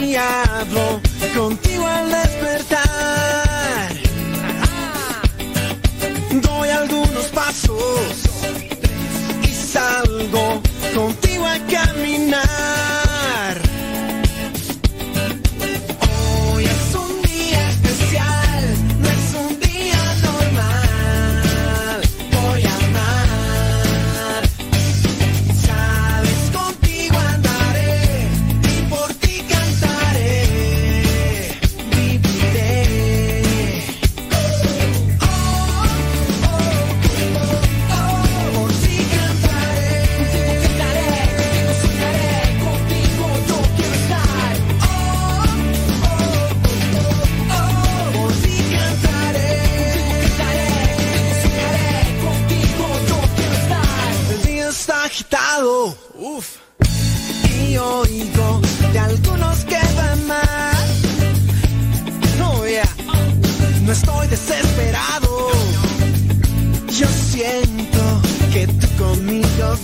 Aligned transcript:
diablo 0.00 1.00
contigo 1.34 1.86
al 1.86 2.27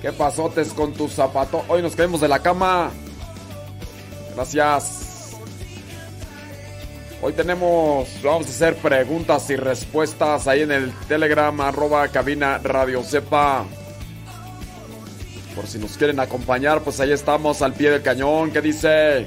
¿Qué 0.00 0.12
pasotes 0.12 0.72
con 0.72 0.92
tu 0.92 1.08
zapato? 1.08 1.64
Hoy 1.68 1.82
nos 1.82 1.96
caemos 1.96 2.20
de 2.20 2.28
la 2.28 2.40
cama. 2.40 2.90
Gracias. 4.34 5.06
Hoy 7.22 7.32
tenemos, 7.32 8.08
vamos 8.22 8.46
a 8.46 8.50
hacer 8.50 8.76
preguntas 8.76 9.48
y 9.48 9.56
respuestas 9.56 10.46
ahí 10.46 10.62
en 10.62 10.70
el 10.70 10.92
Telegram 11.08 11.58
arroba 11.60 12.06
cabina 12.08 12.58
Radio 12.58 13.02
Sepa. 13.02 13.64
Por 15.54 15.66
si 15.66 15.78
nos 15.78 15.96
quieren 15.96 16.20
acompañar, 16.20 16.82
pues 16.82 17.00
ahí 17.00 17.12
estamos 17.12 17.62
al 17.62 17.72
pie 17.72 17.90
del 17.90 18.02
cañón. 18.02 18.50
¿Qué 18.50 18.60
dice? 18.60 19.26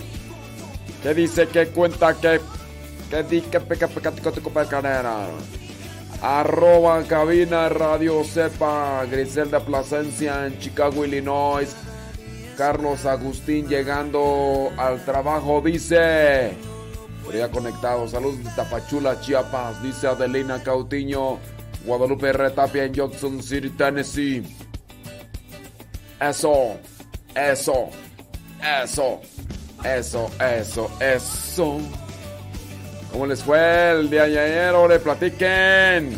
¿Qué 1.01 1.13
dice? 1.15 1.47
¿Qué 1.47 1.67
cuenta? 1.69 2.13
¿Qué, 2.13 2.39
qué 3.09 3.23
di? 3.23 3.41
¿Qué 3.41 3.59
peca, 3.59 3.87
peca, 3.87 4.11
carrera? 4.69 5.25
Arroba 6.21 7.01
cabina 7.03 7.69
Radio 7.69 8.23
Sepa, 8.25 9.05
Griselda 9.09 9.59
Plasencia 9.61 10.45
en 10.45 10.59
Chicago, 10.59 11.05
Illinois. 11.05 11.73
Carlos 12.57 13.05
Agustín 13.05 13.69
llegando 13.69 14.69
al 14.77 15.03
trabajo, 15.05 15.61
dice. 15.61 16.57
Por 17.23 17.51
conectado. 17.51 18.05
Saludos 18.07 18.43
de 18.43 18.49
Tapachula, 18.51 19.21
Chiapas. 19.21 19.81
Dice 19.81 20.07
Adelina 20.07 20.61
Cautiño. 20.61 21.37
Guadalupe 21.85 22.33
Retapia 22.33 22.83
en 22.83 22.93
Johnson 22.93 23.41
City, 23.41 23.69
Tennessee. 23.69 24.43
Eso, 26.19 26.77
eso, 27.33 27.89
eso. 28.83 29.21
Eso, 29.83 30.29
eso, 30.39 30.91
eso. 30.99 31.77
¿Cómo 33.11 33.25
les 33.25 33.43
fue 33.43 33.91
el 33.91 34.09
día 34.09 34.23
de 34.25 34.39
ayer? 34.39 34.73
¡Ore, 34.73 34.99
platiquen! 34.99 36.17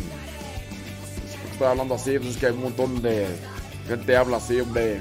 Estoy 1.52 1.66
hablando 1.66 1.94
así, 1.94 2.18
pues 2.18 2.30
es 2.32 2.36
que 2.36 2.46
hay 2.46 2.52
un 2.52 2.62
montón 2.62 3.02
de 3.02 3.26
gente 3.88 4.16
habla 4.16 4.36
así, 4.36 4.60
hombre. 4.60 5.00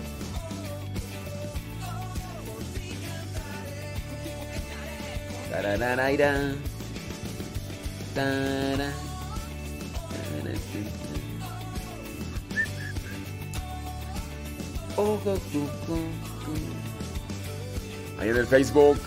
Ahí 18.20 18.30
en 18.30 18.38
el 18.38 18.48
Facebook, 18.48 19.00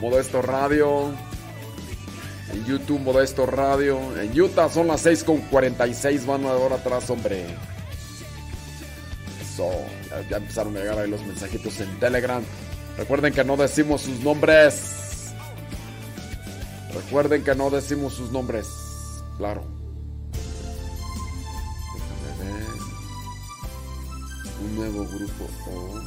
Modesto 0.00 0.42
Radio. 0.42 1.27
En 2.52 2.64
YouTube, 2.64 3.00
Modesto 3.00 3.46
Radio. 3.46 3.98
En 4.20 4.38
Utah 4.40 4.68
son 4.68 4.86
las 4.86 5.02
6 5.02 5.24
con 5.24 5.38
46. 5.42 6.26
Van 6.26 6.44
una 6.44 6.54
hora 6.54 6.76
atrás, 6.76 7.08
hombre. 7.10 7.44
Eso. 9.42 9.70
Ya, 10.30 10.38
empezaron 10.38 10.76
a 10.76 10.80
llegar 10.80 10.98
ahí 10.98 11.10
los 11.10 11.24
mensajitos 11.26 11.80
en 11.80 11.98
Telegram. 11.98 12.42
Recuerden 12.96 13.32
que 13.32 13.44
no 13.44 13.56
decimos 13.56 14.02
sus 14.02 14.20
nombres. 14.20 15.32
Recuerden 16.94 17.44
que 17.44 17.54
no 17.54 17.70
decimos 17.70 18.14
sus 18.14 18.32
nombres. 18.32 18.66
Claro. 19.36 19.64
Déjame 21.94 22.52
ver. 22.52 22.66
Un 24.64 24.76
nuevo 24.76 25.04
grupo. 25.06 25.46
Oh. 25.70 26.00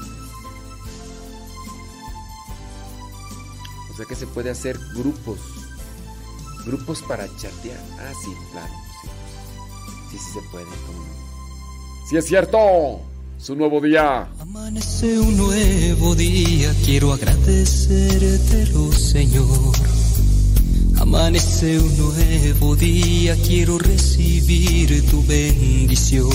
O 3.92 3.94
sea 3.96 4.06
que 4.06 4.16
se 4.16 4.26
puede 4.28 4.50
hacer 4.50 4.78
grupos. 4.96 5.61
Grupos 6.66 7.02
para 7.04 7.26
chatear. 7.38 7.80
Ah, 8.00 8.12
sí, 8.24 8.32
claro. 8.52 8.74
Sí, 10.12 10.18
sí, 10.18 10.34
se 10.34 10.42
puede. 10.52 10.66
Sí 12.10 12.18
es 12.18 12.26
cierto. 12.26 13.02
Su 13.38 13.56
nuevo 13.56 13.82
día. 13.82 14.28
Amanece 14.40 15.20
un 15.20 15.36
nuevo 15.36 16.14
día. 16.14 16.72
Quiero 16.86 17.14
agradecértelo, 17.14 18.92
Señor. 18.92 19.76
Amanece 21.00 21.80
un 21.80 21.98
nuevo 21.98 22.76
día. 22.76 23.36
Quiero 23.44 23.80
recibir 23.80 25.10
tu 25.10 25.26
bendición 25.26 26.30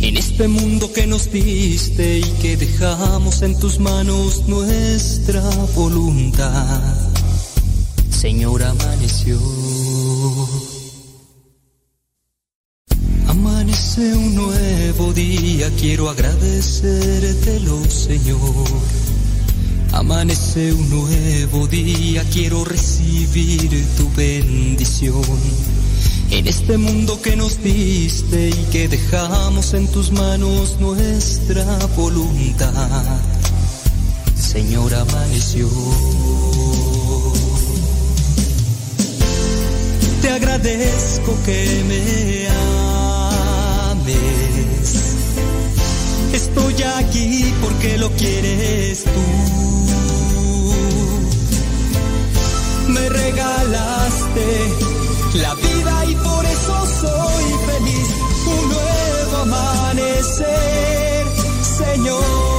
en 0.00 0.18
este 0.18 0.48
mundo 0.48 0.92
que 0.92 1.06
nos 1.06 1.32
diste 1.32 2.18
y 2.18 2.30
que 2.42 2.58
dejamos 2.58 3.40
en 3.40 3.58
tus 3.58 3.80
manos 3.80 4.46
nuestra 4.46 5.40
voluntad. 5.74 7.13
Señor, 8.24 8.62
amaneció. 8.62 9.38
Amanece 13.26 14.14
un 14.14 14.34
nuevo 14.34 15.12
día, 15.12 15.70
quiero 15.78 16.08
agradecértelo, 16.08 17.84
Señor. 17.84 18.40
Amanece 19.92 20.72
un 20.72 20.88
nuevo 20.88 21.66
día, 21.66 22.24
quiero 22.32 22.64
recibir 22.64 23.68
tu 23.98 24.10
bendición 24.16 25.22
en 26.30 26.46
este 26.46 26.78
mundo 26.78 27.20
que 27.20 27.36
nos 27.36 27.62
diste 27.62 28.48
y 28.48 28.64
que 28.72 28.88
dejamos 28.88 29.74
en 29.74 29.86
tus 29.88 30.12
manos 30.12 30.80
nuestra 30.80 31.66
voluntad. 31.94 33.20
Señor, 34.34 34.94
amaneció. 34.94 35.68
Agradezco 40.34 41.36
que 41.44 41.84
me 41.88 42.48
ames. 43.90 44.88
Estoy 46.32 46.82
aquí 46.98 47.54
porque 47.62 47.98
lo 47.98 48.10
quieres 48.12 49.04
tú. 49.04 49.24
Me 52.92 53.08
regalaste 53.08 54.46
la 55.34 55.54
vida 55.54 56.04
y 56.06 56.14
por 56.16 56.44
eso 56.44 56.86
soy 57.00 57.44
feliz. 57.68 58.08
Un 58.46 58.68
nuevo 58.68 59.36
amanecer, 59.42 61.26
Señor. 61.78 62.54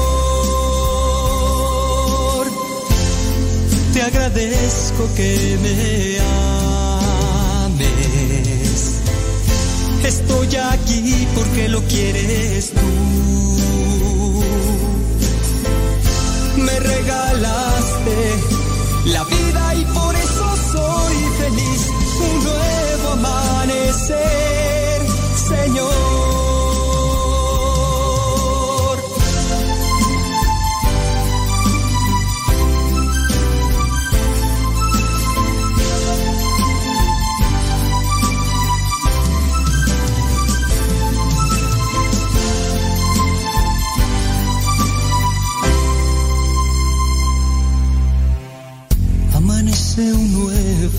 agradezco 4.05 5.03
que 5.15 5.57
me 5.63 6.19
ames. 6.19 6.54
Estoy 10.05 10.55
aquí 10.55 11.27
porque 11.33 11.67
lo 11.67 11.81
quieres 11.85 12.71
tú. 12.71 12.79
Me 16.57 16.79
regalaste 16.79 18.35
la 19.05 19.23
vida 19.23 19.75
y 19.75 19.85
por 19.85 20.15
eso 20.15 20.55
soy 20.71 21.15
feliz. 21.39 21.89
Un 22.21 22.43
nuevo 22.43 23.09
amanecer, 23.13 25.01
Señor. 25.49 26.54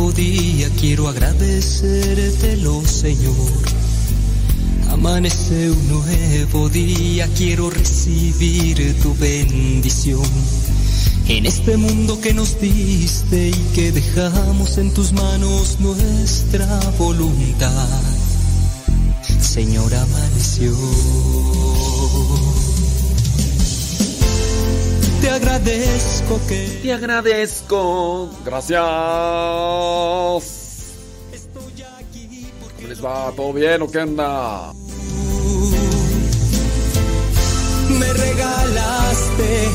Nuevo 0.07 0.13
día, 0.13 0.69
quiero 0.79 1.09
agradecértelo, 1.09 2.85
Señor. 2.87 3.35
Amanece 4.91 5.71
un 5.71 5.89
nuevo 5.89 6.69
día, 6.69 7.29
quiero 7.37 7.71
recibir 7.71 8.95
tu 9.03 9.15
bendición. 9.17 10.23
En 11.29 11.45
este 11.47 11.77
mundo 11.77 12.21
que 12.21 12.35
nos 12.35 12.61
diste 12.61 13.49
y 13.49 13.75
que 13.75 13.91
dejamos 13.91 14.79
en 14.79 14.95
tus 14.95 15.13
manos 15.13 15.81
nuestra 15.81 16.67
voluntad, 16.99 18.01
Señor, 19.41 19.93
amaneció. 19.93 20.73
Te 25.21 25.31
agradezco 25.31 26.41
que... 26.49 26.81
Te 26.83 26.93
agradezco. 26.93 28.31
Gracias. 28.45 28.81
¿Cómo 32.77 32.89
les 32.89 33.05
va? 33.05 33.33
¿Todo 33.35 33.53
bien 33.53 33.83
o 33.83 33.91
qué 33.91 34.01
anda? 34.01 34.73
Me 37.89 38.13
regalaste 38.13 39.69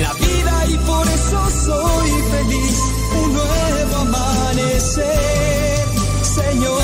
la 0.00 0.12
vida 0.14 0.66
y 0.68 0.76
por 0.78 1.06
eso 1.06 1.50
soy 1.64 2.10
feliz. 2.30 2.78
Un 3.22 3.32
nuevo 3.32 3.96
amanecer, 3.96 5.84
Señor. 6.22 6.82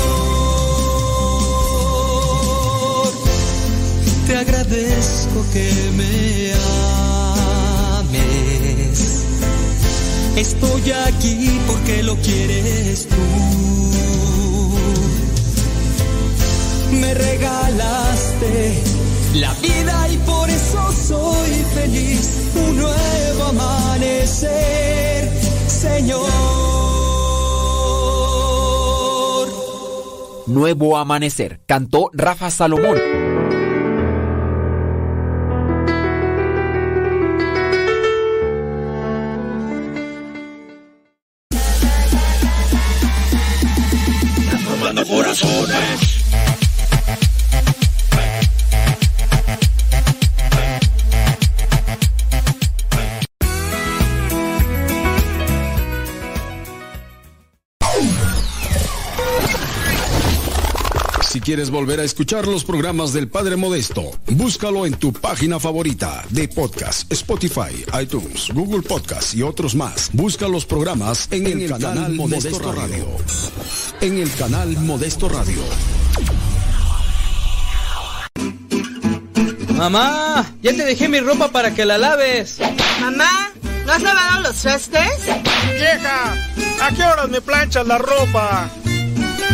Te 4.27 4.37
agradezco 4.37 5.45
que 5.51 5.91
me 5.97 6.53
Estoy 10.41 10.91
aquí 11.07 11.59
porque 11.67 12.01
lo 12.01 12.15
quieres 12.15 13.07
tú. 13.07 13.15
Me 16.99 17.13
regalaste 17.13 18.73
la 19.35 19.53
vida 19.61 20.07
y 20.11 20.17
por 20.17 20.49
eso 20.49 20.91
soy 20.93 21.51
feliz. 21.75 22.49
Un 22.55 22.75
nuevo 22.75 23.43
amanecer, 23.49 25.29
Señor. 25.67 26.27
Nuevo 30.47 30.97
amanecer, 30.97 31.61
cantó 31.67 32.09
Rafa 32.13 32.49
Salomón. 32.49 32.97
Quieres 61.61 61.69
volver 61.79 61.99
a 61.99 62.03
escuchar 62.03 62.47
los 62.47 62.63
programas 62.63 63.13
del 63.13 63.27
Padre 63.27 63.55
Modesto, 63.55 64.19
búscalo 64.31 64.87
en 64.87 64.95
tu 64.95 65.13
página 65.13 65.59
favorita 65.59 66.25
de 66.31 66.47
podcast, 66.47 67.11
Spotify, 67.11 67.85
iTunes, 68.01 68.49
Google 68.51 68.81
Podcast 68.81 69.35
y 69.35 69.43
otros 69.43 69.75
más. 69.75 70.09
Busca 70.11 70.47
los 70.47 70.65
programas 70.65 71.27
en, 71.29 71.45
el, 71.45 71.69
canal, 71.69 72.13
Modesto, 72.13 72.57
Radio. 72.71 73.05
En 73.99 74.17
el 74.17 74.33
canal 74.33 74.75
Modesto 74.79 75.29
Radio. 75.29 75.61
Mamá, 79.75 80.51
ya 80.63 80.75
te 80.75 80.83
dejé 80.83 81.09
mi 81.09 81.19
ropa 81.19 81.49
para 81.49 81.75
que 81.75 81.85
la 81.85 81.99
laves. 81.99 82.57
Mamá, 83.01 83.51
¿no 83.85 83.91
has 83.91 84.01
lavado 84.01 84.41
los 84.41 84.55
trastes? 84.55 85.25
Vieja, 85.75 86.33
¿a 86.81 86.91
qué 86.95 87.03
horas 87.03 87.29
me 87.29 87.39
planchas 87.39 87.85
la 87.85 87.99
ropa? 87.99 88.71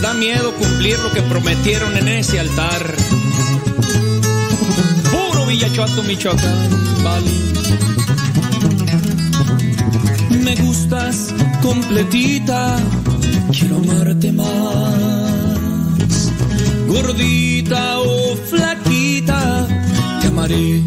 Da 0.00 0.14
miedo 0.14 0.52
cumplir 0.54 0.98
lo 1.00 1.12
que 1.12 1.20
prometieron 1.22 1.94
en 1.96 2.08
ese 2.08 2.40
altar. 2.40 2.94
Puro 5.10 5.46
Villachuato, 5.46 6.02
Michoacán, 6.04 7.04
vale. 7.04 7.30
Me 10.42 10.54
gustas 10.56 11.34
completita, 11.62 12.76
quiero 13.52 13.76
amarte 13.76 14.32
más. 14.32 14.46
Gordita 16.88 17.98
o 18.00 18.36
flaquita, 18.36 19.66
te 20.22 20.28
amaré 20.28 20.80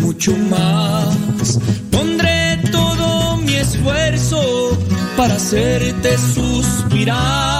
mucho 0.00 0.36
más. 0.36 1.58
Pondré 1.90 2.60
todo 2.70 3.36
mi 3.38 3.54
esfuerzo 3.54 4.78
para 5.16 5.34
hacerte 5.34 6.16
suspirar 6.18 7.57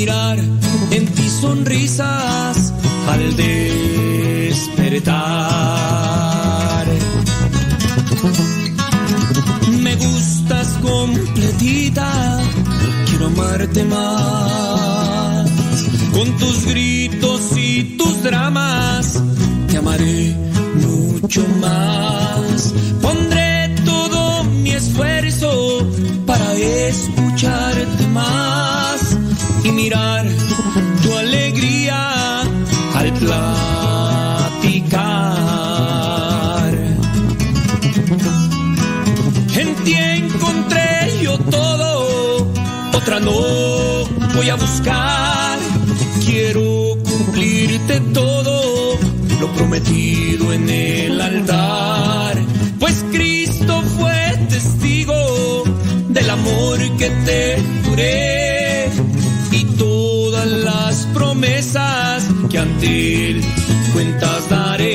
mirar 0.00 0.38
en 0.96 1.04
ti 1.14 1.28
sonrisas 1.28 2.72
al 3.12 3.36
despertar. 3.36 4.86
Me 9.82 9.94
gustas 9.96 10.68
completita, 10.80 12.40
quiero 13.08 13.26
amarte 13.26 13.84
más. 13.84 15.50
Con 16.14 16.28
tus 16.38 16.64
gritos 16.64 17.40
y 17.56 17.96
tus 17.98 18.22
dramas, 18.22 19.22
te 19.68 19.76
amaré 19.76 20.34
mucho 20.76 21.42
más. 21.60 22.49
No 43.24 44.04
voy 44.34 44.48
a 44.48 44.54
buscar. 44.54 45.58
Quiero 46.24 46.96
cumplirte 47.04 48.00
todo 48.12 48.98
lo 49.40 49.46
prometido 49.52 50.52
en 50.52 50.68
el 50.68 51.20
altar. 51.20 52.36
Pues 52.78 53.04
Cristo 53.12 53.82
fue 53.98 54.38
testigo 54.48 55.64
del 56.08 56.30
amor 56.30 56.78
que 56.98 57.10
te 57.26 57.62
juré 57.84 58.90
y 59.52 59.64
todas 59.76 60.46
las 60.46 61.06
promesas 61.14 62.26
que 62.50 62.58
ante 62.58 63.30
él 63.30 63.44
cuentas 63.92 64.48
daré. 64.48 64.89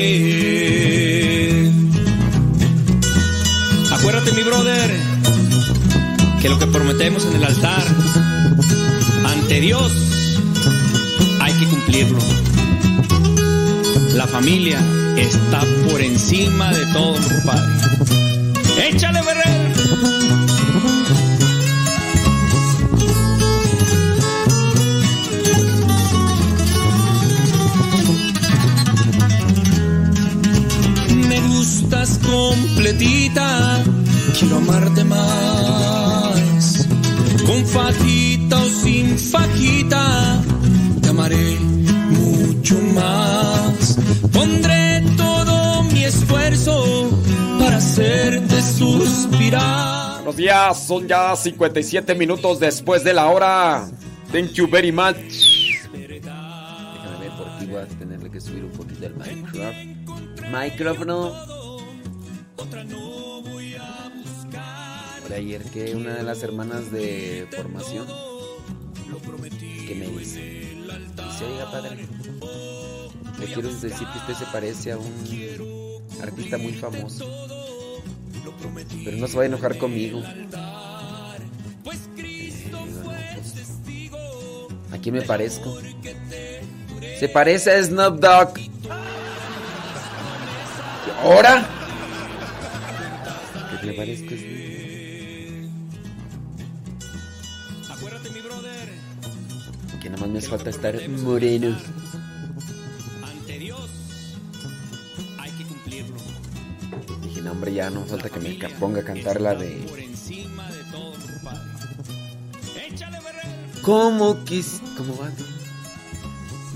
Que 6.46 6.50
lo 6.50 6.58
que 6.60 6.66
prometemos 6.68 7.24
en 7.24 7.34
el 7.34 7.44
altar 7.44 7.84
ante 9.24 9.60
Dios 9.60 9.92
hay 11.40 11.52
que 11.54 11.66
cumplirlo. 11.66 12.20
La 14.14 14.28
familia 14.28 14.78
está 15.16 15.62
por 15.90 16.00
encima 16.00 16.72
de 16.72 16.86
todo, 16.92 17.14
compadre. 17.14 17.72
¡Échale, 18.90 19.22
Ferrer! 19.24 19.72
Me 31.28 31.40
gustas 31.48 32.20
completita, 32.24 33.82
quiero 34.38 34.58
amarte 34.58 35.02
más. 35.02 35.45
Fajita 37.76 38.56
o 38.56 38.68
sin 38.70 39.18
fajita, 39.18 40.42
te 41.02 41.10
amaré 41.10 41.58
mucho 42.08 42.74
más. 42.94 43.98
Pondré 44.32 45.04
todo 45.14 45.82
mi 45.82 46.04
esfuerzo 46.04 47.10
para 47.58 47.76
hacerte 47.76 48.62
suspirar. 48.62 50.14
Buenos 50.16 50.36
días, 50.36 50.86
son 50.86 51.06
ya 51.06 51.36
57 51.36 52.14
minutos 52.14 52.60
después 52.60 53.04
de 53.04 53.12
la 53.12 53.26
hora. 53.26 53.86
Thank 54.32 54.52
you 54.52 54.66
very 54.66 54.90
much. 54.90 55.16
Déjame 55.92 56.08
ver 57.20 57.30
por 57.36 57.46
aquí 57.46 57.66
voy 57.66 57.82
a 57.82 57.86
tenerle 57.86 58.30
que 58.30 58.40
subir 58.40 58.64
un 58.64 58.70
poquito 58.70 59.04
el 59.04 59.14
micrófono. 59.16 59.74
Micrófono. 60.50 61.56
Por 65.26 65.34
ayer 65.34 65.64
que 65.64 65.96
una 65.96 66.14
de 66.14 66.22
las 66.22 66.44
hermanas 66.44 66.92
de 66.92 67.48
formación 67.50 68.06
que 69.88 69.94
me 69.96 70.06
dice, 70.06 70.38
dice, 70.40 71.44
oiga 71.44 71.68
padre, 71.68 72.06
le 73.40 73.46
quiero 73.46 73.68
decir 73.74 74.06
que 74.06 74.18
usted 74.18 74.34
se 74.34 74.44
parece 74.52 74.92
a 74.92 74.98
un 74.98 76.12
artista 76.22 76.58
muy 76.58 76.74
famoso. 76.74 77.28
Pero 79.04 79.16
no 79.16 79.26
se 79.26 79.36
va 79.36 79.42
a 79.42 79.46
enojar 79.46 79.76
conmigo. 79.78 80.22
¿A 84.92 84.98
quién 85.02 85.16
me 85.16 85.22
parezco? 85.22 85.76
Se 87.18 87.28
parece 87.28 87.72
a 87.72 87.82
Snoop 87.82 88.20
Dogg. 88.20 88.60
¿Ahora? 91.20 91.68
¿Qué 93.72 93.88
te 93.88 93.92
parezco? 93.92 94.28
Que 94.28 94.65
nada 100.16 100.26
más 100.26 100.30
me 100.30 100.38
hace 100.38 100.48
falta 100.48 100.70
estar 100.70 101.08
moreno. 101.08 101.76
Ante 103.22 103.58
Dios 103.58 103.90
hay 105.38 105.50
que 105.52 105.64
cumplirlo. 105.64 106.16
Dije, 107.22 107.42
no, 107.42 107.52
hombre, 107.52 107.74
ya 107.74 107.90
no 107.90 108.04
falta 108.04 108.30
que 108.30 108.40
me 108.40 108.68
ponga 108.80 109.00
a 109.00 109.04
cantar 109.04 109.40
la 109.40 109.54
de. 109.54 109.76
Por 109.88 110.00
encima 110.00 110.70
de 110.70 110.82
todo, 110.84 111.12
compadre. 111.12 111.60
¡Échale, 112.88 113.20
Ferrer! 113.20 113.82
¿Cómo 113.82 114.44
quis... 114.44 114.80
¿Cómo 114.96 115.16
va? 115.18 115.30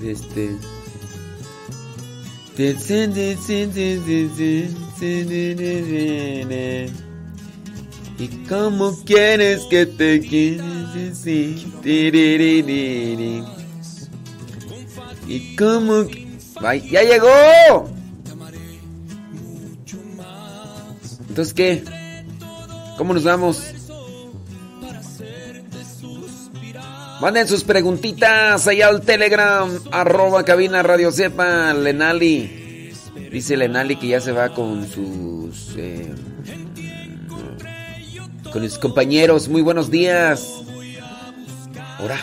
Este... 0.02 0.56
¿Y 8.20 8.28
cómo 8.50 9.02
quieres 9.06 9.62
que 9.70 9.86
te 9.86 10.20
quieres? 10.20 11.22
Tiriririri. 11.82 13.42
¿Y 15.26 15.56
cómo... 15.56 16.04
¡Ay, 16.60 16.86
¡Ya 16.90 17.02
llegó! 17.02 17.88
Entonces, 21.30 21.54
¿qué? 21.54 21.82
¿Cómo 22.98 23.14
nos 23.14 23.24
vamos? 23.24 23.62
Manden 27.22 27.48
sus 27.48 27.64
preguntitas 27.64 28.68
allá 28.68 28.88
al 28.88 29.00
Telegram, 29.00 29.70
arroba 29.92 30.44
cabina 30.44 30.82
radio 30.82 31.10
sepa, 31.10 31.72
Lenali. 31.72 32.92
Dice 33.32 33.56
Lenali 33.56 33.96
que 33.96 34.08
ya 34.08 34.20
se 34.20 34.32
va 34.32 34.50
con 34.50 34.86
sus... 34.86 35.74
eh, 35.78 36.14
con 38.52 38.62
sus 38.68 38.78
compañeros. 38.78 39.48
Muy 39.48 39.62
buenos 39.62 39.90
días. 39.90 40.62
Ahora. 41.98 42.18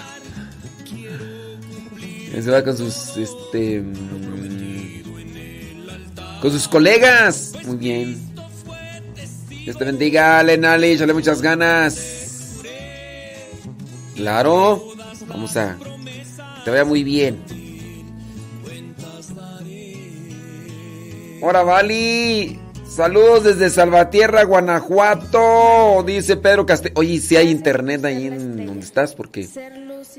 Se 2.31 2.51
va 2.51 2.63
con 2.63 2.77
sus... 2.77 3.17
Este... 3.17 3.81
mm, 3.81 5.03
Con 6.41 6.51
sus 6.51 6.67
colegas. 6.67 7.53
Muy 7.65 7.77
bien. 7.77 8.17
Dios 9.49 9.77
te 9.77 9.85
bendiga, 9.85 10.43
Lenali. 10.43 10.91
Échale 10.91 11.13
muchas 11.13 11.41
ganas. 11.41 12.59
Claro. 14.15 14.83
Vamos 15.27 15.57
a. 15.57 15.77
Te 16.63 16.71
vaya 16.71 16.85
muy 16.85 17.03
bien. 17.03 17.41
Hola, 21.41 21.63
Vali. 21.63 22.59
Saludos 22.97 23.43
desde 23.43 23.69
Salvatierra, 23.69 24.43
Guanajuato. 24.43 26.01
Dice 26.03 26.35
Pedro 26.35 26.65
Castillo. 26.65 26.95
Oye, 26.95 27.21
si 27.21 27.35
hay 27.35 27.51
internet 27.51 28.03
ahí 28.03 28.25
en 28.25 28.65
donde 28.65 28.83
estás, 28.83 29.13
porque 29.13 29.47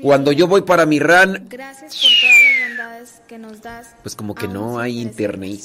cuando 0.01 0.31
yo 0.31 0.47
voy 0.47 0.61
para 0.61 0.85
mi 0.85 0.97
ran, 0.97 1.45
Gracias 1.49 1.93
por 1.93 2.09
todas 2.21 2.39
las 2.39 2.69
bondades 2.69 3.21
que 3.27 3.37
nos 3.37 3.61
das. 3.61 3.87
pues 4.01 4.15
como 4.15 4.33
que 4.33 4.47
no 4.47 4.79
hay 4.79 5.01
internet. 5.01 5.59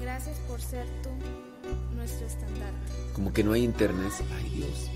Gracias 0.00 0.36
por 0.46 0.60
ser 0.60 0.86
tú 1.02 1.10
nuestro 1.96 2.28
estandarte. 2.28 2.92
Como 3.12 3.32
que 3.32 3.42
no 3.42 3.54
hay 3.54 3.64
internet. 3.64 4.12
Ay, 4.36 4.50
Dios. 4.50 4.90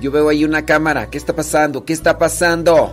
Yo 0.00 0.10
veo 0.10 0.28
ahí 0.28 0.44
una 0.44 0.66
cámara. 0.66 1.10
¿Qué 1.10 1.18
está 1.18 1.32
pasando? 1.32 1.84
¿Qué 1.84 1.92
está 1.92 2.18
pasando? 2.18 2.92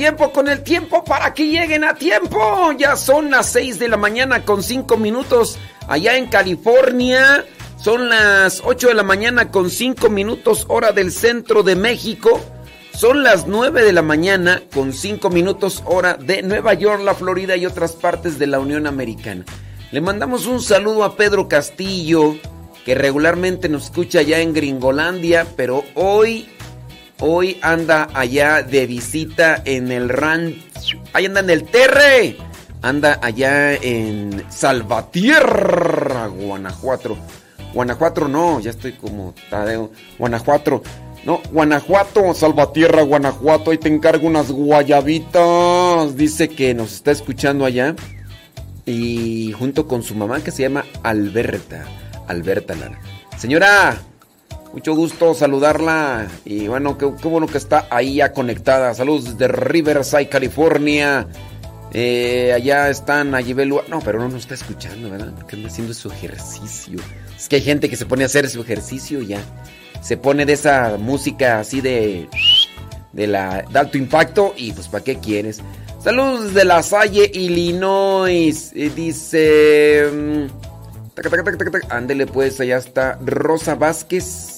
Tiempo 0.00 0.32
con 0.32 0.48
el 0.48 0.62
tiempo 0.62 1.04
para 1.04 1.34
que 1.34 1.46
lleguen 1.46 1.84
a 1.84 1.92
tiempo. 1.92 2.72
Ya 2.78 2.96
son 2.96 3.30
las 3.30 3.52
6 3.52 3.78
de 3.78 3.86
la 3.86 3.98
mañana 3.98 4.46
con 4.46 4.62
5 4.62 4.96
minutos 4.96 5.58
allá 5.88 6.16
en 6.16 6.28
California. 6.28 7.44
Son 7.76 8.08
las 8.08 8.62
8 8.64 8.88
de 8.88 8.94
la 8.94 9.02
mañana 9.02 9.50
con 9.50 9.68
5 9.68 10.08
minutos 10.08 10.64
hora 10.68 10.92
del 10.92 11.12
centro 11.12 11.62
de 11.62 11.76
México. 11.76 12.40
Son 12.94 13.22
las 13.22 13.46
9 13.46 13.84
de 13.84 13.92
la 13.92 14.00
mañana 14.00 14.62
con 14.72 14.94
5 14.94 15.28
minutos 15.28 15.82
hora 15.84 16.14
de 16.14 16.40
Nueva 16.40 16.72
York, 16.72 17.02
la 17.04 17.12
Florida 17.12 17.58
y 17.58 17.66
otras 17.66 17.92
partes 17.92 18.38
de 18.38 18.46
la 18.46 18.58
Unión 18.58 18.86
Americana. 18.86 19.44
Le 19.92 20.00
mandamos 20.00 20.46
un 20.46 20.62
saludo 20.62 21.04
a 21.04 21.14
Pedro 21.14 21.46
Castillo, 21.46 22.36
que 22.86 22.94
regularmente 22.94 23.68
nos 23.68 23.84
escucha 23.84 24.20
allá 24.20 24.40
en 24.40 24.54
Gringolandia, 24.54 25.46
pero 25.58 25.84
hoy 25.94 26.48
Hoy 27.22 27.58
anda 27.60 28.08
allá 28.14 28.62
de 28.62 28.86
visita 28.86 29.60
en 29.66 29.92
el 29.92 30.08
ranch. 30.08 30.96
Ahí 31.12 31.26
anda 31.26 31.40
en 31.40 31.50
el 31.50 31.64
Terre. 31.64 32.38
Anda 32.80 33.18
allá 33.20 33.74
en 33.74 34.42
Salvatierra, 34.48 36.28
Guanajuato. 36.28 37.18
Guanajuato 37.74 38.26
no, 38.26 38.58
ya 38.60 38.70
estoy 38.70 38.92
como 38.92 39.34
Tadeo. 39.50 39.90
Guanajuato. 40.18 40.82
No, 41.26 41.42
Guanajuato, 41.52 42.32
Salvatierra, 42.32 43.02
Guanajuato. 43.02 43.70
Ahí 43.70 43.76
te 43.76 43.88
encargo 43.88 44.26
unas 44.26 44.50
guayabitas. 44.50 46.16
Dice 46.16 46.48
que 46.48 46.72
nos 46.72 46.94
está 46.94 47.10
escuchando 47.10 47.66
allá. 47.66 47.94
Y 48.86 49.52
junto 49.58 49.86
con 49.86 50.02
su 50.02 50.14
mamá 50.14 50.42
que 50.42 50.52
se 50.52 50.62
llama 50.62 50.86
Alberta. 51.02 51.84
Alberta 52.28 52.74
Lara. 52.74 52.98
Señora, 53.36 54.00
mucho 54.72 54.94
gusto 54.94 55.34
saludarla 55.34 56.28
y 56.44 56.68
bueno, 56.68 56.96
qué, 56.96 57.10
qué, 57.20 57.28
bueno 57.28 57.46
que 57.46 57.58
está 57.58 57.86
ahí 57.90 58.16
ya 58.16 58.32
conectada. 58.32 58.94
Saludos 58.94 59.36
desde 59.36 59.48
Riverside, 59.48 60.28
California. 60.28 61.26
Eh, 61.92 62.52
allá 62.54 62.88
están 62.88 63.34
Ayibelua. 63.34 63.84
No, 63.88 64.00
pero 64.00 64.20
no 64.20 64.28
nos 64.28 64.42
está 64.42 64.54
escuchando, 64.54 65.10
¿verdad? 65.10 65.32
Porque 65.34 65.56
anda 65.56 65.68
haciendo 65.68 65.92
su 65.92 66.10
ejercicio. 66.10 67.00
Es 67.36 67.48
que 67.48 67.56
hay 67.56 67.62
gente 67.62 67.88
que 67.88 67.96
se 67.96 68.06
pone 68.06 68.22
a 68.22 68.26
hacer 68.26 68.48
su 68.48 68.60
ejercicio 68.60 69.20
y 69.22 69.28
ya. 69.28 69.40
Se 70.02 70.16
pone 70.16 70.46
de 70.46 70.52
esa 70.52 70.96
música 70.98 71.58
así 71.58 71.80
de. 71.80 72.28
de 73.12 73.26
la 73.26 73.62
de 73.62 73.78
alto 73.78 73.98
impacto 73.98 74.54
y 74.56 74.72
pues 74.72 74.88
¿para 74.88 75.02
qué 75.02 75.16
quieres? 75.18 75.60
Saludos 76.02 76.44
desde 76.44 76.64
La 76.64 76.82
Salle, 76.82 77.30
Illinois. 77.34 78.72
Eh, 78.74 78.90
dice. 78.94 80.08
Ándele 81.90 82.26
pues, 82.26 82.60
allá 82.60 82.78
está 82.78 83.18
Rosa 83.20 83.74
Vázquez. 83.74 84.49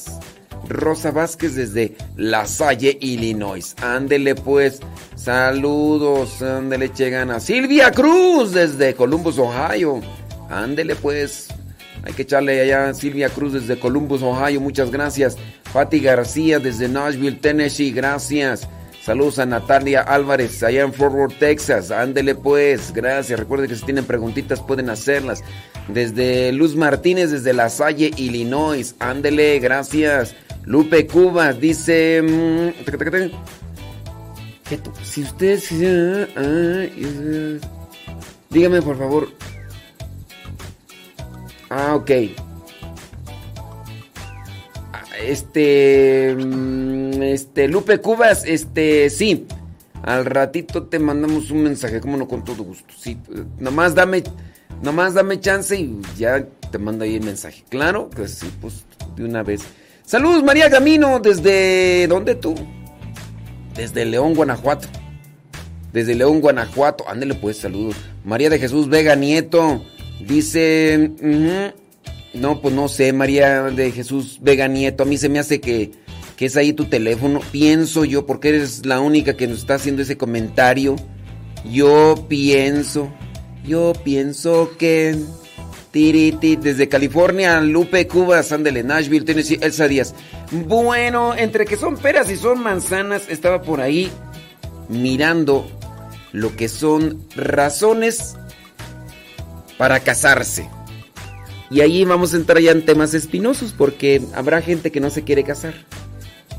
Rosa 0.68 1.10
Vázquez 1.10 1.54
desde 1.54 1.96
La 2.16 2.46
Salle, 2.46 2.96
Illinois. 3.00 3.74
Ándele 3.82 4.34
pues, 4.34 4.80
saludos, 5.14 6.42
ándele, 6.42 6.90
llegan 6.90 7.30
a 7.30 7.40
Silvia 7.40 7.90
Cruz 7.90 8.52
desde 8.52 8.94
Columbus, 8.94 9.38
Ohio. 9.38 10.00
Ándele 10.50 10.94
pues, 10.96 11.48
hay 12.04 12.12
que 12.12 12.22
echarle 12.22 12.60
allá 12.60 12.88
a 12.88 12.94
Silvia 12.94 13.28
Cruz 13.28 13.52
desde 13.52 13.78
Columbus, 13.78 14.22
Ohio, 14.22 14.60
muchas 14.60 14.90
gracias. 14.90 15.36
Fati 15.72 16.00
García 16.00 16.58
desde 16.58 16.88
Nashville, 16.88 17.38
Tennessee, 17.40 17.92
gracias. 17.92 18.68
Saludos 19.04 19.40
a 19.40 19.46
Natalia 19.46 20.00
Álvarez 20.00 20.62
allá 20.62 20.82
en 20.82 20.92
Fort 20.92 21.12
Worth, 21.12 21.38
Texas. 21.40 21.90
Ándele 21.90 22.36
pues, 22.36 22.92
gracias. 22.92 23.36
Recuerden 23.38 23.68
que 23.68 23.74
si 23.74 23.84
tienen 23.84 24.04
preguntitas 24.04 24.60
pueden 24.60 24.90
hacerlas. 24.90 25.42
Desde 25.88 26.52
Luz 26.52 26.76
Martínez, 26.76 27.32
desde 27.32 27.52
La 27.52 27.68
Salle, 27.68 28.12
Illinois. 28.16 28.94
Ándele, 29.00 29.58
gracias. 29.58 30.36
Lupe 30.64 31.06
Cubas 31.06 31.60
dice... 31.60 32.22
Que 34.68 34.80
si 35.02 35.22
ustedes... 35.22 35.68
dígame 38.50 38.82
por 38.82 38.96
favor. 38.96 39.28
Ah, 41.68 41.94
ok. 41.94 42.10
Este... 45.24 46.36
Este... 47.32 47.68
Lupe 47.68 47.98
Cubas, 47.98 48.44
este... 48.46 49.10
Sí. 49.10 49.46
Al 50.02 50.24
ratito 50.24 50.84
te 50.84 50.98
mandamos 50.98 51.50
un 51.50 51.62
mensaje, 51.62 52.00
como 52.00 52.16
no, 52.16 52.26
con 52.26 52.44
todo 52.44 52.64
gusto. 52.64 52.94
Sí, 52.98 53.18
nomás 53.58 53.94
dame... 53.94 54.22
Nomás 54.82 55.14
dame 55.14 55.38
chance 55.38 55.76
y 55.76 56.00
ya 56.16 56.44
te 56.72 56.78
mando 56.78 57.04
ahí 57.04 57.14
el 57.14 57.22
mensaje. 57.22 57.62
Claro 57.68 58.10
que 58.10 58.26
sí, 58.26 58.50
pues 58.60 58.84
de 59.14 59.24
una 59.24 59.44
vez. 59.44 59.62
Saludos 60.04 60.42
María 60.42 60.68
Camino, 60.70 61.20
desde... 61.20 62.06
¿Dónde 62.08 62.34
tú? 62.34 62.54
Desde 63.74 64.04
León, 64.04 64.34
Guanajuato. 64.34 64.88
Desde 65.92 66.14
León, 66.14 66.40
Guanajuato. 66.40 67.08
Ándele 67.08 67.34
pues, 67.34 67.58
saludos. 67.58 67.96
María 68.24 68.50
de 68.50 68.58
Jesús 68.58 68.88
Vega 68.88 69.16
Nieto. 69.16 69.82
Dice... 70.26 71.12
No, 72.34 72.60
pues 72.60 72.74
no 72.74 72.88
sé, 72.88 73.12
María 73.12 73.64
de 73.64 73.90
Jesús 73.92 74.38
Vega 74.40 74.68
Nieto. 74.68 75.02
A 75.02 75.06
mí 75.06 75.18
se 75.18 75.28
me 75.28 75.38
hace 75.38 75.60
que, 75.60 75.92
que 76.36 76.46
es 76.46 76.56
ahí 76.56 76.72
tu 76.72 76.86
teléfono. 76.86 77.40
Pienso 77.50 78.04
yo, 78.04 78.26
porque 78.26 78.50
eres 78.50 78.86
la 78.86 79.00
única 79.00 79.36
que 79.36 79.46
nos 79.46 79.58
está 79.58 79.74
haciendo 79.74 80.02
ese 80.02 80.16
comentario. 80.16 80.96
Yo 81.70 82.26
pienso... 82.28 83.12
Yo 83.64 83.92
pienso 84.04 84.72
que. 84.78 85.16
Tiriti, 85.92 86.56
desde 86.56 86.88
California, 86.88 87.60
Lupe, 87.60 88.08
Cuba, 88.08 88.42
Sandele, 88.42 88.82
Nashville, 88.82 89.24
Tennessee, 89.24 89.58
Elsa 89.60 89.86
Díaz. 89.86 90.14
Bueno, 90.50 91.34
entre 91.36 91.66
que 91.66 91.76
son 91.76 91.96
peras 91.96 92.30
y 92.30 92.36
son 92.36 92.62
manzanas, 92.62 93.28
estaba 93.28 93.62
por 93.62 93.80
ahí 93.80 94.10
mirando 94.88 95.70
lo 96.32 96.56
que 96.56 96.68
son 96.68 97.22
razones 97.36 98.36
para 99.76 100.00
casarse. 100.00 100.68
Y 101.70 101.80
ahí 101.80 102.04
vamos 102.04 102.34
a 102.34 102.36
entrar 102.36 102.60
ya 102.60 102.72
en 102.72 102.84
temas 102.84 103.14
espinosos, 103.14 103.74
porque 103.76 104.22
habrá 104.34 104.62
gente 104.62 104.90
que 104.90 105.00
no 105.00 105.10
se 105.10 105.24
quiere 105.24 105.44
casar. 105.44 105.74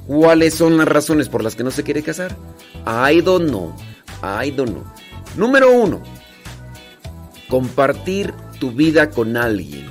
¿Cuáles 0.08 0.54
son 0.54 0.78
las 0.78 0.88
razones 0.88 1.30
por 1.30 1.44
las 1.44 1.56
que 1.56 1.64
no 1.64 1.72
se 1.72 1.84
quiere 1.84 2.04
casar? 2.04 2.36
I 2.86 3.22
don't 3.22 3.48
know. 3.48 3.76
I 4.22 4.52
don't 4.52 4.72
know. 4.72 4.84
Número 5.36 5.72
uno 5.72 6.02
compartir 7.50 8.34
tu 8.64 8.72
vida 8.72 9.10
con 9.10 9.36
alguien. 9.36 9.90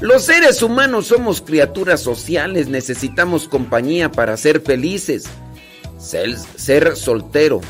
Los 0.00 0.22
seres 0.22 0.62
humanos 0.62 1.08
somos 1.08 1.42
criaturas 1.42 2.00
sociales, 2.00 2.66
necesitamos 2.68 3.46
compañía 3.46 4.10
para 4.10 4.38
ser 4.38 4.62
felices. 4.62 5.24
Ser, 5.98 6.96
soltero 6.96 7.60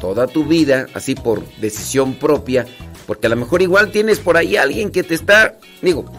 toda 0.00 0.28
tu 0.28 0.46
vida, 0.46 0.86
así 0.94 1.14
por 1.14 1.44
decisión 1.58 2.14
propia, 2.14 2.64
porque 3.06 3.26
a 3.26 3.30
lo 3.30 3.36
mejor 3.36 3.60
igual 3.60 3.90
tienes 3.90 4.18
por 4.18 4.38
ahí 4.38 4.56
alguien 4.56 4.90
que 4.90 5.02
te 5.02 5.14
está, 5.14 5.58
digo, 5.82 6.10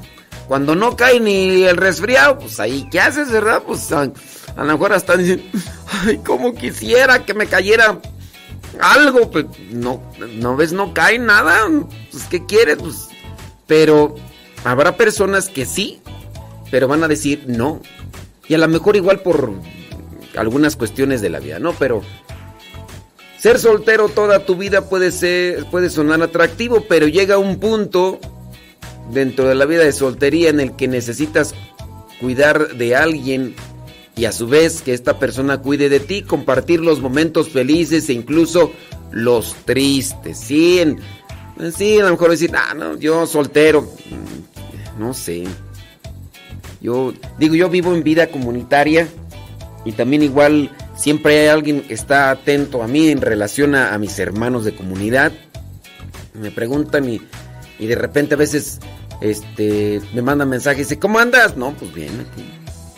cuando 0.47 0.75
no 0.75 0.95
cae 0.95 1.19
ni 1.19 1.63
el 1.63 1.77
resfriado, 1.77 2.37
pues 2.37 2.59
ahí, 2.59 2.87
¿qué 2.91 2.99
haces, 2.99 3.31
verdad? 3.31 3.63
Pues 3.65 3.91
a, 3.91 4.01
a 4.01 4.63
lo 4.63 4.65
mejor 4.65 4.93
hasta 4.93 5.17
dicen, 5.17 5.41
ay, 6.05 6.19
como 6.19 6.53
quisiera 6.53 7.25
que 7.25 7.33
me 7.33 7.47
cayera 7.47 7.99
algo, 8.79 9.31
pues 9.31 9.45
no, 9.71 10.03
no 10.35 10.55
ves, 10.55 10.73
no 10.73 10.93
cae 10.93 11.17
nada, 11.17 11.67
pues 12.11 12.25
¿qué 12.25 12.45
quieres? 12.45 12.77
Pues, 12.77 13.07
pero 13.67 14.15
habrá 14.63 14.97
personas 14.97 15.49
que 15.49 15.65
sí, 15.65 15.99
pero 16.71 16.87
van 16.87 17.03
a 17.03 17.07
decir 17.07 17.43
no. 17.47 17.81
Y 18.47 18.53
a 18.53 18.57
lo 18.57 18.67
mejor 18.67 18.95
igual 18.95 19.19
por 19.19 19.51
algunas 20.35 20.75
cuestiones 20.75 21.21
de 21.21 21.29
la 21.29 21.39
vida, 21.39 21.59
¿no? 21.59 21.73
Pero 21.73 22.01
ser 23.37 23.59
soltero 23.59 24.09
toda 24.09 24.45
tu 24.45 24.55
vida 24.55 24.89
puede 24.89 25.11
ser, 25.11 25.65
puede 25.65 25.89
sonar 25.89 26.21
atractivo, 26.21 26.85
pero 26.87 27.07
llega 27.07 27.37
un 27.37 27.59
punto 27.59 28.19
dentro 29.11 29.47
de 29.47 29.55
la 29.55 29.65
vida 29.65 29.83
de 29.83 29.91
soltería 29.91 30.49
en 30.49 30.59
el 30.59 30.75
que 30.75 30.87
necesitas 30.87 31.53
cuidar 32.19 32.75
de 32.75 32.95
alguien 32.95 33.55
y 34.15 34.25
a 34.25 34.31
su 34.31 34.47
vez 34.47 34.81
que 34.81 34.93
esta 34.93 35.19
persona 35.19 35.61
cuide 35.61 35.89
de 35.89 35.99
ti, 35.99 36.23
compartir 36.23 36.79
los 36.79 36.99
momentos 36.99 37.49
felices 37.49 38.09
e 38.09 38.13
incluso 38.13 38.71
los 39.11 39.55
tristes. 39.65 40.39
Sí, 40.39 40.79
en, 40.79 40.99
sí 41.75 41.99
a 41.99 42.05
lo 42.05 42.11
mejor 42.11 42.31
decir, 42.31 42.51
ah, 42.55 42.73
no, 42.73 42.97
yo 42.97 43.25
soltero, 43.27 43.89
no 44.97 45.13
sé. 45.13 45.45
Yo 46.81 47.13
digo, 47.37 47.55
yo 47.55 47.69
vivo 47.69 47.93
en 47.93 48.03
vida 48.03 48.27
comunitaria 48.27 49.07
y 49.85 49.93
también 49.93 50.23
igual 50.23 50.71
siempre 50.95 51.41
hay 51.41 51.47
alguien 51.47 51.81
que 51.81 51.93
está 51.93 52.29
atento 52.29 52.83
a 52.83 52.87
mí 52.87 53.09
en 53.09 53.21
relación 53.21 53.75
a, 53.75 53.97
mis 53.97 54.17
hermanos 54.19 54.65
de 54.65 54.75
comunidad. 54.75 55.31
Me 56.33 56.51
preguntan 56.51 57.09
y, 57.09 57.21
y 57.79 57.87
de 57.87 57.95
repente 57.95 58.35
a 58.35 58.37
veces 58.37 58.79
este, 59.21 60.01
me 60.13 60.21
mandan 60.21 60.49
mensajes 60.49 60.79
y 60.79 60.83
dice, 60.83 60.99
¿cómo 60.99 61.19
andas? 61.19 61.57
No, 61.57 61.73
pues 61.73 61.93
bien 61.93 62.11
aquí. 62.19 62.45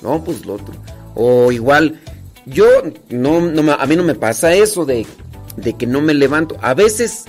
No, 0.01 0.23
pues 0.23 0.45
lo 0.45 0.55
otro. 0.55 0.73
O 1.15 1.51
igual, 1.51 1.99
yo, 2.45 2.65
no, 3.09 3.41
no 3.41 3.71
a 3.73 3.85
mí 3.85 3.95
no 3.95 4.03
me 4.03 4.15
pasa 4.15 4.53
eso 4.53 4.85
de, 4.85 5.05
de 5.57 5.73
que 5.73 5.85
no 5.85 6.01
me 6.01 6.13
levanto. 6.13 6.57
A 6.61 6.73
veces, 6.73 7.25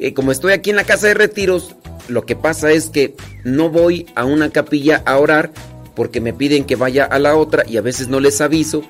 eh, 0.00 0.14
como 0.14 0.32
estoy 0.32 0.52
aquí 0.52 0.70
en 0.70 0.76
la 0.76 0.84
casa 0.84 1.06
de 1.08 1.14
retiros, 1.14 1.76
lo 2.08 2.24
que 2.24 2.34
pasa 2.34 2.72
es 2.72 2.88
que 2.88 3.14
no 3.44 3.68
voy 3.68 4.06
a 4.14 4.24
una 4.24 4.50
capilla 4.50 5.02
a 5.04 5.18
orar 5.18 5.52
porque 5.94 6.22
me 6.22 6.32
piden 6.32 6.64
que 6.64 6.74
vaya 6.74 7.04
a 7.04 7.18
la 7.18 7.36
otra 7.36 7.64
y 7.68 7.76
a 7.76 7.82
veces 7.82 8.08
no 8.08 8.18
les 8.18 8.40
aviso 8.40 8.82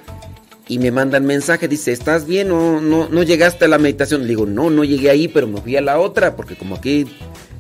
y 0.69 0.79
me 0.79 0.93
mandan 0.93 1.27
mensaje, 1.27 1.67
dice, 1.67 1.91
¿estás 1.91 2.27
bien 2.27 2.53
o 2.53 2.81
no, 2.81 3.09
no 3.09 3.23
llegaste 3.25 3.65
a 3.65 3.69
la 3.69 3.79
meditación? 3.79 4.23
Le 4.23 4.29
digo, 4.29 4.47
no, 4.47 4.71
no 4.71 4.85
llegué 4.85 5.11
ahí, 5.11 5.27
pero 5.27 5.49
me 5.49 5.61
fui 5.61 5.77
a 5.77 5.81
la 5.81 5.99
otra 5.99 6.37
porque 6.37 6.55
como 6.55 6.77
aquí 6.77 7.07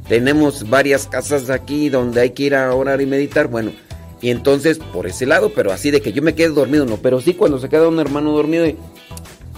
tenemos 0.09 0.71
varias 0.71 1.09
casas 1.09 1.51
aquí 1.51 1.89
donde 1.89 2.21
hay 2.21 2.31
que 2.31 2.45
ir 2.45 2.55
a 2.55 2.73
orar 2.73 3.01
y 3.01 3.07
meditar, 3.07 3.49
bueno, 3.49 3.73
y 4.21 4.31
entonces 4.31 4.79
por 4.79 5.09
ese 5.09 5.27
lado, 5.27 5.53
pero 5.53 5.73
así 5.73 5.91
de 5.91 6.01
que 6.01 6.13
yo 6.13 6.23
me 6.23 6.37
quede 6.37 6.51
dormido, 6.51 6.87
no, 6.87 6.99
pero 6.99 7.21
sí 7.21 7.35
cuando 7.35 7.59
se 7.59 7.69
queda 7.69 7.89
un 7.89 7.99
hermano 7.99 8.31
dormido 8.31 8.65
y, 8.65 8.77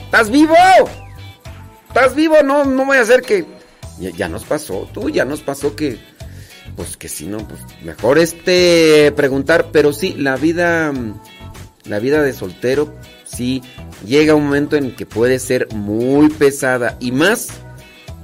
¿estás 0.05 0.31
vivo? 0.31 0.55
¿Estás 1.89 2.15
vivo? 2.15 2.37
No, 2.43 2.65
no 2.65 2.87
voy 2.87 2.97
a 2.97 3.03
hacer 3.03 3.21
que... 3.21 3.45
Ya, 4.11 4.29
nos 4.29 4.45
pasó, 4.45 4.89
tú, 4.93 5.11
ya 5.11 5.25
nos 5.25 5.43
pasó 5.43 5.77
que... 5.77 5.99
Pues 6.77 6.97
que 6.97 7.09
si 7.09 7.27
no, 7.27 7.37
pues 7.47 7.61
mejor 7.85 8.19
este 8.19 9.13
preguntar, 9.15 9.69
pero 9.73 9.93
sí, 9.93 10.15
la 10.15 10.37
vida, 10.37 10.91
la 11.85 11.99
vida 11.99 12.23
de 12.23 12.33
soltero, 12.33 12.95
sí, 13.25 13.63
llega 14.07 14.35
un 14.35 14.45
momento 14.45 14.77
en 14.77 14.97
que 14.97 15.05
puede 15.05 15.39
ser 15.39 15.69
muy 15.75 16.31
pesada 16.31 16.97
y 16.99 17.13
más 17.13 17.49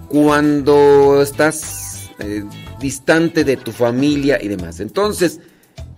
cuando 0.09 1.21
estás 1.21 2.11
eh, 2.21 2.43
distante 2.81 3.45
de 3.45 3.59
tu 3.59 3.73
familia 3.73 4.38
y 4.41 4.49
demás. 4.49 4.81
Entonces, 4.81 5.41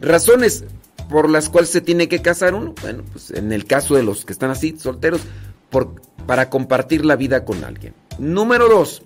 razones 0.00 0.64
por 1.08 1.28
las 1.28 1.48
cuales 1.48 1.70
se 1.70 1.80
tiene 1.80 2.08
que 2.08 2.22
casar 2.22 2.54
uno, 2.54 2.74
bueno, 2.82 3.02
pues 3.12 3.30
en 3.30 3.52
el 3.52 3.64
caso 3.64 3.96
de 3.96 4.02
los 4.02 4.24
que 4.24 4.32
están 4.32 4.50
así, 4.50 4.76
solteros, 4.78 5.20
por, 5.68 6.00
para 6.26 6.50
compartir 6.50 7.04
la 7.04 7.16
vida 7.16 7.44
con 7.44 7.64
alguien. 7.64 7.94
Número 8.18 8.68
dos, 8.68 9.02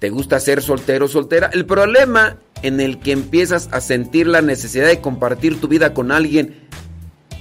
¿te 0.00 0.10
gusta 0.10 0.40
ser 0.40 0.62
soltero 0.62 1.04
o 1.04 1.08
soltera? 1.08 1.50
El 1.52 1.66
problema 1.66 2.38
en 2.62 2.80
el 2.80 2.98
que 2.98 3.12
empiezas 3.12 3.68
a 3.70 3.80
sentir 3.80 4.26
la 4.26 4.42
necesidad 4.42 4.88
de 4.88 5.00
compartir 5.00 5.60
tu 5.60 5.68
vida 5.68 5.94
con 5.94 6.10
alguien 6.10 6.68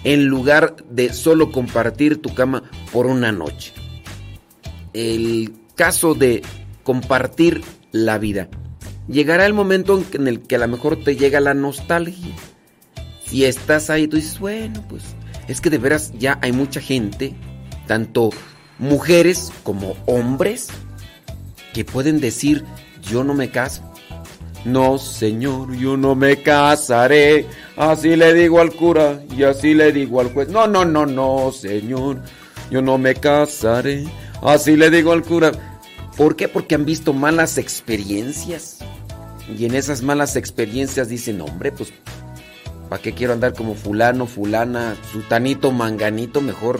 en 0.04 0.28
lugar 0.28 0.76
de 0.90 1.12
solo 1.14 1.52
compartir 1.52 2.22
tu 2.22 2.34
cama 2.34 2.64
por 2.92 3.06
una 3.06 3.32
noche. 3.32 3.74
El 4.94 5.54
caso 5.76 6.14
de 6.14 6.42
compartir 6.84 7.64
la 7.92 8.18
vida. 8.18 8.50
Llegará 9.08 9.46
el 9.46 9.54
momento 9.54 10.04
en 10.14 10.28
el 10.28 10.42
que 10.42 10.56
a 10.56 10.60
lo 10.60 10.68
mejor 10.68 11.04
te 11.04 11.16
llega 11.16 11.40
la 11.40 11.54
nostalgia. 11.54 12.36
Si 13.26 13.46
estás 13.46 13.90
ahí, 13.90 14.08
tú 14.08 14.18
dices, 14.18 14.40
bueno, 14.40 14.86
pues 14.88 15.04
es 15.48 15.62
que 15.62 15.70
de 15.70 15.78
veras 15.78 16.14
ya 16.18 16.38
hay 16.42 16.52
mucha 16.52 16.80
gente, 16.80 17.36
tanto 17.88 18.30
mujeres 18.78 19.52
como 19.64 19.96
hombres, 20.06 20.70
que 21.74 21.86
pueden 21.86 22.20
decir, 22.20 22.66
yo 23.02 23.24
no 23.24 23.34
me 23.34 23.50
caso. 23.50 23.84
No, 24.66 24.98
señor, 24.98 25.74
yo 25.76 25.96
no 25.96 26.16
me 26.16 26.42
casaré. 26.42 27.46
Así 27.78 28.16
le 28.16 28.34
digo 28.34 28.60
al 28.60 28.74
cura 28.74 29.22
y 29.36 29.44
así 29.44 29.74
le 29.74 29.92
digo 29.92 30.20
al 30.20 30.34
juez. 30.34 30.50
No, 30.50 30.68
no, 30.68 30.84
no, 30.84 31.06
no, 31.06 31.52
señor, 31.52 32.22
yo 32.70 32.82
no 32.82 32.98
me 32.98 33.16
casaré. 33.16 34.06
Así 34.42 34.76
le 34.76 34.90
digo 34.90 35.14
al 35.14 35.24
cura. 35.24 35.52
¿Por 36.18 36.36
qué? 36.36 36.50
Porque 36.50 36.76
han 36.76 36.86
visto 36.86 37.14
malas 37.14 37.58
experiencias. 37.58 38.80
Y 39.58 39.66
en 39.66 39.76
esas 39.76 40.02
malas 40.02 40.36
experiencias 40.36 41.08
dicen, 41.08 41.42
hombre, 41.42 41.72
pues, 41.72 41.94
¿para 42.90 43.02
qué 43.02 43.14
quiero 43.14 43.34
andar 43.34 43.54
como 43.54 43.74
fulano, 43.74 44.28
fulana, 44.28 44.96
sutanito, 45.12 45.72
manganito? 45.72 46.42
Mejor 46.42 46.80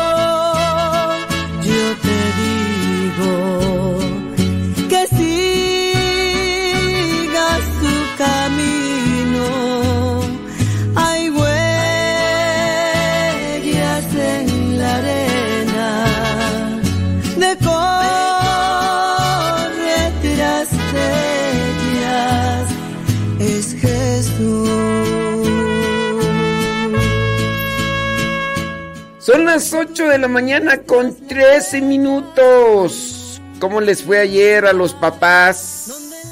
las 29.51 29.73
8 29.73 30.07
de 30.07 30.17
la 30.17 30.29
mañana 30.29 30.83
con 30.83 31.13
13 31.13 31.81
minutos. 31.81 33.41
¿Cómo 33.59 33.81
les 33.81 34.01
fue 34.01 34.19
ayer 34.19 34.65
a 34.65 34.71
los 34.71 34.93
papás? 34.93 36.23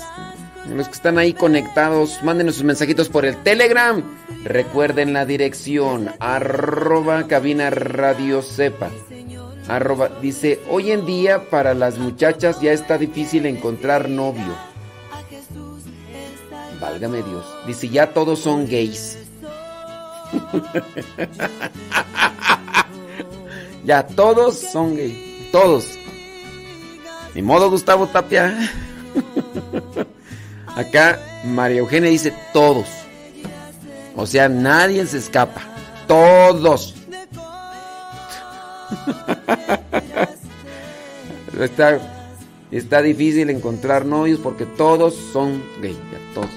Los 0.73 0.87
que 0.87 0.93
están 0.93 1.17
ahí 1.17 1.33
conectados, 1.33 2.23
mándenos 2.23 2.55
sus 2.55 2.63
mensajitos 2.63 3.09
por 3.09 3.25
el 3.25 3.35
Telegram. 3.43 4.01
Recuerden 4.45 5.11
la 5.11 5.25
dirección, 5.25 6.11
arroba 6.19 7.27
cabina 7.27 7.69
radio 7.69 8.41
sepa. 8.41 8.89
Arroba, 9.67 10.07
dice, 10.21 10.61
hoy 10.69 10.93
en 10.93 11.05
día 11.05 11.49
para 11.49 11.73
las 11.73 11.97
muchachas 11.97 12.61
ya 12.61 12.71
está 12.71 12.97
difícil 12.97 13.45
encontrar 13.45 14.07
novio. 14.07 14.55
Válgame 16.79 17.21
Dios. 17.23 17.45
Dice, 17.67 17.89
ya 17.89 18.13
todos 18.13 18.39
son 18.39 18.65
gays. 18.65 19.17
ya 23.85 24.05
todos 24.05 24.57
son 24.57 24.95
gays. 24.95 25.51
Todos. 25.51 25.85
Ni 27.35 27.41
modo, 27.41 27.69
Gustavo 27.69 28.07
Tapia. 28.07 28.57
Acá 30.75 31.19
María 31.45 31.79
Eugenia 31.79 32.09
dice 32.09 32.33
todos. 32.53 32.87
O 34.15 34.25
sea, 34.25 34.49
nadie 34.49 35.05
se 35.05 35.17
escapa. 35.17 35.61
Todos. 36.07 36.95
Está, 41.59 41.99
está 42.71 43.01
difícil 43.01 43.49
encontrar 43.49 44.05
novios 44.05 44.39
porque 44.39 44.65
todos 44.65 45.13
son 45.33 45.61
gay. 45.81 45.91
Ya, 45.91 46.33
todos. 46.33 46.49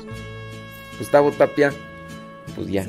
Gustavo 0.99 1.33
Tapia, 1.33 1.73
pues 2.55 2.69
ya. 2.69 2.87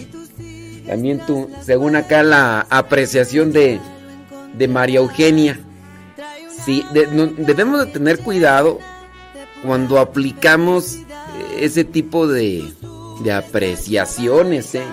También 0.86 1.26
tú, 1.26 1.50
según 1.64 1.96
acá 1.96 2.22
la 2.22 2.68
apreciación 2.70 3.52
de, 3.52 3.80
de 4.54 4.68
María 4.68 5.00
Eugenia. 5.00 5.60
Sí, 6.66 6.86
de- 6.94 7.08
no- 7.08 7.28
debemos 7.28 7.80
de 7.86 7.92
tener 7.92 8.20
cuidado 8.20 8.80
cuando 9.64 10.00
aplicamos 10.00 11.00
ese 11.58 11.84
tipo 11.84 12.28
de, 12.28 12.72
de 13.24 13.32
apreciaciones, 13.32 14.74
¿eh? 14.76 14.84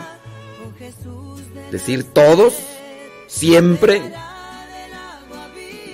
Decir 1.70 2.04
todos, 2.04 2.54
siempre, 3.28 4.02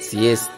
si 0.01 0.29
es, 0.29 0.49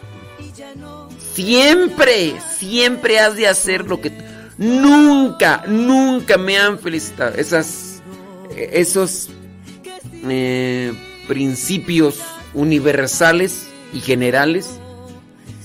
siempre, 1.33 2.35
siempre 2.57 3.19
has 3.19 3.35
de 3.35 3.47
hacer 3.47 3.85
lo 3.85 3.99
que, 3.99 4.11
nunca, 4.57 5.63
nunca 5.67 6.37
me 6.37 6.57
han 6.57 6.79
felicitado. 6.79 7.35
Esas, 7.35 8.01
que 8.53 8.69
esos 8.73 9.29
eh, 10.23 10.93
principios 11.27 12.19
universales 12.53 13.67
y 13.93 13.99
generales 13.99 14.79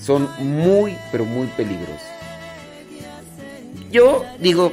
son 0.01 0.29
muy, 0.39 0.95
pero 1.11 1.25
muy 1.25 1.47
peligrosos. 1.47 2.01
Yo 3.91 4.23
digo, 4.39 4.71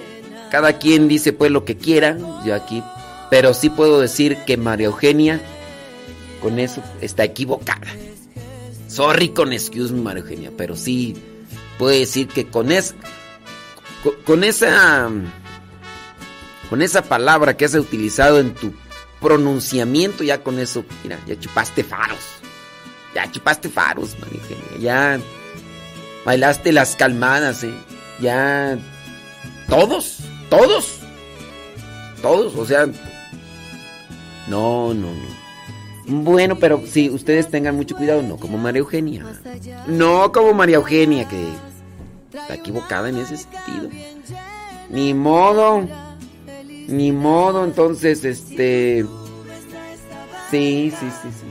cada 0.51 0.79
quien 0.79 1.09
dice 1.09 1.33
pues 1.33 1.51
lo 1.51 1.65
que 1.65 1.77
quiera, 1.77 2.19
yo 2.45 2.55
aquí, 2.55 2.83
pero 3.31 3.55
sí 3.55 3.71
puedo 3.71 4.01
decir 4.01 4.37
que 4.47 4.57
María 4.57 4.87
Eugenia 4.87 5.41
con 6.43 6.59
eso 6.59 6.83
está 7.01 7.25
equivocada. 7.25 7.87
Sorry 8.89 9.31
con 9.31 9.53
excuse 9.53 9.93
María 9.93 10.23
Eugenia, 10.23 10.53
pero 10.57 10.77
sí 10.77 11.17
puedo 11.79 11.99
decir 11.99 12.29
que 12.29 12.47
con, 12.47 12.73
es, 12.73 12.95
con 14.27 14.45
esa 14.45 15.11
con 16.69 16.81
esa 16.81 17.03
palabra 17.03 17.57
que 17.57 17.67
has 17.67 17.75
utilizado 17.75 18.41
en 18.41 18.55
tu 18.55 18.73
pronunciamiento, 19.23 20.23
ya 20.25 20.43
con 20.43 20.59
eso, 20.59 20.85
mira, 21.03 21.19
ya 21.27 21.39
chupaste 21.39 21.85
faros. 21.85 22.21
Ya 23.15 23.31
chupaste 23.31 23.69
faros, 23.69 24.17
María 24.19 24.41
Eugenia. 24.41 24.79
Ya 24.79 25.21
bailaste 26.25 26.73
las 26.73 26.97
calmadas, 26.97 27.65
¿eh? 27.65 27.75
Ya. 28.21 28.79
Todos, 29.69 30.19
todos. 30.51 30.99
Todos, 32.21 32.55
o 32.57 32.67
sea. 32.67 32.87
No, 34.49 34.93
no, 34.93 35.09
no. 35.15 35.43
Bueno, 36.07 36.59
pero 36.59 36.83
sí, 36.87 37.09
ustedes 37.11 37.49
tengan 37.49 37.77
mucho 37.77 37.97
cuidado, 37.97 38.23
no 38.23 38.37
como 38.37 38.59
María 38.59 38.81
Eugenia. 38.81 39.25
No 39.87 40.33
como 40.33 40.53
María 40.53 40.77
Eugenia, 40.77 41.29
que 41.29 41.49
está 42.33 42.55
equivocada 42.55 43.09
en 43.09 43.19
ese 43.19 43.37
sentido. 43.37 43.89
Ni 44.91 45.15
modo. 45.15 45.87
Ni 46.89 47.13
modo, 47.13 47.65
entonces, 47.65 48.25
este... 48.25 49.05
Sí, 50.51 50.93
sí, 50.99 51.07
sí, 51.23 51.29
sí. 51.31 51.47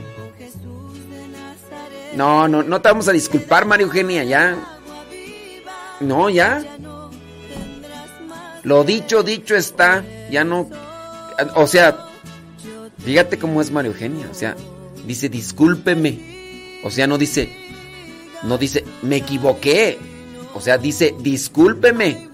No, 2.16 2.46
no, 2.46 2.62
no 2.62 2.80
te 2.80 2.88
vamos 2.88 3.08
a 3.08 3.12
disculpar, 3.12 3.64
María 3.64 3.86
Eugenia, 3.86 4.22
ya. 4.22 4.56
No, 6.00 6.28
ya. 6.28 6.62
Lo 8.62 8.84
dicho, 8.84 9.22
dicho 9.22 9.56
está. 9.56 10.04
Ya 10.30 10.44
no... 10.44 10.68
O 11.56 11.66
sea, 11.66 12.06
fíjate 12.98 13.38
cómo 13.38 13.60
es 13.60 13.70
María 13.70 13.90
Eugenia. 13.90 14.28
O 14.30 14.34
sea, 14.34 14.56
dice, 15.06 15.28
discúlpeme. 15.28 16.80
O 16.84 16.90
sea, 16.90 17.06
no 17.06 17.18
dice... 17.18 17.50
No 18.42 18.58
dice, 18.58 18.84
me 19.02 19.16
equivoqué. 19.16 19.98
O 20.54 20.60
sea, 20.60 20.76
dice, 20.78 21.14
discúlpeme. 21.20 22.28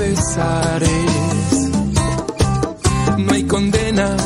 Pesares. 0.00 1.52
No 3.18 3.32
hay 3.34 3.44
condena 3.44 4.16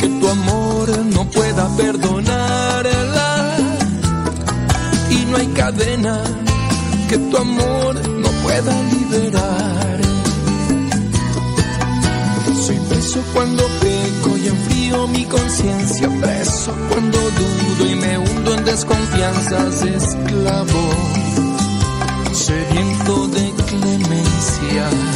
que 0.00 0.08
tu 0.08 0.26
amor 0.28 0.88
no 1.14 1.22
pueda 1.36 1.64
perdonarla. 1.76 3.56
Y 5.10 5.18
no 5.30 5.36
hay 5.36 5.48
cadena 5.48 6.14
que 7.08 7.18
tu 7.18 7.36
amor 7.36 7.94
no 8.22 8.30
pueda 8.44 8.74
liberar. 8.94 9.96
Soy 12.64 12.78
preso 12.88 13.20
cuando 13.34 13.62
peco 13.84 14.30
y 14.42 14.48
enfrío 14.48 15.06
mi 15.08 15.24
conciencia, 15.26 16.08
preso 16.22 16.72
cuando 16.88 17.18
dudo 17.18 17.90
y 17.92 17.94
me 17.94 18.18
hundo 18.18 18.54
en 18.54 18.64
desconfianzas, 18.64 19.82
esclavo, 19.82 20.84
sediento 22.32 23.28
de 23.28 23.55
here. 24.36 25.15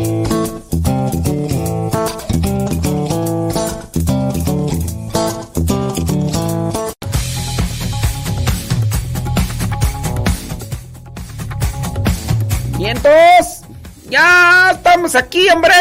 Aquí, 15.15 15.49
hombre. 15.49 15.73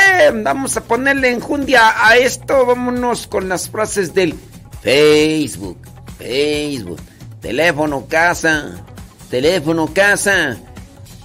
Vamos 0.43 0.77
a 0.77 0.83
ponerle 0.83 1.31
enjundia 1.31 2.07
a 2.07 2.17
esto. 2.17 2.67
Vámonos 2.67 3.27
con 3.27 3.49
las 3.49 3.69
frases 3.69 4.15
del 4.15 4.35
Facebook. 4.83 5.79
Facebook. 6.19 7.01
Teléfono 7.41 8.07
casa. 8.09 8.85
Teléfono 9.31 9.93
casa. 9.93 10.57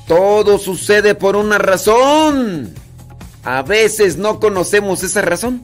Todo 0.07 0.57
sucede 0.57 1.15
por 1.15 1.35
una 1.35 1.57
razón. 1.57 2.73
A 3.43 3.61
veces 3.61 4.17
no 4.17 4.39
conocemos 4.39 5.03
esa 5.03 5.21
razón. 5.21 5.63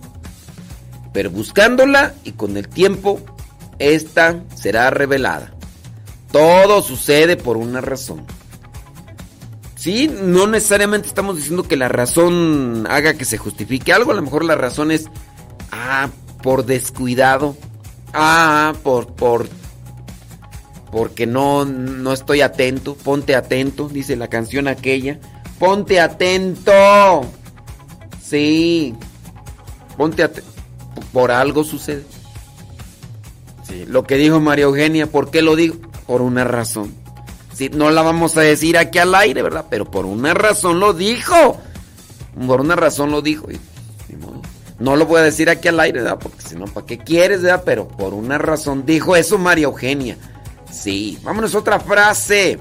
Pero 1.13 1.29
buscándola 1.29 2.13
y 2.23 2.31
con 2.31 2.57
el 2.57 2.67
tiempo, 2.67 3.19
esta 3.79 4.39
será 4.55 4.89
revelada. 4.89 5.53
Todo 6.31 6.81
sucede 6.81 7.37
por 7.37 7.57
una 7.57 7.81
razón. 7.81 8.25
Sí, 9.81 10.07
no 10.07 10.45
necesariamente 10.45 11.07
estamos 11.07 11.37
diciendo 11.37 11.63
que 11.63 11.75
la 11.75 11.87
razón 11.87 12.85
haga 12.87 13.15
que 13.15 13.25
se 13.25 13.39
justifique 13.39 13.91
algo. 13.91 14.11
A 14.11 14.13
lo 14.13 14.21
mejor 14.21 14.45
la 14.45 14.53
razón 14.53 14.91
es, 14.91 15.09
ah, 15.71 16.07
por 16.43 16.67
descuidado. 16.67 17.57
Ah, 18.13 18.73
por, 18.83 19.07
por, 19.07 19.49
porque 20.91 21.25
no, 21.25 21.65
no 21.65 22.13
estoy 22.13 22.41
atento. 22.41 22.93
Ponte 22.93 23.35
atento, 23.35 23.89
dice 23.89 24.15
la 24.15 24.27
canción 24.27 24.67
aquella. 24.67 25.19
Ponte 25.57 25.99
atento. 25.99 27.23
Sí. 28.21 28.93
Ponte 29.97 30.21
atento. 30.21 30.51
Por 31.11 31.31
algo 31.31 31.63
sucede. 31.63 32.05
Sí, 33.67 33.85
lo 33.87 34.03
que 34.03 34.17
dijo 34.17 34.39
María 34.39 34.65
Eugenia, 34.65 35.07
¿por 35.07 35.31
qué 35.31 35.41
lo 35.41 35.55
digo? 35.55 35.77
Por 36.05 36.21
una 36.21 36.43
razón. 36.43 37.00
No 37.69 37.91
la 37.91 38.01
vamos 38.01 38.37
a 38.37 38.41
decir 38.41 38.77
aquí 38.77 38.97
al 38.99 39.13
aire, 39.15 39.41
¿verdad? 39.41 39.65
Pero 39.69 39.89
por 39.89 40.05
una 40.05 40.33
razón 40.33 40.79
lo 40.79 40.93
dijo. 40.93 41.59
Por 42.47 42.61
una 42.61 42.75
razón 42.75 43.11
lo 43.11 43.21
dijo. 43.21 43.47
No 44.79 44.95
lo 44.95 45.05
voy 45.05 45.19
a 45.19 45.23
decir 45.23 45.49
aquí 45.49 45.67
al 45.67 45.79
aire, 45.79 46.01
¿verdad? 46.01 46.17
Porque 46.19 46.41
si 46.41 46.55
no, 46.55 46.65
¿para 46.65 46.85
qué 46.85 46.97
quieres, 46.97 47.41
verdad? 47.41 47.63
Pero 47.65 47.87
por 47.87 48.13
una 48.13 48.37
razón 48.37 48.85
dijo 48.85 49.15
eso 49.15 49.37
María 49.37 49.65
Eugenia. 49.65 50.17
Sí, 50.71 51.19
vámonos 51.23 51.53
a 51.53 51.59
otra 51.59 51.79
frase. 51.79 52.59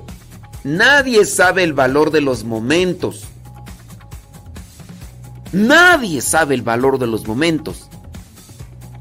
Nadie 0.64 1.24
sabe 1.24 1.62
el 1.62 1.72
valor 1.72 2.10
de 2.10 2.20
los 2.20 2.44
momentos. 2.44 3.24
Nadie 5.52 6.20
sabe 6.20 6.54
el 6.54 6.62
valor 6.62 6.98
de 6.98 7.06
los 7.06 7.26
momentos 7.26 7.88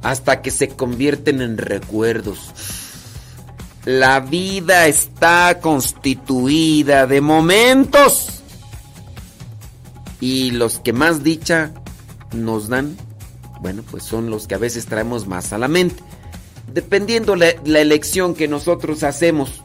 hasta 0.02 0.42
que 0.42 0.52
se 0.52 0.70
convierten 0.70 1.42
en 1.42 1.58
recuerdos. 1.58 2.54
La 3.86 4.20
vida 4.20 4.88
está 4.88 5.60
constituida 5.62 7.08
de 7.08 7.22
momentos. 7.22 8.44
Y 10.20 10.52
los 10.52 10.80
que 10.80 10.92
más 10.92 11.24
dicha 11.24 11.72
nos 12.34 12.68
dan, 12.68 12.98
bueno, 13.62 13.84
pues 13.90 14.04
son 14.04 14.30
los 14.30 14.48
que 14.48 14.56
a 14.56 14.60
veces 14.60 14.86
traemos 14.86 15.28
más 15.28 15.54
a 15.54 15.58
la 15.58 15.68
mente. 15.68 16.04
Dependiendo 16.74 17.36
la, 17.36 17.48
la 17.64 17.80
elección 17.80 18.36
que 18.36 18.48
nosotros 18.48 19.04
hacemos. 19.04 19.64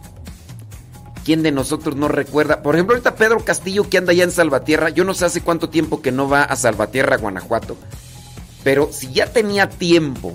¿Quién 1.25 1.43
de 1.43 1.53
nosotros 1.53 1.97
no 1.97 2.07
recuerda? 2.07 2.63
Por 2.63 2.75
ejemplo, 2.75 2.95
ahorita 2.95 3.17
Pedro 3.17 3.43
Castillo 3.43 3.89
que 3.89 3.97
anda 3.97 4.13
allá 4.13 4.25
en 4.25 4.31
Salvatierra. 4.31 4.91
Yo 4.91 5.05
no 5.05 5.15
sé 5.15 5.25
hace 5.25 5.41
cuánto 5.41 5.71
tiempo 5.71 6.03
que 6.03 6.13
no 6.13 6.29
va 6.29 6.43
a 6.45 6.55
Salvatierra, 6.55 7.17
Guanajuato. 7.17 7.77
Pero 8.63 8.91
si 8.93 9.11
ya 9.13 9.33
tenía 9.33 9.69
tiempo 9.69 10.35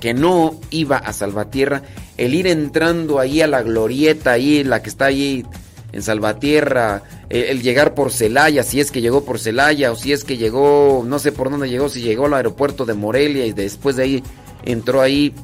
que 0.00 0.14
no 0.14 0.60
iba 0.70 0.98
a 0.98 1.12
Salvatierra, 1.12 1.82
el 2.16 2.34
ir 2.34 2.46
entrando 2.46 3.18
ahí 3.18 3.40
a 3.40 3.46
la 3.46 3.62
glorieta, 3.62 4.32
ahí 4.32 4.64
la 4.64 4.82
que 4.82 4.88
está 4.88 5.06
ahí 5.06 5.44
en 5.92 6.02
Salvatierra, 6.02 7.02
el, 7.28 7.62
llegar 7.62 7.94
por 7.94 8.12
Celaya, 8.12 8.62
si 8.62 8.80
es 8.80 8.90
que 8.90 9.00
llegó 9.00 9.24
por 9.24 9.38
Celaya 9.38 9.92
o 9.92 9.96
si 9.96 10.12
es 10.12 10.24
que 10.24 10.36
llegó, 10.36 11.04
no 11.06 11.18
sé 11.18 11.32
por 11.32 11.50
dónde 11.50 11.68
llegó, 11.68 11.88
si 11.88 12.02
llegó 12.02 12.26
al 12.26 12.34
aeropuerto 12.34 12.84
de 12.84 12.94
Morelia 12.94 13.46
y 13.46 13.52
después 13.52 13.96
de 13.96 14.02
ahí 14.02 14.22
entró 14.64 15.00
ahí, 15.00 15.34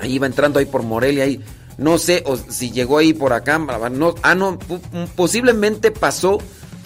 ahí 0.00 0.14
iba 0.14 0.26
entrando 0.26 0.58
ahí 0.58 0.66
por 0.66 0.82
Morelia, 0.82 1.24
ahí, 1.24 1.40
no 1.78 1.98
sé 1.98 2.22
o 2.26 2.36
si 2.36 2.70
llegó 2.70 2.98
ahí 2.98 3.12
por 3.12 3.32
Acámbaro, 3.32 3.88
no, 3.90 4.14
ah 4.22 4.34
no, 4.34 4.58
posiblemente 5.16 5.90
pasó 5.90 6.38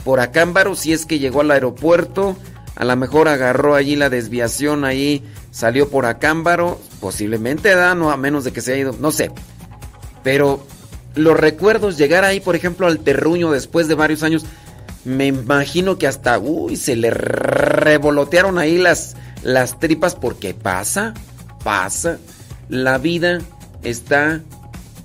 por 0.04 0.20
Acámbaro 0.20 0.74
si 0.74 0.92
es 0.92 1.06
que 1.06 1.18
llegó 1.18 1.40
al 1.40 1.50
aeropuerto, 1.50 2.36
a 2.76 2.84
lo 2.84 2.96
mejor 2.96 3.28
agarró 3.28 3.74
allí 3.74 3.96
la 3.96 4.10
desviación 4.10 4.84
ahí, 4.84 5.22
salió 5.54 5.88
por 5.88 6.04
Acámbaro, 6.04 6.80
posiblemente 7.00 7.76
da, 7.76 7.94
no 7.94 8.10
a 8.10 8.16
menos 8.16 8.42
de 8.42 8.52
que 8.52 8.60
se 8.60 8.72
haya 8.72 8.80
ido, 8.80 8.96
no 8.98 9.12
sé. 9.12 9.30
Pero 10.24 10.66
los 11.14 11.38
recuerdos, 11.38 11.96
llegar 11.96 12.24
ahí, 12.24 12.40
por 12.40 12.56
ejemplo, 12.56 12.88
al 12.88 12.98
terruño 12.98 13.52
después 13.52 13.86
de 13.86 13.94
varios 13.94 14.24
años, 14.24 14.44
me 15.04 15.26
imagino 15.26 15.96
que 15.96 16.08
hasta, 16.08 16.40
uy, 16.40 16.74
se 16.74 16.96
le 16.96 17.10
revolotearon 17.10 18.58
ahí 18.58 18.78
las, 18.78 19.14
las 19.44 19.78
tripas 19.78 20.16
porque 20.16 20.54
pasa, 20.54 21.14
pasa. 21.62 22.18
La 22.68 22.98
vida 22.98 23.38
está 23.84 24.40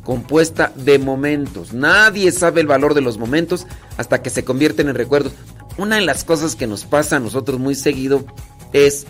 compuesta 0.04 0.72
de 0.76 0.97
momentos. 0.97 1.74
Nadie 1.74 2.32
sabe 2.32 2.62
el 2.62 2.68
valor 2.68 2.95
de 2.95 3.02
los 3.02 3.20
momentos 3.20 3.68
hasta 3.97 4.24
que 4.24 4.32
se 4.32 4.43
convierten 4.43 4.89
en 4.89 4.95
recuerdos. 4.95 5.34
Una 5.78 5.97
de 5.97 6.06
las 6.06 6.24
cosas 6.24 6.56
que 6.56 6.66
nos 6.66 6.86
pasa 6.86 7.18
a 7.18 7.20
nosotros 7.20 7.60
muy 7.60 7.76
seguido 7.76 8.26
es 8.74 9.06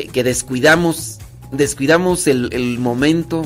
que, 0.00 0.24
descuidamos, 0.24 1.18
descuidamos 1.50 2.26
el, 2.26 2.48
el, 2.52 2.78
momento. 2.78 3.44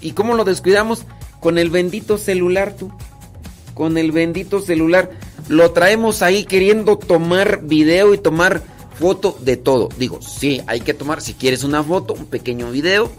¿Y 0.00 0.12
cómo 0.12 0.34
lo 0.34 0.44
descuidamos? 0.44 1.04
Con 1.40 1.58
el 1.58 1.70
bendito 1.70 2.18
celular, 2.18 2.74
tú. 2.76 2.90
Con 3.74 3.96
el 3.96 4.10
bendito 4.10 4.60
celular. 4.60 5.10
Lo 5.48 5.70
traemos 5.70 6.22
ahí 6.22 6.44
queriendo 6.44 6.98
tomar 6.98 7.62
video 7.62 8.12
y 8.12 8.18
tomar 8.18 8.62
foto 8.98 9.38
de 9.40 9.56
todo. 9.56 9.88
Digo, 9.96 10.20
sí, 10.20 10.62
hay 10.66 10.80
que 10.80 10.94
tomar, 10.94 11.20
si 11.20 11.34
quieres 11.34 11.62
una 11.62 11.84
foto, 11.84 12.14
un 12.14 12.26
pequeño 12.26 12.70
video, 12.72 13.12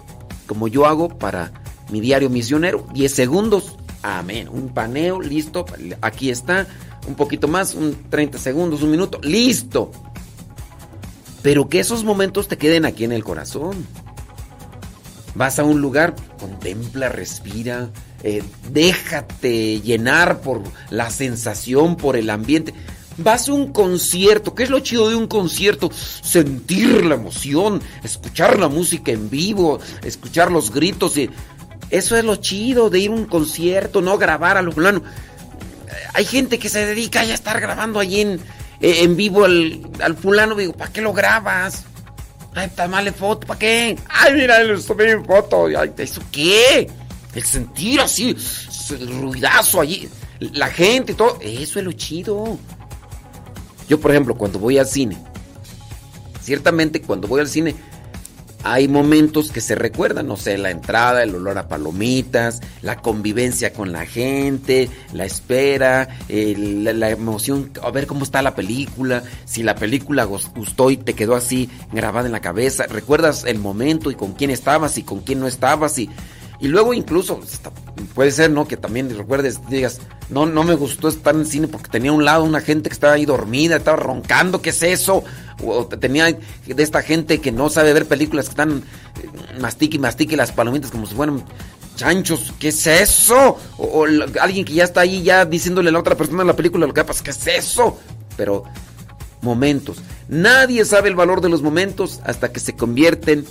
como 0.48 0.68
yo 0.68 0.86
hago 0.86 1.10
para 1.10 1.54
mi 1.90 2.02
diario 2.02 2.30
misionero, 2.30 2.86
10 2.94 3.12
segundos. 3.12 3.78
Amén. 4.02 4.50
Un 4.52 4.70
paneo, 4.70 5.22
listo. 5.22 5.66
Aquí 6.02 6.30
está. 6.30 6.68
Un 7.08 7.16
poquito 7.16 7.48
más, 7.48 7.74
un 7.74 7.96
30 8.10 8.38
segundos, 8.38 8.84
un 8.84 8.92
minuto. 8.92 9.20
Listo. 9.24 9.92
Pero 11.48 11.70
que 11.70 11.80
esos 11.80 12.04
momentos 12.04 12.50
te 12.50 12.58
queden 12.58 12.84
aquí 12.84 13.06
en 13.06 13.14
el 13.14 13.24
corazón. 13.24 13.88
Vas 15.34 15.60
a 15.60 15.64
un 15.64 15.80
lugar, 15.80 16.14
contempla, 16.38 17.08
respira, 17.08 17.90
eh, 18.22 18.44
déjate 18.70 19.80
llenar 19.80 20.42
por 20.42 20.62
la 20.90 21.10
sensación, 21.10 21.96
por 21.96 22.18
el 22.18 22.32
ambiente. 22.32 22.74
Vas 23.18 23.48
a 23.48 23.54
un 23.54 23.72
concierto, 23.72 24.56
¿qué 24.56 24.64
es 24.64 24.70
lo 24.70 24.82
chido 24.82 25.08
de 25.08 25.16
un 25.16 25.28
concierto? 25.28 25.90
Sentir 25.94 27.06
la 27.06 27.16
emoción, 27.16 27.82
escuchar 28.04 28.60
la 28.60 28.68
música 28.68 29.14
en 29.14 29.30
vivo, 29.30 29.80
escuchar 30.04 30.52
los 30.52 30.74
gritos. 30.74 31.18
Y 31.18 31.30
eso 31.92 32.18
es 32.18 32.26
lo 32.26 32.36
chido 32.36 32.90
de 32.90 33.00
ir 33.00 33.10
a 33.10 33.14
un 33.14 33.26
concierto, 33.26 34.02
no 34.02 34.18
grabar 34.18 34.58
a 34.58 34.62
lo 34.62 34.74
fulano. 34.74 35.02
Hay 36.14 36.26
gente 36.26 36.60
que 36.60 36.68
se 36.68 36.86
dedica 36.86 37.22
a 37.22 37.24
estar 37.24 37.62
grabando 37.62 38.02
allí 38.02 38.20
en, 38.20 38.42
en 38.82 39.16
vivo 39.16 39.46
al, 39.46 40.18
fulano. 40.22 40.56
Digo, 40.56 40.74
¿para 40.74 40.92
qué 40.92 41.02
lo 41.02 41.14
grabas? 41.14 41.86
Ay, 42.54 42.72
tomale 42.76 43.12
foto, 43.12 43.46
¿para 43.46 43.60
qué? 43.60 43.98
Ay, 44.10 44.34
mira, 44.34 44.64
le 44.64 44.80
tomé 44.82 45.12
en 45.12 45.26
foto. 45.26 45.68
Ay, 45.78 45.94
¿Eso 45.98 46.22
qué? 46.32 46.90
El 47.36 47.44
sentir 47.44 48.00
así, 48.02 48.36
el 48.90 49.22
ruidazo 49.22 49.82
allí, 49.82 50.10
la 50.40 50.68
gente 50.68 51.12
y 51.12 51.16
todo. 51.16 51.38
Eso 51.42 51.80
es 51.80 51.86
lo 51.86 51.92
chido. 51.92 52.58
Yo, 53.88 54.00
por 54.00 54.12
ejemplo, 54.12 54.36
cuando 54.36 54.60
voy 54.60 54.80
al 54.80 54.88
cine, 54.88 55.18
ciertamente 56.42 57.02
cuando 57.02 57.28
voy 57.28 57.42
al 57.42 57.48
cine, 57.48 57.76
hay 58.74 58.88
momentos 58.88 59.52
que 59.52 59.62
se 59.62 59.76
recuerdan, 59.76 60.28
no 60.28 60.36
sé, 60.36 60.58
la 60.58 60.72
entrada, 60.72 61.24
el 61.24 61.34
olor 61.36 61.58
a 61.58 61.68
palomitas, 61.68 62.62
la 62.82 62.98
convivencia 62.98 63.74
con 63.74 63.92
la 63.92 64.06
gente, 64.06 64.90
la 65.14 65.26
espera, 65.26 66.10
la, 66.28 66.94
la, 66.94 67.10
emoción, 67.10 67.72
a 67.82 67.92
ver 67.92 68.08
cómo 68.08 68.24
está 68.24 68.42
la 68.42 68.56
película, 68.56 69.24
si 69.46 69.64
la 69.64 69.76
película 69.76 70.26
gustó 70.26 70.92
y 70.92 70.98
te 70.98 71.14
quedó 71.14 71.36
así 71.36 71.70
grabada 71.92 72.28
en 72.28 72.34
la 72.34 72.42
cabeza, 72.42 72.86
recuerdas 72.88 73.46
el 73.46 73.60
momento 73.60 74.12
y 74.12 74.16
con 74.16 74.34
quién 74.34 74.52
estabas 74.52 74.98
y 74.98 75.04
con 75.04 75.22
quién 75.22 75.40
no 75.40 75.48
estabas 75.48 75.98
y, 76.00 76.10
y 76.60 76.68
luego 76.68 76.94
incluso 76.94 77.40
puede 78.16 78.32
ser, 78.32 78.50
¿no? 78.50 78.68
Que 78.68 78.78
también 78.78 79.16
recuerdes, 79.16 79.60
digas, 79.70 80.00
no, 80.30 80.46
no 80.46 80.64
me 80.64 80.76
gustó 80.76 81.08
estar 81.08 81.36
en 81.36 81.46
cine 81.46 81.68
porque 81.68 81.90
tenía 81.90 82.12
a 82.12 82.14
un 82.14 82.26
lado 82.26 82.44
una 82.44 82.62
gente 82.62 82.90
que 82.90 82.94
estaba 82.94 83.14
ahí 83.14 83.26
dormida, 83.26 83.78
estaba 83.78 83.98
roncando, 83.98 84.62
¿qué 84.62 84.72
es 84.72 84.82
eso? 84.84 85.24
O 85.64 85.86
tenía 85.86 86.26
de 86.26 86.84
esta 86.84 87.02
gente 87.02 87.40
que 87.40 87.52
no 87.52 87.70
sabe 87.70 87.94
ver 87.94 88.08
películas 88.08 88.46
que 88.46 88.52
están 88.52 88.84
mastique 89.60 89.98
y 89.98 90.00
mastique 90.00 90.36
las 90.36 90.52
palomitas 90.52 90.92
como 90.92 91.06
si 91.06 91.16
fueran 91.16 91.44
chanchos, 91.96 92.54
¿qué 92.60 92.70
es 92.70 92.88
eso? 92.88 93.58
O, 93.78 93.84
o, 93.84 94.06
alguien 94.40 94.66
que 94.66 94.74
ya 94.74 94.84
está 94.84 95.02
ahí 95.02 95.24
ya 95.24 95.46
diciéndole 95.46 95.90
a 95.90 95.92
la 95.92 96.00
otra 96.00 96.16
persona 96.16 96.42
en 96.42 96.48
la 96.48 96.56
película 96.56 96.88
lo 96.88 96.94
que 96.94 97.04
pasa, 97.04 97.24
¿qué 97.24 97.32
es 97.32 97.48
eso? 97.48 98.00
Pero 98.36 98.64
momentos. 99.42 99.98
Nadie 100.28 100.86
sabe 100.86 101.10
el 101.10 101.16
valor 101.16 101.42
de 101.42 101.50
los 101.50 101.62
momentos 101.62 102.20
hasta 102.24 102.52
que 102.52 102.60
se 102.60 102.76
convierten 102.76 103.46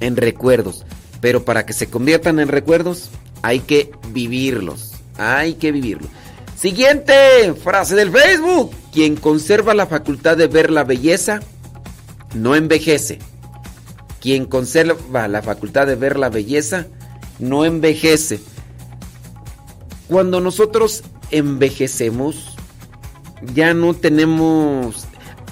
en 0.00 0.16
recuerdos. 0.16 0.84
Pero 1.20 1.44
para 1.44 1.66
que 1.66 1.72
se 1.72 1.88
conviertan 1.88 2.38
en 2.40 2.48
recuerdos 2.48 3.10
hay 3.42 3.60
que 3.60 3.92
vivirlos. 4.12 4.92
Hay 5.18 5.54
que 5.54 5.72
vivirlos. 5.72 6.10
Siguiente 6.58 7.54
frase 7.62 7.94
del 7.94 8.10
Facebook. 8.10 8.70
Quien 8.92 9.16
conserva 9.16 9.74
la 9.74 9.86
facultad 9.86 10.36
de 10.36 10.46
ver 10.46 10.70
la 10.70 10.84
belleza 10.84 11.40
no 12.34 12.54
envejece. 12.54 13.18
Quien 14.20 14.46
conserva 14.46 15.28
la 15.28 15.42
facultad 15.42 15.86
de 15.86 15.96
ver 15.96 16.18
la 16.18 16.30
belleza 16.30 16.86
no 17.38 17.64
envejece. 17.64 18.40
Cuando 20.08 20.40
nosotros 20.40 21.02
envejecemos, 21.30 22.56
ya 23.54 23.74
no 23.74 23.94
tenemos... 23.94 25.06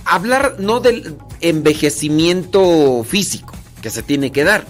Hablar 0.07 0.57
no 0.59 0.81
del 0.81 1.17
envejecimiento 1.41 3.05
físico 3.05 3.55
que 3.83 3.91
se 3.91 4.03
tiene 4.03 4.33
que 4.33 4.45
dar. 4.45 4.67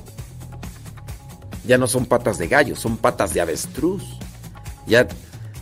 Ya 1.67 1.79
no 1.79 1.87
son 1.87 2.07
patas 2.07 2.39
de 2.39 2.49
gallo, 2.49 2.77
son 2.77 2.97
patas 2.97 3.33
de 3.35 3.41
avestruz. 3.41 4.03
Ya 4.87 5.09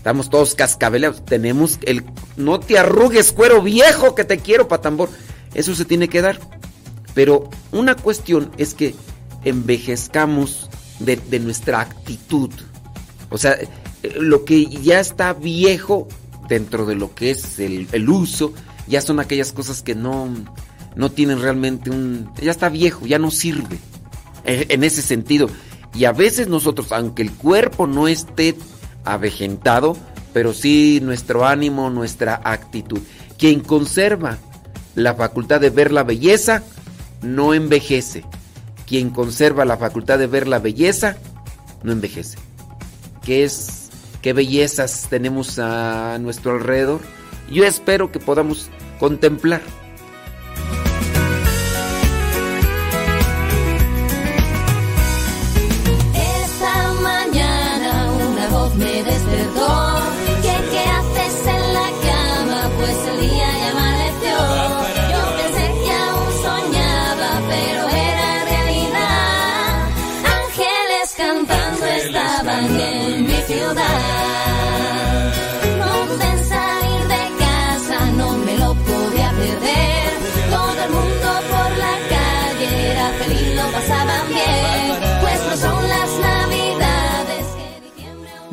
Estamos 0.03 0.31
todos 0.31 0.57
cascabeleados. 0.57 1.25
Tenemos 1.25 1.79
el. 1.83 2.03
No 2.37 2.59
te 2.59 2.77
arrugues, 2.77 3.31
cuero 3.31 3.63
viejo, 3.63 4.17
que 4.17 4.25
te 4.25 4.39
quiero, 4.39 4.67
patambor. 4.67 5.09
Eso 5.55 5.77
se 5.77 5.85
tiene 5.85 6.09
que 6.09 6.21
dar. 6.21 6.41
Pero 7.15 7.49
una 7.71 7.95
cuestión 7.95 8.51
es 8.59 8.75
que 8.75 8.97
envejezcamos 9.45 10.69
de, 10.99 11.39
nuestra 11.39 11.81
actitud. 11.81 12.51
O 13.31 13.39
sea, 13.39 13.57
lo 14.17 14.45
que 14.45 14.67
ya 14.67 14.99
está 14.99 15.35
viejo 15.35 16.09
dentro 16.49 16.85
de 16.85 16.97
lo 16.97 17.15
que 17.15 17.31
es 17.31 17.61
el, 17.61 17.87
el 17.93 18.09
uso, 18.09 18.53
ya 18.89 19.01
son 19.03 19.21
aquellas 19.21 19.53
cosas 19.53 19.83
que 19.83 19.95
no, 19.95 20.35
no 20.97 21.13
tienen 21.13 21.41
realmente 21.41 21.91
un... 21.91 22.29
Ya 22.43 22.51
está 22.51 22.69
viejo, 22.71 23.07
ya 23.07 23.21
no 23.21 23.31
sirve. 23.31 23.79
Eh, 24.45 24.67
En 24.71 24.83
ese 24.83 25.01
sentido. 25.01 25.49
Y 25.95 26.05
a 26.05 26.13
veces 26.13 26.49
nosotros, 26.49 26.93
aunque 26.93 27.23
el 27.23 27.33
cuerpo 27.33 27.87
no 27.87 28.09
esté 28.09 28.57
avejentado, 29.05 29.97
pero 30.33 30.53
sí 30.53 31.01
nuestro 31.03 31.47
ánimo, 31.47 31.91
nuestra 31.91 32.41
actitud. 32.45 33.01
Quien 33.39 33.61
conserva 33.61 34.39
la 34.95 35.15
facultad 35.15 35.61
de 35.61 35.71
ver 35.71 35.93
la 35.93 36.05
belleza, 36.05 36.63
no 37.23 37.55
envejece. 37.55 38.25
Quien 38.87 39.11
conserva 39.11 39.65
la 39.65 39.77
facultad 39.77 40.19
de 40.19 40.27
ver 40.27 40.49
la 40.49 40.59
belleza, 40.59 41.17
no 41.83 41.93
envejece. 41.93 42.39
¿Qué 43.23 43.45
es? 43.45 43.91
¿Qué 44.21 44.33
bellezas 44.33 45.09
tenemos 45.11 45.59
a 45.59 46.19
nuestro 46.21 46.53
alrededor? 46.53 47.01
Yo 47.51 47.65
espero 47.65 48.13
que 48.13 48.21
podamos 48.21 48.71
contemplar. 48.99 49.63
Voz 59.55 59.62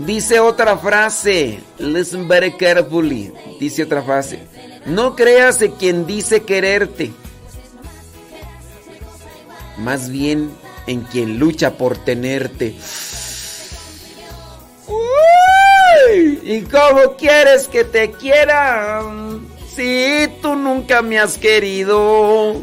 Dice 0.10 0.40
otra 0.40 0.76
frase. 0.76 1.60
Listen 1.78 2.28
very 2.28 2.54
carefully. 2.54 3.32
Dice 3.60 3.84
otra 3.84 4.02
frase. 4.02 4.40
No 4.88 5.16
creas 5.16 5.62
en 5.62 5.74
quien 5.74 6.08
dice 6.08 6.42
quererte. 6.42 7.12
Más 9.78 10.10
bien 10.10 10.50
en 10.88 11.02
quien 11.02 11.38
lucha 11.38 11.78
por 11.78 11.96
tenerte. 11.96 12.76
¿Y 16.44 16.62
cómo 16.62 17.16
quieres 17.16 17.68
que 17.68 17.84
te 17.84 18.10
quiera? 18.10 19.04
Si 19.76 20.28
tú 20.42 20.56
nunca 20.56 21.04
me 21.04 21.20
has 21.20 21.38
querido. 21.38 22.56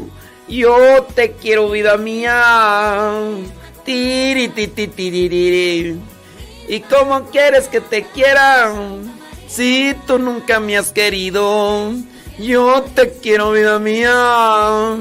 Yo 0.49 1.07
te 1.15 1.31
quiero, 1.31 1.69
vida 1.69 1.95
mía. 1.95 3.13
Tiri, 3.85 4.49
ti, 4.49 4.67
ti, 4.67 4.87
tiririri. 4.89 6.16
¿Y 6.67 6.81
cómo 6.81 7.25
quieres 7.31 7.67
que 7.67 7.81
te 7.81 8.03
quiera? 8.03 8.73
Si 9.47 9.95
tú 10.05 10.19
nunca 10.19 10.59
me 10.59 10.77
has 10.77 10.91
querido. 10.91 11.93
Yo 12.37 12.83
te 12.93 13.13
quiero, 13.13 13.51
vida 13.51 13.79
mía. 13.79 14.95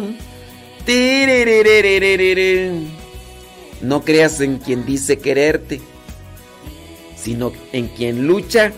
No 3.81 4.03
creas 4.03 4.41
en 4.41 4.59
quien 4.59 4.87
dice 4.87 5.19
quererte, 5.19 5.81
sino 7.17 7.53
en 7.73 7.89
quien 7.89 8.27
lucha 8.27 8.73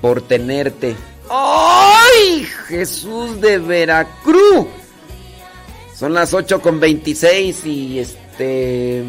por 0.00 0.22
tenerte. 0.22 0.94
¡Ay! 1.30 2.46
Jesús 2.68 3.40
de 3.40 3.58
Veracruz. 3.58 4.66
Son 5.96 6.14
las 6.14 6.32
8 6.34 6.60
con 6.60 6.78
26 6.78 7.66
y 7.66 7.98
este... 7.98 9.04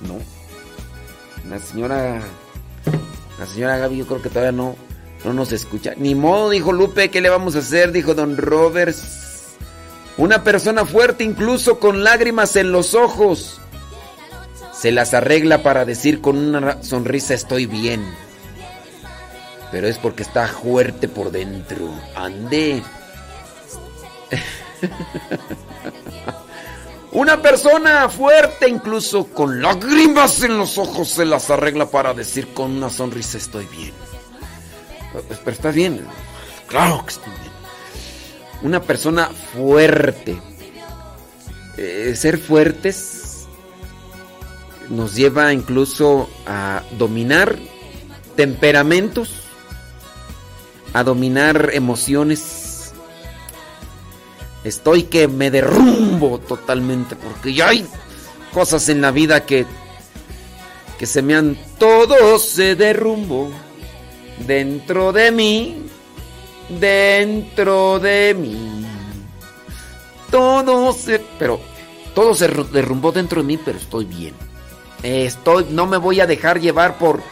No. 0.00 0.18
La 1.48 1.58
señora... 1.58 2.20
La 3.38 3.46
señora 3.46 3.78
Gaby 3.78 3.96
yo 3.96 4.06
creo 4.06 4.20
que 4.20 4.28
todavía 4.28 4.52
no, 4.52 4.76
no 5.24 5.32
nos 5.32 5.52
escucha. 5.52 5.94
Ni 5.96 6.14
modo, 6.14 6.50
dijo 6.50 6.72
Lupe, 6.72 7.10
¿qué 7.10 7.20
le 7.20 7.30
vamos 7.30 7.56
a 7.56 7.60
hacer? 7.60 7.90
Dijo 7.90 8.14
Don 8.14 8.36
Roberts. 8.36 9.56
Una 10.18 10.44
persona 10.44 10.84
fuerte 10.84 11.24
incluso 11.24 11.78
con 11.78 12.04
lágrimas 12.04 12.56
en 12.56 12.72
los 12.72 12.94
ojos. 12.94 13.58
Se 14.74 14.92
las 14.92 15.14
arregla 15.14 15.62
para 15.62 15.84
decir 15.86 16.20
con 16.20 16.36
una 16.36 16.82
sonrisa 16.82 17.32
estoy 17.32 17.66
bien. 17.66 18.04
Pero 19.70 19.86
es 19.86 19.98
porque 19.98 20.22
está 20.22 20.46
fuerte 20.48 21.08
por 21.08 21.30
dentro. 21.30 21.88
Ande. 22.14 22.82
Una 27.12 27.42
persona 27.42 28.08
fuerte 28.08 28.68
incluso 28.68 29.26
con 29.26 29.60
lágrimas 29.60 30.42
en 30.42 30.58
los 30.58 30.78
ojos 30.78 31.08
se 31.08 31.24
las 31.24 31.50
arregla 31.50 31.86
para 31.90 32.14
decir 32.14 32.54
con 32.54 32.70
una 32.70 32.88
sonrisa 32.88 33.36
estoy 33.36 33.66
bien. 33.66 33.92
Pero 35.12 35.50
estás 35.50 35.74
bien. 35.74 36.06
Claro 36.68 37.04
que 37.04 37.10
estoy 37.10 37.32
bien. 37.32 37.52
Una 38.62 38.80
persona 38.80 39.28
fuerte. 39.54 40.40
Eh, 41.76 42.14
ser 42.16 42.38
fuertes 42.38 43.46
nos 44.88 45.14
lleva 45.14 45.52
incluso 45.52 46.28
a 46.46 46.82
dominar 46.98 47.56
temperamentos, 48.36 49.32
a 50.92 51.02
dominar 51.02 51.70
emociones. 51.72 52.59
Estoy 54.64 55.04
que 55.04 55.26
me 55.28 55.50
derrumbo 55.50 56.38
totalmente 56.38 57.16
porque 57.16 57.54
ya 57.54 57.68
hay 57.68 57.86
cosas 58.52 58.88
en 58.88 59.00
la 59.00 59.10
vida 59.10 59.44
que 59.46 59.66
que 60.98 61.06
se 61.06 61.22
me 61.22 61.34
han 61.34 61.56
todo 61.78 62.38
se 62.38 62.74
derrumbó 62.76 63.50
dentro 64.46 65.12
de 65.12 65.30
mí, 65.30 65.86
dentro 66.78 67.98
de 67.98 68.34
mí. 68.38 68.86
Todo 70.30 70.92
se 70.92 71.18
pero 71.38 71.58
todo 72.14 72.34
se 72.34 72.48
ru- 72.50 72.68
derrumbó 72.68 73.12
dentro 73.12 73.40
de 73.40 73.46
mí, 73.46 73.56
pero 73.56 73.78
estoy 73.78 74.04
bien. 74.04 74.34
Estoy 75.02 75.66
no 75.70 75.86
me 75.86 75.96
voy 75.96 76.20
a 76.20 76.26
dejar 76.26 76.60
llevar 76.60 76.98
por 76.98 77.22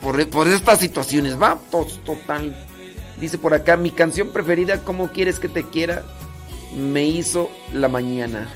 por, 0.00 0.26
por 0.30 0.48
estas 0.48 0.78
situaciones, 0.78 1.40
va, 1.40 1.58
To- 1.70 1.86
total. 2.06 2.56
Dice 3.20 3.36
por 3.36 3.52
acá, 3.52 3.76
mi 3.76 3.90
canción 3.90 4.28
preferida, 4.30 4.82
¿Cómo 4.82 5.08
quieres 5.12 5.38
que 5.38 5.50
te 5.50 5.64
quiera? 5.64 6.02
Me 6.76 7.04
hizo 7.04 7.50
la 7.72 7.88
mañana. 7.88 8.48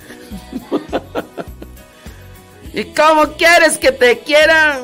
¿Y 2.74 2.84
cómo 2.86 3.36
quieres 3.36 3.78
que 3.78 3.92
te 3.92 4.18
quiera? 4.20 4.80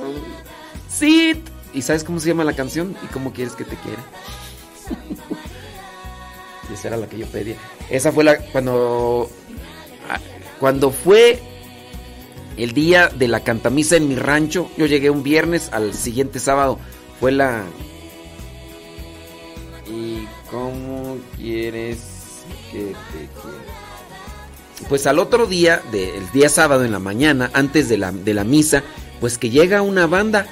Sí. 0.89 1.43
¿Y 1.73 1.83
sabes 1.83 2.05
cómo 2.05 2.21
se 2.21 2.29
llama 2.29 2.45
la 2.45 2.55
canción? 2.55 2.97
¿Y 3.03 3.07
cómo 3.09 3.33
quieres 3.33 3.55
que 3.55 3.65
te 3.65 3.77
quiera? 3.77 4.03
Esa 6.73 6.89
era 6.89 6.97
la 6.97 7.09
que 7.09 7.19
yo 7.19 7.27
pedía. 7.27 7.57
Esa 7.89 8.13
fue 8.13 8.25
la 8.25 8.39
cuando 8.39 9.31
ah, 10.09 10.21
cuando 10.61 10.91
fue 10.91 11.41
el 12.57 12.73
día 12.73 13.09
de 13.09 13.29
la 13.29 13.41
cantamisa 13.41 13.97
en 13.97 14.09
mi 14.09 14.17
rancho. 14.17 14.71
Yo 14.77 14.87
llegué 14.87 15.11
un 15.11 15.23
viernes, 15.23 15.71
al 15.73 15.95
siguiente 15.95 16.39
sábado 16.39 16.79
fue 17.19 17.33
la 17.33 17.65
¿Y 19.87 20.27
cómo 20.51 21.19
quieres 21.37 22.20
Pues 24.89 25.07
al 25.07 25.19
otro 25.19 25.47
día, 25.47 25.83
el 25.93 26.31
día 26.33 26.49
sábado 26.49 26.85
en 26.85 26.93
la 26.93 26.99
mañana, 26.99 27.51
antes 27.53 27.89
de 27.89 27.99
la, 27.99 28.13
de 28.13 28.35
la 28.35 28.45
misa, 28.45 28.83
pues 29.21 29.39
que 29.39 29.51
llega 29.51 29.83
una 29.83 30.07
banda. 30.07 30.47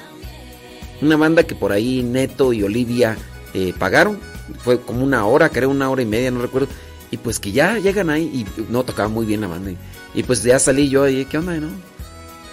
Una 1.01 1.15
banda 1.15 1.43
que 1.43 1.55
por 1.55 1.71
ahí 1.71 2.03
Neto 2.03 2.53
y 2.53 2.63
Olivia 2.63 3.17
eh, 3.53 3.73
pagaron. 3.77 4.19
Fue 4.63 4.81
como 4.81 5.03
una 5.03 5.25
hora, 5.25 5.49
creo, 5.49 5.69
una 5.69 5.89
hora 5.89 6.01
y 6.01 6.05
media, 6.05 6.31
no 6.31 6.41
recuerdo. 6.41 6.67
Y 7.11 7.17
pues 7.17 7.39
que 7.39 7.51
ya 7.51 7.77
llegan 7.79 8.09
ahí 8.09 8.23
y 8.23 8.63
no 8.71 8.83
tocaba 8.83 9.09
muy 9.09 9.25
bien 9.25 9.41
la 9.41 9.47
banda. 9.47 9.71
Y, 9.71 9.77
y 10.13 10.23
pues 10.23 10.43
ya 10.43 10.59
salí 10.59 10.89
yo 10.89 11.07
y 11.07 11.25
¿qué 11.25 11.37
onda, 11.37 11.55
no? 11.55 11.69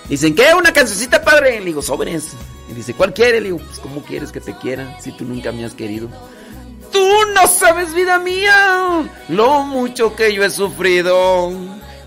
Dicen, 0.08 0.34
¿qué? 0.34 0.54
¿Una 0.56 0.72
cancioncita, 0.72 1.22
padre? 1.22 1.58
Le 1.58 1.66
digo, 1.66 1.82
sobres. 1.82 2.28
Y 2.70 2.74
dice, 2.74 2.94
¿cuál 2.94 3.12
quiere? 3.12 3.40
Le 3.40 3.48
digo, 3.48 3.58
pues 3.58 3.78
¿cómo 3.80 4.02
quieres 4.02 4.30
que 4.30 4.40
te 4.40 4.56
quiera 4.56 4.98
si 5.00 5.12
tú 5.12 5.24
nunca 5.24 5.52
me 5.52 5.64
has 5.64 5.74
querido? 5.74 6.08
Tú 6.92 7.08
no 7.34 7.46
sabes, 7.46 7.94
vida 7.94 8.18
mía, 8.18 9.04
lo 9.28 9.62
mucho 9.62 10.14
que 10.14 10.32
yo 10.32 10.44
he 10.44 10.50
sufrido. 10.50 11.52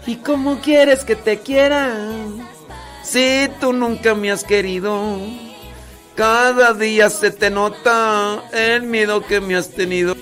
¿Y 0.06 0.16
cómo 0.18 0.60
quieres 0.60 1.04
que 1.04 1.16
te 1.16 1.40
quiera? 1.40 1.94
Si 3.04 3.50
tú 3.60 3.74
nunca 3.74 4.16
me 4.16 4.32
has 4.32 4.44
querido. 4.44 5.18
Cada 6.16 6.74
día 6.74 7.10
se 7.10 7.32
te 7.32 7.50
nota 7.50 8.44
el 8.52 8.84
miedo 8.84 9.26
que 9.26 9.40
me 9.40 9.56
has 9.56 9.70
tenido. 9.70 10.16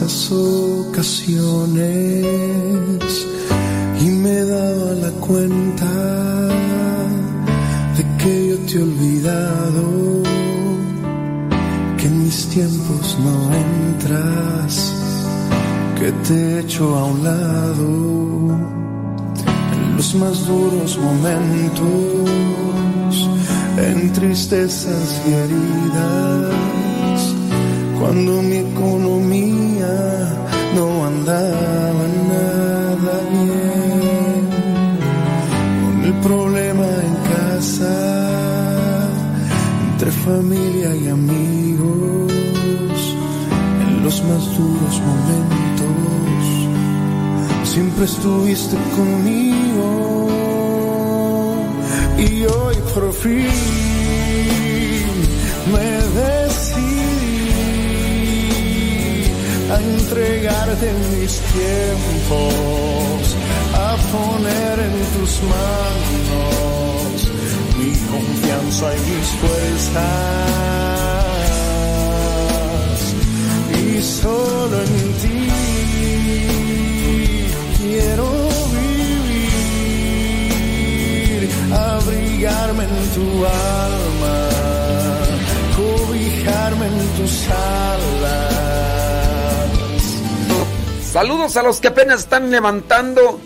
Diversas 0.00 0.32
ocasiones 0.32 1.78
y 4.00 4.04
me 4.06 4.30
he 4.30 4.44
dado 4.44 4.90
a 4.90 4.94
la 4.94 5.10
cuenta 5.20 5.86
de 7.96 8.04
que 8.18 8.48
yo 8.48 8.58
te 8.66 8.78
he 8.78 8.82
olvidado, 8.82 10.22
que 11.98 12.06
en 12.06 12.24
mis 12.24 12.46
tiempos 12.48 13.18
no 13.22 13.52
entras, 13.54 14.94
que 15.98 16.12
te 16.26 16.34
he 16.34 16.60
hecho 16.60 16.96
a 16.96 17.04
un 17.04 17.24
lado. 17.24 17.86
En 19.74 19.96
los 19.96 20.14
más 20.14 20.46
duros 20.46 20.98
momentos, 20.98 22.30
en 23.76 24.12
tristezas 24.12 25.20
y 25.26 25.32
heridas, 25.32 26.54
cuando 27.98 28.42
mi 28.42 28.56
economía 28.56 29.19
familia 40.36 40.94
y 40.94 41.08
amigos, 41.08 42.32
en 43.82 44.04
los 44.04 44.22
más 44.28 44.44
duros 44.56 44.96
momentos, 45.10 46.46
siempre 47.64 48.04
estuviste 48.04 48.76
conmigo. 48.96 49.88
Y 52.18 52.44
hoy 52.44 52.76
por 52.94 53.12
fin 53.12 53.48
me 55.72 55.90
decidí 56.20 57.50
a 59.72 59.76
entregarte 59.94 60.86
mis 61.12 61.34
tiempos, 61.56 63.20
a 63.74 63.96
poner 64.12 64.76
en 64.88 64.94
tus 65.14 65.32
manos 65.54 66.69
confianza 68.50 68.86
y 68.96 69.00
mis 69.10 69.28
fuerzas. 69.40 70.00
Y 73.82 74.02
solo 74.02 74.76
en 74.80 75.12
ti 75.22 75.48
quiero 77.78 78.26
vivir, 79.22 80.20
abrigarme 81.72 82.84
en 82.84 83.08
tu 83.14 83.28
alma, 83.46 84.38
cobijarme 85.76 86.86
en 86.86 86.98
tus 87.18 87.34
alas. 87.48 88.50
Saludos 91.12 91.56
a 91.56 91.62
los 91.62 91.80
que 91.80 91.88
apenas 91.88 92.20
están 92.20 92.50
levantando. 92.50 93.40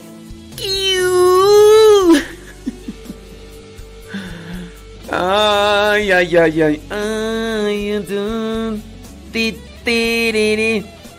Ay, 6.24 6.36
ay, 6.38 6.62
ay. 6.62 6.80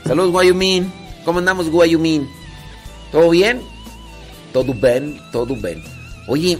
Saludos, 0.03 0.32
Guayumín. 0.32 0.91
¿Cómo 1.24 1.38
andamos, 1.38 1.70
Guayumín? 1.70 2.28
¿Todo 3.12 3.30
bien? 3.30 3.62
Todo 4.51 4.74
bien, 4.74 5.22
todo 5.32 5.56
bien. 5.56 5.84
Oye, 6.28 6.58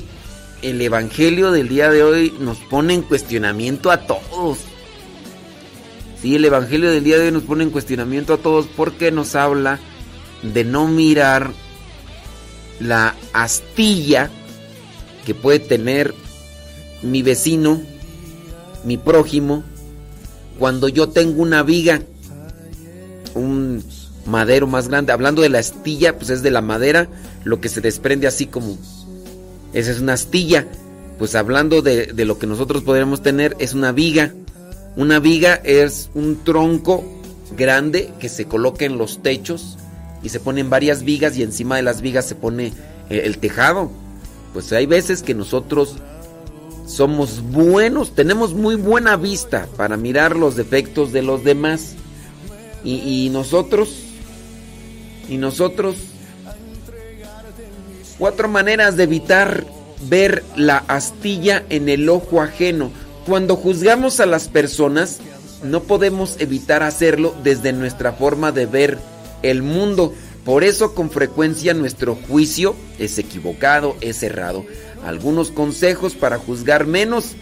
el 0.62 0.80
evangelio 0.80 1.52
del 1.52 1.70
día 1.70 1.90
de 1.90 2.04
hoy 2.04 2.34
nos 2.40 2.60
pone 2.60 2.94
en 2.94 3.02
cuestionamiento 3.02 3.90
a 3.90 4.06
todos. 4.06 4.60
Sí, 6.22 6.36
el 6.36 6.46
evangelio 6.46 6.92
del 6.92 7.04
día 7.04 7.18
de 7.18 7.26
hoy 7.26 7.32
nos 7.32 7.44
pone 7.44 7.64
en 7.64 7.72
cuestionamiento 7.72 8.36
a 8.36 8.38
todos 8.38 8.68
porque 8.68 9.10
nos 9.10 9.34
habla 9.34 9.80
de 10.44 10.64
no 10.64 10.88
mirar 10.88 11.52
la 12.80 13.16
astilla 13.34 14.30
que 15.26 15.34
puede 15.34 15.58
tener 15.58 16.14
mi 17.02 17.24
vecino, 17.24 17.82
mi 18.86 18.98
prójimo, 18.98 19.64
cuando 20.60 20.88
yo 20.88 21.10
tengo 21.10 21.42
una 21.42 21.64
viga, 21.64 22.02
un 23.34 23.84
madero 24.26 24.68
más 24.68 24.88
grande. 24.88 25.12
Hablando 25.12 25.42
de 25.42 25.50
la 25.50 25.60
astilla, 25.60 26.18
pues 26.18 26.30
es 26.30 26.42
de 26.42 26.52
la 26.52 26.62
madera, 26.62 27.08
lo 27.44 27.60
que 27.60 27.70
se 27.70 27.82
desprende 27.82 28.28
así 28.28 28.48
como... 28.48 28.78
Esa 29.74 29.92
es 29.92 30.00
una 30.00 30.14
astilla. 30.14 30.68
Pues 31.20 31.36
hablando 31.36 31.82
de, 31.82 32.08
de 32.08 32.26
lo 32.26 32.40
que 32.40 32.48
nosotros 32.48 32.84
podríamos 32.84 33.22
tener, 33.22 33.56
es 33.60 33.74
una 33.74 33.92
viga. 33.92 34.34
Una 34.96 35.20
viga 35.20 35.56
es 35.56 36.10
un 36.14 36.44
tronco 36.44 37.04
grande 37.58 38.10
que 38.20 38.30
se 38.30 38.46
coloca 38.46 38.86
en 38.86 38.98
los 38.98 39.22
techos 39.22 39.78
y 40.24 40.30
se 40.30 40.40
ponen 40.40 40.70
varias 40.70 41.04
vigas 41.04 41.38
y 41.38 41.44
encima 41.44 41.76
de 41.76 41.84
las 41.84 42.02
vigas 42.02 42.26
se 42.26 42.36
pone 42.36 42.68
eh, 43.10 43.22
el 43.26 43.38
tejado. 43.38 43.92
Pues 44.54 44.72
hay 44.72 44.86
veces 44.86 45.22
que 45.22 45.34
nosotros 45.34 45.98
somos 46.86 47.42
buenos, 47.42 48.14
tenemos 48.14 48.54
muy 48.54 48.76
buena 48.76 49.16
vista 49.18 49.68
para 49.76 49.98
mirar 49.98 50.36
los 50.36 50.56
defectos 50.56 51.12
de 51.12 51.22
los 51.22 51.44
demás. 51.44 51.96
Y, 52.84 53.30
nosotros, 53.32 53.90
y 55.28 55.38
nosotros, 55.38 55.96
cuatro 58.20 58.48
maneras 58.48 58.96
de 58.96 59.06
evitar 59.06 59.66
ver 60.08 60.44
la 60.56 60.78
astilla 60.88 61.64
en 61.70 61.90
el 61.90 62.08
ojo 62.10 62.42
ajeno. 62.42 62.92
Cuando 63.26 63.56
juzgamos 63.56 64.20
a 64.20 64.28
las 64.28 64.50
personas, 64.50 65.20
no 65.64 65.82
podemos 65.82 66.36
evitar 66.40 66.84
hacerlo 66.84 67.34
desde 67.44 67.74
nuestra 67.74 68.14
forma 68.14 68.52
de 68.52 68.68
ver 68.68 69.00
el 69.42 69.64
mundo. 69.64 70.14
Por 70.44 70.64
eso 70.64 70.94
con 70.94 71.10
frecuencia 71.10 71.74
nuestro 71.74 72.14
juicio 72.14 72.76
es 73.00 73.18
equivocado, 73.18 73.96
es 74.00 74.22
errado. 74.22 74.64
Algunos 75.06 75.52
consejos 75.52 76.16
para 76.16 76.40
juzgar 76.40 76.88
menos 76.88 77.34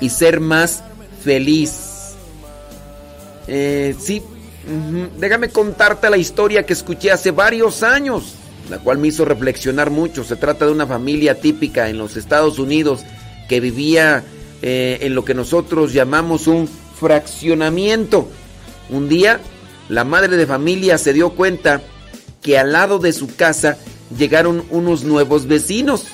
y 0.00 0.08
ser 0.08 0.40
más 0.40 0.82
feliz. 1.22 2.16
Eh, 3.46 3.94
sí, 4.00 4.20
déjame 5.18 5.50
contarte 5.50 6.10
la 6.10 6.16
historia 6.16 6.66
que 6.66 6.72
escuché 6.72 7.12
hace 7.12 7.30
varios 7.30 7.84
años, 7.84 8.34
la 8.68 8.78
cual 8.78 8.98
me 8.98 9.08
hizo 9.08 9.24
reflexionar 9.24 9.90
mucho. 9.90 10.24
Se 10.24 10.34
trata 10.34 10.66
de 10.66 10.72
una 10.72 10.88
familia 10.88 11.40
típica 11.40 11.88
en 11.88 11.98
los 11.98 12.16
Estados 12.16 12.58
Unidos 12.58 13.02
que 13.48 13.60
vivía 13.60 14.24
eh, 14.60 14.98
en 15.02 15.14
lo 15.14 15.24
que 15.24 15.34
nosotros 15.34 15.92
llamamos 15.92 16.48
un 16.48 16.68
fraccionamiento. 16.98 18.28
Un 18.88 19.08
día, 19.08 19.40
la 19.88 20.02
madre 20.02 20.36
de 20.36 20.46
familia 20.48 20.98
se 20.98 21.12
dio 21.12 21.30
cuenta 21.30 21.80
que 22.42 22.58
al 22.58 22.72
lado 22.72 22.98
de 22.98 23.12
su 23.12 23.34
casa 23.36 23.76
llegaron 24.18 24.64
unos 24.70 25.04
nuevos 25.04 25.46
vecinos 25.46 26.06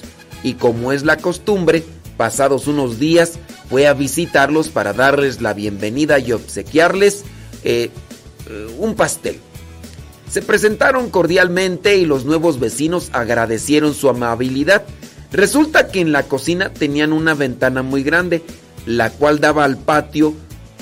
y 0.47 0.55
como 0.55 0.92
es 0.92 1.03
la 1.03 1.16
costumbre, 1.16 1.82
pasados 2.16 2.68
unos 2.68 3.01
días 3.01 3.32
fue 3.68 3.88
a 3.88 3.94
visitarlos 3.94 4.68
para 4.68 4.92
darles 4.92 5.42
la 5.42 5.55
bienvenida 5.55 6.20
y 6.20 6.30
obsequiarles 6.30 7.24
eh, 7.64 7.90
eh, 8.49 8.68
un 8.78 8.94
pastel. 8.94 9.40
Se 10.30 10.42
presentaron 10.42 11.11
cordialmente 11.11 11.97
y 11.97 12.07
los 12.07 12.26
nuevos 12.26 12.61
vecinos 12.61 13.11
agradecieron 13.12 13.92
su 13.92 14.09
amabilidad. 14.09 14.84
Resulta 15.32 15.88
que 15.88 16.01
en 16.01 16.12
la 16.12 16.22
cocina 16.22 16.72
tenían 16.72 17.12
una 17.12 17.34
ventana 17.34 17.82
muy 17.82 18.05
grande, 18.05 18.44
la 18.86 19.11
cual 19.11 19.40
daba 19.40 19.64
al 19.64 19.76
patio 19.76 20.32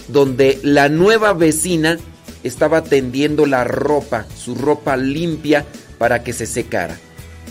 donde 0.08 0.60
la 0.62 0.90
nueva 0.90 1.32
vecina 1.32 1.96
estaba 2.42 2.84
tendiendo 2.84 3.46
la 3.46 3.64
ropa, 3.64 4.26
su 4.36 4.56
ropa 4.56 4.98
limpia 4.98 5.64
para 5.96 6.22
que 6.22 6.34
se 6.34 6.44
secara. 6.44 6.98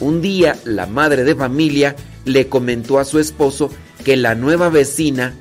Un 0.04 0.22
día 0.22 0.60
la 0.66 0.86
madre 0.86 1.24
de 1.24 1.34
familia 1.34 1.96
le 2.26 2.50
comentó 2.50 3.00
a 3.00 3.06
su 3.06 3.20
esposo 3.20 3.70
que 4.04 4.18
la 4.18 4.36
nueva 4.36 4.68
vecina 4.68 5.34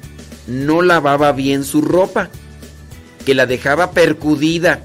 no 0.46 0.82
lavaba 0.82 1.32
bien 1.32 1.64
su 1.64 1.80
ropa, 1.80 2.30
que 3.26 3.34
la 3.34 3.46
dejaba 3.46 3.90
percudida, 3.90 4.84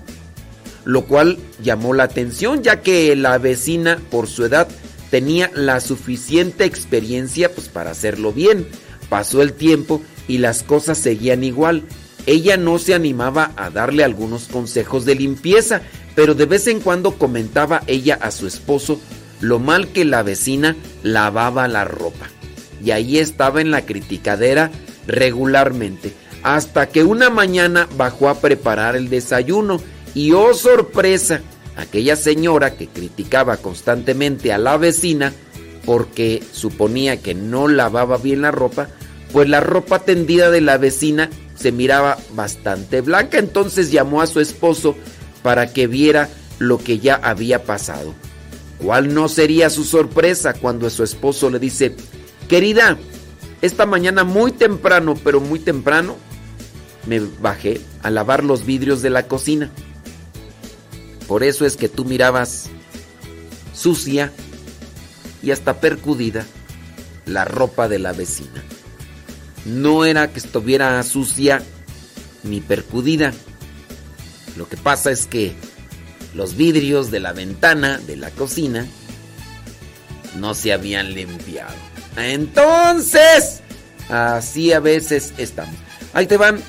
lo 0.83 1.05
cual 1.05 1.37
llamó 1.61 1.93
la 1.93 2.05
atención 2.05 2.63
ya 2.63 2.81
que 2.81 3.15
la 3.15 3.37
vecina 3.37 3.99
por 4.09 4.25
su 4.25 4.45
edad 4.45 4.67
tenía 5.11 5.51
la 5.53 5.79
suficiente 5.79 6.65
experiencia 6.65 7.53
pues 7.53 7.69
para 7.69 7.91
hacerlo 7.91 8.33
bien. 8.33 8.67
Pasó 9.09 9.43
el 9.43 9.53
tiempo 9.53 10.01
y 10.27 10.39
las 10.39 10.63
cosas 10.63 10.97
seguían 10.97 11.43
igual. 11.43 11.83
Ella 12.25 12.57
no 12.57 12.79
se 12.79 12.95
animaba 12.95 13.51
a 13.55 13.69
darle 13.69 14.03
algunos 14.03 14.47
consejos 14.47 15.05
de 15.05 15.13
limpieza, 15.13 15.83
pero 16.15 16.33
de 16.33 16.47
vez 16.47 16.65
en 16.65 16.79
cuando 16.79 17.19
comentaba 17.19 17.83
ella 17.85 18.17
a 18.19 18.31
su 18.31 18.47
esposo 18.47 18.99
lo 19.41 19.59
mal 19.59 19.89
que 19.89 20.05
la 20.05 20.23
vecina 20.23 20.75
lavaba 21.03 21.67
la 21.67 21.85
ropa. 21.85 22.27
Y 22.83 22.91
ahí 22.91 23.17
estaba 23.17 23.61
en 23.61 23.71
la 23.71 23.85
criticadera 23.85 24.71
regularmente, 25.07 26.13
hasta 26.43 26.89
que 26.89 27.03
una 27.03 27.29
mañana 27.29 27.87
bajó 27.97 28.29
a 28.29 28.39
preparar 28.39 28.95
el 28.95 29.09
desayuno 29.09 29.81
y 30.13 30.31
oh 30.33 30.53
sorpresa, 30.53 31.41
aquella 31.75 32.15
señora 32.15 32.75
que 32.75 32.87
criticaba 32.87 33.57
constantemente 33.57 34.51
a 34.53 34.57
la 34.57 34.77
vecina 34.77 35.33
porque 35.85 36.43
suponía 36.51 37.21
que 37.21 37.33
no 37.33 37.69
lavaba 37.69 38.17
bien 38.17 38.41
la 38.41 38.51
ropa, 38.51 38.89
pues 39.31 39.47
la 39.47 39.61
ropa 39.61 39.99
tendida 39.99 40.51
de 40.51 40.59
la 40.59 40.77
vecina 40.77 41.29
se 41.55 41.71
miraba 41.71 42.17
bastante 42.33 42.99
blanca. 42.99 43.39
Entonces 43.39 43.89
llamó 43.89 44.21
a 44.21 44.27
su 44.27 44.41
esposo 44.41 44.95
para 45.43 45.71
que 45.71 45.87
viera 45.87 46.27
lo 46.59 46.77
que 46.77 46.99
ya 46.99 47.15
había 47.15 47.63
pasado. 47.63 48.13
¿Cuál 48.79 49.13
no 49.13 49.27
sería 49.27 49.69
su 49.69 49.83
sorpresa 49.83 50.53
cuando 50.53 50.89
su 50.89 51.03
esposo 51.03 51.49
le 51.49 51.59
dice, 51.59 51.95
querida, 52.47 52.97
esta 53.61 53.85
mañana 53.85 54.23
muy 54.23 54.51
temprano, 54.51 55.15
pero 55.23 55.39
muy 55.39 55.59
temprano, 55.59 56.15
me 57.07 57.19
bajé 57.19 57.81
a 58.03 58.11
lavar 58.11 58.43
los 58.43 58.65
vidrios 58.65 59.01
de 59.01 59.09
la 59.09 59.27
cocina. 59.27 59.71
Por 61.27 61.43
eso 61.43 61.65
es 61.65 61.75
que 61.75 61.89
tú 61.89 62.05
mirabas 62.05 62.69
sucia 63.73 64.31
y 65.41 65.51
hasta 65.51 65.79
percudida 65.79 66.45
la 67.25 67.45
ropa 67.45 67.87
de 67.87 67.99
la 67.99 68.13
vecina. 68.13 68.63
No 69.65 70.05
era 70.05 70.31
que 70.31 70.39
estuviera 70.39 71.01
sucia 71.03 71.63
ni 72.43 72.61
percudida. 72.61 73.33
Lo 74.55 74.67
que 74.69 74.77
pasa 74.77 75.11
es 75.11 75.27
que 75.27 75.55
los 76.33 76.55
vidrios 76.55 77.11
de 77.11 77.19
la 77.19 77.33
ventana 77.33 77.99
de 77.99 78.15
la 78.15 78.29
cocina 78.31 78.85
no 80.37 80.53
se 80.53 80.73
habían 80.73 81.13
limpiado. 81.13 81.73
Entonces, 82.17 83.61
así 84.09 84.71
a 84.73 84.79
veces 84.79 85.33
estamos. 85.37 85.75
Ahí 86.13 86.27
te 86.27 86.37
van 86.37 86.59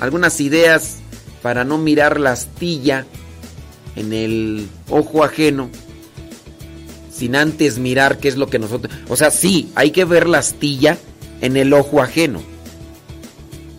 algunas 0.00 0.40
ideas 0.40 0.96
para 1.42 1.64
no 1.64 1.78
mirar 1.78 2.20
la 2.20 2.32
astilla 2.32 3.06
en 3.96 4.12
el 4.12 4.68
ojo 4.88 5.24
ajeno 5.24 5.70
sin 7.20 7.36
antes 7.36 7.78
mirar 7.78 8.16
qué 8.16 8.28
es 8.28 8.36
lo 8.36 8.46
que 8.46 8.58
nosotros... 8.58 8.94
O 9.10 9.14
sea, 9.14 9.30
sí, 9.30 9.70
hay 9.74 9.90
que 9.90 10.06
ver 10.06 10.26
la 10.26 10.38
astilla 10.38 10.96
en 11.42 11.58
el 11.58 11.74
ojo 11.74 12.00
ajeno. 12.00 12.40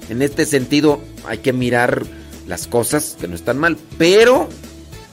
En 0.09 0.22
este 0.22 0.45
sentido, 0.45 1.01
hay 1.26 1.39
que 1.39 1.51
mirar 1.51 2.05
las 2.47 2.67
cosas 2.67 3.17
que 3.19 3.28
no 3.28 3.34
están 3.34 3.57
mal, 3.57 3.78
pero 3.97 4.47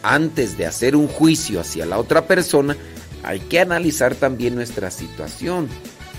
antes 0.02 0.56
de 0.56 0.66
hacer 0.66 0.96
un 0.96 1.08
juicio 1.08 1.60
hacia 1.60 1.86
la 1.86 1.98
otra 1.98 2.26
persona, 2.26 2.76
hay 3.22 3.40
que 3.40 3.60
analizar 3.60 4.14
también 4.14 4.54
nuestra 4.54 4.90
situación. 4.90 5.68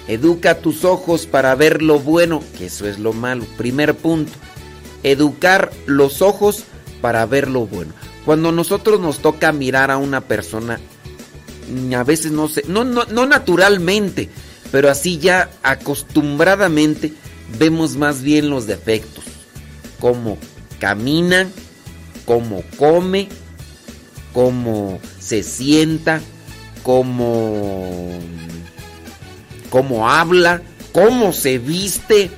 Educa 0.07 0.59
tus 0.59 0.85
ojos 0.85 1.25
para 1.25 1.53
ver 1.55 1.81
lo 1.81 1.99
bueno, 1.99 2.43
que 2.57 2.65
eso 2.65 2.87
es 2.87 2.99
lo 2.99 3.13
malo. 3.13 3.45
Primer 3.57 3.95
punto. 3.95 4.31
Educar 5.03 5.71
los 5.85 6.21
ojos 6.21 6.63
para 7.01 7.25
ver 7.25 7.47
lo 7.47 7.67
bueno. 7.67 7.93
Cuando 8.25 8.51
nosotros 8.51 8.99
nos 8.99 9.19
toca 9.19 9.51
mirar 9.51 9.91
a 9.91 9.97
una 9.97 10.21
persona, 10.21 10.79
a 11.95 12.03
veces 12.03 12.31
no 12.31 12.47
sé, 12.47 12.63
no, 12.67 12.83
no, 12.83 13.05
no 13.05 13.25
naturalmente, 13.25 14.29
pero 14.71 14.89
así 14.89 15.19
ya 15.19 15.49
acostumbradamente 15.63 17.13
vemos 17.57 17.95
más 17.95 18.21
bien 18.21 18.49
los 18.49 18.67
defectos. 18.67 19.23
Cómo 19.99 20.37
camina, 20.79 21.47
cómo 22.25 22.63
come, 22.77 23.29
cómo 24.33 24.99
se 25.19 25.43
sienta, 25.43 26.21
cómo, 26.83 28.09
cómo 29.69 30.09
habla, 30.09 30.61
cómo 30.91 31.33
se 31.33 31.57
viste. 31.57 32.31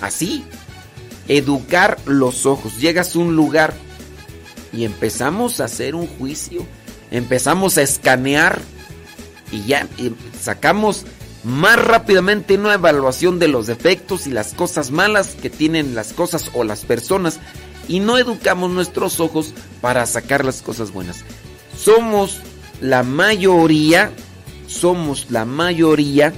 Así, 0.00 0.44
educar 1.28 1.98
los 2.06 2.46
ojos. 2.46 2.78
Llegas 2.78 3.14
a 3.14 3.18
un 3.18 3.36
lugar 3.36 3.74
y 4.72 4.84
empezamos 4.84 5.60
a 5.60 5.64
hacer 5.64 5.94
un 5.94 6.06
juicio, 6.06 6.66
empezamos 7.10 7.78
a 7.78 7.82
escanear 7.82 8.60
y 9.52 9.64
ya 9.64 9.88
sacamos 10.40 11.06
más 11.44 11.82
rápidamente 11.82 12.56
una 12.56 12.74
evaluación 12.74 13.38
de 13.38 13.48
los 13.48 13.66
defectos 13.66 14.26
y 14.26 14.30
las 14.30 14.54
cosas 14.54 14.90
malas 14.90 15.36
que 15.40 15.50
tienen 15.50 15.94
las 15.94 16.12
cosas 16.12 16.50
o 16.54 16.64
las 16.64 16.84
personas 16.84 17.38
y 17.88 18.00
no 18.00 18.18
educamos 18.18 18.70
nuestros 18.70 19.20
ojos 19.20 19.54
para 19.80 20.06
sacar 20.06 20.44
las 20.44 20.62
cosas 20.62 20.92
buenas. 20.92 21.24
Somos 21.76 22.40
la 22.80 23.02
mayoría, 23.02 24.12
somos 24.66 25.30
la 25.30 25.44
mayoría, 25.44 26.32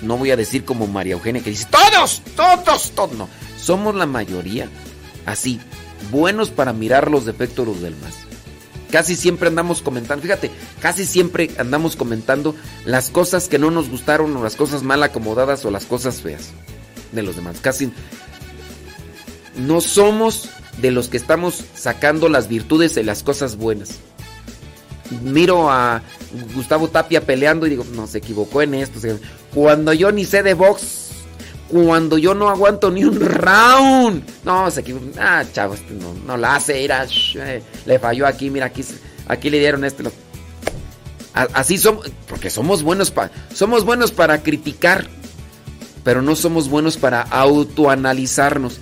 no 0.00 0.16
voy 0.16 0.30
a 0.30 0.36
decir 0.36 0.64
como 0.64 0.86
María 0.86 1.14
Eugenia 1.14 1.42
que 1.42 1.50
dice, 1.50 1.66
todos, 1.70 2.22
todos, 2.36 2.90
todos, 2.92 3.12
no, 3.12 3.28
somos 3.58 3.94
la 3.94 4.06
mayoría, 4.06 4.68
así, 5.26 5.60
buenos 6.10 6.50
para 6.50 6.72
mirar 6.72 7.10
los 7.10 7.24
defectos 7.24 7.66
de 7.66 7.72
los 7.72 7.82
demás. 7.82 8.14
Casi 8.90 9.16
siempre 9.16 9.48
andamos 9.48 9.80
comentando, 9.80 10.22
fíjate, 10.22 10.50
casi 10.80 11.06
siempre 11.06 11.50
andamos 11.56 11.96
comentando 11.96 12.54
las 12.84 13.08
cosas 13.08 13.48
que 13.48 13.58
no 13.58 13.70
nos 13.70 13.88
gustaron 13.88 14.36
o 14.36 14.44
las 14.44 14.54
cosas 14.54 14.82
mal 14.82 15.02
acomodadas 15.02 15.64
o 15.64 15.70
las 15.70 15.86
cosas 15.86 16.20
feas 16.20 16.50
de 17.12 17.22
los 17.22 17.36
demás. 17.36 17.56
Casi 17.62 17.90
no 19.56 19.80
somos 19.80 20.50
de 20.78 20.90
los 20.90 21.08
que 21.08 21.16
estamos 21.16 21.64
sacando 21.74 22.28
las 22.28 22.48
virtudes 22.48 22.94
de 22.94 23.04
las 23.04 23.22
cosas 23.22 23.56
buenas. 23.56 23.98
Miro 25.22 25.70
a 25.70 26.02
Gustavo 26.54 26.88
Tapia 26.88 27.20
peleando 27.20 27.66
y 27.66 27.70
digo, 27.70 27.84
no, 27.94 28.06
se 28.06 28.18
equivocó 28.18 28.62
en 28.62 28.74
esto. 28.74 28.98
Cuando 29.54 29.92
yo 29.92 30.10
ni 30.10 30.24
sé 30.24 30.42
de 30.42 30.54
box, 30.54 31.10
cuando 31.68 32.18
yo 32.18 32.34
no 32.34 32.48
aguanto 32.48 32.90
ni 32.90 33.04
un 33.04 33.20
round. 33.20 34.24
No, 34.44 34.70
se 34.70 34.80
equivocó. 34.80 35.06
Ah, 35.18 35.44
chavo, 35.52 35.74
este 35.74 35.94
no, 35.94 36.14
no 36.26 36.36
la 36.36 36.56
hace, 36.56 36.84
era, 36.84 37.06
eh, 37.36 37.62
le 37.86 37.98
falló 37.98 38.26
aquí, 38.26 38.50
mira, 38.50 38.66
aquí, 38.66 38.84
aquí 39.26 39.50
le 39.50 39.58
dieron 39.58 39.84
este. 39.84 40.04
Así 41.34 41.78
somos, 41.78 42.10
porque 42.28 42.50
somos 42.50 42.82
buenos, 42.82 43.12
somos 43.54 43.84
buenos 43.86 44.12
para 44.12 44.42
criticar, 44.42 45.08
pero 46.04 46.20
no 46.20 46.36
somos 46.36 46.68
buenos 46.68 46.98
para 46.98 47.22
autoanalizarnos. 47.22 48.80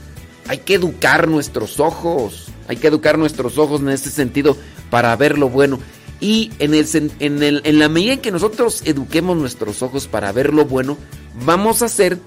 Hay 0.51 0.59
que 0.59 0.75
educar 0.75 1.29
nuestros 1.29 1.79
ojos, 1.79 2.49
hay 2.67 2.77
que 2.77 2.89
educar 2.89 3.17
nuestros 3.17 3.57
ojos 3.57 3.83
en 3.83 3.91
ese 3.91 4.11
sentido 4.11 4.57
para 4.91 5.15
ver 5.15 5.39
lo 5.39 5.49
bueno. 5.49 5.79
Y 6.19 6.51
en, 6.59 6.75
el, 6.75 7.13
en, 7.21 7.43
el, 7.45 7.63
en 7.65 7.79
la 7.79 7.89
medida 7.89 8.15
en 8.15 8.21
que 8.21 8.33
nosotros 8.33 8.83
eduquemos 8.85 9.37
nuestros 9.37 9.81
ojos 9.81 10.09
para 10.09 10.33
ver 10.33 10.53
lo 10.53 10.65
bueno, 10.65 10.99
vamos 11.47 11.83
a 11.83 11.89
ser 11.89 12.19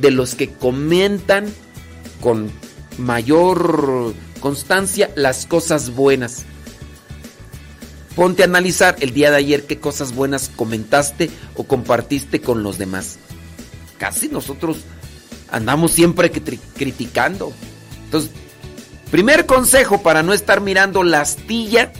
de 0.00 0.10
los 0.10 0.34
que 0.34 0.48
comentan 0.48 1.52
con 2.22 2.50
mayor 2.96 4.14
constancia 4.40 5.10
las 5.14 5.44
cosas 5.44 5.90
buenas. 5.90 6.46
Ponte 8.16 8.44
a 8.44 8.46
analizar 8.46 8.96
el 9.00 9.12
día 9.12 9.30
de 9.30 9.36
ayer 9.36 9.66
qué 9.66 9.78
cosas 9.78 10.14
buenas 10.14 10.50
comentaste 10.56 11.28
o 11.54 11.64
compartiste 11.64 12.40
con 12.40 12.62
los 12.62 12.78
demás. 12.78 13.18
Casi 13.98 14.28
nosotros 14.28 14.78
andamos 15.50 15.92
siempre 15.92 16.30
criticando. 16.30 17.52
Entonces, 18.04 18.30
primer 19.10 19.46
consejo 19.46 20.02
para 20.02 20.22
no 20.22 20.32
estar 20.32 20.60
mirando 20.60 21.02
la 21.02 21.20
astilla 21.20 21.92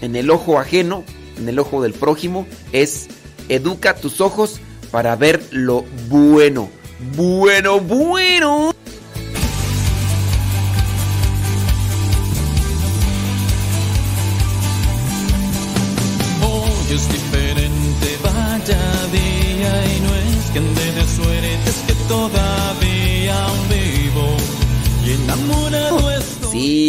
en 0.00 0.16
el 0.16 0.30
ojo 0.30 0.58
ajeno, 0.58 1.04
en 1.36 1.48
el 1.48 1.58
ojo 1.58 1.82
del 1.82 1.92
prójimo, 1.92 2.46
es 2.72 3.08
educa 3.48 3.96
tus 3.96 4.20
ojos 4.20 4.60
para 4.90 5.16
ver 5.16 5.42
lo 5.50 5.84
bueno. 6.08 6.70
Bueno, 7.16 7.80
bueno. 7.80 8.77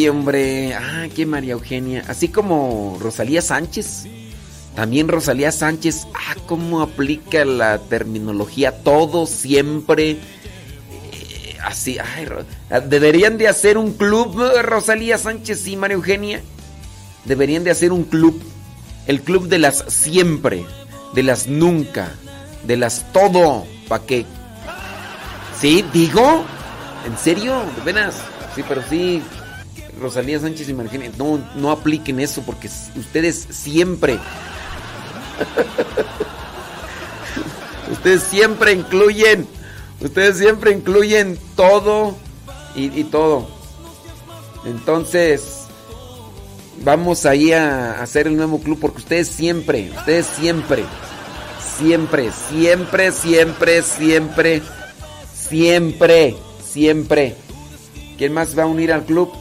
Hombre. 0.07 0.73
Ah, 0.73 1.07
qué 1.13 1.25
María 1.25 1.53
Eugenia. 1.53 2.03
Así 2.07 2.29
como 2.29 2.97
Rosalía 3.01 3.41
Sánchez. 3.41 4.07
También 4.75 5.07
Rosalía 5.09 5.51
Sánchez, 5.51 6.07
ah, 6.13 6.35
cómo 6.45 6.81
aplica 6.81 7.43
la 7.43 7.79
terminología 7.79 8.83
todo, 8.83 9.25
siempre. 9.25 10.11
Eh, 10.11 11.57
así, 11.61 11.97
ay, 11.99 12.27
deberían 12.87 13.37
de 13.37 13.49
hacer 13.49 13.77
un 13.77 13.91
club, 13.91 14.41
Rosalía 14.61 15.17
Sánchez 15.17 15.67
y 15.67 15.75
María 15.75 15.95
Eugenia. 15.95 16.41
Deberían 17.25 17.65
de 17.65 17.71
hacer 17.71 17.91
un 17.91 18.03
club. 18.03 18.41
El 19.05 19.21
club 19.21 19.49
de 19.49 19.59
las 19.59 19.83
siempre, 19.89 20.65
de 21.13 21.23
las 21.23 21.47
nunca, 21.47 22.11
de 22.63 22.77
las 22.77 23.11
todo. 23.11 23.65
¿Para 23.89 24.05
qué? 24.05 24.25
¿Sí? 25.59 25.83
¿Digo? 25.91 26.45
¿En 27.05 27.17
serio? 27.17 27.63
¿De 27.75 27.91
veras? 27.91 28.15
Sí, 28.55 28.63
pero 28.65 28.81
sí. 28.89 29.21
Rosalía 29.99 30.39
Sánchez 30.39 30.69
y 30.69 30.73
no, 30.73 31.39
no 31.55 31.71
apliquen 31.71 32.19
eso 32.19 32.41
porque 32.43 32.69
ustedes 32.95 33.47
siempre 33.51 34.19
ustedes 37.91 38.23
siempre 38.23 38.71
incluyen, 38.73 39.47
ustedes 40.01 40.37
siempre 40.37 40.71
incluyen 40.71 41.37
todo 41.55 42.15
y, 42.75 43.03
todo. 43.05 43.49
Entonces, 44.65 45.65
vamos 46.83 47.25
ahí 47.25 47.51
a 47.51 48.01
hacer 48.01 48.27
el 48.27 48.37
nuevo 48.37 48.59
club 48.59 48.79
porque 48.79 48.99
ustedes 48.99 49.27
siempre, 49.27 49.91
ustedes 49.97 50.27
siempre, 50.27 50.85
siempre, 51.77 52.31
siempre, 52.31 53.11
siempre, 53.11 53.81
siempre, 53.81 54.61
siempre, 55.35 56.35
siempre. 56.63 57.35
¿Quién 58.17 58.33
más 58.33 58.57
va 58.57 58.63
a 58.63 58.67
unir 58.67 58.93
al 58.93 59.03
club? 59.05 59.31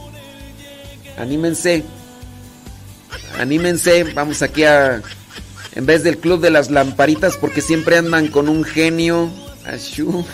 Anímense. 1.19 1.83
Anímense. 3.37 4.03
Vamos 4.15 4.41
aquí 4.41 4.63
a... 4.63 5.01
En 5.75 5.85
vez 5.85 6.03
del 6.03 6.17
club 6.17 6.41
de 6.41 6.49
las 6.49 6.71
lamparitas 6.71 7.37
porque 7.37 7.61
siempre 7.61 7.97
andan 7.97 8.27
con 8.27 8.49
un 8.49 8.63
genio. 8.63 9.29
Ashú. 9.65 10.25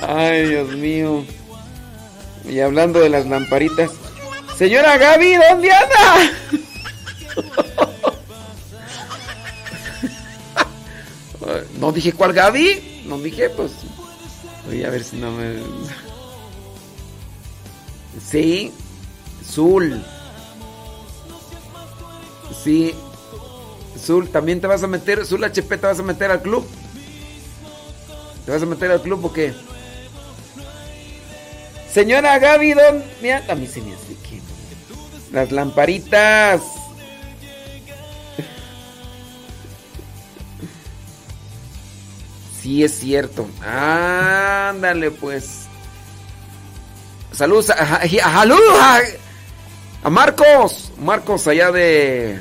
Ay, 0.00 0.48
Dios 0.48 0.70
mío. 0.72 1.24
Y 2.48 2.60
hablando 2.60 3.00
de 3.00 3.10
las 3.10 3.26
lamparitas. 3.26 3.90
Señora 4.56 4.96
Gaby, 4.96 5.34
¿dónde 5.34 5.72
anda? 5.72 6.30
No 11.78 11.92
dije 11.92 12.12
cuál 12.12 12.32
Gaby. 12.32 13.04
No 13.06 13.18
dije, 13.18 13.50
pues. 13.50 13.72
Voy 14.66 14.82
a 14.84 14.90
ver 14.90 15.04
si 15.04 15.16
no 15.16 15.30
me. 15.32 15.56
Sí. 18.30 18.72
Zul. 19.54 20.04
Sí. 22.62 22.94
Zul, 23.98 24.28
también 24.30 24.60
te 24.60 24.66
vas 24.66 24.82
a 24.82 24.86
meter. 24.86 25.24
Zul 25.24 25.44
HP, 25.44 25.78
te 25.78 25.86
vas 25.86 25.98
a 25.98 26.02
meter 26.02 26.30
al 26.30 26.42
club. 26.42 26.66
¿Te 28.44 28.52
vas 28.52 28.62
a 28.62 28.66
meter 28.66 28.90
al 28.90 29.00
club 29.00 29.24
o 29.24 29.32
qué? 29.32 29.54
Señora 31.92 32.38
Gaby, 32.38 32.72
¿dónde? 32.72 33.04
Mira, 33.22 33.44
a 33.48 33.54
mí 33.54 33.66
se 33.66 33.80
me 33.80 33.94
hace. 33.94 34.14
Las 35.34 35.50
lamparitas. 35.50 36.62
Sí, 42.62 42.84
es 42.84 42.98
cierto. 42.98 43.48
Ándale, 43.60 45.10
pues. 45.10 45.62
Saludos 47.32 47.70
a, 47.70 48.00
a, 50.04 50.10
Marcos. 50.10 50.92
Marcos, 51.00 51.46
allá 51.48 51.72
de. 51.72 52.38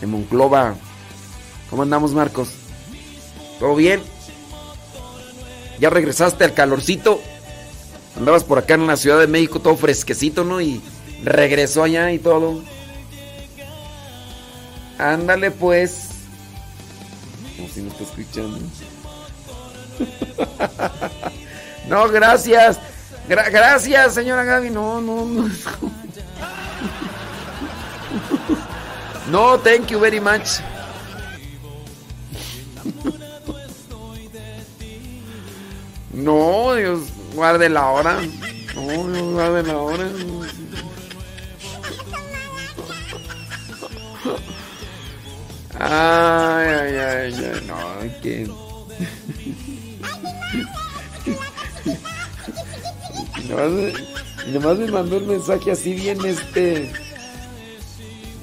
De 0.00 0.06
Monclova. 0.06 0.74
¿Cómo 1.70 1.82
andamos, 1.82 2.12
Marcos? 2.12 2.50
¿Todo 3.58 3.74
bien? 3.74 4.02
¿Ya 5.78 5.90
regresaste 5.90 6.44
al 6.44 6.54
calorcito? 6.54 7.20
Andabas 8.16 8.44
por 8.44 8.58
acá 8.58 8.74
en 8.74 8.86
la 8.86 8.96
Ciudad 8.96 9.18
de 9.18 9.26
México 9.26 9.60
todo 9.60 9.76
fresquecito, 9.76 10.44
¿no? 10.44 10.60
Y 10.60 10.80
regresó 11.22 11.82
allá 11.82 12.10
y 12.12 12.18
todo. 12.18 12.62
Ándale 14.98 15.50
pues. 15.50 16.08
Como 17.56 17.68
si 17.68 17.82
no 17.82 17.92
escuchando. 17.92 18.58
no, 21.88 22.08
gracias. 22.08 22.78
Gra 23.28 23.48
gracias, 23.50 24.14
señora 24.14 24.44
Gaby. 24.44 24.70
No, 24.70 25.00
no, 25.00 25.24
no. 25.24 25.50
No, 29.30 29.58
thank 29.58 29.90
you 29.90 29.98
very 29.98 30.20
much. 30.20 30.60
No, 36.12 36.74
Dios, 36.74 37.00
guarde 37.34 37.68
la 37.68 37.90
hora. 37.90 38.20
No, 38.74 39.08
Dios, 39.08 39.32
guarde 39.32 39.62
la 39.62 39.76
hora. 39.78 40.06
Ay, 45.78 46.68
ay, 46.68 46.96
ay, 46.96 47.34
ay, 47.34 47.66
no, 47.66 47.76
que. 48.22 48.48
Nomás, 54.52 54.76
nomás 54.76 54.78
me 54.78 54.86
mandó 54.88 55.16
un 55.18 55.28
mensaje 55.28 55.72
así 55.72 55.94
bien 55.94 56.24
este. 56.24 56.92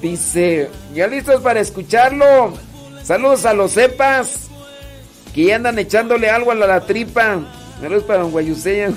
Dice, 0.00 0.70
ya 0.94 1.06
listos 1.06 1.40
para 1.40 1.60
escucharlo. 1.60 2.54
Saludos 3.02 3.44
a 3.46 3.54
los 3.54 3.72
cepas 3.72 4.48
que 5.34 5.46
ya 5.46 5.56
andan 5.56 5.78
echándole 5.78 6.30
algo 6.30 6.52
a 6.52 6.54
la, 6.54 6.80
tripa. 6.86 7.40
Saludos 7.80 8.04
para 8.04 8.20
don 8.20 8.30
Guayusei. 8.30 8.94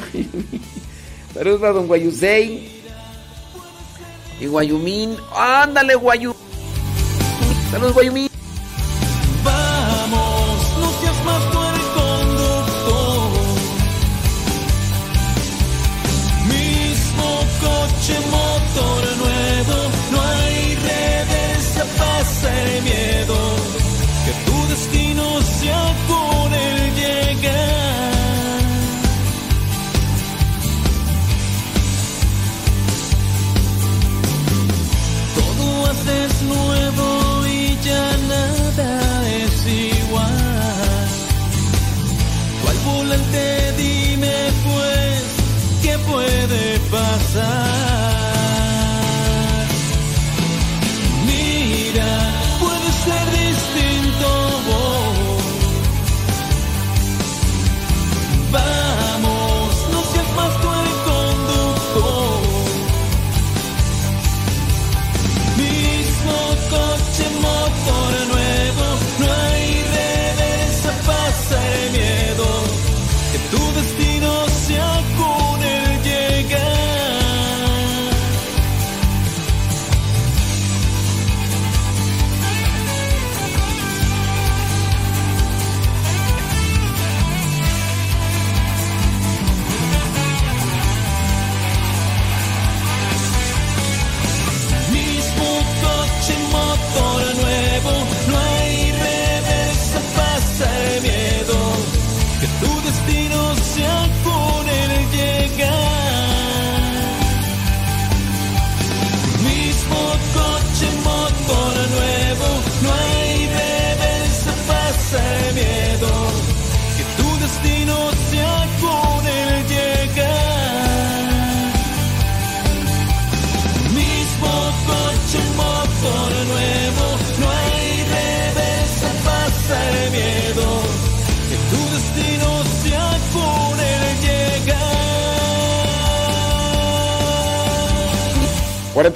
Saludos 1.34 1.62
para 1.62 1.74
don 1.74 1.88
Guayusei. 1.88 2.78
Y 4.40 4.46
Guayumín. 4.46 5.18
Ándale, 5.36 5.96
Guayu. 5.96 6.36
Saludos, 7.72 7.94
Guayumín. 7.94 8.30
Vamos, 9.44 10.78
no 10.80 11.24
más 11.26 11.52
tú 11.52 11.77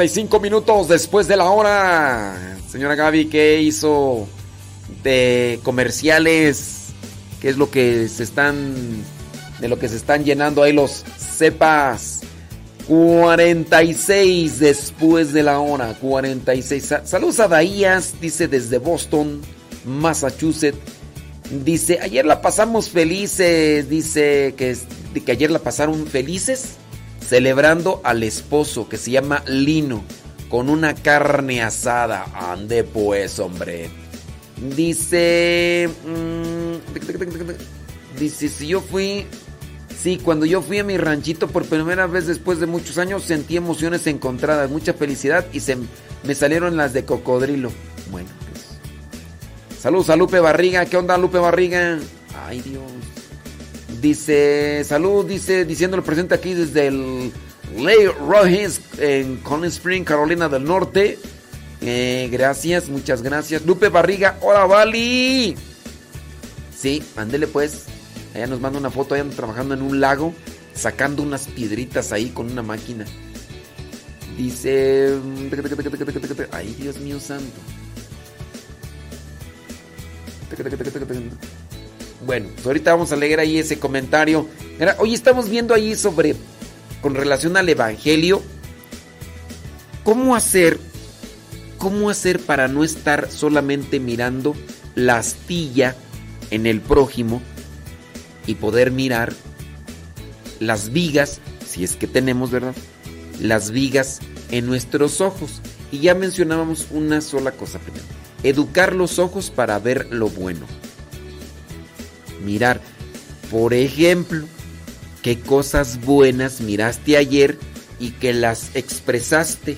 45 0.01 0.39
minutos 0.39 0.87
después 0.87 1.27
de 1.27 1.37
la 1.37 1.51
hora. 1.51 2.57
Señora 2.67 2.95
Gaby, 2.95 3.25
¿qué 3.25 3.61
hizo 3.61 4.27
de 5.03 5.59
comerciales? 5.61 6.87
¿Qué 7.39 7.49
es 7.49 7.57
lo 7.57 7.69
que 7.69 8.07
se 8.09 8.23
están. 8.23 8.73
de 9.59 9.67
lo 9.67 9.77
que 9.77 9.87
se 9.87 9.97
están 9.97 10.23
llenando 10.25 10.63
ahí 10.63 10.73
los 10.73 11.03
cepas? 11.37 12.21
46 12.87 14.57
después 14.59 15.33
de 15.33 15.43
la 15.43 15.59
hora. 15.59 15.93
46. 16.01 16.83
Sa- 16.83 17.05
Saludos 17.05 17.39
a 17.39 17.47
Daías, 17.47 18.15
dice 18.19 18.47
desde 18.47 18.79
Boston, 18.79 19.39
Massachusetts. 19.85 20.79
Dice, 21.63 21.99
ayer 22.01 22.25
la 22.25 22.41
pasamos 22.41 22.89
felices. 22.89 23.87
Dice 23.87 24.55
que, 24.57 24.75
que 25.23 25.31
ayer 25.31 25.51
la 25.51 25.59
pasaron 25.59 26.07
felices 26.07 26.69
celebrando 27.31 28.01
al 28.03 28.23
esposo 28.23 28.89
que 28.89 28.97
se 28.97 29.11
llama 29.11 29.41
Lino 29.47 30.03
con 30.49 30.67
una 30.67 30.95
carne 30.95 31.61
asada. 31.61 32.25
Ande 32.33 32.83
pues, 32.83 33.39
hombre. 33.39 33.89
Dice... 34.75 35.89
mm, 36.05 38.19
dice, 38.19 38.49
si 38.49 38.67
yo 38.67 38.81
fui... 38.81 39.25
Sí, 39.97 40.19
cuando 40.21 40.45
yo 40.45 40.61
fui 40.61 40.79
a 40.79 40.83
mi 40.83 40.97
ranchito 40.97 41.47
por 41.47 41.63
primera 41.63 42.05
vez 42.05 42.27
después 42.27 42.59
de 42.59 42.65
muchos 42.65 42.97
años 42.97 43.23
sentí 43.23 43.55
emociones 43.55 44.07
encontradas, 44.07 44.69
mucha 44.69 44.93
felicidad 44.93 45.45
y 45.53 45.61
se 45.61 45.77
me 46.23 46.35
salieron 46.35 46.75
las 46.75 46.91
de 46.91 47.05
cocodrilo. 47.05 47.71
Bueno, 48.11 48.27
pues. 48.51 49.79
Saludos 49.79 50.09
a 50.09 50.17
Lupe 50.17 50.41
Barriga. 50.41 50.85
¿Qué 50.85 50.97
onda, 50.97 51.17
Lupe 51.17 51.37
Barriga? 51.37 51.97
Ay, 52.45 52.59
Dios. 52.59 53.00
Dice, 54.01 54.83
salud, 54.83 55.25
dice, 55.25 55.63
diciéndolo 55.63 56.03
presente 56.03 56.33
aquí 56.33 56.55
desde 56.55 56.87
el 56.87 57.31
Lake 57.77 58.11
Rogers 58.27 58.81
en 58.97 59.37
Collins 59.37 59.75
Spring, 59.75 60.03
Carolina 60.03 60.49
del 60.49 60.63
Norte. 60.63 61.19
Eh, 61.81 62.27
gracias, 62.31 62.89
muchas 62.89 63.21
gracias. 63.21 63.63
Lupe 63.63 63.89
Barriga, 63.89 64.37
hola, 64.41 64.65
Vali. 64.65 65.55
Sí, 66.75 67.03
ándele 67.15 67.45
pues. 67.45 67.85
Ella 68.33 68.47
nos 68.47 68.59
manda 68.59 68.79
una 68.79 68.89
foto, 68.89 69.13
anda 69.13 69.35
trabajando 69.35 69.75
en 69.75 69.83
un 69.83 69.99
lago, 69.99 70.33
sacando 70.73 71.21
unas 71.21 71.47
piedritas 71.47 72.11
ahí 72.11 72.29
con 72.29 72.51
una 72.51 72.63
máquina. 72.63 73.05
Dice... 74.35 75.19
Ay, 76.51 76.75
Dios 76.79 76.97
mío 76.97 77.19
santo. 77.19 77.59
Bueno, 82.25 82.49
pues 82.53 82.65
ahorita 82.67 82.91
vamos 82.91 83.11
a 83.11 83.15
leer 83.15 83.39
ahí 83.39 83.57
ese 83.57 83.79
comentario. 83.79 84.47
Hoy 84.99 85.13
estamos 85.13 85.49
viendo 85.49 85.73
ahí 85.73 85.95
sobre, 85.95 86.35
con 87.01 87.15
relación 87.15 87.57
al 87.57 87.67
Evangelio, 87.67 88.43
cómo 90.03 90.35
hacer, 90.35 90.79
cómo 91.77 92.09
hacer 92.09 92.39
para 92.39 92.67
no 92.67 92.83
estar 92.83 93.31
solamente 93.31 93.99
mirando 93.99 94.55
la 94.93 95.17
astilla 95.17 95.95
en 96.51 96.67
el 96.67 96.79
prójimo 96.81 97.41
y 98.45 98.55
poder 98.55 98.91
mirar 98.91 99.33
las 100.59 100.91
vigas, 100.91 101.41
si 101.65 101.83
es 101.83 101.95
que 101.95 102.05
tenemos, 102.05 102.51
¿verdad? 102.51 102.75
Las 103.39 103.71
vigas 103.71 104.19
en 104.51 104.67
nuestros 104.67 105.21
ojos. 105.21 105.61
Y 105.91 105.99
ya 105.99 106.13
mencionábamos 106.13 106.87
una 106.91 107.19
sola 107.19 107.51
cosa 107.51 107.79
primero. 107.79 108.05
Educar 108.43 108.93
los 108.93 109.17
ojos 109.17 109.49
para 109.49 109.77
ver 109.79 110.07
lo 110.11 110.29
bueno. 110.29 110.65
Mirar, 112.43 112.81
por 113.49 113.73
ejemplo, 113.73 114.45
qué 115.21 115.39
cosas 115.39 116.01
buenas 116.01 116.61
miraste 116.61 117.17
ayer 117.17 117.57
y 117.99 118.11
que 118.11 118.33
las 118.33 118.75
expresaste. 118.75 119.77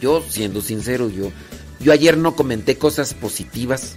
Yo, 0.00 0.22
siendo 0.28 0.60
sincero, 0.60 1.08
yo, 1.08 1.30
yo 1.80 1.92
ayer 1.92 2.16
no 2.16 2.36
comenté 2.36 2.76
cosas 2.76 3.14
positivas. 3.14 3.94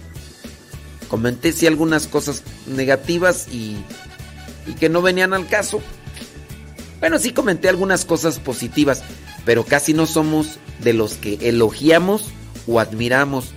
Comenté 1.08 1.52
sí 1.52 1.66
algunas 1.66 2.06
cosas 2.06 2.42
negativas 2.66 3.48
y, 3.48 3.76
y 4.66 4.74
que 4.74 4.88
no 4.88 5.02
venían 5.02 5.34
al 5.34 5.46
caso. 5.48 5.80
Bueno, 7.00 7.18
sí 7.18 7.32
comenté 7.32 7.68
algunas 7.68 8.04
cosas 8.04 8.38
positivas, 8.38 9.02
pero 9.44 9.64
casi 9.64 9.92
no 9.92 10.06
somos 10.06 10.58
de 10.82 10.92
los 10.92 11.14
que 11.14 11.38
elogiamos 11.42 12.26
o 12.66 12.78
admiramos, 12.78 13.52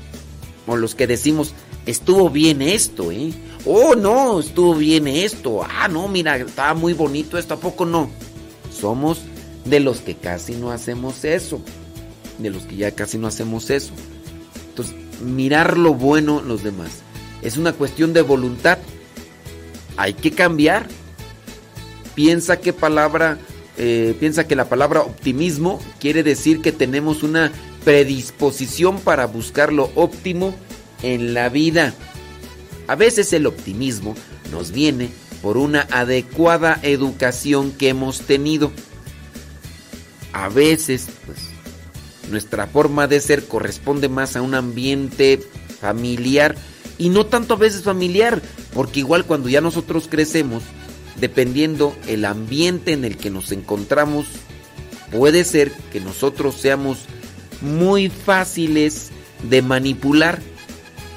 o 0.65 0.75
los 0.75 0.95
que 0.95 1.05
decimos, 1.07 1.53
estuvo 1.85 2.29
bien 2.29 2.61
esto, 2.61 3.11
¿eh? 3.11 3.31
Oh, 3.65 3.95
no, 3.95 4.39
estuvo 4.39 4.75
bien 4.75 5.07
esto. 5.07 5.63
Ah, 5.63 5.87
no, 5.87 6.07
mira, 6.07 6.37
estaba 6.37 6.73
muy 6.73 6.93
bonito 6.93 7.37
esto, 7.37 7.55
¿a 7.55 7.59
poco 7.59 7.85
no? 7.85 8.09
Somos 8.71 9.21
de 9.65 9.79
los 9.79 9.99
que 9.99 10.15
casi 10.15 10.53
no 10.53 10.71
hacemos 10.71 11.23
eso, 11.25 11.59
de 12.37 12.49
los 12.49 12.63
que 12.63 12.75
ya 12.75 12.91
casi 12.91 13.17
no 13.17 13.27
hacemos 13.27 13.69
eso. 13.69 13.93
Entonces, 14.69 14.95
mirar 15.21 15.77
lo 15.77 15.93
bueno 15.93 16.39
en 16.39 16.47
los 16.47 16.63
demás. 16.63 17.01
Es 17.41 17.57
una 17.57 17.73
cuestión 17.73 18.13
de 18.13 18.21
voluntad. 18.21 18.77
Hay 19.97 20.13
que 20.13 20.31
cambiar. 20.31 20.87
Piensa 22.13 22.57
que 22.57 22.71
palabra, 22.73 23.37
eh, 23.77 24.15
piensa 24.19 24.47
que 24.47 24.55
la 24.55 24.69
palabra 24.69 25.01
optimismo 25.01 25.79
quiere 25.99 26.23
decir 26.23 26.61
que 26.61 26.71
tenemos 26.71 27.23
una 27.23 27.51
predisposición 27.83 28.99
para 28.99 29.25
buscar 29.27 29.73
lo 29.73 29.91
óptimo 29.95 30.55
en 31.05 31.35
la 31.35 31.49
vida. 31.49 31.93
A 32.87 32.95
veces 32.95 33.31
el 33.33 33.45
optimismo 33.45 34.15
nos 34.51 34.71
viene 34.71 35.09
por 35.41 35.57
una 35.57 35.81
adecuada 35.91 36.79
educación 36.81 37.71
que 37.71 37.89
hemos 37.89 38.21
tenido. 38.21 38.71
A 40.33 40.49
veces, 40.49 41.07
pues, 41.25 41.37
nuestra 42.31 42.65
forma 42.65 43.07
de 43.07 43.21
ser 43.21 43.47
corresponde 43.47 44.09
más 44.09 44.35
a 44.35 44.41
un 44.41 44.55
ambiente 44.55 45.41
familiar 45.79 46.55
y 46.97 47.09
no 47.09 47.27
tanto 47.27 47.53
a 47.53 47.57
veces 47.57 47.83
familiar, 47.83 48.41
porque 48.73 49.01
igual 49.01 49.25
cuando 49.25 49.47
ya 49.47 49.61
nosotros 49.61 50.07
crecemos, 50.09 50.63
dependiendo 51.19 51.95
el 52.07 52.25
ambiente 52.25 52.93
en 52.93 53.05
el 53.05 53.17
que 53.17 53.29
nos 53.29 53.51
encontramos, 53.51 54.25
puede 55.11 55.43
ser 55.43 55.71
que 55.91 55.99
nosotros 55.99 56.55
seamos 56.55 56.99
muy 57.61 58.09
fáciles 58.09 59.11
de 59.47 59.61
manipular 59.61 60.41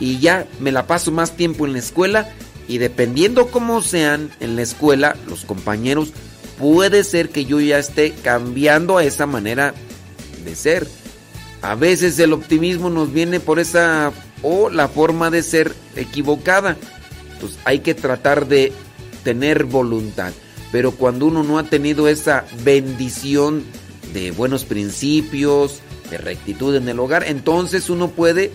y 0.01 0.19
ya 0.19 0.47
me 0.61 0.73
la 0.73 0.87
paso 0.87 1.11
más 1.11 1.37
tiempo 1.37 1.67
en 1.67 1.73
la 1.73 1.79
escuela 1.79 2.29
y 2.69 2.79
dependiendo 2.79 3.49
cómo 3.49 3.83
sean 3.83 4.31
en 4.41 4.57
la 4.57 4.63
escuela 4.63 5.17
los 5.27 5.45
compañeros, 5.45 6.13
puede 6.59 7.03
ser 7.05 7.31
que 7.31 7.45
yo 7.45 7.61
ya 7.61 7.79
esté 7.79 8.13
cambiando 8.13 8.99
a 8.99 9.05
esa 9.05 9.27
manera 9.27 9.75
de 10.45 10.55
ser. 10.55 10.87
A 11.63 11.75
veces 11.75 12.19
el 12.19 12.33
optimismo 12.33 12.91
nos 12.91 13.13
viene 13.13 13.41
por 13.41 13.59
esa 13.59 14.13
o 14.43 14.71
la 14.71 14.89
forma 14.89 15.31
de 15.31 15.43
ser 15.43 15.75
equivocada. 15.97 16.77
Entonces 17.33 17.59
hay 17.65 17.81
que 17.81 17.95
tratar 17.95 18.47
de 18.47 18.73
tener 19.25 19.65
voluntad. 19.65 20.33
Pero 20.71 20.93
cuando 20.93 21.27
uno 21.27 21.43
no 21.43 21.59
ha 21.59 21.65
tenido 21.65 22.09
esa 22.09 22.45
bendición 22.63 23.65
de 24.13 24.31
buenos 24.31 24.65
principios, 24.65 25.81
de 26.11 26.19
rectitud 26.19 26.75
en 26.77 26.89
el 26.89 27.01
hogar, 27.01 27.25
entonces 27.27 27.91
uno 27.91 28.11
puede 28.11 28.53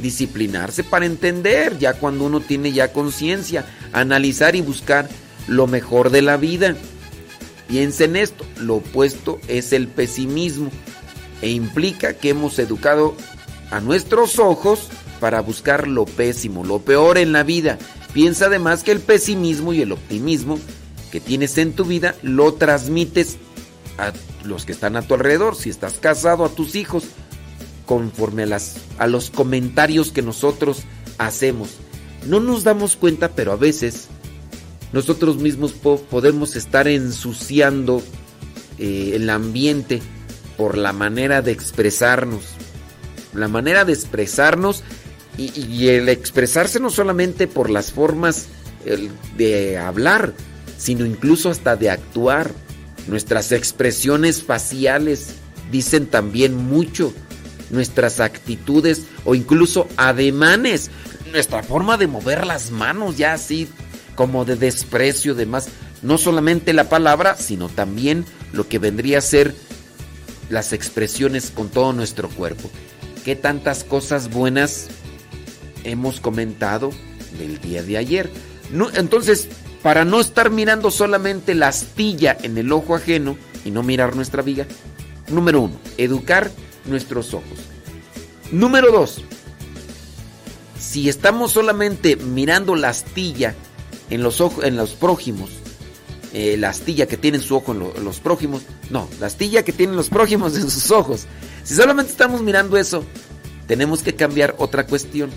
disciplinarse 0.00 0.84
para 0.84 1.06
entender, 1.06 1.78
ya 1.78 1.94
cuando 1.94 2.24
uno 2.24 2.40
tiene 2.40 2.72
ya 2.72 2.92
conciencia, 2.92 3.66
analizar 3.92 4.56
y 4.56 4.60
buscar 4.60 5.08
lo 5.46 5.66
mejor 5.66 6.10
de 6.10 6.22
la 6.22 6.36
vida. 6.36 6.76
Piensa 7.68 8.04
en 8.04 8.16
esto, 8.16 8.44
lo 8.60 8.76
opuesto 8.76 9.40
es 9.48 9.72
el 9.72 9.88
pesimismo 9.88 10.70
e 11.42 11.50
implica 11.50 12.14
que 12.14 12.30
hemos 12.30 12.58
educado 12.58 13.16
a 13.70 13.80
nuestros 13.80 14.38
ojos 14.38 14.88
para 15.20 15.40
buscar 15.40 15.88
lo 15.88 16.04
pésimo, 16.04 16.64
lo 16.64 16.80
peor 16.80 17.18
en 17.18 17.32
la 17.32 17.42
vida. 17.42 17.78
Piensa 18.12 18.46
además 18.46 18.82
que 18.82 18.92
el 18.92 19.00
pesimismo 19.00 19.72
y 19.72 19.82
el 19.82 19.92
optimismo 19.92 20.58
que 21.10 21.20
tienes 21.20 21.58
en 21.58 21.72
tu 21.72 21.84
vida 21.84 22.14
lo 22.22 22.54
transmites 22.54 23.36
a 23.98 24.12
los 24.44 24.64
que 24.64 24.72
están 24.72 24.96
a 24.96 25.02
tu 25.02 25.14
alrededor, 25.14 25.56
si 25.56 25.70
estás 25.70 25.94
casado, 25.94 26.44
a 26.44 26.50
tus 26.50 26.74
hijos, 26.76 27.04
conforme 27.86 28.42
a, 28.42 28.46
las, 28.46 28.76
a 28.98 29.06
los 29.06 29.30
comentarios 29.30 30.12
que 30.12 30.22
nosotros 30.22 30.82
hacemos. 31.18 31.70
No 32.26 32.40
nos 32.40 32.64
damos 32.64 32.96
cuenta, 32.96 33.30
pero 33.30 33.52
a 33.52 33.56
veces 33.56 34.08
nosotros 34.92 35.36
mismos 35.38 35.72
po 35.72 35.98
podemos 35.98 36.56
estar 36.56 36.88
ensuciando 36.88 38.02
eh, 38.78 39.12
el 39.14 39.30
ambiente 39.30 40.02
por 40.56 40.76
la 40.76 40.92
manera 40.92 41.42
de 41.42 41.52
expresarnos. 41.52 42.44
La 43.34 43.48
manera 43.48 43.84
de 43.84 43.92
expresarnos 43.92 44.82
y, 45.38 45.88
el 45.88 46.08
expresarse 46.08 46.80
no 46.80 46.88
solamente 46.88 47.46
por 47.46 47.68
las 47.68 47.92
formas 47.92 48.46
de 49.36 49.76
hablar, 49.76 50.32
sino 50.78 51.04
incluso 51.04 51.50
hasta 51.50 51.76
de 51.76 51.90
actuar. 51.90 52.52
Nuestras 53.06 53.52
expresiones 53.52 54.42
faciales 54.42 55.34
dicen 55.70 56.06
también 56.06 56.56
mucho. 56.56 57.12
Nuestras 57.70 58.20
actitudes 58.20 59.02
o 59.24 59.34
incluso 59.34 59.88
ademanes. 59.96 60.90
Nuestra 61.32 61.62
forma 61.62 61.96
de 61.96 62.06
mover 62.06 62.46
las 62.46 62.70
manos 62.70 63.16
ya 63.16 63.32
así 63.32 63.68
como 64.14 64.44
de 64.44 64.56
desprecio, 64.56 65.34
demás. 65.34 65.68
No 66.02 66.18
solamente 66.18 66.72
la 66.72 66.88
palabra, 66.88 67.36
sino 67.36 67.68
también 67.68 68.24
lo 68.52 68.68
que 68.68 68.78
vendría 68.78 69.18
a 69.18 69.22
ser 69.22 69.54
las 70.48 70.72
expresiones 70.72 71.50
con 71.50 71.68
todo 71.68 71.92
nuestro 71.92 72.28
cuerpo. 72.28 72.70
¿Qué 73.24 73.34
tantas 73.34 73.82
cosas 73.82 74.30
buenas 74.30 74.88
hemos 75.84 76.20
comentado 76.20 76.90
del 77.38 77.60
día 77.60 77.82
de 77.82 77.96
ayer? 77.96 78.30
Entonces, 78.94 79.48
para 79.82 80.04
no 80.04 80.20
estar 80.20 80.50
mirando 80.50 80.90
solamente 80.90 81.54
la 81.54 81.68
astilla 81.68 82.36
en 82.42 82.56
el 82.58 82.72
ojo 82.72 82.94
ajeno, 82.94 83.36
y 83.66 83.72
no 83.72 83.82
mirar 83.82 84.14
nuestra 84.14 84.42
viga. 84.42 84.64
Número 85.28 85.60
uno, 85.60 85.74
educar 85.98 86.50
nuestros 86.86 87.34
ojos. 87.34 87.58
Número 88.52 88.92
dos, 88.92 89.22
si 90.78 91.08
estamos 91.08 91.52
solamente 91.52 92.16
mirando 92.16 92.76
la 92.76 92.90
astilla 92.90 93.54
en 94.10 94.22
los, 94.22 94.40
ojos, 94.40 94.64
en 94.64 94.76
los 94.76 94.90
prójimos, 94.90 95.50
eh, 96.32 96.56
la 96.58 96.68
astilla 96.68 97.06
que 97.06 97.16
tiene 97.16 97.38
en 97.38 97.42
su 97.42 97.56
ojo 97.56 97.72
en 97.72 98.04
los 98.04 98.20
prójimos, 98.20 98.62
no, 98.90 99.08
la 99.20 99.26
astilla 99.26 99.64
que 99.64 99.72
tienen 99.72 99.96
los 99.96 100.10
prójimos 100.10 100.56
en 100.56 100.70
sus 100.70 100.90
ojos. 100.90 101.26
Si 101.64 101.74
solamente 101.74 102.12
estamos 102.12 102.42
mirando 102.42 102.76
eso, 102.76 103.04
tenemos 103.66 104.02
que 104.02 104.14
cambiar 104.14 104.54
otra 104.58 104.86
cuestión. 104.86 105.30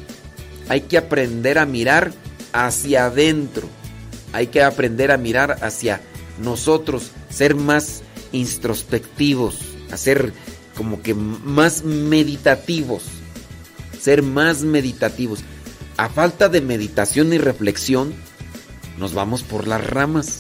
Hay 0.68 0.82
que 0.82 0.98
aprender 0.98 1.58
a 1.58 1.66
mirar 1.66 2.14
hacia 2.54 3.06
adentro. 3.06 3.68
Hay 4.34 4.48
que 4.48 4.62
aprender 4.62 5.12
a 5.12 5.18
mirar 5.18 5.58
hacia 5.64 6.02
nosotros, 6.40 7.12
ser 7.30 7.56
más 7.56 8.02
introspectivos, 8.32 9.60
hacer 9.92 10.34
como 10.80 11.02
que 11.02 11.14
más 11.14 11.84
meditativos, 11.84 13.04
ser 14.00 14.24
más 14.24 14.62
meditativos. 14.62 15.42
A 15.98 16.08
falta 16.08 16.48
de 16.48 16.62
meditación 16.62 17.34
y 17.34 17.38
reflexión, 17.38 18.14
nos 18.98 19.14
vamos 19.14 19.44
por 19.44 19.68
las 19.68 19.86
ramas 19.86 20.40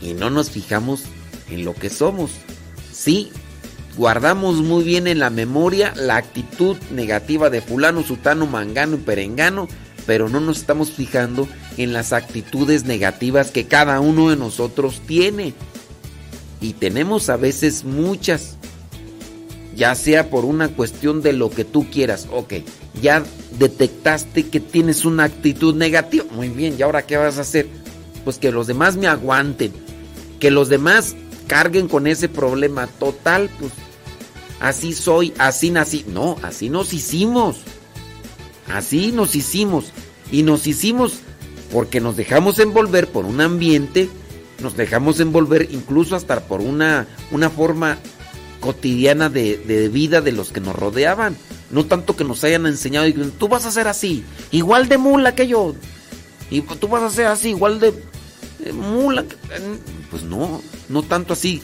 y 0.00 0.14
no 0.14 0.28
nos 0.28 0.50
fijamos 0.50 1.04
en 1.48 1.64
lo 1.64 1.72
que 1.72 1.88
somos. 1.88 2.32
Sí, 2.92 3.30
guardamos 3.96 4.56
muy 4.56 4.82
bien 4.82 5.06
en 5.06 5.20
la 5.20 5.30
memoria 5.30 5.92
la 5.94 6.16
actitud 6.16 6.76
negativa 6.90 7.48
de 7.48 7.60
fulano, 7.60 8.02
sutano, 8.02 8.46
mangano 8.46 8.96
y 8.96 9.02
perengano, 9.02 9.68
pero 10.04 10.28
no 10.28 10.40
nos 10.40 10.56
estamos 10.56 10.90
fijando 10.90 11.46
en 11.76 11.92
las 11.92 12.12
actitudes 12.12 12.86
negativas 12.86 13.52
que 13.52 13.68
cada 13.68 14.00
uno 14.00 14.30
de 14.30 14.36
nosotros 14.36 15.00
tiene. 15.06 15.54
Y 16.60 16.72
tenemos 16.72 17.28
a 17.30 17.36
veces 17.36 17.84
muchas, 17.84 18.56
ya 19.76 19.94
sea 19.94 20.30
por 20.30 20.44
una 20.44 20.68
cuestión 20.68 21.22
de 21.22 21.32
lo 21.32 21.50
que 21.50 21.64
tú 21.64 21.88
quieras. 21.90 22.28
Ok, 22.30 22.54
ya 23.00 23.22
detectaste 23.58 24.48
que 24.48 24.60
tienes 24.60 25.04
una 25.04 25.24
actitud 25.24 25.74
negativa. 25.74 26.24
Muy 26.32 26.48
bien, 26.48 26.76
¿y 26.78 26.82
ahora 26.82 27.06
qué 27.06 27.16
vas 27.16 27.38
a 27.38 27.42
hacer? 27.42 27.66
Pues 28.24 28.38
que 28.38 28.52
los 28.52 28.66
demás 28.66 28.96
me 28.96 29.06
aguanten, 29.06 29.72
que 30.40 30.50
los 30.50 30.68
demás 30.68 31.14
carguen 31.46 31.88
con 31.88 32.06
ese 32.06 32.28
problema. 32.28 32.86
Total, 32.86 33.50
pues 33.58 33.72
así 34.60 34.92
soy, 34.92 35.34
así 35.38 35.70
nací. 35.70 36.04
No, 36.08 36.36
así 36.42 36.70
nos 36.70 36.92
hicimos. 36.92 37.58
Así 38.72 39.12
nos 39.12 39.34
hicimos. 39.34 39.86
Y 40.32 40.42
nos 40.42 40.66
hicimos 40.66 41.20
porque 41.72 42.00
nos 42.00 42.16
dejamos 42.16 42.58
envolver 42.60 43.08
por 43.08 43.24
un 43.24 43.40
ambiente, 43.40 44.08
nos 44.62 44.76
dejamos 44.76 45.18
envolver 45.20 45.68
incluso 45.72 46.14
hasta 46.14 46.40
por 46.40 46.60
una, 46.60 47.08
una 47.32 47.50
forma 47.50 47.98
cotidiana 48.64 49.28
de, 49.28 49.58
de 49.58 49.90
vida 49.90 50.22
de 50.22 50.32
los 50.32 50.50
que 50.50 50.60
nos 50.60 50.74
rodeaban. 50.74 51.36
No 51.70 51.84
tanto 51.84 52.16
que 52.16 52.24
nos 52.24 52.42
hayan 52.44 52.64
enseñado 52.66 53.06
y 53.06 53.12
tú 53.12 53.46
vas 53.48 53.66
a 53.66 53.70
ser 53.70 53.88
así, 53.88 54.24
igual 54.52 54.88
de 54.88 54.96
mula 54.96 55.34
que 55.34 55.46
yo. 55.46 55.74
Y 56.50 56.62
tú 56.62 56.88
vas 56.88 57.02
a 57.02 57.10
ser 57.10 57.26
así, 57.26 57.50
igual 57.50 57.78
de 57.78 57.92
mula. 58.72 59.24
que- 59.24 59.36
Pues 60.10 60.22
no, 60.22 60.62
no 60.88 61.02
tanto 61.02 61.34
así. 61.34 61.60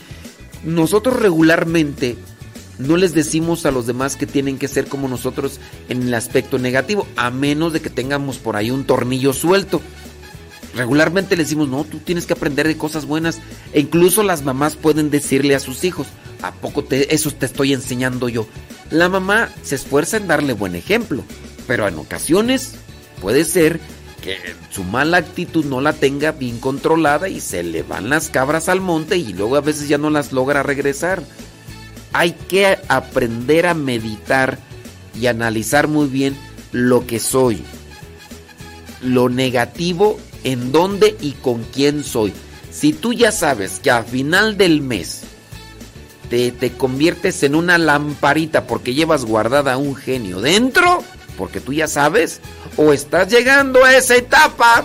Nosotros 0.63 1.17
regularmente 1.19 2.17
no 2.79 2.99
les 2.99 3.15
decimos 3.15 3.65
a 3.65 3.71
los 3.71 3.87
demás 3.87 4.17
que 4.17 4.27
tienen 4.27 4.59
que 4.59 4.69
ser 4.69 4.87
como 4.87 5.09
nosotros 5.09 5.59
en 5.89 6.03
el 6.03 6.13
aspecto 6.15 6.59
negativo, 6.59 7.07
a 7.17 7.31
menos 7.31 7.73
de 7.73 7.81
que 7.81 7.89
tengamos 7.91 8.37
por 8.37 8.57
ahí 8.57 8.71
un 8.71 8.85
tornillo 8.85 9.33
suelto. 9.33 9.81
Regularmente 10.75 11.37
les 11.37 11.47
decimos, 11.47 11.69
no, 11.69 11.85
tú 11.85 11.99
tienes 11.99 12.27
que 12.27 12.35
aprender 12.35 12.67
de 12.67 12.77
cosas 12.77 13.07
buenas. 13.07 13.41
E 13.73 13.81
incluso 13.81 14.23
las 14.23 14.43
mamás 14.43 14.77
pueden 14.77 15.11
decirle 15.11 15.55
a 15.55 15.61
sus 15.61 15.85
hijos, 15.85 16.07
¿a 16.43 16.53
poco 16.53 16.85
te, 16.85 17.15
eso 17.15 17.31
te 17.31 17.47
estoy 17.47 17.73
enseñando 17.73 18.29
yo? 18.29 18.47
La 18.91 19.09
mamá 19.09 19.51
se 19.63 19.75
esfuerza 19.75 20.17
en 20.17 20.29
darle 20.29 20.53
buen 20.53 20.75
ejemplo, 20.75 21.25
pero 21.67 21.87
en 21.89 21.99
ocasiones 21.99 22.75
puede 23.21 23.45
ser 23.45 23.81
que 24.21 24.37
su 24.71 24.85
mala 24.85 25.17
actitud 25.17 25.65
no 25.65 25.81
la 25.81 25.93
tenga 25.93 26.33
bien 26.33 26.59
controlada 26.59 27.29
y 27.29 27.41
se 27.41 27.63
le 27.63 27.83
van 27.83 28.11
las 28.11 28.29
cabras 28.29 28.69
al 28.69 28.81
monte 28.81 29.17
y 29.17 29.33
luego 29.33 29.57
a 29.57 29.61
veces 29.61 29.89
ya 29.89 29.99
no 29.99 30.11
las 30.11 30.33
logra 30.33 30.63
regresar. 30.63 31.23
Hay 32.13 32.33
que 32.33 32.79
aprender 32.89 33.67
a 33.67 33.75
meditar 33.75 34.59
y 35.19 35.27
analizar 35.27 35.89
muy 35.89 36.09
bien 36.09 36.37
lo 36.73 37.07
que 37.07 37.19
soy. 37.19 37.63
Lo 39.03 39.29
negativo, 39.29 40.19
en 40.45 40.73
dónde 40.73 41.17
y 41.21 41.33
con 41.33 41.65
quién 41.65 42.05
soy. 42.05 42.33
Si 42.71 42.93
tú 42.93 43.13
ya 43.13 43.33
sabes 43.33 43.81
que 43.81 43.91
al 43.91 44.05
final 44.05 44.57
del 44.57 44.81
mes 44.81 45.23
te, 46.29 46.53
te 46.53 46.73
conviertes 46.73 47.43
en 47.43 47.55
una 47.55 47.79
lamparita 47.79 48.67
porque 48.67 48.95
llevas 48.95 49.25
guardada 49.25 49.77
un 49.77 49.97
genio 49.97 50.41
dentro, 50.41 51.03
porque 51.37 51.61
tú 51.61 51.73
ya 51.73 51.89
sabes, 51.89 52.41
o 52.77 52.93
estás 52.93 53.29
llegando 53.29 53.85
a 53.85 53.97
esa 53.97 54.17
etapa, 54.17 54.85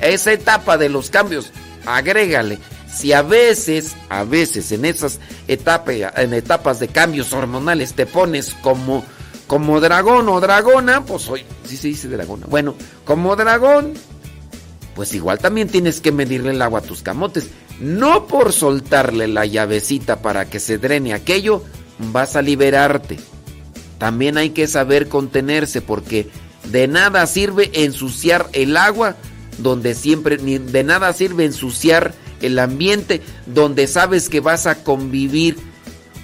a 0.00 0.06
esa 0.06 0.32
etapa 0.32 0.78
de 0.78 0.88
los 0.88 1.10
cambios, 1.10 1.52
agrégale. 1.84 2.58
Si 2.92 3.12
a 3.12 3.22
veces, 3.22 3.94
a 4.08 4.24
veces 4.24 4.72
en 4.72 4.84
esas 4.84 5.20
etapas, 5.48 5.96
en 6.16 6.34
etapas 6.34 6.80
de 6.80 6.88
cambios 6.88 7.32
hormonales 7.32 7.94
te 7.94 8.06
pones 8.06 8.54
como, 8.62 9.04
como 9.46 9.80
dragón 9.80 10.28
o 10.28 10.40
dragona, 10.40 11.04
pues 11.04 11.28
hoy, 11.28 11.44
sí 11.64 11.76
se 11.76 11.88
dice 11.88 12.08
dragona, 12.08 12.46
bueno, 12.48 12.74
como 13.04 13.36
dragón, 13.36 13.94
pues 15.00 15.14
igual 15.14 15.38
también 15.38 15.66
tienes 15.66 16.02
que 16.02 16.12
medirle 16.12 16.50
el 16.50 16.60
agua 16.60 16.80
a 16.80 16.82
tus 16.82 17.02
camotes. 17.02 17.48
No 17.80 18.26
por 18.26 18.52
soltarle 18.52 19.28
la 19.28 19.46
llavecita 19.46 20.20
para 20.20 20.50
que 20.50 20.60
se 20.60 20.76
drene 20.76 21.14
aquello, 21.14 21.64
vas 22.12 22.36
a 22.36 22.42
liberarte. 22.42 23.18
También 23.96 24.36
hay 24.36 24.50
que 24.50 24.66
saber 24.66 25.08
contenerse 25.08 25.80
porque 25.80 26.28
de 26.70 26.86
nada 26.86 27.26
sirve 27.26 27.70
ensuciar 27.72 28.50
el 28.52 28.76
agua 28.76 29.16
donde 29.56 29.94
siempre, 29.94 30.36
ni 30.36 30.58
de 30.58 30.84
nada 30.84 31.14
sirve 31.14 31.46
ensuciar 31.46 32.12
el 32.42 32.58
ambiente 32.58 33.22
donde 33.46 33.86
sabes 33.86 34.28
que 34.28 34.40
vas 34.40 34.66
a 34.66 34.84
convivir 34.84 35.56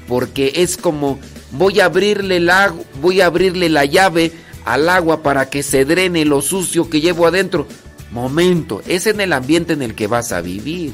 porque 0.07 0.53
es 0.57 0.77
como 0.77 1.19
voy 1.53 1.81
a 1.81 1.86
abrirle 1.86 2.36
el 2.36 2.51
agua, 2.51 2.85
voy 3.01 3.23
a 3.23 3.27
abrirle 3.27 3.70
la 3.70 3.86
llave 3.86 4.32
al 4.66 4.90
agua 4.90 5.23
para 5.23 5.48
que 5.48 5.62
se 5.62 5.86
drene 5.86 6.27
lo 6.27 6.43
sucio 6.43 6.90
que 6.90 7.01
llevo 7.01 7.27
adentro. 7.27 7.66
Momento, 8.10 8.82
es 8.86 9.06
en 9.06 9.20
el 9.20 9.32
ambiente 9.32 9.72
en 9.72 9.82
el 9.82 9.94
que 9.94 10.06
vas 10.06 10.32
a 10.32 10.40
vivir. 10.40 10.92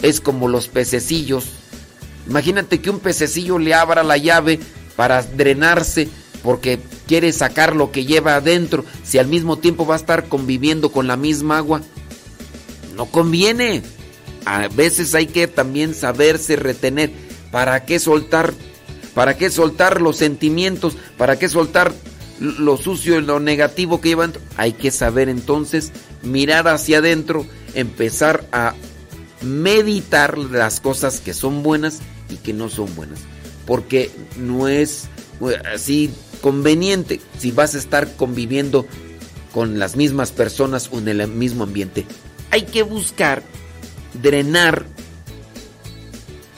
Es 0.00 0.20
como 0.20 0.48
los 0.48 0.68
pececillos. 0.68 1.46
Imagínate 2.28 2.80
que 2.80 2.90
un 2.90 3.00
pececillo 3.00 3.58
le 3.58 3.74
abra 3.74 4.02
la 4.02 4.16
llave 4.16 4.58
para 4.96 5.22
drenarse 5.22 6.08
porque 6.42 6.80
quiere 7.06 7.32
sacar 7.32 7.76
lo 7.76 7.92
que 7.92 8.04
lleva 8.04 8.36
adentro 8.36 8.84
si 9.04 9.18
al 9.18 9.26
mismo 9.26 9.58
tiempo 9.58 9.86
va 9.86 9.94
a 9.94 9.98
estar 9.98 10.28
conviviendo 10.28 10.90
con 10.90 11.06
la 11.06 11.16
misma 11.16 11.58
agua. 11.58 11.82
No 12.96 13.06
conviene. 13.06 13.82
A 14.44 14.68
veces 14.68 15.14
hay 15.14 15.26
que 15.26 15.46
también 15.46 15.94
saberse 15.94 16.56
retener. 16.56 17.12
¿Para 17.50 17.84
qué 17.84 17.98
soltar? 17.98 18.52
¿Para 19.14 19.36
qué 19.36 19.50
soltar 19.50 20.00
los 20.00 20.16
sentimientos? 20.16 20.96
¿Para 21.16 21.38
qué 21.38 21.48
soltar 21.48 21.92
lo 22.40 22.76
sucio 22.76 23.18
y 23.18 23.22
lo 23.22 23.38
negativo 23.38 24.00
que 24.00 24.08
llevan? 24.10 24.32
Hay 24.56 24.72
que 24.72 24.90
saber 24.90 25.28
entonces 25.28 25.92
mirar 26.22 26.68
hacia 26.68 26.98
adentro, 26.98 27.46
empezar 27.74 28.46
a 28.52 28.74
meditar 29.42 30.38
las 30.38 30.80
cosas 30.80 31.20
que 31.20 31.34
son 31.34 31.62
buenas 31.62 32.00
y 32.28 32.36
que 32.36 32.52
no 32.52 32.68
son 32.68 32.94
buenas. 32.94 33.20
Porque 33.66 34.10
no 34.36 34.68
es 34.68 35.08
así 35.72 36.10
conveniente 36.40 37.20
si 37.38 37.50
vas 37.52 37.74
a 37.74 37.78
estar 37.78 38.16
conviviendo 38.16 38.86
con 39.52 39.78
las 39.78 39.96
mismas 39.96 40.32
personas 40.32 40.88
o 40.92 40.98
en 40.98 41.08
el 41.08 41.28
mismo 41.28 41.64
ambiente. 41.64 42.06
Hay 42.50 42.62
que 42.62 42.82
buscar 42.82 43.42
drenar 44.20 44.84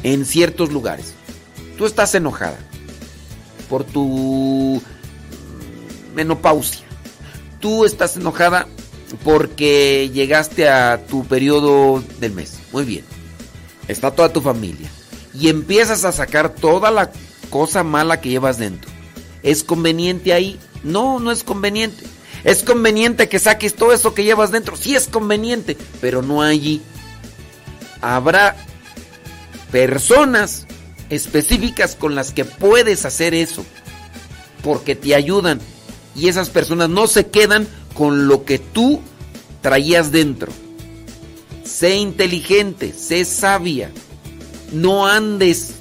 en 0.03 0.25
ciertos 0.25 0.73
lugares. 0.73 1.15
Tú 1.77 1.87
estás 1.87 2.15
enojada 2.15 2.59
por 3.69 3.85
tu 3.85 4.81
menopausia. 6.15 6.85
Tú 7.61 7.85
estás 7.85 8.17
enojada 8.17 8.69
porque 9.17 10.11
llegaste 10.13 10.69
a 10.69 11.05
tu 11.07 11.25
periodo 11.25 12.03
del 12.19 12.33
mes. 12.33 12.59
Muy 12.73 12.85
bien. 12.85 13.05
Está 13.89 14.11
toda 14.11 14.33
tu 14.33 14.41
familia. 14.41 14.91
Y 15.35 15.49
empiezas 15.49 16.05
a 16.05 16.13
sacar 16.13 16.55
toda 16.55 16.91
la 16.91 17.11
cosa 17.51 17.83
mala 17.83 18.21
que 18.21 18.31
llevas 18.31 18.59
dentro. 18.59 18.91
¿Es 19.43 19.63
conveniente 19.63 20.33
ahí? 20.33 20.59
No, 20.83 21.21
no 21.21 21.31
es 21.31 21.45
conveniente. 21.45 22.05
¿Es 22.45 22.63
conveniente 22.63 23.29
que 23.29 23.39
saques 23.39 23.75
todo 23.75 23.93
eso 23.93 24.15
que 24.15 24.25
llevas 24.25 24.51
dentro? 24.51 24.77
Sí 24.77 24.95
es 24.95 25.07
conveniente, 25.07 25.77
pero 26.01 26.23
no 26.23 26.43
allí. 26.43 26.83
Habrá 28.01 28.57
personas 29.71 30.67
específicas 31.11 31.97
con 31.97 32.15
las 32.15 32.33
que 32.33 32.45
puedes 32.45 33.05
hacer 33.05 33.35
eso. 33.35 33.65
Porque 34.63 34.95
te 34.95 35.15
ayudan. 35.15 35.61
Y 36.15 36.29
esas 36.29 36.51
personas 36.51 36.89
no 36.89 37.07
se 37.07 37.27
quedan 37.27 37.67
con 37.95 38.29
lo 38.29 38.45
que 38.45 38.59
tú 38.59 39.01
traías 39.63 40.13
dentro. 40.13 40.53
Sé 41.65 41.97
inteligente, 41.97 42.93
sé 42.93 43.25
sabia. 43.25 43.91
no 44.73 45.07
andes 45.07 45.75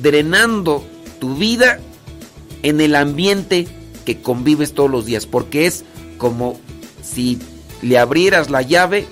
drenando 0.00 0.84
tu 1.20 1.34
vida 1.34 1.80
en 2.62 2.80
el 2.80 2.94
ambiente 2.94 3.66
que 4.04 4.20
convives 4.20 4.72
todos 4.72 4.90
los 4.90 5.06
días, 5.06 5.26
porque 5.26 5.66
es 5.66 5.84
como 6.18 6.58
si 7.02 7.38
le 7.82 7.98
abrieras 7.98 8.50
la 8.50 8.62
llave 8.62 9.06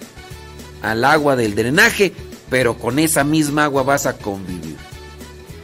al 0.82 1.04
agua 1.04 1.36
del 1.36 1.54
drenaje, 1.54 2.12
pero 2.50 2.78
con 2.78 2.98
esa 2.98 3.24
misma 3.24 3.64
agua 3.64 3.82
vas 3.82 4.06
a 4.06 4.16
convivir. 4.16 4.76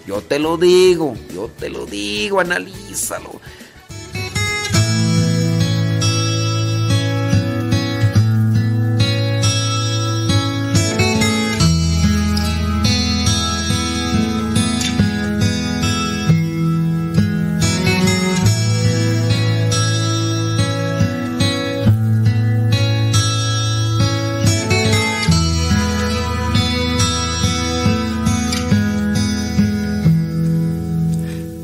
Yo 0.07 0.21
te 0.21 0.39
lo 0.39 0.57
digo, 0.57 1.15
yo 1.33 1.49
te 1.59 1.69
lo 1.69 1.87
digo, 1.87 2.41
analízalo. 2.41 3.41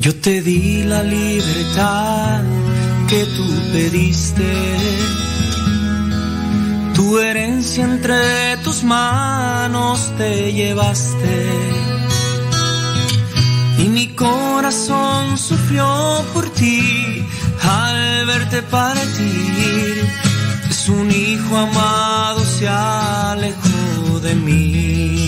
Yo 0.08 0.14
te 0.14 0.40
di 0.40 0.84
la 0.84 1.02
libertad 1.02 2.40
que 3.10 3.26
tú 3.36 3.46
pediste, 3.74 4.50
tu 6.94 7.18
herencia 7.18 7.84
entre 7.84 8.56
tus 8.64 8.84
manos 8.84 10.10
te 10.16 10.50
llevaste. 10.50 11.36
Y 13.80 13.88
mi 13.88 14.06
corazón 14.14 15.36
sufrió 15.36 16.24
por 16.32 16.48
ti 16.54 17.22
al 17.62 18.24
verte 18.24 18.62
partir. 18.62 20.08
Es 20.70 20.88
un 20.88 21.10
hijo 21.10 21.54
amado 21.54 22.42
se 22.46 22.66
alejó 22.66 24.20
de 24.22 24.34
mí. 24.36 25.27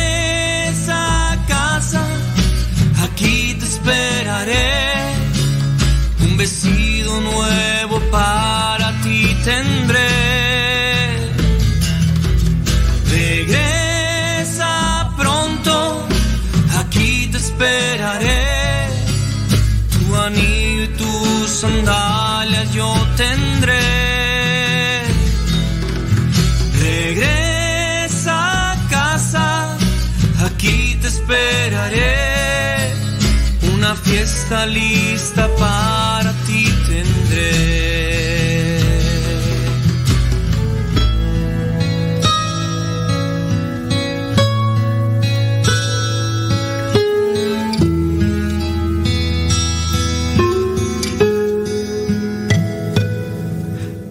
Un 6.21 6.37
vestido 6.37 7.19
nuevo 7.19 7.99
para 8.09 8.93
ti 9.03 9.35
tendré. 9.43 10.07
Regresa 13.09 14.69
pronto, 15.17 16.07
aquí 16.79 17.27
te 17.27 17.39
esperaré. 17.39 18.87
Tu 19.91 20.15
anillo 20.15 20.83
y 20.85 20.87
tus 20.97 21.49
sandalias 21.49 22.73
yo 22.73 22.89
tendré. 23.17 23.81
Regresa 26.79 28.77
casa, 28.89 29.75
aquí 30.45 30.97
te 31.01 31.09
esperaré. 31.09 32.30
Fiesta 34.21 34.67
lista 34.67 35.49
para 35.57 36.31
ti 36.45 36.63
tendré. 36.87 37.53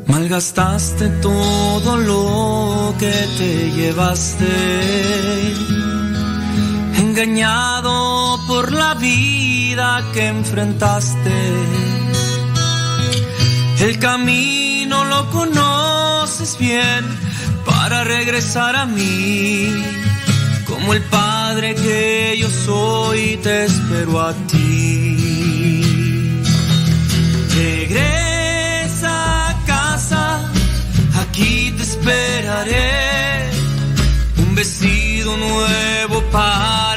Malgastaste 0.06 1.08
todo 1.22 1.96
lo 1.98 2.96
que 2.98 3.14
te 3.38 3.70
llevaste, 3.76 4.56
engañado 6.98 8.40
por 8.48 8.72
la 8.72 8.94
vida 8.94 9.59
que 10.12 10.26
enfrentaste. 10.26 11.32
El 13.80 13.98
camino 13.98 15.04
lo 15.06 15.30
conoces 15.30 16.58
bien 16.58 17.02
para 17.64 18.04
regresar 18.04 18.76
a 18.76 18.84
mí, 18.84 19.72
como 20.66 20.92
el 20.92 21.00
Padre 21.04 21.74
que 21.74 22.36
yo 22.38 22.50
soy, 22.50 23.38
te 23.42 23.64
espero 23.64 24.20
a 24.20 24.34
ti. 24.50 26.42
Regresa 27.56 29.14
a 29.48 29.64
casa, 29.64 30.40
aquí 31.22 31.72
te 31.76 31.82
esperaré. 31.82 33.48
Un 34.36 34.54
vestido 34.54 35.34
nuevo 35.38 36.22
para 36.30 36.89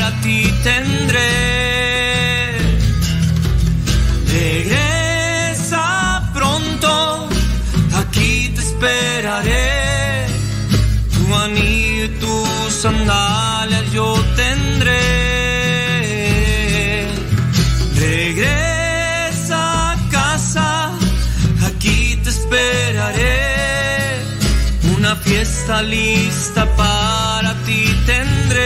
Fiesta 25.44 25.82
lista 25.82 26.64
para 26.78 27.54
ti 27.66 27.84
tendré. 28.06 28.62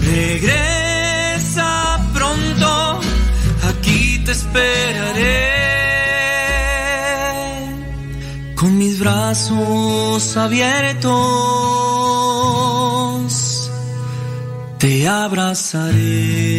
Regresa 0.00 1.70
pronto, 2.14 3.00
aquí 3.68 4.18
te 4.24 4.32
esperaré. 4.32 5.52
Con 8.54 8.78
mis 8.78 8.98
brazos 8.98 10.34
abiertos 10.38 11.10
te 14.78 15.06
abrazaré. 15.06 16.56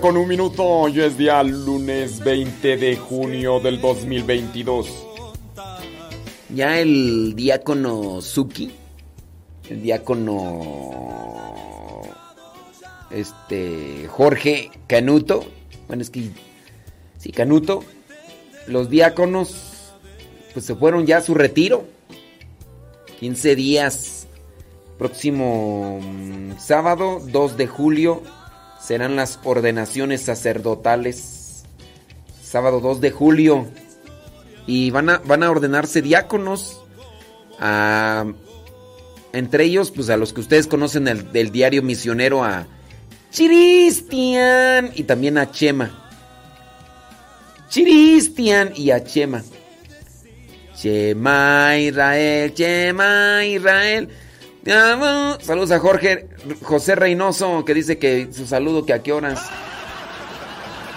Con 0.00 0.16
un 0.16 0.26
minuto. 0.28 0.64
Hoy 0.64 1.00
es 1.00 1.18
día 1.18 1.42
lunes 1.42 2.20
20 2.20 2.76
de 2.76 2.96
junio 2.96 3.60
del 3.60 3.80
2022. 3.80 5.06
Ya 6.54 6.78
el 6.80 7.34
diácono 7.34 8.22
Suki, 8.22 8.70
el 9.68 9.82
diácono 9.82 11.00
este 13.10 14.06
Jorge 14.08 14.70
Canuto, 14.86 15.44
bueno 15.86 16.02
es 16.02 16.10
que 16.10 16.30
sí 17.18 17.32
Canuto, 17.32 17.84
los 18.66 18.88
diáconos 18.88 19.92
pues 20.54 20.64
se 20.64 20.74
fueron 20.74 21.06
ya 21.06 21.18
a 21.18 21.22
su 21.22 21.34
retiro. 21.34 21.84
15 23.20 23.54
días. 23.54 24.26
Próximo 24.98 26.00
mm, 26.02 26.58
sábado 26.58 27.20
2 27.24 27.56
de 27.56 27.66
julio 27.66 28.22
serán 28.82 29.16
las 29.16 29.38
ordenaciones 29.44 30.22
sacerdotales. 30.22 31.64
Sábado 32.42 32.80
2 32.80 33.00
de 33.00 33.10
julio. 33.10 33.68
Y 34.66 34.90
van 34.90 35.10
a, 35.10 35.18
van 35.18 35.42
a 35.42 35.50
ordenarse 35.50 36.02
diáconos. 36.02 36.82
entre 39.32 39.64
ellos, 39.64 39.90
pues 39.90 40.10
a 40.10 40.16
los 40.16 40.32
que 40.32 40.40
ustedes 40.40 40.66
conocen 40.66 41.04
del, 41.04 41.32
del 41.32 41.50
diario 41.50 41.82
misionero, 41.82 42.44
a 42.44 42.66
Chiristian 43.30 44.90
y 44.94 45.04
también 45.04 45.38
a 45.38 45.50
Chema. 45.50 45.90
Chiristian 47.68 48.72
y 48.74 48.90
a 48.90 49.04
Chema. 49.04 49.42
Chema 50.74 51.76
Israel, 51.78 52.54
Chema 52.54 53.44
Israel. 53.44 54.08
Saludos 54.64 55.70
a 55.70 55.78
Jorge 55.78 56.28
José 56.62 56.94
Reynoso 56.94 57.64
que 57.64 57.74
dice 57.74 57.98
que 57.98 58.32
su 58.32 58.46
saludo 58.46 58.84
que 58.84 58.92
a 58.92 59.02
qué 59.02 59.12
horas. 59.12 59.48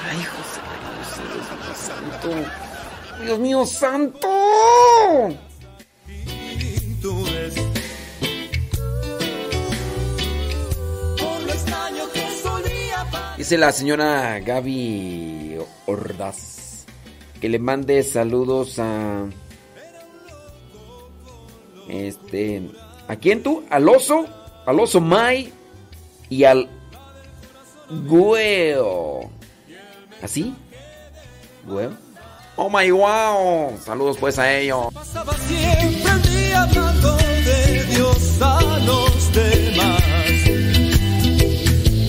Ay, 0.09 0.23
José 0.23 0.59
Reynoso, 0.69 1.23
Dios 1.33 1.49
mío 1.57 1.75
santo. 1.75 2.29
Dios 3.23 3.39
mío 3.39 3.65
santo. 3.65 4.29
Dice 13.37 13.57
la 13.57 13.71
señora 13.73 14.39
Gaby 14.39 15.57
Ordaz 15.85 16.53
que 17.43 17.49
le 17.49 17.59
mande 17.59 18.01
saludos 18.03 18.79
a. 18.79 19.25
Este. 21.89 22.61
¿A 23.13 23.15
quién 23.15 23.43
tú? 23.43 23.63
Al 23.69 23.87
oso. 23.87 24.25
Al 24.65 24.79
oso 24.79 24.99
Mai. 24.99 25.53
Y 26.31 26.45
al. 26.45 26.67
Gueo. 28.09 29.29
¿Así? 30.23 30.55
¿Gueo? 31.63 31.91
Oh 32.55 32.71
my 32.71 32.89
wow. 32.89 33.77
Saludos 33.85 34.17
pues 34.17 34.39
a 34.39 34.51
ellos. 34.51 34.91
Pasaba 34.91 35.31
siempre 35.47 36.11
el 36.11 36.21
día 36.23 36.63
hablando 36.63 37.15
de 37.17 37.83
Dios 37.83 38.41
a 38.41 38.61
los 38.83 39.31
demás. 39.31 40.01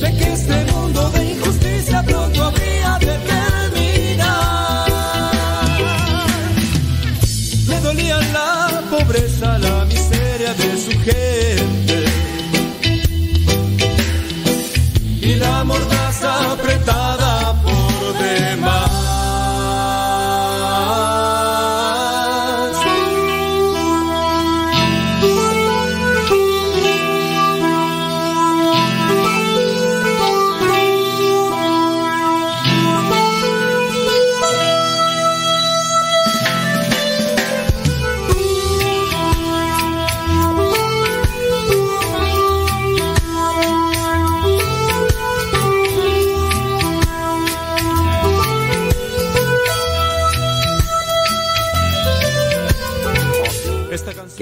De 0.01 0.17
que 0.19 0.33
este 0.33 0.65
mundo 0.73 1.11
de 1.11 1.25
injusticia 1.33 2.03
pronto 2.03 2.45
habría 2.45 2.99
de 3.01 3.19
terminar. 3.29 4.89
Le 7.69 7.81
dolía 7.81 8.19
la 8.33 8.83
pobreza, 8.91 9.59
la 9.59 9.74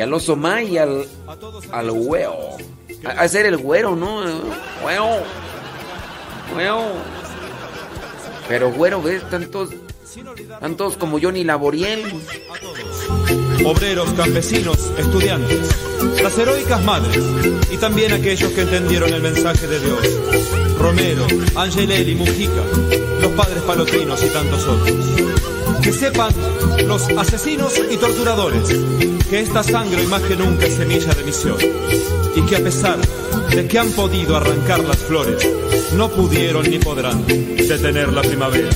Al 0.02 0.12
oso 0.14 0.36
Mai 0.36 0.74
y 0.74 0.78
al. 0.78 1.06
Al 1.72 1.90
güero. 1.90 2.34
A, 3.04 3.10
a 3.22 3.28
ser 3.28 3.46
el 3.46 3.56
güero, 3.56 3.96
¿no? 3.96 4.22
Güero. 4.82 5.08
Güero. 6.54 6.82
Pero 8.48 8.72
güero, 8.72 9.02
¿ves? 9.02 9.28
Tantos. 9.30 9.70
Tantos 10.60 10.96
como 10.96 11.18
Johnny 11.20 11.44
Laboriel. 11.44 12.02
Obreros, 13.64 14.12
campesinos, 14.14 14.90
estudiantes, 14.98 15.60
las 16.20 16.36
heroicas 16.36 16.82
madres 16.82 17.22
y 17.70 17.76
también 17.76 18.12
aquellos 18.12 18.50
que 18.52 18.62
entendieron 18.62 19.14
el 19.14 19.22
mensaje 19.22 19.68
de 19.68 19.78
Dios. 19.78 20.00
Romero, 20.78 21.24
Angelelli, 21.54 22.16
Mujica, 22.16 22.62
los 23.20 23.32
padres 23.32 23.62
palotinos 23.62 24.22
y 24.24 24.28
tantos 24.30 24.66
otros. 24.66 24.96
Que 25.82 25.92
sepan 25.92 26.32
los 26.86 27.08
asesinos 27.16 27.74
y 27.90 27.96
torturadores 27.96 28.68
que 29.28 29.40
esta 29.40 29.62
sangre 29.62 30.02
hoy 30.02 30.06
más 30.06 30.22
que 30.22 30.36
nunca 30.36 30.66
es 30.66 30.74
semilla 30.74 31.12
de 31.14 31.24
misión 31.24 31.56
y 32.36 32.42
que 32.42 32.56
a 32.56 32.60
pesar 32.60 32.98
de 33.50 33.66
que 33.66 33.78
han 33.78 33.90
podido 33.92 34.36
arrancar 34.36 34.80
las 34.80 34.98
flores, 34.98 35.46
no 35.96 36.08
pudieron 36.10 36.68
ni 36.70 36.78
podrán 36.78 37.26
detener 37.26 38.12
la 38.12 38.22
primavera. 38.22 38.70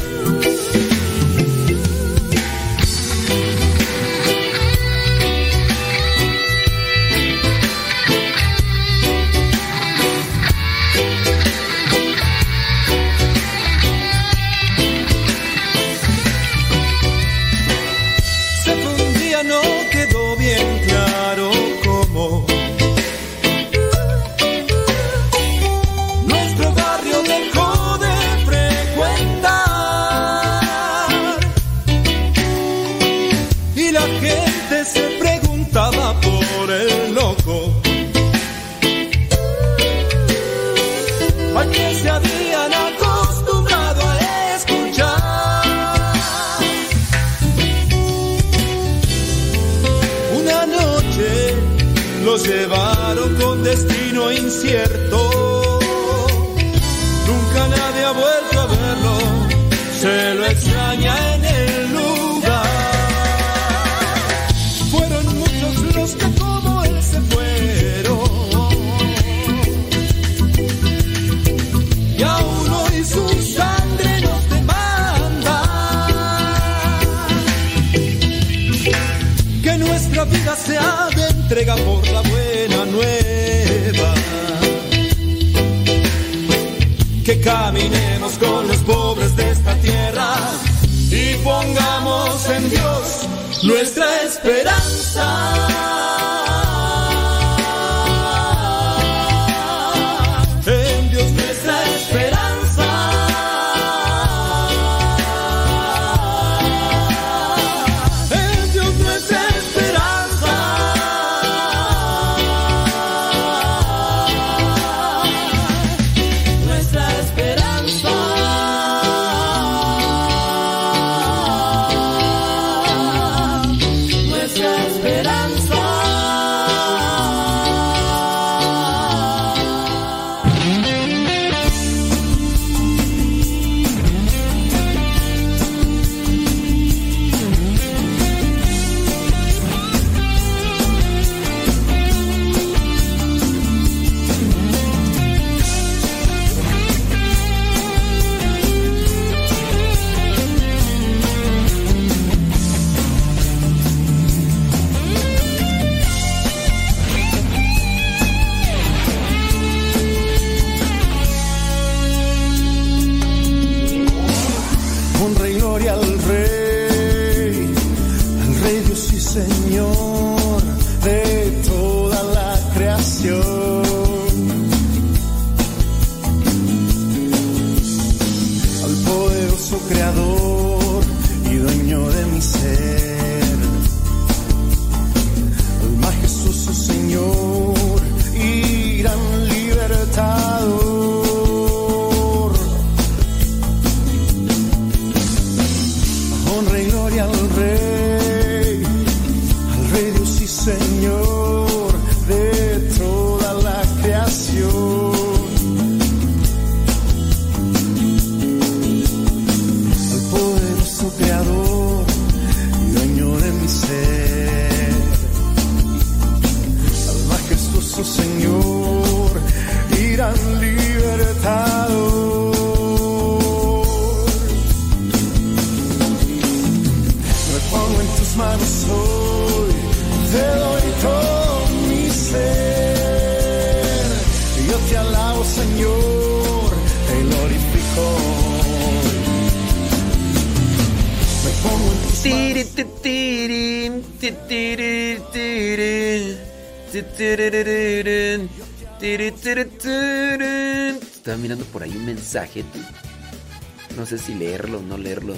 no 254.06 254.10
sé 254.10 254.24
si 254.24 254.34
leerlo, 254.36 254.78
o 254.78 254.82
no 254.82 254.96
leerlo 254.98 255.34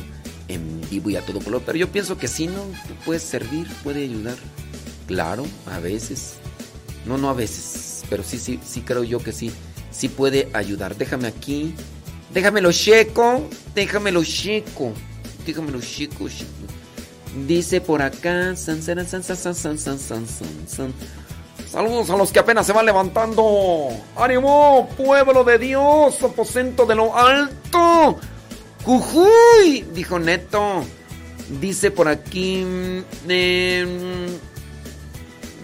en 0.49 0.83
vivo 0.91 1.09
y 1.09 1.17
a 1.17 1.25
todo 1.25 1.41
color, 1.41 1.63
pero 1.65 1.79
yo 1.79 1.89
pienso 1.89 2.19
que 2.19 2.29
sí, 2.29 2.49
¿no? 2.49 2.65
Puede 3.07 3.19
servir, 3.19 3.67
puede 3.83 4.05
ayudar. 4.05 4.37
Claro, 5.07 5.47
a 5.73 5.79
veces. 5.79 6.35
No, 7.07 7.17
no 7.17 7.31
a 7.31 7.33
veces, 7.33 8.05
pero 8.11 8.23
sí, 8.23 8.39
sí, 8.39 8.61
sí 8.63 8.83
creo 8.83 9.05
yo 9.05 9.21
que 9.21 9.33
sí. 9.33 9.51
Sí 9.91 10.11
puede 10.11 10.51
ayudar. 10.53 10.97
Déjame 10.97 11.29
aquí. 11.29 11.75
Déjamelo 12.35 12.71
checo. 12.71 13.49
Déjamelo 13.75 14.23
checo. 14.23 14.93
Déjamelo 15.47 15.81
checo, 15.81 16.29
checo. 16.29 16.51
Dice 17.47 17.81
por 17.81 18.03
acá. 18.03 18.55
San, 18.55 18.83
san, 18.83 19.79
san, 19.79 20.93
Saludos 21.71 22.11
a 22.11 22.17
los 22.19 22.33
que 22.33 22.39
apenas 22.39 22.67
se 22.67 22.75
van 22.75 22.85
levantando. 22.85 23.89
¡Ánimo, 24.15 24.91
pueblo 24.95 25.43
de 25.45 25.59
Dios, 25.59 26.23
aposento 26.23 26.85
de 26.85 26.95
lo 26.95 27.17
alto! 27.17 28.18
¡Jujuy! 28.89 29.85
Dijo 29.93 30.19
Neto. 30.19 30.83
Dice 31.61 31.91
por 31.91 32.09
aquí. 32.09 32.65
mm, 32.65 33.03
em, 33.29 33.89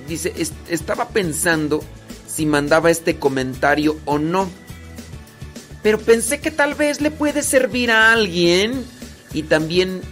dice, 0.07 0.35
"Es- 0.37 0.53
estaba 0.69 1.09
pensando 1.09 1.83
si 2.29 2.45
mandaba 2.45 2.91
este 2.91 3.17
comentario 3.17 3.97
o 4.05 4.19
no. 4.19 4.51
Pero 5.83 5.99
pensé 6.01 6.39
que 6.41 6.51
tal 6.51 6.75
vez 6.75 7.01
le 7.01 7.11
puede 7.11 7.43
servir 7.43 7.91
a 7.91 8.13
alguien 8.13 8.85
y 9.33 9.45
también 9.45 10.03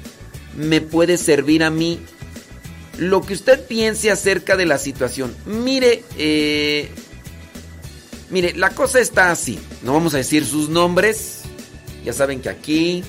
me 0.57 0.81
puede 0.81 1.19
servir 1.19 1.65
a 1.65 1.69
mí. 1.71 2.01
Lo 2.97 3.21
que 3.21 3.35
usted 3.35 3.63
piense 3.67 4.11
acerca 4.11 4.57
de 4.57 4.65
la 4.65 4.79
situación. 4.79 5.35
Mire, 5.45 6.03
eh, 6.17 6.89
mire, 8.31 8.55
la 8.55 8.71
cosa 8.71 9.01
está 9.01 9.31
así. 9.31 9.59
No 9.83 9.93
vamos 9.93 10.15
a 10.15 10.17
decir 10.17 10.47
sus 10.47 10.71
nombres. 10.71 11.42
Ya 12.05 12.13
saben 12.13 12.41
que 12.41 12.49
aquí 12.49 13.05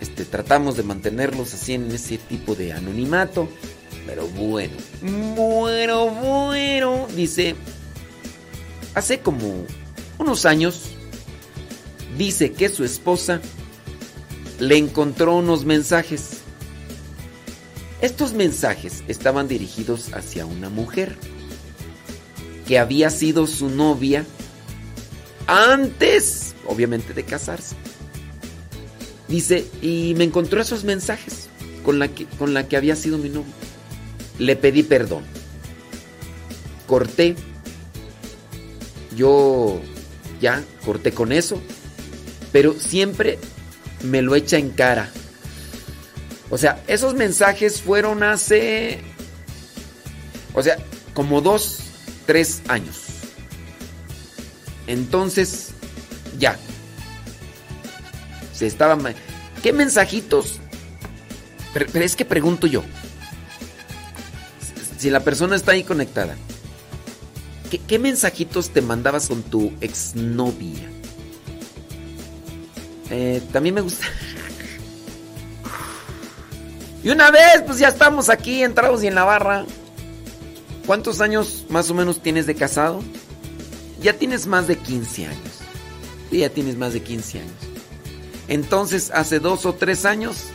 este, 0.00 0.24
tratamos 0.24 0.76
de 0.76 0.82
mantenerlos 0.82 1.52
así 1.54 1.74
en 1.74 1.90
ese 1.90 2.18
tipo 2.18 2.54
de 2.54 2.72
anonimato. 2.72 3.48
Pero 4.06 4.26
bueno, 4.28 4.74
bueno, 5.36 6.08
bueno. 6.08 7.06
Dice, 7.14 7.54
hace 8.94 9.20
como 9.20 9.66
unos 10.18 10.46
años, 10.46 10.82
dice 12.16 12.52
que 12.52 12.68
su 12.68 12.84
esposa 12.84 13.40
le 14.58 14.76
encontró 14.76 15.36
unos 15.36 15.64
mensajes. 15.64 16.38
Estos 18.00 18.32
mensajes 18.32 19.04
estaban 19.08 19.46
dirigidos 19.46 20.12
hacia 20.14 20.46
una 20.46 20.70
mujer 20.70 21.16
que 22.66 22.78
había 22.78 23.10
sido 23.10 23.46
su 23.46 23.68
novia 23.68 24.24
antes, 25.46 26.54
obviamente, 26.66 27.12
de 27.12 27.24
casarse. 27.24 27.76
Dice, 29.30 29.64
y 29.80 30.14
me 30.16 30.24
encontró 30.24 30.60
esos 30.60 30.82
mensajes 30.82 31.48
con 31.84 32.00
la 32.00 32.08
que, 32.08 32.26
con 32.26 32.52
la 32.52 32.66
que 32.66 32.76
había 32.76 32.96
sido 32.96 33.16
mi 33.16 33.28
novia. 33.28 33.52
Le 34.38 34.56
pedí 34.56 34.82
perdón. 34.82 35.22
Corté. 36.88 37.36
Yo 39.16 39.80
ya 40.40 40.64
corté 40.84 41.12
con 41.12 41.30
eso. 41.30 41.62
Pero 42.50 42.74
siempre 42.74 43.38
me 44.02 44.20
lo 44.20 44.34
echa 44.34 44.58
en 44.58 44.70
cara. 44.70 45.08
O 46.50 46.58
sea, 46.58 46.82
esos 46.88 47.14
mensajes 47.14 47.80
fueron 47.80 48.24
hace... 48.24 48.98
O 50.54 50.62
sea, 50.64 50.76
como 51.14 51.40
dos, 51.40 51.78
tres 52.26 52.62
años. 52.66 52.96
Entonces, 54.88 55.68
ya. 56.40 56.58
¿Qué 59.62 59.72
mensajitos? 59.72 60.60
Pero, 61.72 61.86
es 62.00 62.16
que 62.16 62.24
pregunto 62.24 62.66
yo. 62.66 62.82
Si 64.98 65.10
la 65.10 65.20
persona 65.20 65.56
está 65.56 65.72
ahí 65.72 65.84
conectada. 65.84 66.36
¿Qué, 67.86 67.98
mensajitos 67.98 68.70
te 68.70 68.82
mandabas 68.82 69.28
con 69.28 69.42
tu 69.42 69.72
exnovia? 69.80 70.88
Eh, 73.10 73.42
también 73.52 73.74
me 73.74 73.80
gusta... 73.80 74.06
Y 77.02 77.08
una 77.08 77.30
vez, 77.30 77.62
pues 77.64 77.78
ya 77.78 77.88
estamos 77.88 78.28
aquí 78.28 78.62
entrados 78.62 79.02
y 79.02 79.06
en 79.06 79.14
la 79.14 79.24
barra. 79.24 79.64
¿Cuántos 80.86 81.22
años 81.22 81.64
más 81.70 81.88
o 81.90 81.94
menos 81.94 82.20
tienes 82.20 82.46
de 82.46 82.54
casado? 82.54 83.02
Ya 84.02 84.12
tienes 84.12 84.46
más 84.46 84.66
de 84.66 84.76
15 84.76 85.26
años. 85.28 85.60
Ya 86.30 86.50
tienes 86.50 86.76
más 86.76 86.92
de 86.92 87.02
15 87.02 87.40
años. 87.40 87.69
Entonces, 88.50 89.12
hace 89.14 89.38
dos 89.38 89.64
o 89.64 89.74
tres 89.74 90.04
años, 90.04 90.46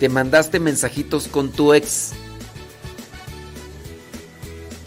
te 0.00 0.08
mandaste 0.08 0.58
mensajitos 0.58 1.28
con 1.28 1.52
tu 1.52 1.74
ex. 1.74 2.12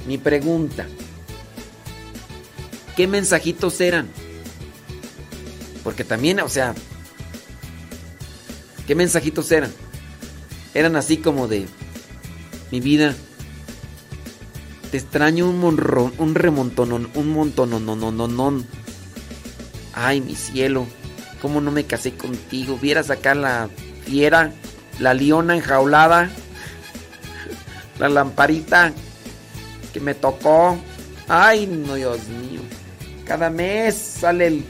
Mi 0.08 0.18
pregunta, 0.18 0.88
¿qué 2.98 3.06
mensajitos 3.08 3.80
eran? 3.80 4.10
Porque 5.84 6.04
también, 6.04 6.40
o 6.40 6.50
sea, 6.50 6.74
¿qué 8.88 8.96
mensajitos 8.96 9.52
eran? 9.52 9.72
Eran 10.74 10.96
así 10.96 11.18
como 11.18 11.48
de, 11.48 11.68
mi 12.72 12.80
vida, 12.80 13.14
te 14.90 14.98
extraño 14.98 15.48
un 15.48 15.60
monrón, 15.60 16.12
un 16.18 16.34
remontón, 16.34 17.12
un 17.14 17.30
montón, 17.30 17.70
no, 17.70 17.80
no, 17.80 17.96
no, 17.96 18.12
no, 18.12 18.28
no. 18.28 18.64
Ay, 19.94 20.22
mi 20.22 20.34
cielo, 20.34 20.88
cómo 21.44 21.60
no 21.60 21.72
me 21.72 21.84
casé 21.84 22.14
contigo. 22.14 22.80
Vieras 22.82 23.10
acá 23.10 23.36
la 23.36 23.70
fiera, 24.06 24.54
la 25.00 25.14
leona 25.14 25.56
enjaulada, 25.56 26.30
la 28.00 28.08
lamparita 28.08 28.94
que 29.92 30.00
me 30.00 30.16
tocó. 30.16 30.78
Ay, 31.28 31.68
no, 31.68 31.96
Dios 31.96 32.26
mío. 32.30 32.62
Cada 33.26 33.50
mes 33.50 33.94
sale 33.96 34.48
el 34.48 34.66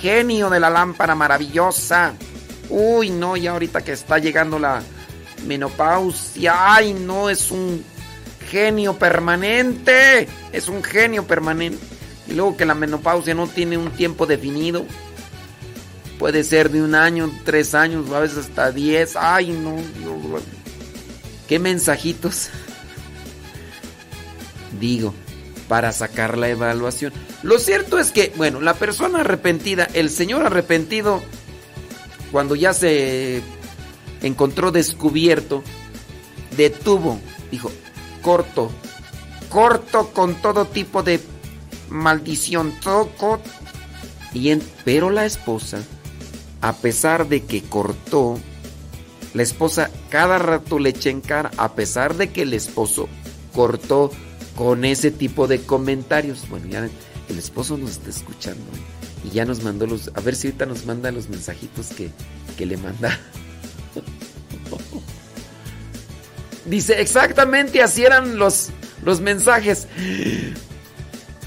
genio 0.00 0.50
de 0.50 0.58
la 0.58 0.70
lámpara 0.70 1.14
maravillosa. 1.14 2.14
Uy, 2.68 3.10
no, 3.10 3.36
ya 3.36 3.52
ahorita 3.52 3.82
que 3.82 3.92
está 3.92 4.18
llegando 4.18 4.58
la 4.58 4.82
menopausia. 5.46 6.74
Ay, 6.74 6.94
no, 6.94 7.30
es 7.30 7.52
un 7.52 7.84
genio 8.50 8.98
permanente. 8.98 10.26
Es 10.50 10.68
un 10.68 10.82
genio 10.82 11.28
permanente. 11.28 11.78
Y 12.26 12.32
luego 12.32 12.56
que 12.56 12.66
la 12.66 12.74
menopausia 12.74 13.34
no 13.34 13.46
tiene 13.46 13.78
un 13.78 13.92
tiempo 13.92 14.26
definido. 14.26 14.84
Puede 16.22 16.44
ser 16.44 16.70
de 16.70 16.80
un 16.80 16.94
año, 16.94 17.32
tres 17.44 17.74
años, 17.74 18.08
a 18.12 18.20
veces 18.20 18.38
hasta 18.38 18.70
diez. 18.70 19.16
Ay, 19.16 19.50
no, 19.50 19.74
Dios. 19.98 20.40
¿Qué 21.48 21.58
mensajitos? 21.58 22.48
Digo, 24.78 25.14
para 25.66 25.90
sacar 25.90 26.38
la 26.38 26.48
evaluación. 26.48 27.12
Lo 27.42 27.58
cierto 27.58 27.98
es 27.98 28.12
que, 28.12 28.32
bueno, 28.36 28.60
la 28.60 28.74
persona 28.74 29.22
arrepentida, 29.22 29.88
el 29.94 30.10
señor 30.10 30.46
arrepentido, 30.46 31.20
cuando 32.30 32.54
ya 32.54 32.72
se 32.72 33.42
encontró 34.22 34.70
descubierto, 34.70 35.64
detuvo, 36.56 37.18
dijo, 37.50 37.72
corto, 38.22 38.70
corto 39.48 40.12
con 40.12 40.36
todo 40.36 40.66
tipo 40.66 41.02
de 41.02 41.18
maldición, 41.88 42.78
toco. 42.80 43.42
Y 44.32 44.50
en, 44.50 44.62
pero 44.84 45.10
la 45.10 45.26
esposa, 45.26 45.82
a 46.62 46.72
pesar 46.74 47.28
de 47.28 47.42
que 47.42 47.62
cortó, 47.62 48.38
la 49.34 49.42
esposa 49.42 49.90
cada 50.10 50.38
rato 50.38 50.78
le 50.78 50.90
echa 50.90 51.10
en 51.10 51.20
cara, 51.20 51.50
a 51.56 51.74
pesar 51.74 52.16
de 52.16 52.30
que 52.30 52.42
el 52.42 52.54
esposo 52.54 53.08
cortó 53.52 54.12
con 54.56 54.84
ese 54.84 55.10
tipo 55.10 55.48
de 55.48 55.60
comentarios. 55.60 56.48
Bueno, 56.48 56.66
ya 56.68 56.88
el 57.28 57.38
esposo 57.38 57.76
nos 57.76 57.90
está 57.90 58.10
escuchando 58.10 58.60
¿eh? 58.60 59.28
y 59.28 59.30
ya 59.30 59.44
nos 59.44 59.62
mandó 59.62 59.86
los. 59.86 60.10
A 60.14 60.20
ver 60.20 60.36
si 60.36 60.46
ahorita 60.46 60.66
nos 60.66 60.86
manda 60.86 61.10
los 61.10 61.28
mensajitos 61.28 61.88
que, 61.88 62.10
que 62.56 62.64
le 62.64 62.76
manda. 62.76 63.18
Dice, 66.66 67.00
exactamente 67.00 67.82
así 67.82 68.04
eran 68.04 68.38
los, 68.38 68.70
los 69.04 69.20
mensajes. 69.20 69.88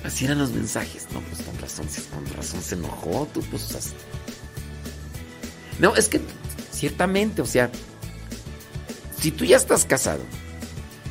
Así 0.04 0.26
eran 0.26 0.38
los 0.38 0.52
mensajes. 0.52 1.08
No, 1.12 1.20
pues 1.22 1.42
con 1.42 1.58
razón, 1.58 1.88
con 2.14 2.36
razón 2.36 2.62
se 2.62 2.76
enojó. 2.76 3.28
Tú, 3.34 3.42
pues. 3.50 3.96
No, 5.80 5.96
es 5.96 6.10
que 6.10 6.22
ciertamente, 6.72 7.42
o 7.42 7.46
sea, 7.46 7.72
si 9.20 9.32
tú 9.32 9.46
ya 9.46 9.58
estás 9.58 9.86
casado, 9.86 10.24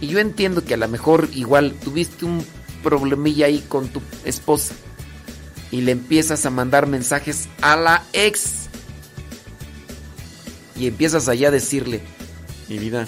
y 0.01 0.09
yo 0.09 0.19
entiendo 0.19 0.65
que 0.65 0.75
a 0.75 0.79
lo 0.79 0.89
mejor 0.89 1.29
igual 1.35 1.73
tuviste 1.73 2.25
un 2.25 2.45
problemilla 2.83 3.47
ahí 3.47 3.65
con 3.69 3.89
tu 3.89 4.03
esposa, 4.25 4.75
y 5.71 5.81
le 5.81 5.93
empiezas 5.93 6.47
a 6.47 6.51
mandar 6.51 6.87
mensajes 6.87 7.49
a 7.61 7.77
la 7.77 8.05
ex, 8.13 8.69
y 10.77 10.87
empiezas 10.87 11.29
allá 11.29 11.49
a 11.49 11.53
decirle, 11.53 12.03
mi 12.69 12.79
vida, 12.79 13.07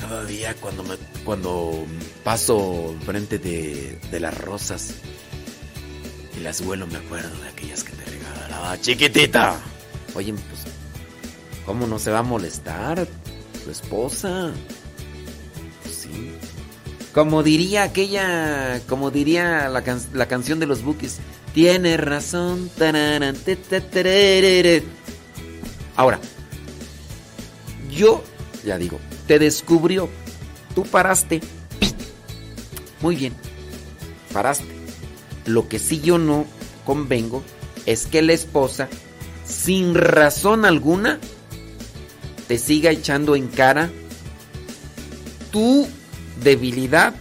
cada 0.00 0.24
día 0.24 0.54
cuando 0.54 0.82
me 0.84 0.96
cuando 1.24 1.84
paso 2.22 2.94
frente 3.04 3.40
de, 3.40 3.98
de 4.12 4.20
las 4.20 4.38
rosas 4.38 4.94
y 6.36 6.40
las 6.40 6.64
vuelo 6.64 6.86
me 6.86 6.96
acuerdo 6.98 7.36
de 7.42 7.48
aquellas 7.48 7.82
que 7.82 7.90
te 7.92 8.15
chiquitita. 8.80 9.58
Oye, 10.14 10.32
pues, 10.32 10.62
¿cómo 11.64 11.86
no 11.86 11.98
se 11.98 12.10
va 12.10 12.20
a 12.20 12.22
molestar 12.22 13.06
tu 13.64 13.70
esposa? 13.70 14.50
Pues 15.82 15.94
sí. 15.94 16.32
Como 17.14 17.42
diría 17.42 17.84
aquella, 17.84 18.80
como 18.88 19.10
diría 19.10 19.68
la, 19.68 19.82
can- 19.82 20.02
la 20.12 20.26
canción 20.26 20.58
de 20.60 20.66
los 20.66 20.82
Bookies, 20.82 21.18
tienes 21.54 21.98
razón. 22.00 22.70
Ahora, 25.96 26.18
yo, 27.90 28.22
ya 28.64 28.76
digo, 28.78 28.98
te 29.26 29.38
descubrió, 29.38 30.08
tú 30.74 30.82
paraste. 30.84 31.40
Muy 33.00 33.16
bien, 33.16 33.34
paraste. 34.32 34.66
Lo 35.46 35.68
que 35.68 35.78
sí 35.78 36.00
yo 36.00 36.18
no 36.18 36.44
convengo 36.84 37.42
es 37.86 38.06
que 38.06 38.20
la 38.20 38.32
esposa, 38.32 38.88
sin 39.46 39.94
razón 39.94 40.64
alguna, 40.64 41.20
te 42.48 42.58
siga 42.58 42.90
echando 42.90 43.36
en 43.36 43.48
cara 43.48 43.90
tu 45.50 45.88
debilidad, 46.42 47.14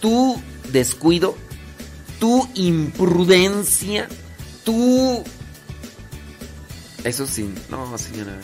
tu 0.00 0.40
descuido, 0.70 1.36
tu 2.18 2.48
imprudencia, 2.54 4.08
tu... 4.64 5.22
Eso 7.04 7.26
sí, 7.26 7.48
no 7.70 7.96
señora. 7.96 8.36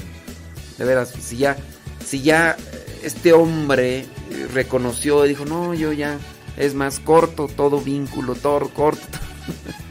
De 0.79 0.85
veras, 0.85 1.11
si 1.11 1.37
ya, 1.37 1.57
si 2.05 2.23
ya 2.23 2.57
eh, 2.73 3.01
este 3.03 3.33
hombre 3.33 4.07
reconoció 4.53 5.25
dijo, 5.25 5.45
no, 5.45 5.75
yo 5.75 5.93
ya, 5.93 6.19
es 6.57 6.75
más 6.75 7.01
corto 7.01 7.49
todo 7.49 7.81
vínculo, 7.81 8.35
todo 8.35 8.69
corto. 8.71 9.03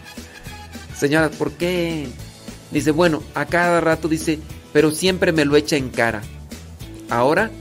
Señora, 1.04 1.30
¿por 1.32 1.52
qué? 1.52 2.08
Dice, 2.72 2.92
bueno, 2.92 3.22
a 3.36 3.46
cada 3.46 3.82
rato 3.82 4.08
dice, 4.08 4.40
pero 4.72 4.90
siempre 4.90 5.34
me 5.34 5.44
lo 5.44 5.58
echa 5.58 5.76
en 5.76 5.90
cara. 5.90 6.22
Ahora, 7.10 7.52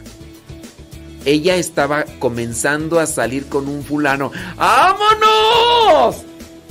ella 1.25 1.57
estaba 1.57 2.05
comenzando 2.21 3.01
a 3.01 3.07
salir 3.07 3.49
con 3.49 3.67
un 3.67 3.83
fulano. 3.83 4.31
¡Vámonos! 4.57 6.23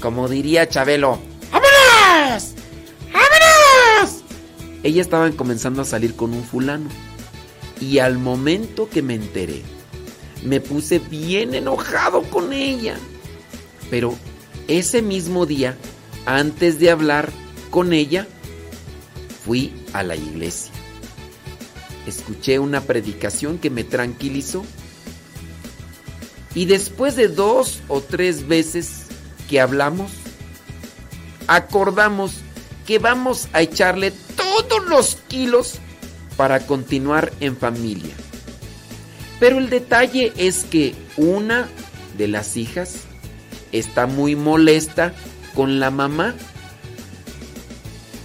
Como 0.02 0.30
diría 0.30 0.70
Chabelo. 0.70 1.20
¡Vámonos! 1.52 2.54
¡Vámonos! 3.12 4.24
Ella 4.82 5.02
estaba 5.02 5.30
comenzando 5.32 5.82
a 5.82 5.86
salir 5.86 6.16
con 6.16 6.34
un 6.34 6.46
fulano. 6.46 6.90
Y 7.82 8.00
al 8.00 8.18
momento 8.18 8.88
que 8.90 9.02
me 9.02 9.16
enteré, 9.16 9.62
me 10.46 10.62
puse 10.62 11.00
bien 11.00 11.54
enojado 11.54 12.22
con 12.24 12.54
ella. 12.54 12.96
Pero 13.90 14.16
ese 14.70 15.02
mismo 15.02 15.46
día, 15.46 15.76
antes 16.26 16.80
de 16.80 16.92
hablar 16.92 17.32
con 17.70 17.94
ella, 17.94 18.28
fui 19.46 19.74
a 19.94 20.04
la 20.04 20.16
iglesia. 20.16 20.72
Escuché 22.06 22.60
una 22.60 22.82
predicación 22.82 23.58
que 23.58 23.70
me 23.70 23.84
tranquilizó. 23.84 24.64
Y 26.54 26.66
después 26.66 27.16
de 27.16 27.28
dos 27.28 27.82
o 27.88 28.02
tres 28.02 28.48
veces 28.48 29.06
que 29.50 29.62
hablamos, 29.62 30.12
acordamos 31.48 32.34
que 32.86 33.00
vamos 33.00 33.48
a 33.54 33.62
echarle 33.62 34.12
todos 34.36 34.86
los 34.88 35.16
kilos 35.28 35.76
para 36.36 36.66
continuar 36.66 37.32
en 37.40 37.56
familia. 37.56 38.14
Pero 39.40 39.58
el 39.58 39.70
detalle 39.70 40.34
es 40.38 40.66
que 40.66 40.94
una 41.18 41.70
de 42.18 42.28
las 42.28 42.58
hijas 42.58 42.96
está 43.72 44.08
muy 44.08 44.36
molesta 44.36 45.14
con 45.54 45.80
la 45.80 45.92
mamá. 45.92 46.36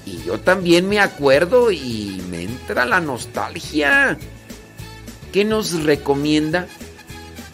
Y 0.05 0.23
yo 0.24 0.39
también 0.40 0.89
me 0.89 1.01
acuerdo 1.01 1.70
y 1.73 2.23
me 2.31 2.43
entra 2.43 2.85
la 2.85 3.01
nostalgia. 3.01 4.16
¿Qué 5.32 5.44
nos 5.44 5.82
recomienda? 5.82 6.66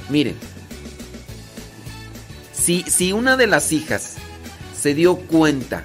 Miren, 0.09 0.37
si, 2.53 2.83
si 2.83 3.13
una 3.13 3.37
de 3.37 3.47
las 3.47 3.73
hijas 3.73 4.17
se 4.79 4.95
dio 4.95 5.17
cuenta 5.17 5.85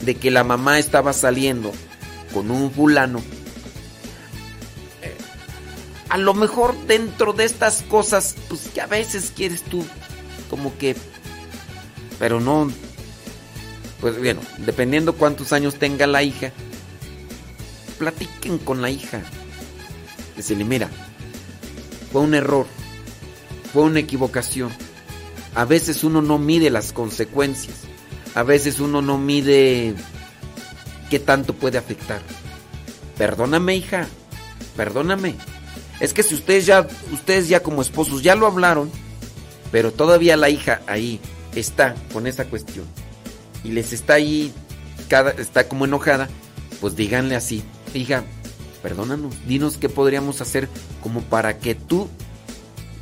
de 0.00 0.14
que 0.14 0.30
la 0.30 0.44
mamá 0.44 0.78
estaba 0.78 1.12
saliendo 1.12 1.72
con 2.32 2.50
un 2.50 2.70
fulano, 2.70 3.20
eh, 5.02 5.16
a 6.08 6.18
lo 6.18 6.34
mejor 6.34 6.74
dentro 6.86 7.32
de 7.34 7.44
estas 7.44 7.82
cosas, 7.82 8.36
pues 8.48 8.68
que 8.68 8.80
a 8.80 8.86
veces 8.86 9.32
quieres 9.34 9.62
tú 9.62 9.84
como 10.50 10.76
que, 10.78 10.96
pero 12.18 12.40
no, 12.40 12.70
pues 14.06 14.20
bueno, 14.20 14.40
dependiendo 14.58 15.14
cuántos 15.14 15.52
años 15.52 15.80
tenga 15.80 16.06
la 16.06 16.22
hija, 16.22 16.52
platiquen 17.98 18.58
con 18.58 18.80
la 18.80 18.88
hija. 18.88 19.20
Decirle, 20.36 20.64
mira, 20.64 20.88
fue 22.12 22.20
un 22.20 22.32
error, 22.34 22.68
fue 23.72 23.82
una 23.82 23.98
equivocación. 23.98 24.70
A 25.56 25.64
veces 25.64 26.04
uno 26.04 26.22
no 26.22 26.38
mide 26.38 26.70
las 26.70 26.92
consecuencias. 26.92 27.78
A 28.36 28.44
veces 28.44 28.78
uno 28.78 29.02
no 29.02 29.18
mide 29.18 29.96
qué 31.10 31.18
tanto 31.18 31.52
puede 31.54 31.76
afectar. 31.76 32.22
Perdóname, 33.18 33.74
hija. 33.74 34.06
Perdóname. 34.76 35.34
Es 35.98 36.14
que 36.14 36.22
si 36.22 36.36
ustedes 36.36 36.64
ya, 36.64 36.86
ustedes 37.12 37.48
ya 37.48 37.60
como 37.60 37.82
esposos 37.82 38.22
ya 38.22 38.36
lo 38.36 38.46
hablaron, 38.46 38.88
pero 39.72 39.92
todavía 39.92 40.36
la 40.36 40.48
hija 40.48 40.80
ahí 40.86 41.18
está 41.56 41.96
con 42.12 42.28
esa 42.28 42.44
cuestión 42.44 42.86
y 43.66 43.72
les 43.72 43.92
está 43.92 44.14
ahí, 44.14 44.52
cada, 45.08 45.32
está 45.32 45.66
como 45.66 45.84
enojada, 45.84 46.28
pues 46.80 46.94
díganle 46.94 47.34
así, 47.34 47.64
hija, 47.94 48.24
perdónanos, 48.82 49.34
dinos 49.48 49.76
qué 49.76 49.88
podríamos 49.88 50.40
hacer 50.40 50.68
como 51.02 51.22
para 51.22 51.58
que 51.58 51.74
tú 51.74 52.08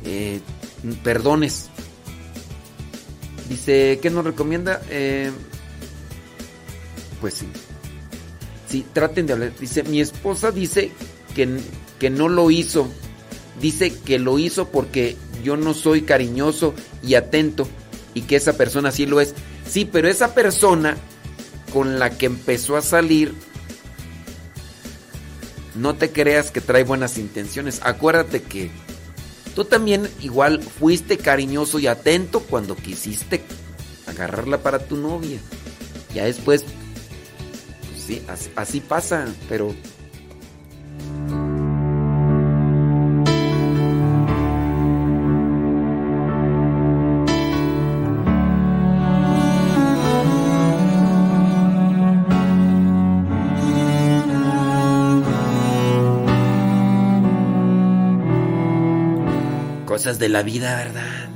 eh, 0.03 0.39
perdones. 1.03 1.69
Dice, 3.47 3.99
¿qué 4.01 4.09
nos 4.09 4.25
recomienda? 4.25 4.81
Eh, 4.89 5.31
pues 7.21 7.35
sí. 7.35 7.47
Sí, 8.67 8.83
traten 8.91 9.27
de 9.27 9.33
hablar. 9.33 9.51
Dice, 9.59 9.83
mi 9.83 10.01
esposa 10.01 10.51
dice 10.51 10.89
que, 11.35 11.59
que 11.99 12.09
no 12.09 12.27
lo 12.27 12.49
hizo. 12.49 12.89
Dice 13.61 13.93
que 13.93 14.17
lo 14.17 14.39
hizo 14.39 14.69
porque 14.69 15.15
yo 15.43 15.57
no 15.57 15.75
soy 15.75 16.01
cariñoso 16.01 16.73
y 17.03 17.13
atento 17.13 17.67
y 18.15 18.21
que 18.21 18.37
esa 18.37 18.57
persona 18.57 18.89
sí 18.91 19.05
lo 19.05 19.21
es. 19.21 19.35
Sí, 19.67 19.85
pero 19.85 20.07
esa 20.07 20.33
persona 20.33 20.95
con 21.73 21.99
la 21.99 22.11
que 22.11 22.25
empezó 22.25 22.77
a 22.77 22.81
salir, 22.81 23.33
no 25.75 25.95
te 25.95 26.11
creas 26.11 26.51
que 26.51 26.61
trae 26.61 26.83
buenas 26.83 27.17
intenciones. 27.17 27.81
Acuérdate 27.83 28.41
que 28.41 28.71
Tú 29.55 29.63
también 29.63 30.09
igual 30.21 30.61
fuiste 30.61 31.17
cariñoso 31.17 31.79
y 31.79 31.87
atento 31.87 32.41
cuando 32.41 32.75
quisiste 32.75 33.41
agarrarla 34.05 34.61
para 34.61 34.79
tu 34.79 34.97
novia. 34.97 35.39
Ya 36.13 36.25
después, 36.25 36.63
pues 36.63 38.03
sí, 38.05 38.21
así, 38.27 38.49
así 38.57 38.81
pasa, 38.81 39.25
pero 39.47 39.73
de 60.13 60.29
la 60.29 60.43
vida, 60.43 60.75
¿verdad? 60.75 61.29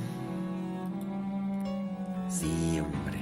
Sí, 2.30 2.80
hombre. 2.80 3.18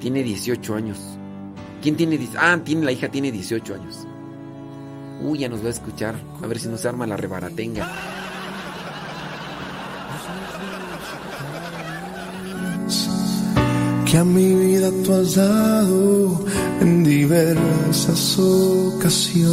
Tiene 0.00 0.22
18 0.22 0.74
años. 0.76 0.98
¿Quién 1.82 1.96
tiene 1.96 2.16
18? 2.16 2.38
Ah, 2.40 2.56
tiene 2.64 2.84
la 2.84 2.92
hija 2.92 3.08
tiene 3.08 3.32
18 3.32 3.74
años. 3.74 4.06
Uy, 5.20 5.40
ya 5.40 5.48
nos 5.48 5.64
va 5.64 5.66
a 5.66 5.70
escuchar. 5.70 6.14
A 6.42 6.46
ver 6.46 6.60
si 6.60 6.68
nos 6.68 6.86
arma 6.86 7.08
la 7.08 7.16
rebaratenga. 7.16 7.88
que 14.04 14.18
a 14.18 14.24
mi 14.24 14.54
vida 14.54 14.90
tú 15.04 15.12
has 15.12 15.34
dado 15.34 16.44
en 16.80 17.02
diversas 17.02 18.38
ocasiones 18.38 19.44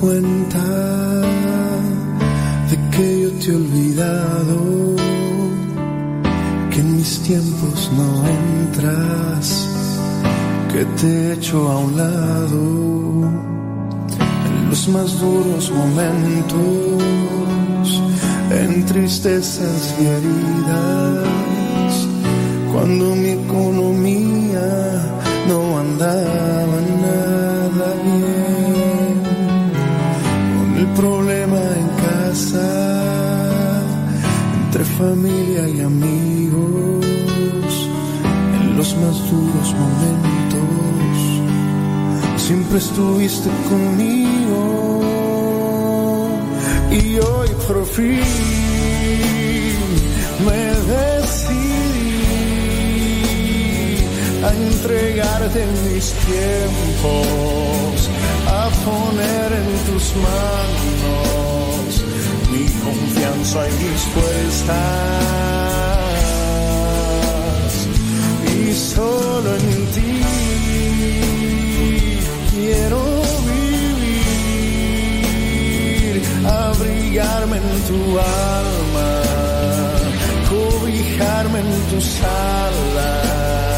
cuenta 0.00 0.64
de 2.70 2.76
que 2.90 3.22
yo 3.22 3.30
te 3.32 3.50
he 3.50 3.54
olvidado, 3.54 4.56
que 6.70 6.80
en 6.80 6.96
mis 6.96 7.20
tiempos 7.20 7.90
no 7.98 8.08
entras, 8.26 9.68
que 10.72 10.84
te 10.98 11.06
he 11.06 11.32
hecho 11.34 11.68
a 11.70 11.78
un 11.78 11.96
lado 11.96 12.62
en 14.46 14.70
los 14.70 14.88
más 14.88 15.20
duros 15.20 15.70
momentos, 15.70 17.02
en 18.50 18.86
tristezas 18.86 19.94
y 20.00 20.06
heridas, 20.06 21.28
cuando 22.72 23.14
mi 23.16 23.30
economía 23.44 24.66
no 25.46 25.78
andaba 25.78 26.39
familia 35.00 35.66
y 35.66 35.80
amigos, 35.80 37.06
en 38.60 38.76
los 38.76 38.94
más 38.96 39.16
duros 39.30 39.74
momentos, 39.84 41.20
siempre 42.36 42.78
estuviste 42.78 43.48
conmigo 43.70 44.60
y 46.90 47.18
hoy 47.18 47.48
por 47.66 47.86
fin 47.86 48.20
me 50.46 50.62
decidí 50.92 52.20
a 54.44 54.48
entregarte 54.52 55.60
mis 55.88 56.06
tiempos, 56.28 57.96
a 58.48 58.68
poner 58.84 59.48
en 59.60 59.68
tus 59.86 60.06
manos 60.16 61.49
mi 62.50 62.64
confianza 62.84 63.68
y 63.68 63.72
mis 63.82 64.02
fuerzas. 64.14 64.70
Y 68.58 68.72
solo 68.74 69.54
en 69.54 69.86
ti 69.94 70.12
quiero 72.52 73.00
vivir, 73.52 74.52
abrigarme 76.46 77.56
en 77.56 77.68
tu 77.88 78.00
alma, 78.18 79.10
cobijarme 80.48 81.58
en 81.60 81.70
tus 81.90 82.08
alas. 82.22 83.69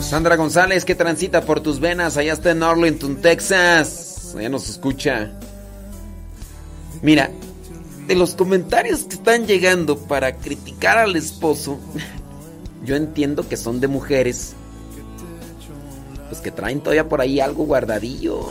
Sandra 0.00 0.34
González, 0.36 0.84
que 0.84 0.94
transita 0.94 1.42
por 1.42 1.60
tus 1.60 1.78
venas, 1.78 2.16
allá 2.16 2.32
está 2.32 2.50
en 2.50 2.62
Arlington, 2.62 3.16
Texas. 3.16 4.34
Allá 4.36 4.48
nos 4.48 4.68
escucha. 4.68 5.30
Mira, 7.02 7.30
de 8.06 8.14
los 8.16 8.34
comentarios 8.34 9.04
que 9.04 9.14
están 9.14 9.46
llegando 9.46 9.96
para 9.96 10.36
criticar 10.36 10.98
al 10.98 11.14
esposo, 11.14 11.78
yo 12.84 12.96
entiendo 12.96 13.48
que 13.48 13.56
son 13.56 13.80
de 13.80 13.86
mujeres. 13.86 14.54
Pues 16.28 16.40
que 16.40 16.50
traen 16.50 16.80
todavía 16.80 17.08
por 17.08 17.20
ahí 17.20 17.38
algo 17.38 17.64
guardadillo. 17.64 18.48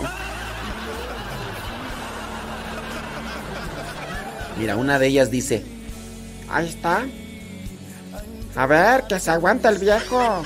Mira, 4.59 4.75
una 4.75 4.99
de 4.99 5.07
ellas 5.07 5.31
dice, 5.31 5.63
Ahí 6.49 6.67
está. 6.67 7.05
A 8.55 8.65
ver, 8.65 9.03
que 9.07 9.19
se 9.19 9.31
aguanta 9.31 9.69
el 9.69 9.77
viejo. 9.77 10.43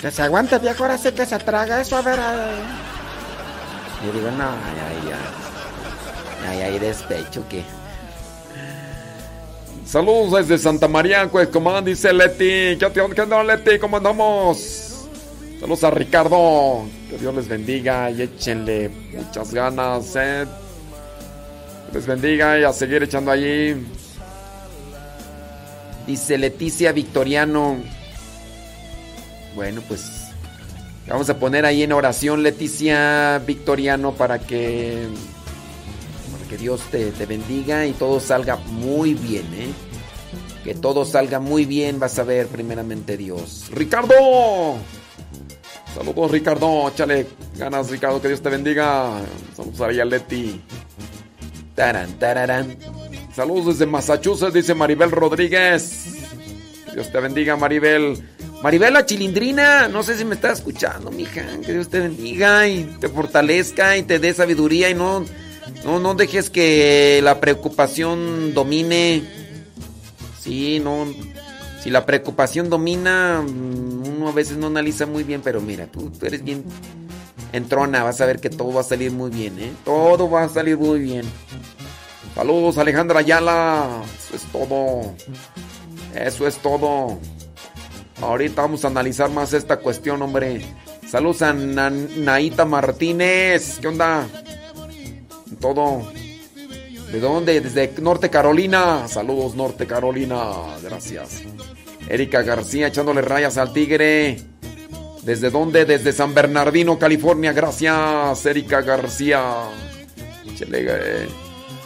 Que 0.00 0.10
se 0.10 0.22
aguante 0.22 0.56
el 0.56 0.60
viejo, 0.60 0.84
ahora 0.84 0.98
sí 0.98 1.10
que 1.12 1.24
se 1.24 1.38
traga 1.38 1.80
eso, 1.80 1.96
a 1.96 2.02
ver. 2.02 2.18
yo 4.04 4.12
digo, 4.12 4.30
no, 4.32 4.44
ay, 4.44 4.76
ay, 4.88 5.12
ay. 5.12 6.48
Ay, 6.48 6.60
ay, 6.60 6.78
despecho 6.78 7.48
que... 7.48 7.64
Saludos 9.86 10.32
desde 10.46 10.62
Santa 10.62 10.88
María, 10.88 11.28
pues, 11.30 11.48
como 11.48 11.80
dice 11.80 12.12
Leti. 12.12 12.76
¿Qué 12.78 13.00
onda, 13.00 13.14
qué 13.14 13.22
onda, 13.22 13.42
Leti? 13.42 13.78
¿Cómo 13.78 13.96
andamos? 13.96 15.06
Saludos 15.58 15.84
a 15.84 15.90
Ricardo. 15.90 16.84
Que 17.08 17.16
Dios 17.16 17.34
les 17.34 17.48
bendiga 17.48 18.10
y 18.10 18.22
échenle 18.22 18.90
muchas 19.12 19.54
ganas, 19.54 20.12
eh. 20.16 20.44
Les 21.92 22.06
bendiga 22.06 22.58
y 22.58 22.64
a 22.64 22.72
seguir 22.72 23.02
echando 23.02 23.30
allí. 23.30 23.74
Dice 26.06 26.38
Leticia 26.38 26.92
Victoriano. 26.92 27.78
Bueno, 29.54 29.82
pues 29.88 30.02
vamos 31.08 31.28
a 31.30 31.38
poner 31.38 31.64
ahí 31.64 31.82
en 31.82 31.92
oración 31.92 32.42
Leticia 32.42 33.40
Victoriano 33.46 34.12
para 34.12 34.38
que 34.38 35.06
para 36.32 36.44
que 36.48 36.58
Dios 36.58 36.82
te, 36.90 37.10
te 37.12 37.26
bendiga 37.26 37.86
y 37.86 37.92
todo 37.92 38.20
salga 38.20 38.56
muy 38.56 39.14
bien, 39.14 39.46
¿eh? 39.54 39.68
Que 40.62 40.74
todo 40.74 41.04
salga 41.04 41.38
muy 41.38 41.64
bien, 41.64 41.98
vas 41.98 42.18
a 42.18 42.24
ver 42.24 42.48
primeramente 42.48 43.16
Dios. 43.16 43.66
¡Ricardo! 43.72 44.76
Saludos, 45.96 46.30
Ricardo. 46.30 46.88
Échale 46.88 47.26
ganas, 47.56 47.88
Ricardo. 47.88 48.20
Que 48.20 48.28
Dios 48.28 48.42
te 48.42 48.50
bendiga. 48.50 49.18
Saludos 49.56 49.80
a 49.80 49.88
Leti. 49.88 50.60
Taran, 51.76 52.18
tararán. 52.18 52.76
Saludos 53.34 53.78
desde 53.78 53.86
Massachusetts, 53.86 54.54
dice 54.54 54.74
Maribel 54.74 55.10
Rodríguez. 55.10 56.06
Dios 56.94 57.12
te 57.12 57.20
bendiga, 57.20 57.54
Maribel. 57.54 58.18
Maribel 58.62 58.94
la 58.94 59.04
chilindrina, 59.04 59.86
no 59.86 60.02
sé 60.02 60.16
si 60.16 60.24
me 60.24 60.36
está 60.36 60.52
escuchando, 60.52 61.10
mija. 61.10 61.44
Que 61.64 61.74
Dios 61.74 61.90
te 61.90 62.00
bendiga 62.00 62.66
y 62.66 62.84
te 62.98 63.10
fortalezca 63.10 63.98
y 63.98 64.04
te 64.04 64.18
dé 64.18 64.32
sabiduría 64.32 64.88
y 64.88 64.94
no, 64.94 65.26
no, 65.84 66.00
no 66.00 66.14
dejes 66.14 66.48
que 66.48 67.20
la 67.22 67.40
preocupación 67.40 68.54
domine. 68.54 69.22
Sí, 70.40 70.80
no. 70.82 71.06
Si 71.82 71.90
la 71.90 72.06
preocupación 72.06 72.70
domina, 72.70 73.44
mm, 73.46 74.16
uno 74.16 74.28
a 74.30 74.32
veces 74.32 74.56
no 74.56 74.68
analiza 74.68 75.04
muy 75.04 75.24
bien, 75.24 75.42
pero 75.44 75.60
mira, 75.60 75.86
tú, 75.86 76.10
tú 76.10 76.24
eres 76.24 76.42
bien 76.42 76.64
entrona, 77.52 78.02
vas 78.02 78.20
a 78.20 78.26
ver 78.26 78.40
que 78.40 78.50
todo 78.50 78.72
va 78.72 78.80
a 78.80 78.84
salir 78.84 79.10
muy 79.12 79.30
bien, 79.30 79.58
¿eh? 79.58 79.72
Todo 79.84 80.28
va 80.30 80.44
a 80.44 80.48
salir 80.48 80.76
muy 80.78 80.98
bien. 81.00 81.24
Saludos, 82.34 82.76
Alejandra 82.78 83.20
Ayala. 83.20 84.02
Eso 84.18 84.36
es 84.36 84.42
todo. 84.52 85.14
Eso 86.14 86.46
es 86.46 86.58
todo. 86.58 87.18
Ahorita 88.20 88.62
vamos 88.62 88.84
a 88.84 88.88
analizar 88.88 89.30
más 89.30 89.52
esta 89.52 89.78
cuestión, 89.78 90.22
hombre. 90.22 90.62
Saludos 91.08 91.42
a 91.42 91.52
Na- 91.52 91.90
Naita 91.90 92.64
Martínez. 92.64 93.78
¿Qué 93.80 93.88
onda? 93.88 94.26
Todo. 95.60 96.10
¿De 97.12 97.20
dónde? 97.20 97.60
Desde 97.60 97.92
Norte 98.00 98.28
Carolina. 98.30 99.06
Saludos, 99.08 99.54
Norte 99.54 99.86
Carolina. 99.86 100.42
Gracias. 100.82 101.42
Erika 102.08 102.42
García 102.42 102.88
echándole 102.88 103.20
rayas 103.22 103.56
al 103.58 103.72
tigre. 103.72 104.38
¿Desde 105.26 105.50
dónde? 105.50 105.84
Desde 105.84 106.12
San 106.12 106.32
Bernardino, 106.34 106.98
California. 107.00 107.52
Gracias, 107.52 108.46
Erika 108.46 108.80
García. 108.80 109.42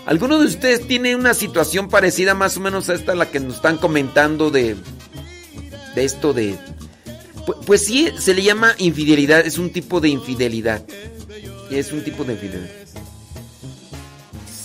¿Alguno 0.04 0.38
de 0.38 0.44
ustedes 0.46 0.86
tiene 0.86 1.16
una 1.16 1.32
situación 1.32 1.88
parecida 1.88 2.34
más 2.34 2.58
o 2.58 2.60
menos 2.60 2.90
a 2.90 2.94
esta, 2.94 3.14
la 3.14 3.30
que 3.30 3.40
nos 3.40 3.56
están 3.56 3.78
comentando 3.78 4.50
de, 4.50 4.76
de 5.94 6.04
esto 6.04 6.34
de... 6.34 6.54
Pu- 7.46 7.56
Pues, 7.64 7.84
sí, 7.86 8.10
se 8.18 8.34
le 8.34 8.42
llama 8.42 8.74
infidelidad, 8.76 9.46
es 9.46 9.56
un 9.56 9.70
tipo 9.70 10.00
de 10.00 10.10
infidelidad. 10.10 10.82
Es 11.70 11.92
un 11.92 12.04
tipo 12.04 12.24
de 12.24 12.34
infidelidad. 12.34 12.70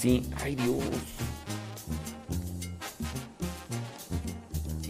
Sí, 0.02 0.24
ay 0.44 0.56
Dios. 0.56 0.76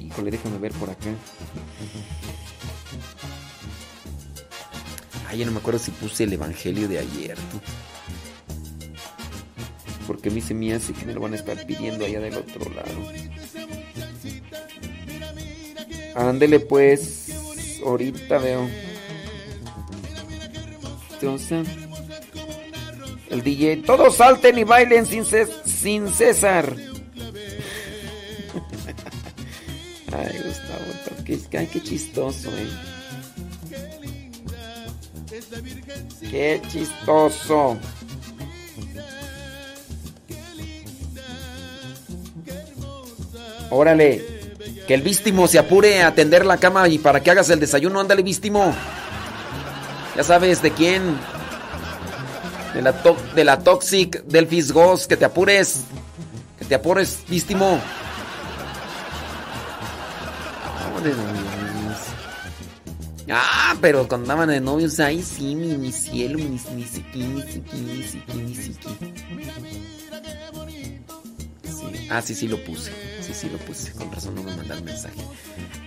Híjole, 0.02 0.32
déjame 0.32 0.58
ver 0.58 0.72
por 0.74 0.90
acá. 0.90 1.10
Ay, 5.28 5.40
ya 5.40 5.46
no 5.46 5.52
me 5.52 5.60
acuerdo 5.60 5.80
si 5.80 5.92
puse 5.92 6.24
el 6.26 6.34
evangelio 6.34 6.88
de 6.88 7.00
ayer. 7.00 7.38
Porque 10.08 10.30
a 10.30 10.32
mí 10.32 10.42
se 10.42 10.54
hace 10.74 10.94
que 10.94 11.06
me 11.06 11.14
lo 11.14 11.22
van 11.22 11.34
a 11.34 11.38
estar 11.38 11.66
pidiendo 11.66 12.06
allá 12.06 12.20
del 12.20 12.36
otro 12.36 12.72
lado. 12.74 13.12
Ándele 16.16 16.60
pues. 16.60 17.30
Ahorita 17.84 18.38
veo. 18.38 18.70
Entonces. 21.14 21.68
El 23.30 23.42
DJ. 23.44 23.78
Todos 23.78 24.18
salten 24.18 24.58
y 24.60 24.64
bailen 24.64 25.06
sin, 25.06 25.26
sin 25.26 26.08
César. 26.10 26.76
Ay, 30.12 30.40
Gustavo. 30.46 30.86
Ay, 31.58 31.68
qué 31.68 31.82
chistoso, 31.82 32.56
eh. 32.56 32.70
Qué 36.22 36.62
chistoso. 36.70 37.78
Órale. 43.70 44.24
Que 44.88 44.94
el 44.94 45.02
vístimo 45.02 45.48
se 45.48 45.58
apure 45.58 46.04
a 46.04 46.08
atender 46.08 46.46
la 46.46 46.58
cama 46.58 46.88
y 46.88 47.00
para 47.00 47.22
que 47.22 47.32
hagas 47.32 47.50
el 47.50 47.60
desayuno. 47.60 48.00
Ándale, 48.00 48.22
vístimo. 48.22 48.74
Ya 50.16 50.24
sabes 50.24 50.62
de 50.62 50.72
quién. 50.72 51.18
De 52.74 52.82
la, 52.82 52.94
de 53.36 53.44
la 53.44 53.60
Toxic 53.60 54.24
del 54.24 54.48
Fisgos. 54.48 55.08
Que 55.08 55.18
te 55.18 55.26
apures. 55.26 55.82
Que 56.60 56.66
te 56.66 56.76
apures, 56.76 57.20
vístimo. 57.28 57.82
Ah, 63.32 63.76
pero 63.82 64.08
cuando 64.08 64.32
andaban 64.32 64.50
de 64.50 64.62
novios, 64.62 65.00
ay 65.00 65.22
sí, 65.24 65.56
mi, 65.56 65.76
mi 65.78 65.92
cielo, 65.92 66.38
mi, 66.38 66.46
mi 66.46 66.84
siqui, 66.84 67.20
mi 67.20 67.42
siqui, 67.42 67.78
mi 67.78 68.04
siqui, 68.04 68.38
mi 68.38 68.56
siqui. 68.56 68.98
Ah, 72.10 72.22
sí, 72.22 72.36
sí 72.36 72.48
lo 72.48 72.64
puse. 72.64 72.92
Sí, 73.22 73.34
sí 73.34 73.50
lo 73.50 73.58
puse. 73.60 73.92
Con 73.94 74.12
razón 74.12 74.36
no 74.36 74.44
me 74.44 74.56
mandaron 74.56 74.84
mensaje. 74.86 75.16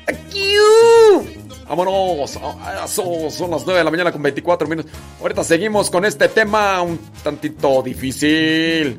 ¡Akiu! 0.08 1.24
Vámonos. 1.68 2.36
Ah, 2.42 2.86
son 2.88 3.50
las 3.50 3.64
9 3.64 3.78
de 3.78 3.84
la 3.84 3.90
mañana 3.90 4.10
con 4.10 4.22
24 4.22 4.66
minutos. 4.66 4.90
Ahorita 5.20 5.44
seguimos 5.44 5.90
con 5.90 6.04
este 6.04 6.28
tema 6.28 6.82
un 6.82 6.98
tantito 7.22 7.82
difícil. 7.82 8.98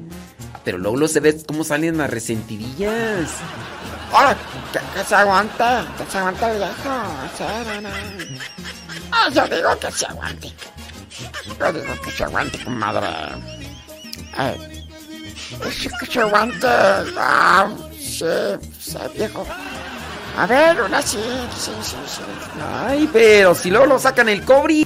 Ah, 0.53 0.61
Pero 0.63 0.77
luego 0.77 0.95
luego 0.95 1.11
se 1.11 1.19
ve 1.19 1.35
cómo 1.45 1.63
salen 1.65 1.97
las 1.97 2.09
resentidillas. 2.09 3.29
Que, 4.93 5.03
se 5.03 5.15
aguante, 5.15 5.63
que 5.97 6.11
se 6.11 6.17
aguante 6.17 6.45
el 6.45 6.57
viejo. 6.57 6.89
No. 7.81 7.89
Ah, 9.11 9.29
yo 9.31 9.47
digo 9.47 9.79
que 9.79 9.91
se 9.91 10.05
aguante. 10.05 10.53
Yo 11.59 11.73
digo 11.73 12.01
que 12.03 12.11
se 12.11 12.23
aguante, 12.23 12.63
comadre. 12.63 13.07
Eh, 14.37 14.85
que 15.99 16.05
se 16.05 16.19
aguante. 16.19 16.67
Ah, 17.17 17.69
sí, 17.97 18.25
sí, 18.79 18.97
viejo. 19.15 19.45
A 20.37 20.45
ver, 20.45 20.81
una 20.81 21.01
sí, 21.01 21.19
sí, 21.57 21.71
sí, 21.81 21.95
sí. 22.07 22.21
Ay, 22.61 23.09
pero 23.11 23.53
si 23.53 23.69
luego 23.69 23.85
lo 23.85 23.99
sacan 23.99 24.29
el 24.29 24.43
cobre. 24.43 24.85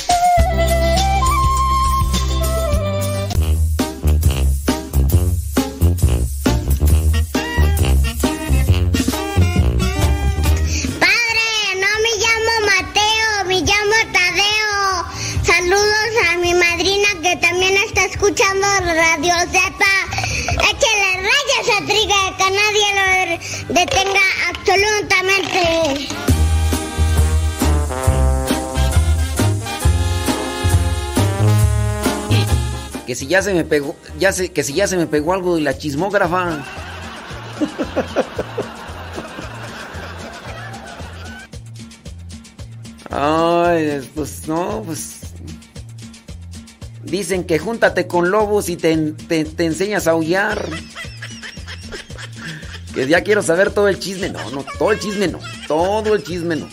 Ya 33.31 33.41
se 33.41 33.53
me 33.53 33.63
pegó, 33.63 33.95
ya 34.19 34.31
sé, 34.31 34.51
que 34.51 34.63
si 34.63 34.73
ya 34.73 34.85
se 34.87 34.97
me 34.97 35.07
pegó 35.07 35.33
algo 35.33 35.55
de 35.55 35.61
la 35.61 35.77
chismógrafa. 35.77 36.63
Ay, 43.09 44.09
pues 44.15 44.47
no, 44.47 44.83
pues. 44.85 45.17
Dicen 47.03 47.43
que 47.43 47.59
júntate 47.59 48.07
con 48.07 48.31
lobos 48.31 48.69
y 48.69 48.77
te, 48.77 48.95
te- 49.27 49.65
enseñas 49.65 50.07
a 50.07 50.11
aullar. 50.11 50.69
Que 52.93 53.07
ya 53.07 53.21
quiero 53.21 53.41
saber 53.41 53.71
todo 53.71 53.87
el 53.87 53.99
chisme. 53.99 54.29
No, 54.29 54.49
no, 54.51 54.65
todo 54.77 54.91
el 54.91 54.99
chisme 54.99 55.27
no. 55.27 55.39
Todo 55.67 56.13
el 56.15 56.23
chisme 56.23 56.55
no. 56.55 56.69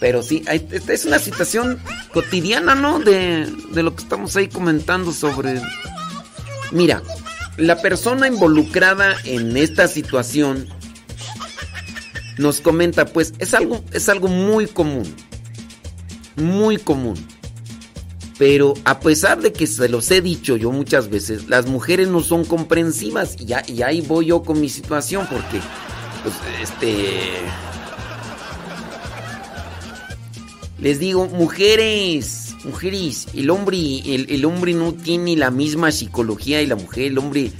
Pero 0.00 0.22
sí, 0.22 0.44
es 0.46 1.04
una 1.04 1.18
situación 1.18 1.80
cotidiana, 2.12 2.74
¿no? 2.74 3.00
De, 3.00 3.46
de 3.72 3.82
lo 3.82 3.94
que 3.94 4.02
estamos 4.02 4.34
ahí 4.36 4.48
comentando 4.48 5.12
sobre... 5.12 5.60
Mira, 6.72 7.02
la 7.56 7.80
persona 7.80 8.28
involucrada 8.28 9.16
en 9.24 9.56
esta 9.56 9.88
situación 9.88 10.68
nos 12.38 12.60
comenta, 12.60 13.06
pues 13.06 13.34
es 13.38 13.54
algo, 13.54 13.82
es 13.92 14.08
algo 14.08 14.28
muy 14.28 14.66
común. 14.66 15.12
Muy 16.36 16.78
común. 16.78 17.16
Pero 18.38 18.74
a 18.84 19.00
pesar 19.00 19.40
de 19.40 19.52
que 19.52 19.66
se 19.66 19.88
los 19.88 20.08
he 20.12 20.20
dicho 20.20 20.56
yo 20.56 20.70
muchas 20.70 21.10
veces, 21.10 21.48
las 21.48 21.66
mujeres 21.66 22.06
no 22.06 22.20
son 22.20 22.44
comprensivas. 22.44 23.34
Y, 23.40 23.46
ya, 23.46 23.64
y 23.66 23.82
ahí 23.82 24.00
voy 24.00 24.26
yo 24.26 24.42
con 24.42 24.60
mi 24.60 24.68
situación 24.68 25.26
porque, 25.30 25.60
pues, 26.22 26.34
este... 26.62 27.18
Les 30.78 31.00
digo, 31.00 31.26
mujeres, 31.26 32.47
mujeres, 32.64 33.28
el 33.34 33.50
hombre, 33.50 33.78
el, 33.78 34.26
el 34.28 34.44
hombre 34.44 34.74
no 34.74 34.92
tiene 34.92 35.36
la 35.36 35.50
misma 35.50 35.92
psicología 35.92 36.62
y 36.62 36.66
la 36.66 36.76
mujer, 36.76 37.04
el 37.06 37.18
hombre, 37.18 37.50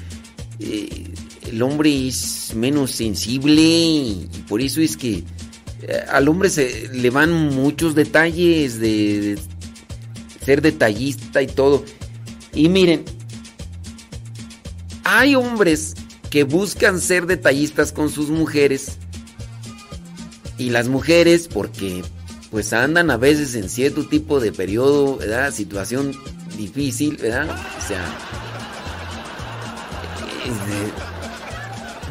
eh, 0.60 1.04
el 1.50 1.62
hombre 1.62 2.08
es 2.08 2.52
menos 2.54 2.90
sensible 2.90 3.62
y 3.62 4.28
por 4.48 4.60
eso 4.60 4.80
es 4.80 4.96
que 4.96 5.24
eh, 5.82 6.04
al 6.10 6.28
hombre 6.28 6.50
se 6.50 6.88
le 6.92 7.10
van 7.10 7.32
muchos 7.32 7.94
detalles 7.94 8.80
de, 8.80 9.20
de 9.20 9.38
ser 10.44 10.62
detallista 10.62 11.42
y 11.42 11.46
todo. 11.46 11.84
Y 12.52 12.68
miren, 12.68 13.04
hay 15.04 15.34
hombres 15.34 15.94
que 16.30 16.44
buscan 16.44 17.00
ser 17.00 17.26
detallistas 17.26 17.92
con 17.92 18.10
sus 18.10 18.28
mujeres 18.30 18.98
y 20.58 20.70
las 20.70 20.88
mujeres 20.88 21.48
porque 21.48 22.02
pues 22.50 22.72
andan 22.72 23.10
a 23.10 23.16
veces 23.16 23.54
en 23.54 23.68
cierto 23.68 24.06
tipo 24.06 24.40
de 24.40 24.52
periodo, 24.52 25.16
¿verdad? 25.18 25.52
Situación 25.52 26.12
difícil, 26.56 27.16
¿verdad? 27.16 27.46
O 27.50 27.86
sea, 27.86 28.00
eh, 30.46 30.92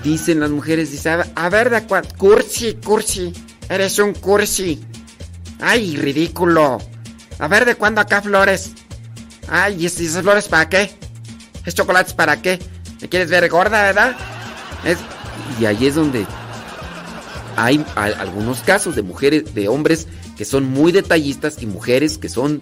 dicen 0.04 0.40
las 0.40 0.50
mujeres, 0.50 0.92
dice, 0.92 1.10
a 1.10 1.50
ver, 1.50 1.70
de 1.70 1.84
cuál, 1.84 2.08
cursi, 2.18 2.76
cursi, 2.76 3.34
eres 3.70 3.98
un 4.00 4.14
cursi. 4.14 4.80
Ay, 5.60 5.98
ridículo. 5.98 6.78
A 7.40 7.48
ver, 7.48 7.66
¿de 7.66 7.76
cuándo 7.76 8.02
acá 8.02 8.22
flores? 8.22 8.72
Ay, 9.50 9.78
¿y 9.82 9.86
es- 9.88 10.00
y 10.00 10.06
esas 10.06 10.22
flores 10.24 10.48
para 10.48 10.70
qué? 10.70 10.92
¿Es 11.66 11.74
chocolates 11.74 12.14
para 12.14 12.42
qué? 12.42 12.60
¿Me 13.02 13.10
quieres 13.10 13.30
ver 13.30 13.50
gorda, 13.50 13.82
verdad? 13.84 14.16
Es- 14.86 14.98
y 15.60 15.66
ahí 15.66 15.88
es 15.88 15.96
donde 15.96 16.26
hay 17.56 17.84
algunos 17.96 18.60
casos 18.62 18.96
de 18.96 19.02
mujeres, 19.02 19.56
de 19.56 19.68
hombres 19.68 20.08
que 20.38 20.46
son 20.46 20.66
muy 20.66 20.92
detallistas 20.92 21.62
y 21.62 21.66
mujeres 21.66 22.18
que 22.18 22.30
son. 22.30 22.62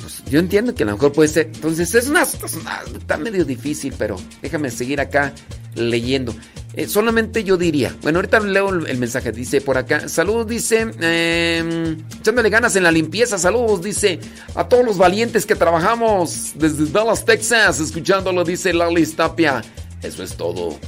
Pues 0.00 0.22
yo 0.30 0.38
entiendo 0.38 0.74
que 0.74 0.82
a 0.82 0.86
lo 0.86 0.92
mejor 0.92 1.12
puede 1.12 1.28
ser. 1.28 1.46
Entonces 1.54 1.94
es 1.94 2.08
una. 2.08 2.22
es 2.22 2.54
una- 2.54 2.80
está 2.98 3.16
medio 3.16 3.44
difícil, 3.44 3.94
pero 3.96 4.16
déjame 4.42 4.70
seguir 4.70 5.00
acá 5.00 5.32
leyendo. 5.74 6.34
Eh, 6.74 6.88
solamente 6.88 7.44
yo 7.44 7.56
diría. 7.58 7.94
Bueno, 8.02 8.18
ahorita 8.18 8.40
leo 8.40 8.70
el, 8.70 8.96
mensaje. 8.98 9.30
Dice 9.30 9.60
por 9.60 9.76
acá. 9.76 10.08
Saludos, 10.08 10.46
dice. 10.48 10.90
eh, 11.00 11.96
echándole 12.18 12.48
ganas 12.50 12.74
en 12.76 12.82
la 12.84 12.90
limpieza. 12.90 13.38
Saludos, 13.38 13.82
dice. 13.82 14.18
A 14.54 14.66
todos 14.68 14.84
los 14.84 14.96
valientes 14.98 15.44
que 15.46 15.54
trabajamos 15.54 16.52
desde 16.56 16.86
Dallas, 16.86 17.24
Texas. 17.24 17.78
Escuchándolo, 17.78 18.42
dice 18.42 18.72
Lali 18.72 19.06
Tapia. 19.06 19.62
Eso 20.02 20.22
es 20.22 20.34
todo. 20.36 20.78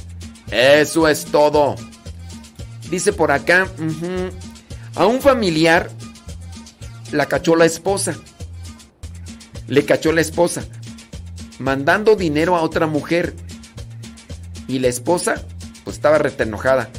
Eso 0.51 1.07
es 1.07 1.23
todo. 1.25 1.75
Dice 2.89 3.13
por 3.13 3.31
acá, 3.31 3.67
a 4.95 5.05
un 5.05 5.21
familiar 5.21 5.91
la 7.11 7.27
cachó 7.27 7.55
la 7.55 7.65
esposa. 7.65 8.15
Le 9.67 9.85
cachó 9.85 10.11
la 10.11 10.21
esposa. 10.21 10.65
Mandando 11.59 12.15
dinero 12.15 12.55
a 12.55 12.61
otra 12.61 12.87
mujer. 12.87 13.35
Y 14.67 14.79
la 14.79 14.87
esposa, 14.87 15.43
pues 15.83 15.97
estaba 15.97 16.17
rete 16.17 16.43
enojada. 16.43 16.89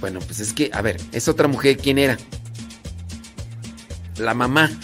Bueno, 0.00 0.20
pues 0.20 0.40
es 0.40 0.52
que, 0.52 0.70
a 0.72 0.82
ver, 0.82 1.00
esa 1.12 1.30
otra 1.30 1.48
mujer, 1.48 1.76
¿quién 1.76 1.98
era? 1.98 2.18
La 4.16 4.34
mamá. 4.34 4.70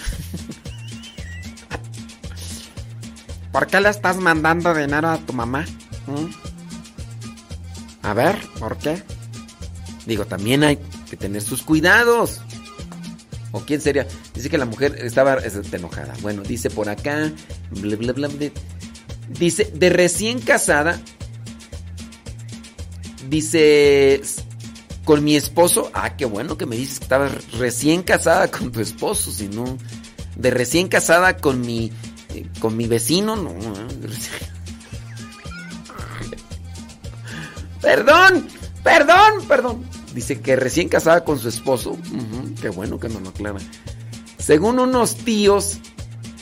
¿Por 3.53 3.67
qué 3.67 3.81
le 3.81 3.89
estás 3.89 4.17
mandando 4.19 4.75
dinero 4.75 5.09
a 5.09 5.19
tu 5.19 5.33
mamá? 5.33 5.65
¿Mm? 6.07 6.27
A 8.03 8.15
ver, 8.15 8.39
¿por 8.59 8.77
qué? 8.79 9.03
Digo, 10.07 10.27
también 10.27 10.63
hay 10.63 10.79
que 11.09 11.17
tener 11.17 11.43
sus 11.43 11.63
cuidados. 11.63 12.41
¿O 13.53 13.61
quién 13.61 13.81
sería? 13.81 14.07
Dice 14.35 14.51
que 14.51 14.59
la 14.59 14.67
mujer 14.67 14.99
estaba 15.01 15.39
enojada. 15.73 16.15
Bueno, 16.21 16.43
dice 16.43 16.69
por 16.69 16.89
acá. 16.89 17.33
Dice, 19.39 19.71
de 19.75 19.91
recién 19.91 20.41
casada. 20.41 21.01
Dice, 23.29 24.21
con 25.05 25.25
mi 25.25 25.37
esposo. 25.37 25.91
Ah, 25.95 26.17
qué 26.17 26.27
bueno 26.27 26.59
que 26.59 26.67
me 26.67 26.77
dices 26.77 26.99
que 26.99 27.05
estabas 27.05 27.53
recién 27.53 28.03
casada 28.03 28.51
con 28.51 28.73
tu 28.73 28.81
esposo. 28.81 29.31
Si 29.31 29.49
no, 29.49 29.79
de 30.37 30.51
recién 30.51 30.89
casada 30.89 31.39
con 31.39 31.61
mi, 31.63 31.91
eh, 32.35 32.47
con 32.61 32.77
mi 32.77 32.87
vecino. 32.87 33.37
No, 33.37 33.51
eh, 33.51 34.09
Perdón, 37.81 38.49
perdón, 38.83 39.47
perdón. 39.47 39.96
Dice 40.17 40.41
que 40.41 40.57
recién 40.57 40.89
casada 40.89 41.25
con 41.25 41.39
su 41.39 41.47
esposo. 41.47 41.99
Qué 42.63 42.71
bueno 42.71 42.99
que 42.99 43.11
no 43.11 43.21
lo 43.21 43.29
aclara. 43.29 43.59
Según 44.39 44.79
unos 44.79 45.15
tíos 45.15 45.77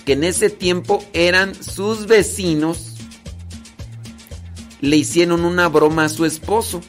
que 0.04 0.12
en 0.12 0.22
ese 0.22 0.48
tiempo 0.48 1.04
eran 1.12 1.56
sus 1.56 2.06
vecinos, 2.06 2.94
le 4.80 4.96
hicieron 4.96 5.44
una 5.44 5.66
broma 5.66 6.04
a 6.04 6.08
su 6.08 6.24
esposo. 6.24 6.82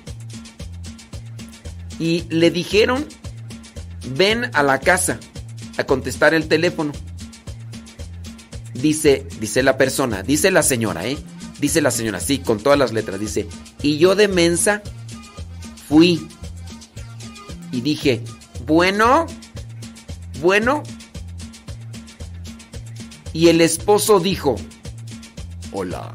Y 1.98 2.26
le 2.30 2.52
dijeron, 2.52 3.08
ven 4.16 4.52
a 4.54 4.62
la 4.62 4.80
casa 4.80 5.20
a 5.78 5.86
contestar 5.86 6.36
el 6.36 6.48
teléfono. 6.48 6.92
Dice, 8.76 9.26
dice 9.40 9.64
la 9.64 9.76
persona, 9.76 10.22
dice 10.22 10.52
la 10.52 10.62
señora, 10.62 11.08
¿eh? 11.08 11.18
Dice 11.60 11.82
la 11.82 11.90
señora, 11.90 12.20
sí, 12.20 12.38
con 12.38 12.60
todas 12.60 12.78
las 12.78 12.94
letras. 12.94 13.20
Dice, 13.20 13.48
y 13.82 13.98
yo 13.98 14.14
de 14.14 14.28
mensa 14.28 14.84
fui 15.90 16.28
y 17.76 17.82
dije, 17.82 18.22
bueno, 18.66 19.28
bueno. 20.42 20.82
Y 23.34 23.50
el 23.50 23.60
esposo 23.60 24.22
dijo, 24.22 24.56
hola, 25.74 26.14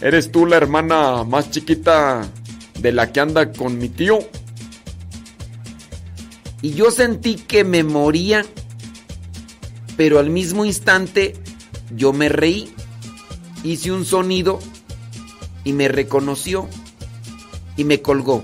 ¿eres 0.00 0.32
tú 0.32 0.46
la 0.46 0.56
hermana 0.56 1.22
más 1.22 1.52
chiquita 1.52 2.28
de 2.80 2.90
la 2.90 3.12
que 3.12 3.20
anda 3.20 3.52
con 3.52 3.78
mi 3.78 3.88
tío? 3.88 4.18
Y 6.60 6.72
yo 6.72 6.90
sentí 6.90 7.36
que 7.36 7.62
me 7.62 7.84
moría, 7.84 8.44
pero 9.96 10.18
al 10.18 10.28
mismo 10.28 10.64
instante 10.64 11.34
yo 11.94 12.12
me 12.12 12.28
reí, 12.28 12.74
hice 13.62 13.92
un 13.92 14.04
sonido 14.04 14.58
y 15.62 15.72
me 15.72 15.86
reconoció 15.86 16.68
y 17.76 17.84
me 17.84 18.02
colgó. 18.02 18.42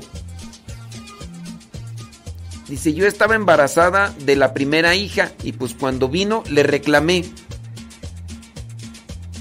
Dice, 2.69 2.95
yo 2.95 3.07
estaba 3.07 3.37
embarazada 3.37 4.13
de 4.25 4.35
la 4.35 4.53
primera 4.53 4.95
hija 4.95 5.33
y 5.43 5.53
pues 5.53 5.75
cuando 5.75 6.09
vino 6.09 6.43
le 6.51 6.65
reclamé. 6.65 7.25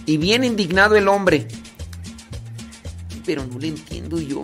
Y 0.05 0.17
bien 0.17 0.43
indignado 0.43 0.95
el 0.95 1.07
hombre. 1.07 1.47
Pero 3.25 3.45
no 3.45 3.57
le 3.57 3.69
entiendo 3.69 4.19
yo. 4.19 4.43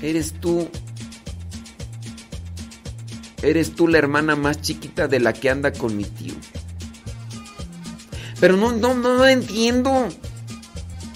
Eres 0.00 0.34
tú. 0.40 0.68
Eres 3.42 3.74
tú 3.74 3.88
la 3.88 3.98
hermana 3.98 4.36
más 4.36 4.60
chiquita 4.60 5.08
de 5.08 5.18
la 5.18 5.32
que 5.32 5.50
anda 5.50 5.72
con 5.72 5.96
mi 5.96 6.04
tío. 6.04 6.34
Pero 8.38 8.56
no, 8.56 8.70
no, 8.72 8.94
no, 8.94 9.16
no 9.16 9.26
entiendo. 9.26 10.08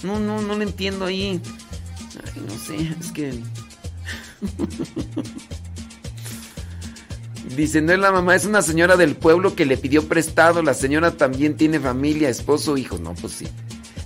No, 0.03 0.19
no, 0.19 0.41
no 0.41 0.57
le 0.57 0.65
entiendo 0.65 1.05
ahí. 1.05 1.41
Ay, 2.25 2.41
no 2.45 2.57
sé, 2.57 2.93
es 2.99 3.11
que. 3.13 3.33
Dice, 7.55 7.81
no 7.81 7.93
es 7.93 7.99
la 7.99 8.11
mamá, 8.11 8.35
es 8.35 8.45
una 8.45 8.61
señora 8.61 8.97
del 8.97 9.15
pueblo 9.15 9.55
que 9.55 9.65
le 9.65 9.77
pidió 9.77 10.07
prestado. 10.07 10.63
La 10.63 10.73
señora 10.73 11.11
también 11.11 11.55
tiene 11.55 11.79
familia, 11.79 12.29
esposo, 12.29 12.77
hijos. 12.77 12.99
No, 12.99 13.13
pues 13.13 13.33
sí. 13.33 13.47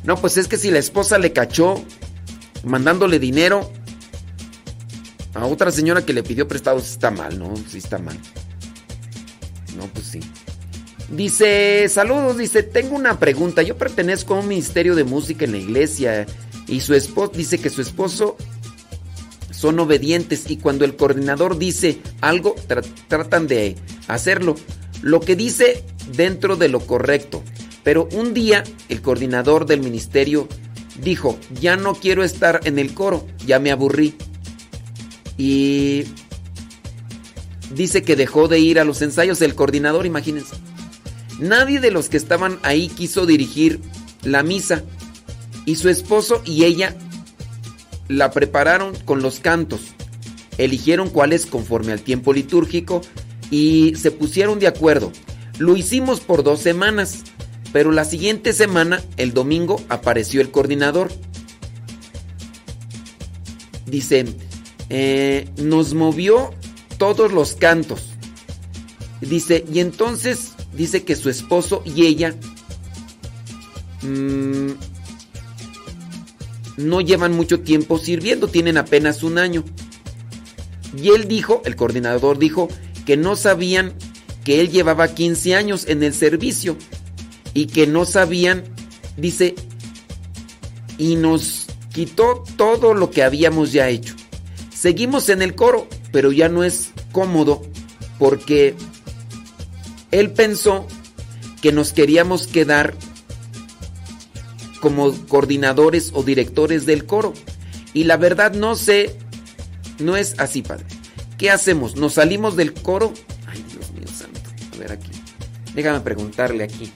No, 0.04 0.18
pues 0.18 0.38
es 0.38 0.48
que 0.48 0.58
si 0.58 0.72
la 0.72 0.80
esposa 0.80 1.18
le 1.18 1.32
cachó 1.34 1.84
mandándole 2.64 3.20
dinero 3.20 3.72
a 5.34 5.46
otra 5.46 5.72
señora 5.72 6.04
que 6.04 6.14
le 6.14 6.24
pidió 6.24 6.48
prestado, 6.48 6.80
está 6.80 7.12
mal, 7.12 7.38
¿no? 7.40 7.54
Sí 7.70 7.78
está 7.78 8.00
mal. 8.00 8.18
No, 9.78 9.86
pues 9.94 10.08
sí. 10.08 10.20
Dice, 11.10 11.88
saludos, 11.90 12.38
dice, 12.38 12.64
tengo 12.64 12.96
una 12.96 13.18
pregunta. 13.20 13.62
Yo 13.62 13.78
pertenezco 13.78 14.36
a 14.36 14.40
un 14.40 14.48
ministerio 14.48 14.96
de 14.96 15.06
música 15.06 15.46
en 15.46 15.54
la 15.54 15.58
iglesia 15.58 16.26
y 16.68 16.82
su 16.82 16.94
esposo 16.94 17.32
dice 17.34 17.60
que 17.60 17.70
su 17.70 17.82
esposo 17.82 18.36
son 19.58 19.80
obedientes 19.80 20.50
y 20.52 20.58
cuando 20.58 20.86
el 20.86 20.96
coordinador 20.96 21.58
dice 21.58 21.98
algo, 22.22 22.56
tra- 22.68 22.86
tratan 23.08 23.48
de 23.48 23.76
hacerlo. 24.08 24.56
Lo 25.02 25.20
que 25.20 25.36
dice 25.36 25.84
dentro 26.16 26.58
de 26.58 26.70
lo 26.70 26.80
correcto. 26.80 27.44
Pero 27.84 28.08
un 28.12 28.36
día 28.36 28.64
el 28.88 29.02
coordinador 29.02 29.66
del 29.66 29.80
ministerio 29.82 30.48
dijo, 31.02 31.40
ya 31.60 31.76
no 31.76 31.96
quiero 31.96 32.24
estar 32.24 32.60
en 32.66 32.78
el 32.78 32.94
coro, 32.94 33.26
ya 33.48 33.60
me 33.60 33.72
aburrí. 33.72 34.14
Y 35.38 36.04
dice 37.74 38.04
que 38.04 38.16
dejó 38.16 38.48
de 38.48 38.60
ir 38.60 38.80
a 38.80 38.84
los 38.84 39.02
ensayos 39.02 39.40
del 39.40 39.56
coordinador, 39.56 40.06
imagínense. 40.06 40.56
Nadie 41.40 41.80
de 41.80 41.92
los 41.92 42.10
que 42.10 42.18
estaban 42.18 42.60
ahí 42.62 42.90
quiso 42.90 43.26
dirigir 43.26 43.80
la 44.24 44.44
misa. 44.44 44.84
Y 45.66 45.78
su 45.78 45.90
esposo 45.90 46.42
y 46.46 46.64
ella 46.64 46.96
la 48.08 48.32
prepararon 48.32 48.96
con 49.06 49.22
los 49.22 49.40
cantos. 49.40 49.82
Eligieron 50.58 51.10
cuáles 51.10 51.46
conforme 51.46 51.92
al 51.92 52.02
tiempo 52.02 52.34
litúrgico 52.34 53.02
y 53.52 53.94
se 53.96 54.12
pusieron 54.12 54.60
de 54.60 54.68
acuerdo. 54.68 55.12
Lo 55.60 55.76
hicimos 55.76 56.20
por 56.20 56.44
dos 56.44 56.60
semanas, 56.60 57.24
pero 57.74 57.92
la 57.92 58.06
siguiente 58.06 58.54
semana, 58.54 59.02
el 59.18 59.34
domingo, 59.34 59.82
apareció 59.90 60.42
el 60.42 60.52
coordinador. 60.52 61.10
Dice, 63.86 64.26
eh, 64.90 65.50
nos 65.58 65.94
movió 65.94 66.52
todos 66.98 67.32
los 67.32 67.56
cantos. 67.56 68.10
Dice, 69.22 69.66
y 69.72 69.80
entonces 69.80 70.54
dice 70.74 71.04
que 71.04 71.16
su 71.16 71.30
esposo 71.30 71.82
y 71.86 72.06
ella 72.06 72.36
mm, 74.04 74.72
no 76.78 77.02
llevan 77.02 77.34
mucho 77.34 77.60
tiempo 77.60 77.98
sirviendo, 77.98 78.48
tienen 78.48 78.78
apenas 78.78 79.24
un 79.24 79.38
año. 79.38 79.64
Y 80.96 81.10
él 81.10 81.28
dijo, 81.28 81.62
el 81.66 81.76
coordinador 81.76 82.38
dijo, 82.38 82.70
que 83.06 83.18
no 83.18 83.36
sabían 83.36 83.94
que 84.44 84.62
él 84.62 84.70
llevaba 84.70 85.08
15 85.14 85.56
años 85.56 85.86
en 85.88 86.04
el 86.04 86.14
servicio 86.14 86.78
y 87.54 87.68
que 87.68 87.88
no 87.88 88.06
sabían, 88.06 88.64
dice, 89.18 89.56
y 90.98 91.16
nos 91.16 91.68
quitó 91.94 92.44
todo 92.56 92.94
lo 92.94 93.12
que 93.12 93.24
habíamos 93.24 93.72
ya 93.74 93.90
hecho. 93.90 94.16
Seguimos 94.74 95.30
en 95.30 95.42
el 95.42 95.56
coro, 95.56 95.88
pero 96.12 96.32
ya 96.32 96.50
no 96.50 96.64
es 96.64 96.92
cómodo 97.12 97.62
porque 98.20 98.76
él 100.12 100.32
pensó 100.32 100.88
que 101.62 101.72
nos 101.72 101.94
queríamos 101.94 102.48
quedar 102.48 102.96
como 104.82 105.12
coordinadores 105.28 106.12
o 106.14 106.24
directores 106.24 106.86
del 106.86 107.06
coro. 107.06 107.34
Y 107.94 108.04
la 108.04 108.18
verdad 108.18 108.54
no 108.54 108.76
sé, 108.76 109.16
no 110.00 110.16
es 110.16 110.36
así, 110.40 110.62
padre. 110.62 110.86
¿Qué 111.38 111.52
hacemos? 111.52 111.96
¿Nos 111.96 112.14
salimos 112.14 112.56
del 112.56 112.74
coro? 112.74 113.14
Ay, 113.46 113.64
Dios 113.72 113.92
mío 113.92 114.08
santo. 114.08 114.42
A 114.74 114.78
ver 114.78 114.92
aquí. 114.92 115.12
Déjame 115.74 116.02
preguntarle 116.02 116.64
aquí. 116.64 116.92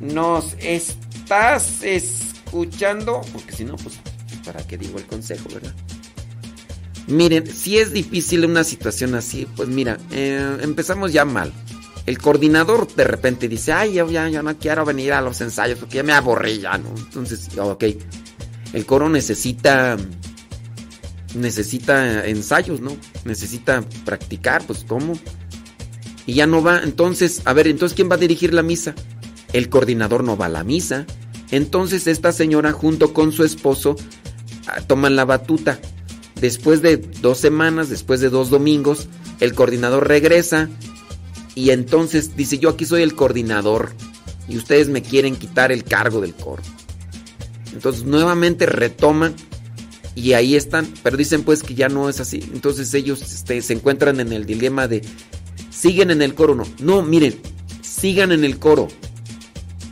¿Nos 0.00 0.54
estás 0.60 1.82
escuchando? 1.82 3.20
Porque 3.32 3.52
si 3.52 3.64
no, 3.64 3.76
pues, 3.76 3.96
¿para 4.44 4.66
qué 4.66 4.78
digo 4.78 4.98
el 4.98 5.06
consejo, 5.06 5.48
verdad? 5.52 5.74
Miren, 7.06 7.46
si 7.46 7.78
es 7.78 7.92
difícil 7.92 8.44
una 8.44 8.64
situación 8.64 9.14
así, 9.14 9.46
pues 9.56 9.68
mira, 9.68 9.98
eh, 10.10 10.58
empezamos 10.60 11.12
ya 11.12 11.24
mal. 11.24 11.52
El 12.08 12.16
coordinador 12.16 12.88
de 12.94 13.04
repente 13.04 13.48
dice, 13.48 13.70
ay, 13.70 13.92
yo 13.92 14.10
ya, 14.10 14.30
no 14.30 14.56
quiero 14.56 14.86
venir 14.86 15.12
a 15.12 15.20
los 15.20 15.42
ensayos 15.42 15.78
porque 15.78 15.96
ya 15.96 16.02
me 16.02 16.14
aburrí 16.14 16.58
ya, 16.58 16.78
¿no? 16.78 16.88
Entonces, 16.96 17.50
ok, 17.58 17.84
el 18.72 18.86
coro 18.86 19.10
necesita, 19.10 19.98
necesita 21.34 22.26
ensayos, 22.26 22.80
¿no? 22.80 22.96
Necesita 23.26 23.84
practicar, 24.06 24.66
pues 24.66 24.86
¿cómo? 24.88 25.18
Y 26.24 26.32
ya 26.32 26.46
no 26.46 26.62
va, 26.62 26.80
entonces, 26.82 27.42
a 27.44 27.52
ver, 27.52 27.68
entonces 27.68 27.94
¿quién 27.94 28.10
va 28.10 28.14
a 28.14 28.18
dirigir 28.18 28.54
la 28.54 28.62
misa? 28.62 28.94
El 29.52 29.68
coordinador 29.68 30.24
no 30.24 30.38
va 30.38 30.46
a 30.46 30.48
la 30.48 30.64
misa. 30.64 31.04
Entonces 31.50 32.06
esta 32.06 32.32
señora 32.32 32.72
junto 32.72 33.12
con 33.12 33.32
su 33.32 33.44
esposo 33.44 33.96
ah, 34.66 34.80
toman 34.80 35.14
la 35.14 35.26
batuta. 35.26 35.78
Después 36.40 36.80
de 36.80 36.96
dos 36.96 37.36
semanas, 37.36 37.90
después 37.90 38.20
de 38.20 38.30
dos 38.30 38.48
domingos, 38.48 39.08
el 39.40 39.52
coordinador 39.52 40.08
regresa 40.08 40.70
y 41.58 41.72
entonces 41.72 42.36
dice, 42.36 42.58
yo 42.58 42.68
aquí 42.68 42.84
soy 42.84 43.02
el 43.02 43.16
coordinador 43.16 43.90
y 44.48 44.56
ustedes 44.56 44.88
me 44.88 45.02
quieren 45.02 45.34
quitar 45.34 45.72
el 45.72 45.82
cargo 45.82 46.20
del 46.20 46.32
coro. 46.32 46.62
Entonces 47.72 48.04
nuevamente 48.04 48.64
retoman 48.64 49.34
y 50.14 50.34
ahí 50.34 50.54
están, 50.54 50.86
pero 51.02 51.16
dicen 51.16 51.42
pues 51.42 51.64
que 51.64 51.74
ya 51.74 51.88
no 51.88 52.08
es 52.08 52.20
así. 52.20 52.48
Entonces 52.54 52.94
ellos 52.94 53.22
este, 53.22 53.60
se 53.60 53.72
encuentran 53.72 54.20
en 54.20 54.32
el 54.32 54.46
dilema 54.46 54.86
de, 54.86 55.02
¿siguen 55.68 56.12
en 56.12 56.22
el 56.22 56.36
coro 56.36 56.54
no? 56.54 56.62
No, 56.78 57.02
miren, 57.02 57.34
sigan 57.82 58.30
en 58.30 58.44
el 58.44 58.60
coro. 58.60 58.86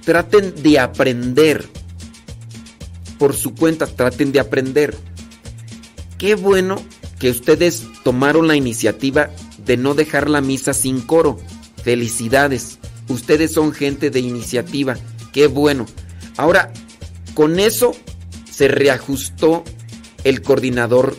Traten 0.04 0.62
de 0.62 0.78
aprender. 0.78 1.66
Por 3.18 3.34
su 3.34 3.56
cuenta, 3.56 3.88
traten 3.88 4.30
de 4.30 4.38
aprender. 4.38 4.96
Qué 6.16 6.36
bueno 6.36 6.80
que 7.18 7.28
ustedes 7.30 7.88
tomaron 8.04 8.46
la 8.46 8.54
iniciativa 8.54 9.30
de 9.64 9.76
no 9.76 9.94
dejar 9.94 10.30
la 10.30 10.40
misa 10.40 10.72
sin 10.72 11.00
coro. 11.00 11.40
Felicidades. 11.86 12.80
Ustedes 13.06 13.52
son 13.52 13.70
gente 13.70 14.10
de 14.10 14.18
iniciativa. 14.18 14.96
Qué 15.32 15.46
bueno. 15.46 15.86
Ahora, 16.36 16.72
con 17.34 17.60
eso 17.60 17.92
se 18.50 18.66
reajustó 18.66 19.62
el 20.24 20.42
coordinador 20.42 21.16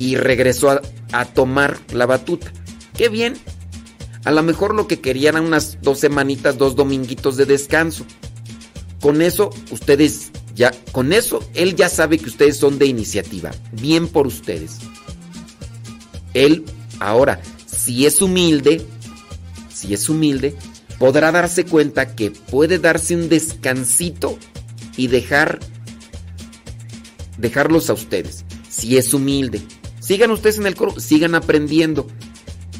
y 0.00 0.16
regresó 0.16 0.80
a, 1.12 1.24
tomar 1.26 1.78
la 1.92 2.04
batuta. 2.04 2.52
Qué 2.98 3.08
bien. 3.08 3.34
A 4.24 4.32
lo 4.32 4.42
mejor 4.42 4.74
lo 4.74 4.88
que 4.88 4.98
querían 4.98 5.36
eran 5.36 5.46
unas 5.46 5.78
dos 5.82 6.00
semanitas, 6.00 6.58
dos 6.58 6.74
dominguitos 6.74 7.36
de 7.36 7.46
descanso. 7.46 8.04
Con 9.00 9.22
eso, 9.22 9.50
ustedes 9.70 10.32
ya, 10.56 10.72
con 10.90 11.12
eso, 11.12 11.48
él 11.54 11.76
ya 11.76 11.88
sabe 11.88 12.18
que 12.18 12.26
ustedes 12.26 12.56
son 12.56 12.80
de 12.80 12.86
iniciativa. 12.86 13.52
Bien 13.70 14.08
por 14.08 14.26
ustedes. 14.26 14.78
Él, 16.34 16.64
ahora, 16.98 17.40
si 17.66 18.04
es 18.04 18.20
humilde, 18.20 18.84
si 19.76 19.92
es 19.92 20.08
humilde, 20.08 20.56
podrá 20.98 21.30
darse 21.30 21.66
cuenta 21.66 22.16
que 22.16 22.30
puede 22.30 22.78
darse 22.78 23.14
un 23.14 23.28
descansito 23.28 24.38
y 24.96 25.08
dejar, 25.08 25.60
dejarlos 27.36 27.90
a 27.90 27.92
ustedes. 27.92 28.46
Si 28.70 28.96
es 28.96 29.12
humilde. 29.12 29.60
Sigan 30.00 30.30
ustedes 30.30 30.56
en 30.56 30.66
el 30.66 30.76
coro, 30.76 30.98
sigan 30.98 31.34
aprendiendo. 31.34 32.06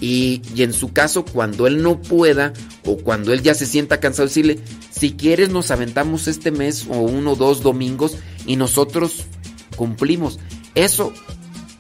Y, 0.00 0.40
y, 0.54 0.62
en 0.62 0.72
su 0.72 0.94
caso, 0.94 1.26
cuando 1.26 1.66
él 1.66 1.82
no 1.82 2.00
pueda 2.00 2.54
o 2.84 2.96
cuando 2.96 3.34
él 3.34 3.42
ya 3.42 3.54
se 3.54 3.66
sienta 3.66 4.00
cansado, 4.00 4.28
decirle, 4.28 4.58
si 4.90 5.12
quieres 5.12 5.50
nos 5.50 5.70
aventamos 5.70 6.28
este 6.28 6.50
mes 6.50 6.86
o 6.88 7.00
uno 7.00 7.32
o 7.32 7.36
dos 7.36 7.62
domingos 7.62 8.16
y 8.46 8.56
nosotros 8.56 9.26
cumplimos. 9.76 10.38
Eso 10.74 11.12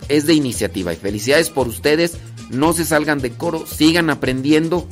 es 0.08 0.26
de 0.26 0.34
iniciativa 0.34 0.92
y 0.92 0.96
felicidades 0.96 1.48
por 1.48 1.68
ustedes. 1.68 2.18
No 2.50 2.72
se 2.72 2.84
salgan 2.84 3.20
de 3.20 3.32
coro, 3.32 3.66
sigan 3.66 4.10
aprendiendo 4.10 4.88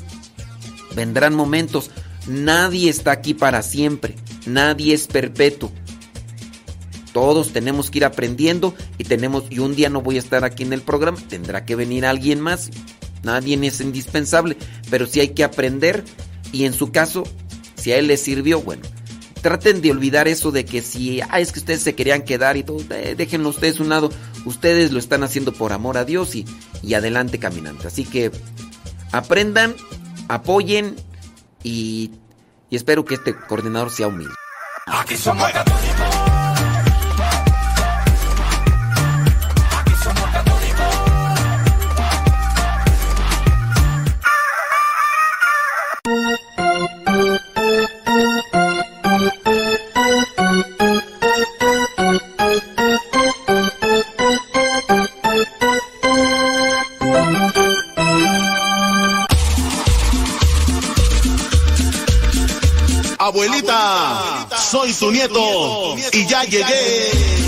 Vendrán 0.95 1.35
momentos. 1.35 1.91
Nadie 2.27 2.89
está 2.89 3.13
aquí 3.13 3.35
para 3.35 3.63
siempre. 3.63 4.17
Nadie 4.47 4.95
es 4.95 5.07
perpetuo. 5.07 5.73
Todos 7.13 7.53
tenemos 7.53 7.91
que 7.91 7.99
ir 7.99 8.05
aprendiendo 8.05 8.75
y 8.99 9.05
tenemos 9.05 9.45
y 9.51 9.61
un 9.61 9.77
día 9.77 9.89
no 9.89 10.01
voy 10.01 10.17
a 10.17 10.21
estar 10.21 10.45
aquí 10.45 10.65
en 10.65 10.73
el 10.73 10.83
programa, 10.83 11.19
tendrá 11.29 11.65
que 11.65 11.77
venir 11.77 12.05
alguien 12.05 12.41
más. 12.41 12.71
Nadie 13.23 13.59
es 13.67 13.81
indispensable, 13.81 14.57
pero 14.91 15.07
sí 15.07 15.21
hay 15.21 15.29
que 15.29 15.45
aprender 15.45 16.05
y 16.51 16.65
en 16.65 16.73
su 16.73 16.91
caso, 16.91 17.23
si 17.77 17.93
a 17.93 17.99
él 17.99 18.09
le 18.09 18.17
sirvió, 18.17 18.61
bueno, 18.61 18.83
traten 19.45 19.83
de 19.83 19.91
olvidar 19.91 20.27
eso 20.27 20.53
de 20.53 20.65
que 20.65 20.81
si 20.81 21.21
ah, 21.21 21.39
es 21.39 21.53
que 21.53 21.59
ustedes 21.59 21.83
se 21.83 21.95
querían 21.95 22.23
quedar 22.23 22.57
y 22.57 22.63
todo, 22.63 22.79
eh, 22.95 23.15
déjenlo 23.15 23.51
ustedes 23.51 23.79
un 23.79 23.91
lado. 23.91 24.11
Ustedes 24.47 24.91
lo 24.91 24.99
están 24.99 25.23
haciendo 25.23 25.53
por 25.53 25.75
amor 25.75 25.99
a 25.99 26.07
Dios 26.07 26.35
y, 26.35 26.47
y 26.83 26.95
adelante 26.95 27.39
caminante. 27.39 27.87
Así 27.87 28.07
que 28.07 28.31
aprendan, 29.13 29.75
apoyen 30.29 30.97
y, 31.63 32.13
y 32.71 32.77
espero 32.77 33.05
que 33.05 33.17
este 33.17 33.37
coordinador 33.37 33.91
sea 33.91 34.09
humilde. 34.09 34.33
Aquí 34.87 35.15
somos 35.15 35.47
su 65.05 65.11
nieto 65.13 65.97
y 66.13 66.27
ya 66.27 66.45
llegué. 66.45 67.44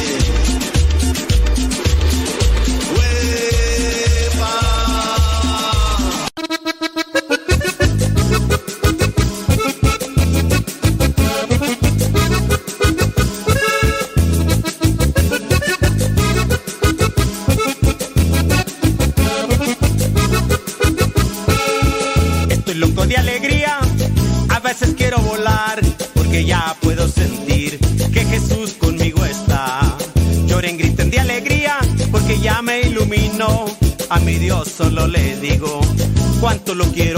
Lo 36.77 36.85
quiero 36.93 37.16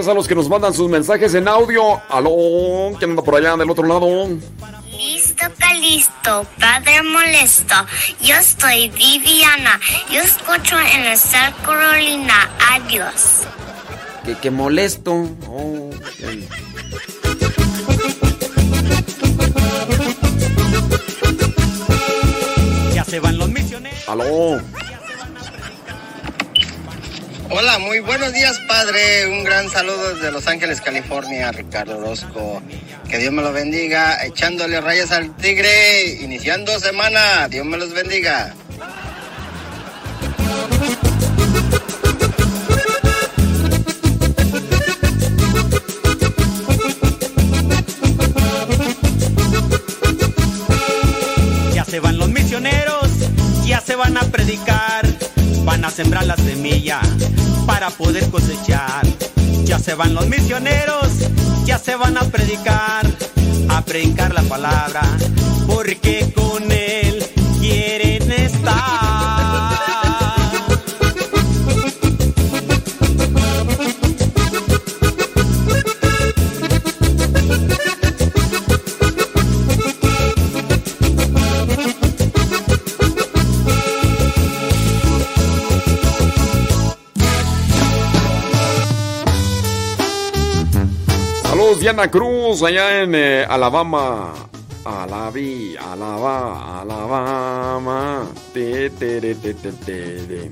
Gracias 0.00 0.12
a 0.12 0.16
los 0.16 0.26
que 0.28 0.34
nos 0.34 0.48
mandan 0.48 0.72
sus 0.72 0.88
mensajes 0.88 1.34
en 1.34 1.46
audio. 1.46 2.00
Aló, 2.08 2.90
¿quién 2.98 3.10
anda 3.10 3.22
por 3.22 3.34
allá 3.34 3.54
del 3.58 3.68
otro 3.68 3.86
lado? 3.86 4.28
Listo, 4.90 5.44
Calisto, 5.58 6.46
padre 6.58 7.02
molesto. 7.02 7.74
Yo 8.22 8.34
estoy 8.36 8.88
Viviana. 8.88 9.78
Yo 10.10 10.22
escucho 10.22 10.80
en 10.80 11.04
el 11.04 11.18
South 11.18 11.54
Carolina. 11.62 12.50
Adiós. 12.72 13.42
Que, 14.24 14.38
que 14.38 14.50
molesto. 14.50 15.28
Oh. 15.46 15.90
Ya 22.94 23.04
se 23.04 23.20
van 23.20 23.36
los 23.36 23.50
misioneros. 23.50 24.08
Aló. 24.08 24.62
Hola, 27.62 27.78
muy 27.78 28.00
buenos 28.00 28.32
días, 28.32 28.58
padre. 28.60 29.28
Un 29.28 29.44
gran 29.44 29.68
saludo 29.68 30.14
desde 30.14 30.32
Los 30.32 30.46
Ángeles, 30.46 30.80
California, 30.80 31.52
Ricardo 31.52 31.98
Orozco. 31.98 32.62
Que 33.06 33.18
Dios 33.18 33.34
me 33.34 33.42
lo 33.42 33.52
bendiga, 33.52 34.24
echándole 34.24 34.80
rayas 34.80 35.12
al 35.12 35.36
tigre, 35.36 36.06
iniciando 36.22 36.80
semana. 36.80 37.48
Dios 37.48 37.66
me 37.66 37.76
los 37.76 37.92
bendiga. 37.92 38.54
A 55.84 55.90
sembrar 55.90 56.26
la 56.26 56.36
semilla 56.36 57.00
para 57.66 57.90
poder 57.90 58.28
cosechar. 58.30 59.06
Ya 59.64 59.78
se 59.78 59.94
van 59.94 60.14
los 60.14 60.26
misioneros, 60.26 61.08
ya 61.64 61.78
se 61.78 61.94
van 61.96 62.16
a 62.18 62.22
predicar, 62.22 63.06
a 63.68 63.84
predicar 63.84 64.34
la 64.34 64.42
palabra, 64.42 65.02
porque 65.66 66.32
con 66.34 66.69
Diana 91.92 92.08
Cruz, 92.08 92.62
allá 92.62 93.02
en 93.02 93.16
eh, 93.16 93.44
Alabama. 93.48 94.32
Alabi, 94.84 95.74
Alaba, 95.76 96.82
Alabama. 96.82 98.28
Te, 98.54 98.90
te, 98.90 99.20
te. 99.20 100.50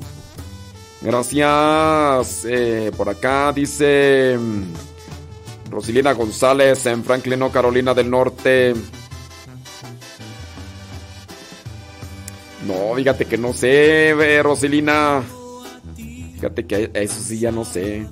Gracias. 1.01 2.45
eh, 2.45 2.91
por 2.97 3.09
acá 3.09 3.53
dice 3.53 4.37
mm, 4.37 5.71
Rosilina 5.71 6.13
González 6.13 6.85
en 6.87 7.05
Franklin, 7.05 7.39
no, 7.39 7.53
Carolina 7.53 7.95
del 7.95 8.11
Norte. 8.11 8.75
No, 12.67 12.97
fíjate 12.97 13.27
que 13.27 13.39
no 13.39 13.53
sé, 13.53 14.09
eh, 14.09 14.43
Rosilina. 14.43 15.23
Fíjate 16.35 16.67
que 16.67 16.91
eso 16.95 17.21
sí 17.23 17.39
ya 17.39 17.53
no 17.53 17.65
sé. 17.65 18.09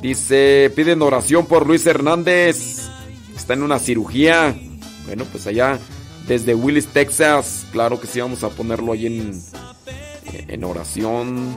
Dice, 0.00 0.72
piden 0.76 1.02
oración 1.02 1.46
por 1.46 1.66
Luis 1.66 1.86
Hernández. 1.86 2.88
Está 3.36 3.54
en 3.54 3.62
una 3.62 3.78
cirugía. 3.78 4.56
Bueno, 5.06 5.24
pues 5.30 5.46
allá 5.46 5.78
desde 6.26 6.54
Willis, 6.54 6.86
Texas. 6.86 7.66
Claro 7.72 8.00
que 8.00 8.06
sí, 8.06 8.20
vamos 8.20 8.44
a 8.44 8.50
ponerlo 8.50 8.92
ahí 8.92 9.06
en, 9.06 9.42
en 10.48 10.64
oración. 10.64 11.56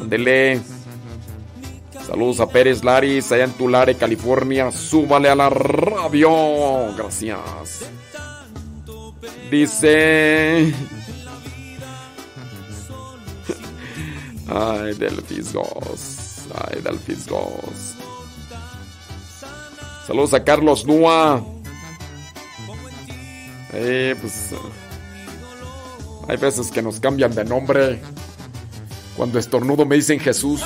Ándele. 0.00 0.60
Saludos 2.06 2.40
a 2.40 2.48
Pérez 2.48 2.84
Laris, 2.84 3.30
allá 3.32 3.44
en 3.44 3.52
Tulare, 3.52 3.94
California. 3.94 4.70
Súbale 4.70 5.28
a 5.28 5.34
la 5.34 5.48
radio. 5.48 6.94
Gracias. 6.96 7.86
Dice. 9.50 10.74
Ay, 14.48 14.94
del 14.94 15.22
Fisgos. 15.22 16.21
Ay, 16.54 16.82
del 16.82 16.98
Fisgos. 16.98 17.96
Saludos 20.06 20.34
a 20.34 20.44
Carlos 20.44 20.84
Nua. 20.86 21.42
Eh, 23.72 24.14
pues. 24.20 24.50
Hay 26.28 26.36
veces 26.36 26.70
que 26.70 26.82
nos 26.82 27.00
cambian 27.00 27.34
de 27.34 27.44
nombre. 27.44 28.00
Cuando 29.16 29.38
estornudo 29.38 29.86
me 29.86 29.96
dicen 29.96 30.20
Jesús. 30.20 30.62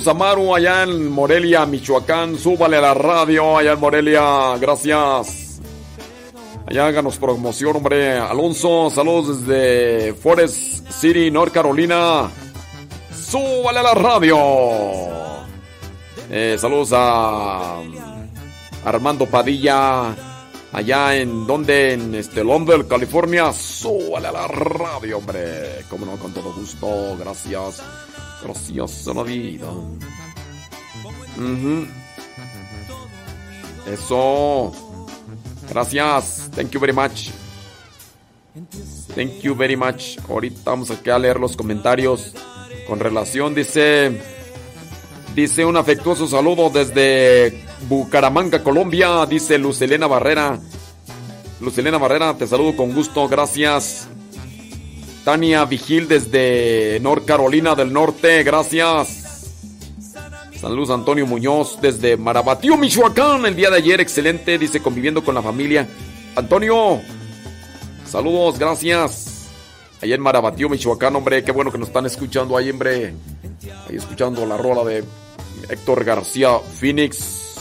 Saludos 0.00 0.16
a 0.16 0.18
Maru 0.18 0.54
allá 0.54 0.82
en 0.84 1.12
Morelia, 1.12 1.66
Michoacán. 1.66 2.38
Súbale 2.38 2.78
a 2.78 2.80
la 2.80 2.94
radio 2.94 3.58
allá 3.58 3.72
en 3.72 3.80
Morelia. 3.80 4.56
Gracias. 4.58 5.60
Allá 6.66 6.86
háganos 6.86 7.18
promoción, 7.18 7.76
hombre. 7.76 8.16
Alonso, 8.16 8.88
saludos 8.88 9.44
desde 9.44 10.14
Forest 10.14 10.90
City, 10.90 11.30
North 11.30 11.52
Carolina. 11.52 12.30
Súbale 13.14 13.80
a 13.80 13.82
la 13.82 13.92
radio. 13.92 14.38
Eh, 16.30 16.56
saludos 16.58 16.92
a 16.94 17.82
Armando 18.86 19.26
Padilla. 19.26 20.16
Allá 20.72 21.16
en 21.16 21.46
donde, 21.46 21.92
en 21.92 22.14
este 22.14 22.42
Londres, 22.42 22.86
California. 22.88 23.52
Súbale 23.52 24.28
a 24.28 24.32
la 24.32 24.48
radio, 24.48 25.18
hombre. 25.18 25.84
Como 25.90 26.06
no, 26.06 26.16
con 26.16 26.32
todo 26.32 26.54
gusto. 26.54 27.18
Gracias. 27.18 27.82
Gracias 28.42 29.08
a 29.08 29.14
la 29.14 29.22
vida. 29.22 29.70
Ujú. 31.36 31.86
Eso. 33.86 34.72
Gracias. 35.68 36.50
Thank 36.54 36.70
you 36.70 36.80
very 36.80 36.92
much. 36.92 37.30
Thank 39.14 39.40
you 39.42 39.54
very 39.54 39.76
much. 39.76 40.18
Ahorita 40.28 40.70
vamos 40.70 40.90
aquí 40.90 41.10
a 41.10 41.18
leer 41.18 41.38
los 41.38 41.56
comentarios. 41.56 42.32
Con 42.86 42.98
relación, 43.00 43.54
dice. 43.54 44.20
Dice 45.34 45.64
un 45.64 45.76
afectuoso 45.76 46.26
saludo 46.26 46.70
desde 46.70 47.64
Bucaramanga, 47.88 48.62
Colombia. 48.62 49.24
Dice 49.26 49.58
Lucelena 49.58 50.06
Barrera. 50.06 50.58
Lucelena 51.60 51.98
Barrera, 51.98 52.36
te 52.36 52.46
saludo 52.46 52.76
con 52.76 52.92
gusto. 52.92 53.28
Gracias. 53.28 54.08
Tania 55.30 55.64
Vigil 55.64 56.08
desde 56.08 56.98
North 57.00 57.24
Carolina 57.24 57.76
del 57.76 57.92
Norte. 57.92 58.42
Gracias. 58.42 59.46
Saludos 60.60 60.90
Antonio 60.90 61.24
Muñoz 61.24 61.78
desde 61.80 62.16
Marabatío, 62.16 62.76
Michoacán. 62.76 63.46
El 63.46 63.54
día 63.54 63.70
de 63.70 63.76
ayer, 63.76 64.00
excelente. 64.00 64.58
Dice 64.58 64.82
conviviendo 64.82 65.22
con 65.22 65.36
la 65.36 65.40
familia. 65.40 65.86
Antonio, 66.34 67.00
saludos, 68.04 68.58
gracias. 68.58 69.46
Allá 70.02 70.16
en 70.16 70.20
Marabatío, 70.20 70.68
Michoacán, 70.68 71.14
hombre. 71.14 71.44
Qué 71.44 71.52
bueno 71.52 71.70
que 71.70 71.78
nos 71.78 71.86
están 71.86 72.06
escuchando 72.06 72.56
ahí, 72.56 72.68
hombre. 72.68 73.14
Ahí 73.88 73.94
escuchando 73.94 74.44
la 74.44 74.56
rola 74.56 74.82
de 74.82 75.04
Héctor 75.68 76.02
García 76.02 76.58
Phoenix. 76.58 77.54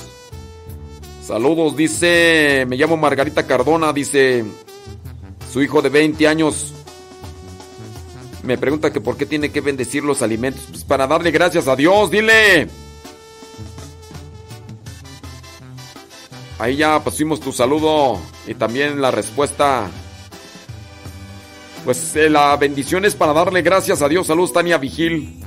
Saludos, 1.21 1.77
dice. 1.77 2.65
Me 2.67 2.77
llamo 2.77 2.97
Margarita 2.97 3.45
Cardona, 3.45 3.93
dice. 3.93 4.43
Su 5.53 5.61
hijo 5.61 5.83
de 5.83 5.89
20 5.89 6.27
años 6.27 6.73
me 8.43 8.57
pregunta 8.57 8.91
que 8.91 9.01
por 9.01 9.17
qué 9.17 9.25
tiene 9.25 9.51
que 9.51 9.61
bendecir 9.61 10.03
los 10.03 10.21
alimentos. 10.21 10.63
Pues 10.69 10.83
para 10.83 11.07
darle 11.07 11.31
gracias 11.31 11.67
a 11.67 11.75
Dios, 11.75 12.09
dile. 12.09 12.67
Ahí 16.59 16.75
ya 16.75 17.01
pusimos 17.01 17.39
tu 17.39 17.51
saludo 17.51 18.19
y 18.45 18.53
también 18.53 19.01
la 19.01 19.11
respuesta. 19.11 19.89
Pues 21.85 22.15
eh, 22.15 22.29
la 22.29 22.55
bendición 22.57 23.05
es 23.05 23.15
para 23.15 23.31
darle 23.31 23.61
gracias 23.61 24.01
a 24.01 24.09
Dios. 24.09 24.27
Saludos, 24.27 24.53
Tania 24.53 24.77
Vigil. 24.77 25.41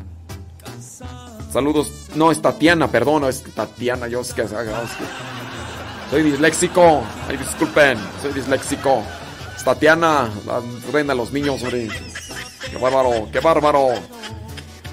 Saludos. 1.52 2.08
No, 2.14 2.30
es 2.30 2.40
Tatiana, 2.40 2.90
perdón, 2.90 3.24
es 3.24 3.42
Tatiana. 3.42 4.08
Yo 4.08 4.22
es 4.22 4.32
que, 4.32 4.44
soy 6.10 6.22
disléxico. 6.22 7.02
Ay, 7.28 7.36
disculpen, 7.36 7.98
soy 8.22 8.32
disléxico. 8.32 9.02
Tatiana, 9.62 10.30
la 10.46 10.60
reina 10.92 11.12
de 11.12 11.18
los 11.18 11.32
niños. 11.32 11.62
Qué 12.72 12.78
bárbaro, 12.78 13.28
qué 13.30 13.40
bárbaro. 13.40 13.88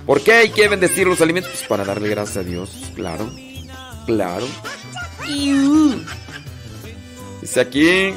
¿Por 0.06 0.22
qué 0.22 0.34
hay 0.34 0.50
que 0.50 0.68
bendecir 0.68 1.08
los 1.08 1.22
alimentos? 1.22 1.52
Pues 1.54 1.68
para 1.68 1.86
darle 1.86 2.10
gracias 2.10 2.38
a 2.38 2.44
Dios, 2.44 2.92
claro. 2.94 3.32
Claro. 4.06 4.46
Dice 7.42 7.62
aquí, 7.62 8.14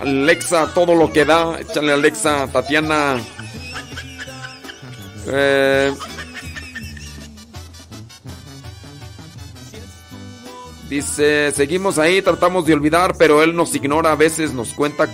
Alexa, 0.00 0.74
todo 0.74 0.96
lo 0.96 1.12
que 1.12 1.24
da. 1.24 1.60
Échale 1.60 1.92
Alexa, 1.92 2.48
Tatiana. 2.48 3.22
Eh, 5.28 5.94
dice, 10.88 11.52
seguimos 11.52 11.98
ahí, 11.98 12.22
tratamos 12.22 12.66
de 12.66 12.74
olvidar, 12.74 13.14
pero 13.16 13.42
él 13.44 13.54
nos 13.54 13.72
ignora, 13.74 14.12
a 14.12 14.16
veces 14.16 14.52
nos 14.52 14.72
cuenta 14.72 15.08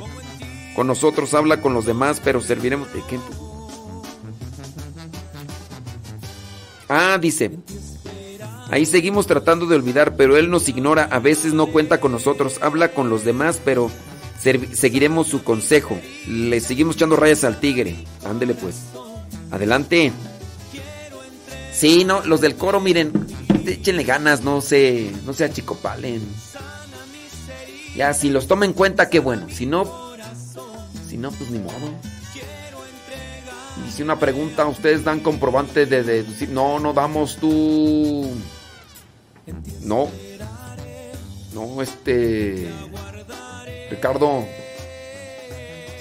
con 0.74 0.86
nosotros, 0.86 1.35
habla 1.35 1.60
con 1.60 1.74
los 1.74 1.85
demás, 1.85 2.23
pero 2.24 2.40
serviremos 2.40 2.89
qué. 2.89 3.19
Ah, 6.94 7.16
dice. 7.16 7.51
Ahí 8.70 8.85
seguimos 8.85 9.27
tratando 9.27 9.64
de 9.64 9.77
olvidar, 9.77 10.14
pero 10.14 10.36
él 10.36 10.51
nos 10.51 10.69
ignora, 10.69 11.09
a 11.10 11.20
veces 11.20 11.55
no 11.55 11.69
cuenta 11.69 12.01
con 12.01 12.12
nosotros, 12.12 12.59
habla 12.60 12.93
con 12.93 13.09
los 13.09 13.24
demás, 13.24 13.59
pero 13.64 13.90
seguiremos 14.74 15.27
su 15.27 15.43
consejo. 15.43 15.98
Le 16.28 16.60
seguimos 16.60 16.97
echando 16.97 17.16
rayas 17.16 17.44
al 17.44 17.60
tigre. 17.60 17.97
Ándele 18.27 18.52
pues. 18.52 18.77
Adelante. 19.51 20.12
Sí, 21.73 22.05
no, 22.05 22.20
los 22.27 22.43
del 22.43 22.56
coro, 22.56 22.78
miren, 22.78 23.10
échenle 23.66 24.05
ganas, 24.05 24.43
no 24.43 24.60
se, 24.60 25.10
no 25.24 25.32
se 25.32 25.44
achicopalen. 25.44 26.20
Ya, 27.97 28.12
si 28.12 28.28
los 28.28 28.47
toma 28.47 28.66
en 28.66 28.74
cuenta, 28.74 29.09
qué 29.09 29.19
bueno. 29.19 29.47
Si 29.51 29.64
no, 29.64 30.12
si 31.09 31.16
no, 31.16 31.31
pues 31.31 31.51
ni 31.51 31.59
modo. 31.59 31.73
Y 33.86 33.90
si 33.90 34.02
una 34.02 34.18
pregunta, 34.18 34.66
ustedes 34.66 35.04
dan 35.04 35.20
comprobante 35.20 35.86
de 35.86 36.02
deducir. 36.02 36.48
No, 36.50 36.78
no 36.78 36.92
damos 36.92 37.36
tú. 37.36 38.30
No. 39.82 40.08
No, 41.54 41.82
este. 41.82 42.70
Ricardo. 43.90 44.44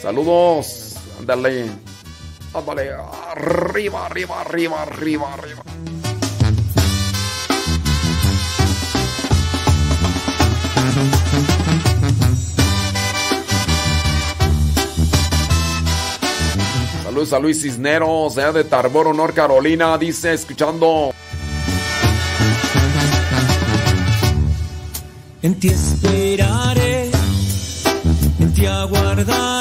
Saludos. 0.01 0.95
Ándale. 1.19 1.65
Ándale. 2.53 2.91
Arriba, 2.91 4.05
arriba, 4.05 4.41
arriba, 4.41 4.81
arriba, 4.81 5.33
arriba. 5.33 5.63
Saludos 17.21 17.33
a 17.33 17.39
Luis 17.39 17.61
Cisneros, 17.61 18.35
allá 18.39 18.51
de 18.51 18.63
Tarboro, 18.63 19.13
North 19.13 19.35
Carolina, 19.35 19.95
dice, 19.95 20.33
escuchando. 20.33 21.13
En 25.43 25.59
ti 25.59 25.67
esperaré, 25.67 27.11
en 28.39 28.53
ti 28.53 28.65
aguardaré. 28.65 29.60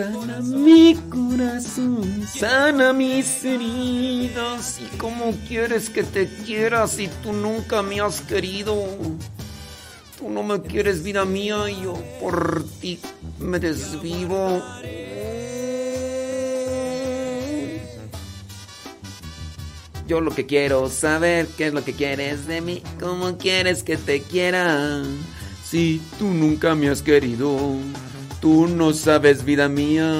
Sana 0.00 0.40
mi 0.40 0.94
corazón, 1.10 2.26
sana 2.26 2.94
mis 2.94 3.44
heridas. 3.44 4.80
¿Y 4.80 4.96
cómo 4.96 5.34
quieres 5.46 5.90
que 5.90 6.02
te 6.04 6.26
quiera 6.26 6.86
si 6.86 7.08
tú 7.22 7.34
nunca 7.34 7.82
me 7.82 8.00
has 8.00 8.22
querido? 8.22 8.74
Tú 10.18 10.30
no 10.30 10.42
me 10.42 10.62
quieres, 10.62 11.02
vida 11.02 11.26
mía, 11.26 11.70
y 11.70 11.82
yo 11.82 12.02
por 12.18 12.64
ti 12.80 12.98
me 13.38 13.58
desvivo. 13.58 14.62
Yo 20.08 20.22
lo 20.22 20.30
que 20.30 20.46
quiero 20.46 20.88
saber 20.88 21.46
qué 21.58 21.66
es 21.66 21.74
lo 21.74 21.84
que 21.84 21.92
quieres 21.92 22.46
de 22.46 22.62
mí, 22.62 22.82
cómo 22.98 23.36
quieres 23.36 23.82
que 23.82 23.98
te 23.98 24.22
quiera. 24.22 25.02
Si 25.62 26.00
tú 26.18 26.28
nunca 26.28 26.74
me 26.74 26.88
has 26.88 27.02
querido. 27.02 27.76
Tú 28.40 28.66
no 28.66 28.94
sabes, 28.94 29.44
vida 29.44 29.68
mía, 29.68 30.10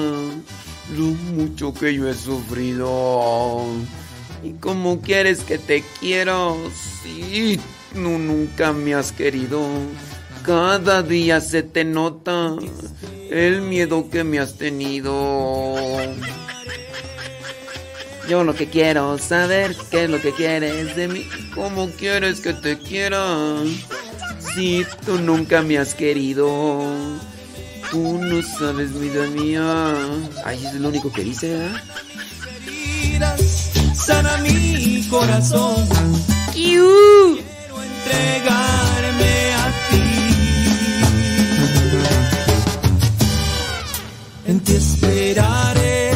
lo 0.95 1.03
mucho 1.33 1.73
que 1.73 1.93
yo 1.93 2.07
he 2.07 2.13
sufrido. 2.13 3.65
¿Y 4.43 4.51
cómo 4.53 5.01
quieres 5.01 5.39
que 5.39 5.57
te 5.57 5.83
quiero 5.99 6.57
si 7.01 7.59
tú 7.93 7.99
nunca 7.99 8.73
me 8.73 8.93
has 8.93 9.11
querido? 9.11 9.61
Cada 10.45 11.01
día 11.01 11.41
se 11.41 11.63
te 11.63 11.83
nota 11.83 12.55
el 13.31 13.61
miedo 13.61 14.09
que 14.09 14.23
me 14.23 14.39
has 14.39 14.55
tenido. 14.55 15.75
Yo 18.29 18.43
lo 18.43 18.53
que 18.53 18.67
quiero 18.67 19.17
saber 19.17 19.75
qué 19.89 20.03
es 20.03 20.09
lo 20.09 20.21
que 20.21 20.31
quieres 20.31 20.95
de 20.95 21.07
mí. 21.07 21.25
¿Cómo 21.55 21.89
quieres 21.89 22.39
que 22.39 22.53
te 22.53 22.77
quiera 22.77 23.57
si 24.53 24.85
tú 25.05 25.17
nunca 25.17 25.63
me 25.63 25.79
has 25.79 25.95
querido? 25.95 26.81
Tú 27.91 28.17
no 28.17 28.41
sabes, 28.57 28.97
vida 28.97 29.27
mía. 29.27 29.93
Ay, 30.45 30.65
es 30.65 30.75
lo 30.75 30.87
único 30.87 31.11
que 31.11 31.25
dice, 31.25 31.65
¿eh? 31.65 31.71
heridas, 32.65 33.41
sana 33.93 34.37
mi 34.37 35.05
corazón. 35.09 35.75
Quiero 36.53 36.87
entregarme 37.83 39.53
a 39.53 39.65
ti. 39.89 40.03
En 44.45 44.59
ti 44.61 44.71
esperaré, 44.71 46.11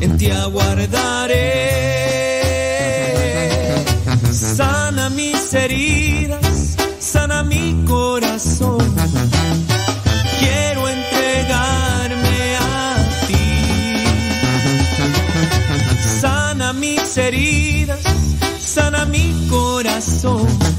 en 0.00 0.18
ti 0.18 0.28
aguardaré. 0.28 1.78
Sana 4.32 5.08
mis 5.10 5.54
heridas, 5.54 6.76
sana 6.98 7.44
mi 7.44 7.84
corazón. 7.86 9.37
Corazón. 19.98 20.77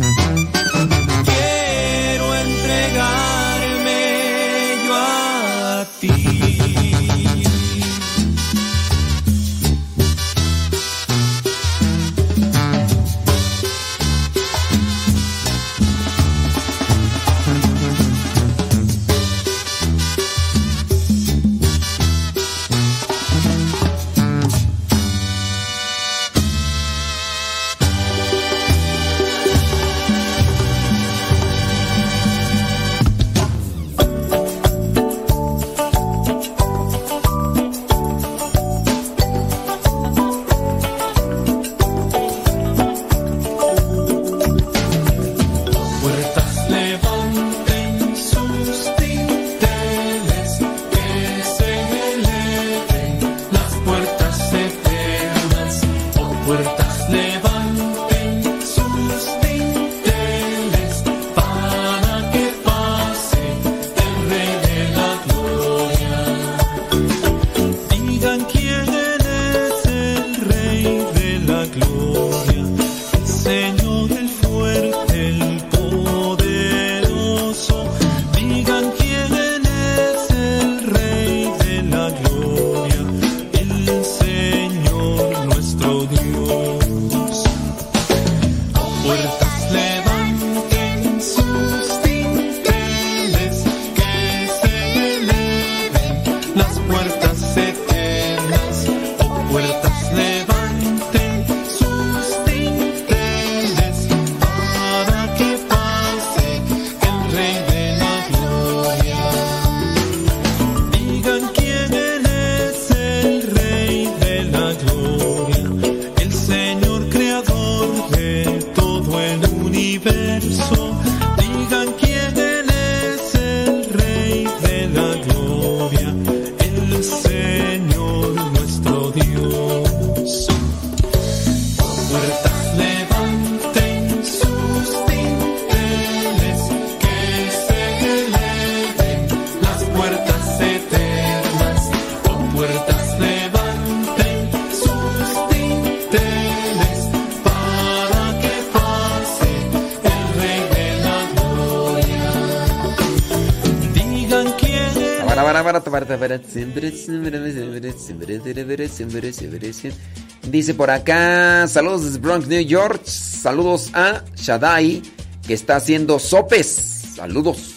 Dice 160.49 160.73
por 160.73 160.89
acá, 160.89 161.67
saludos 161.67 162.05
desde 162.05 162.19
Bronx, 162.19 162.47
New 162.47 162.61
York. 162.61 163.05
Saludos 163.05 163.89
a 163.93 164.23
Shaddai, 164.35 165.01
que 165.45 165.53
está 165.53 165.75
haciendo 165.75 166.19
sopes. 166.19 166.67
Saludos. 167.15 167.75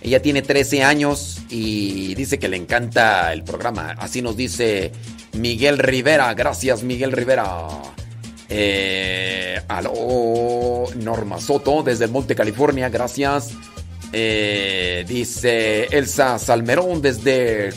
Ella 0.00 0.22
tiene 0.22 0.42
13 0.42 0.82
años 0.82 1.38
y 1.50 2.14
dice 2.14 2.38
que 2.38 2.48
le 2.48 2.56
encanta 2.56 3.32
el 3.32 3.44
programa. 3.44 3.94
Así 3.98 4.22
nos 4.22 4.36
dice 4.36 4.92
Miguel 5.34 5.78
Rivera. 5.78 6.32
Gracias, 6.34 6.82
Miguel 6.82 7.12
Rivera. 7.12 7.66
Eh, 8.48 9.60
aló, 9.68 10.84
Norma 10.96 11.40
Soto, 11.40 11.82
desde 11.82 12.06
el 12.06 12.10
Monte, 12.10 12.34
California. 12.34 12.88
Gracias. 12.88 13.50
Eh, 14.12 15.04
dice 15.06 15.84
Elsa 15.90 16.38
Salmerón 16.38 17.02
desde 17.02 17.70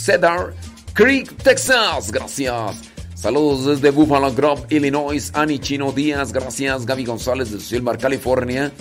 Cedar 0.00 0.54
Creek, 0.94 1.36
Texas. 1.42 2.10
Gracias. 2.10 2.76
Saludos 3.14 3.66
desde 3.66 3.90
Buffalo 3.90 4.32
Grove, 4.32 4.62
Illinois. 4.70 5.30
Ani 5.34 5.58
Chino 5.58 5.92
Díaz. 5.92 6.32
Gracias. 6.32 6.86
Gaby 6.86 7.04
González 7.04 7.52
de 7.52 7.60
Silmar, 7.60 7.98
California. 7.98 8.72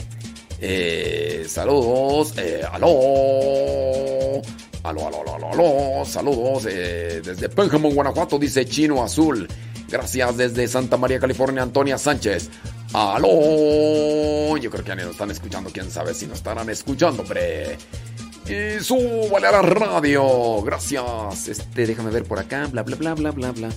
Eh, 0.61 1.45
saludos. 1.47 2.33
Eh, 2.37 2.61
aló. 2.71 4.41
Aló, 4.83 5.07
aló, 5.07 5.21
aló, 5.21 5.35
aló, 5.35 5.51
aló. 5.51 6.05
Saludos 6.05 6.65
eh, 6.69 7.21
desde 7.23 7.49
Pénjamo, 7.49 7.91
Guanajuato, 7.91 8.39
dice 8.39 8.65
Chino 8.65 9.03
Azul. 9.03 9.45
Gracias 9.89 10.37
desde 10.37 10.67
Santa 10.69 10.95
María, 10.95 11.19
California, 11.19 11.63
Antonia 11.63 11.97
Sánchez. 11.97 12.49
Aló. 12.93 14.55
Yo 14.55 14.71
creo 14.71 14.83
que 14.83 14.89
ya 14.89 14.95
nos 14.95 15.11
están 15.11 15.31
escuchando. 15.31 15.69
Quién 15.69 15.91
sabe 15.91 16.13
si 16.13 16.27
nos 16.27 16.37
estarán 16.37 16.69
escuchando, 16.69 17.23
hombre. 17.23 17.77
Y 18.49 18.83
súbale 18.83 19.47
a 19.47 19.51
la 19.51 19.61
radio. 19.61 20.61
Gracias. 20.63 21.47
Este, 21.47 21.85
déjame 21.85 22.09
ver 22.09 22.23
por 22.23 22.39
acá. 22.39 22.67
Bla, 22.71 22.83
bla, 22.83 22.95
bla, 22.95 23.13
bla, 23.13 23.31
bla, 23.31 23.51
bla. 23.51 23.69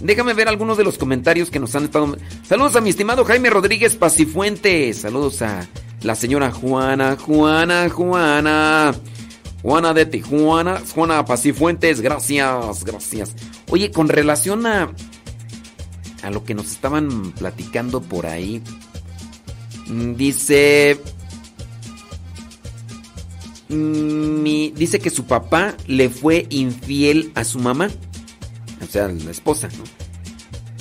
Déjame 0.00 0.34
ver 0.34 0.48
algunos 0.48 0.76
de 0.76 0.84
los 0.84 0.98
comentarios 0.98 1.50
que 1.50 1.58
nos 1.58 1.74
han 1.74 1.84
estado. 1.84 2.16
Saludos 2.46 2.76
a 2.76 2.80
mi 2.80 2.90
estimado 2.90 3.24
Jaime 3.24 3.50
Rodríguez 3.50 3.96
Pacifuentes. 3.96 4.98
Saludos 4.98 5.42
a 5.42 5.66
la 6.02 6.14
señora 6.14 6.50
Juana, 6.50 7.16
Juana, 7.16 7.88
Juana. 7.88 8.94
Juana 9.62 9.92
de 9.92 10.06
Tijuana, 10.06 10.80
Juana 10.94 11.24
Pacifuentes, 11.24 12.00
gracias, 12.00 12.84
gracias. 12.84 13.34
Oye, 13.68 13.90
con 13.90 14.08
relación 14.08 14.66
a, 14.66 14.92
a 16.22 16.30
lo 16.30 16.44
que 16.44 16.54
nos 16.54 16.72
estaban 16.72 17.32
platicando 17.32 18.00
por 18.00 18.26
ahí, 18.26 18.62
mm, 19.86 20.14
dice, 20.14 20.98
mi- 23.70 24.72
dice 24.76 24.98
que 24.98 25.10
su 25.10 25.24
papá 25.24 25.76
le 25.86 26.08
fue 26.10 26.46
infiel 26.50 27.32
a 27.34 27.44
su 27.44 27.58
mamá, 27.58 27.88
o 28.82 28.86
sea, 28.90 29.08
la 29.08 29.30
esposa. 29.30 29.68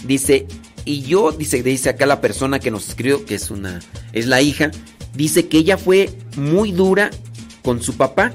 Dice, 0.06 0.48
y 0.86 1.02
yo, 1.02 1.32
dice, 1.32 1.62
dice 1.64 1.90
acá 1.90 2.06
la 2.06 2.22
persona 2.22 2.60
que 2.60 2.72
nos 2.72 2.88
escribió, 2.90 3.26
que 3.26 3.36
es 3.36 3.52
una, 3.52 3.80
es 4.14 4.26
la 4.28 4.42
hija, 4.42 4.72
dice 5.14 5.48
que 5.48 5.58
ella 5.58 5.78
fue 5.78 6.10
muy 6.38 6.72
dura 6.72 7.10
con 7.64 7.82
su 7.82 7.96
papá 7.96 8.34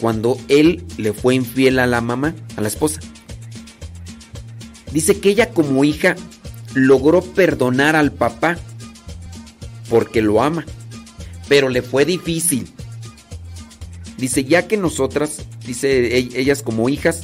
cuando 0.00 0.38
él 0.48 0.84
le 0.96 1.12
fue 1.12 1.34
infiel 1.34 1.78
a 1.78 1.86
la 1.86 2.00
mamá, 2.00 2.34
a 2.56 2.60
la 2.60 2.68
esposa. 2.68 3.00
Dice 4.92 5.20
que 5.20 5.30
ella 5.30 5.50
como 5.50 5.84
hija 5.84 6.16
logró 6.74 7.22
perdonar 7.22 7.96
al 7.96 8.12
papá 8.12 8.56
porque 9.88 10.22
lo 10.22 10.42
ama, 10.42 10.64
pero 11.48 11.68
le 11.68 11.82
fue 11.82 12.04
difícil. 12.04 12.72
Dice, 14.16 14.44
ya 14.44 14.68
que 14.68 14.76
nosotras, 14.76 15.42
dice 15.66 16.16
ellas 16.16 16.62
como 16.62 16.88
hijas, 16.88 17.22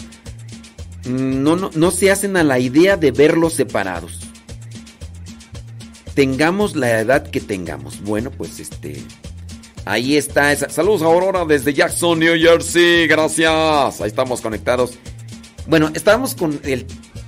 no, 1.09 1.57
no, 1.57 1.71
no 1.75 1.91
se 1.91 2.11
hacen 2.11 2.37
a 2.37 2.43
la 2.43 2.59
idea 2.59 2.97
de 2.97 3.11
verlos 3.11 3.55
separados. 3.55 4.21
Tengamos 6.15 6.75
la 6.75 7.01
edad 7.01 7.31
que 7.31 7.41
tengamos. 7.41 8.03
Bueno, 8.03 8.31
pues 8.31 8.59
este... 8.61 9.03
Ahí 9.85 10.19
está 10.19 10.53
esa. 10.53 10.69
Saludos 10.69 11.01
a 11.01 11.07
Aurora 11.07 11.47
desde 11.47 11.73
Jackson, 11.73 12.19
New 12.19 12.39
Jersey. 12.39 13.07
Gracias. 13.07 14.01
Ahí 14.03 14.09
estamos 14.09 14.43
conectados. 14.43 14.99
Bueno, 15.67 15.91
estábamos 15.95 16.35
con 16.35 16.61
el 16.65 16.87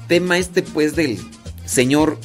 tema 0.09 0.37
este 0.37 0.63
pues 0.63 0.95
del 0.95 1.19
señor 1.65 2.19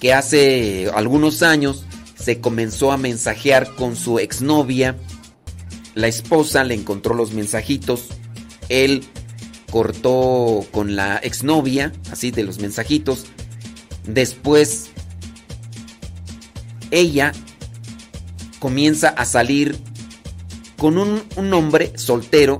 que 0.00 0.12
hace 0.12 0.90
algunos 0.94 1.42
años 1.42 1.86
se 2.24 2.40
comenzó 2.40 2.90
a 2.90 2.96
mensajear 2.96 3.74
con 3.74 3.96
su 3.96 4.18
exnovia. 4.18 4.96
La 5.94 6.08
esposa 6.08 6.64
le 6.64 6.74
encontró 6.74 7.14
los 7.14 7.32
mensajitos. 7.32 8.06
Él 8.70 9.04
cortó 9.70 10.64
con 10.70 10.96
la 10.96 11.18
exnovia, 11.18 11.92
así 12.10 12.30
de 12.30 12.44
los 12.44 12.60
mensajitos. 12.60 13.26
Después 14.06 14.90
ella 16.90 17.32
comienza 18.58 19.08
a 19.10 19.26
salir 19.26 19.76
con 20.78 20.96
un, 20.96 21.22
un 21.36 21.52
hombre 21.52 21.92
soltero 21.96 22.58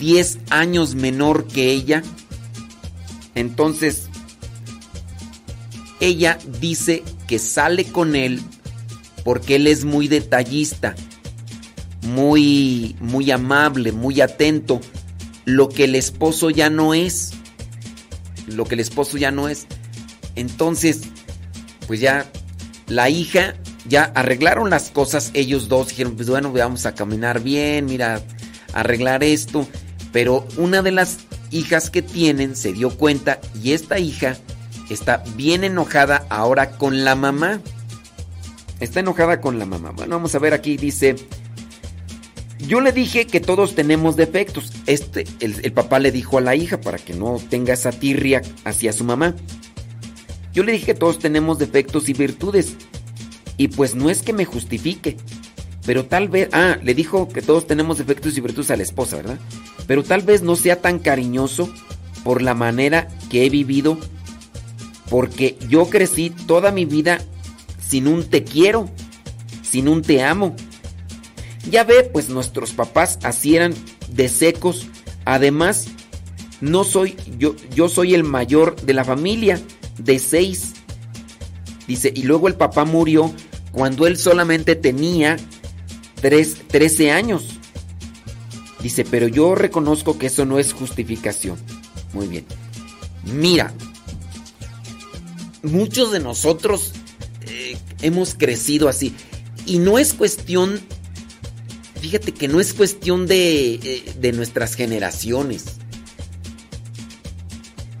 10 0.00 0.38
años 0.48 0.94
menor 0.94 1.46
que 1.46 1.72
ella. 1.72 2.02
Entonces, 3.34 4.08
ella 6.00 6.38
dice 6.60 7.02
sale 7.38 7.84
con 7.84 8.16
él 8.16 8.42
porque 9.24 9.56
él 9.56 9.66
es 9.66 9.84
muy 9.84 10.06
detallista, 10.06 10.94
muy, 12.02 12.94
muy 13.00 13.30
amable, 13.30 13.92
muy 13.92 14.20
atento. 14.20 14.80
Lo 15.46 15.68
que 15.68 15.84
el 15.84 15.94
esposo 15.94 16.50
ya 16.50 16.70
no 16.70 16.94
es. 16.94 17.32
Lo 18.46 18.64
que 18.64 18.74
el 18.74 18.80
esposo 18.80 19.16
ya 19.16 19.30
no 19.30 19.48
es. 19.48 19.66
Entonces, 20.36 21.02
pues 21.86 22.00
ya 22.00 22.30
la 22.86 23.08
hija, 23.08 23.54
ya 23.88 24.04
arreglaron 24.14 24.68
las 24.68 24.90
cosas 24.90 25.30
ellos 25.32 25.68
dos. 25.68 25.88
Dijeron, 25.88 26.16
pues 26.16 26.28
bueno, 26.28 26.52
vamos 26.52 26.84
a 26.84 26.94
caminar 26.94 27.42
bien, 27.42 27.86
mira, 27.86 28.20
arreglar 28.74 29.24
esto. 29.24 29.66
Pero 30.12 30.46
una 30.58 30.82
de 30.82 30.92
las 30.92 31.18
hijas 31.50 31.88
que 31.88 32.02
tienen 32.02 32.56
se 32.56 32.72
dio 32.72 32.90
cuenta 32.90 33.40
y 33.62 33.72
esta 33.72 33.98
hija 33.98 34.36
está 34.90 35.22
bien 35.36 35.64
enojada 35.64 36.26
ahora 36.28 36.72
con 36.72 37.04
la 37.04 37.14
mamá. 37.14 37.60
Está 38.80 39.00
enojada 39.00 39.40
con 39.40 39.58
la 39.58 39.66
mamá. 39.66 39.92
Bueno, 39.92 40.16
vamos 40.16 40.34
a 40.34 40.38
ver 40.38 40.54
aquí, 40.54 40.76
dice... 40.76 41.16
Yo 42.66 42.80
le 42.80 42.92
dije 42.92 43.26
que 43.26 43.40
todos 43.40 43.74
tenemos 43.74 44.16
defectos. 44.16 44.72
Este, 44.86 45.26
el, 45.40 45.72
papá 45.72 45.98
le 45.98 46.10
dijo 46.10 46.38
a 46.38 46.40
la 46.40 46.56
hija 46.56 46.80
para 46.80 46.98
que 46.98 47.12
no 47.12 47.38
tenga 47.50 47.74
esa 47.74 47.90
hacia 48.64 48.92
su 48.92 49.04
mamá. 49.04 49.34
Yo 50.54 50.62
le 50.62 50.72
dije 50.72 50.86
que 50.86 50.94
todos 50.94 51.18
tenemos 51.18 51.58
defectos 51.58 52.08
y 52.08 52.14
virtudes. 52.14 52.76
Y 53.58 53.68
pues 53.68 53.94
no 53.94 54.08
es 54.08 54.22
que 54.22 54.32
me 54.32 54.46
justifique. 54.46 55.18
Pero 55.84 56.06
tal 56.06 56.28
vez... 56.28 56.48
Ah, 56.52 56.78
le 56.82 56.94
dijo 56.94 57.28
que 57.28 57.42
todos 57.42 57.66
tenemos 57.66 57.98
defectos 57.98 58.36
y 58.38 58.40
virtudes 58.40 58.70
a 58.70 58.76
la 58.76 58.82
esposa, 58.82 59.16
¿verdad? 59.16 59.38
Pero 59.86 60.02
tal 60.02 60.22
vez 60.22 60.42
no 60.42 60.56
sea 60.56 60.80
tan 60.80 60.98
cariñoso 60.98 61.70
por 62.22 62.40
la 62.40 62.54
manera 62.54 63.08
que 63.30 63.44
he 63.44 63.50
vivido. 63.50 63.98
Porque 65.08 65.56
yo 65.68 65.88
crecí 65.90 66.30
toda 66.30 66.70
mi 66.70 66.84
vida 66.84 67.20
sin 67.86 68.08
un 68.08 68.24
te 68.24 68.44
quiero, 68.44 68.88
sin 69.62 69.88
un 69.88 70.02
te 70.02 70.22
amo. 70.22 70.56
Ya 71.70 71.84
ve, 71.84 72.04
pues 72.04 72.28
nuestros 72.28 72.72
papás 72.72 73.18
así 73.22 73.56
eran 73.56 73.74
de 74.08 74.28
secos. 74.28 74.86
Además, 75.24 75.86
no 76.60 76.84
soy 76.84 77.16
yo, 77.38 77.54
yo 77.74 77.88
soy 77.88 78.14
el 78.14 78.24
mayor 78.24 78.76
de 78.76 78.94
la 78.94 79.04
familia, 79.04 79.60
de 79.98 80.18
seis. 80.18 80.74
Dice, 81.86 82.12
y 82.14 82.22
luego 82.22 82.48
el 82.48 82.54
papá 82.54 82.84
murió 82.84 83.32
cuando 83.72 84.06
él 84.06 84.16
solamente 84.16 84.76
tenía 84.76 85.36
tres, 86.20 86.56
13 86.68 87.10
años. 87.10 87.58
Dice, 88.80 89.04
pero 89.04 89.28
yo 89.28 89.54
reconozco 89.54 90.18
que 90.18 90.26
eso 90.26 90.44
no 90.44 90.58
es 90.58 90.72
justificación. 90.72 91.58
Muy 92.12 92.28
bien. 92.28 92.44
Mira, 93.24 93.72
muchos 95.64 96.12
de 96.12 96.20
nosotros 96.20 96.92
eh, 97.46 97.76
hemos 98.02 98.34
crecido 98.34 98.88
así. 98.88 99.14
Y 99.66 99.78
no 99.78 99.98
es 99.98 100.12
cuestión, 100.12 100.80
fíjate 102.00 102.32
que 102.32 102.48
no 102.48 102.60
es 102.60 102.74
cuestión 102.74 103.26
de, 103.26 103.74
eh, 103.74 104.14
de 104.18 104.32
nuestras 104.32 104.74
generaciones. 104.74 105.64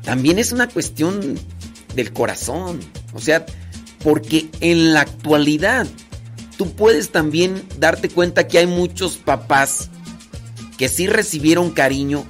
También 0.02 0.38
es 0.38 0.52
una 0.52 0.68
cuestión 0.68 1.38
del 1.94 2.12
corazón. 2.12 2.80
O 3.14 3.20
sea, 3.20 3.46
porque 4.02 4.48
en 4.60 4.92
la 4.92 5.00
actualidad 5.00 5.86
tú 6.58 6.72
puedes 6.72 7.10
también 7.10 7.62
darte 7.78 8.08
cuenta 8.08 8.46
que 8.46 8.58
hay 8.58 8.66
muchos 8.66 9.16
papás 9.16 9.88
que 10.76 10.88
sí 10.88 11.06
recibieron 11.06 11.70
cariño, 11.70 12.24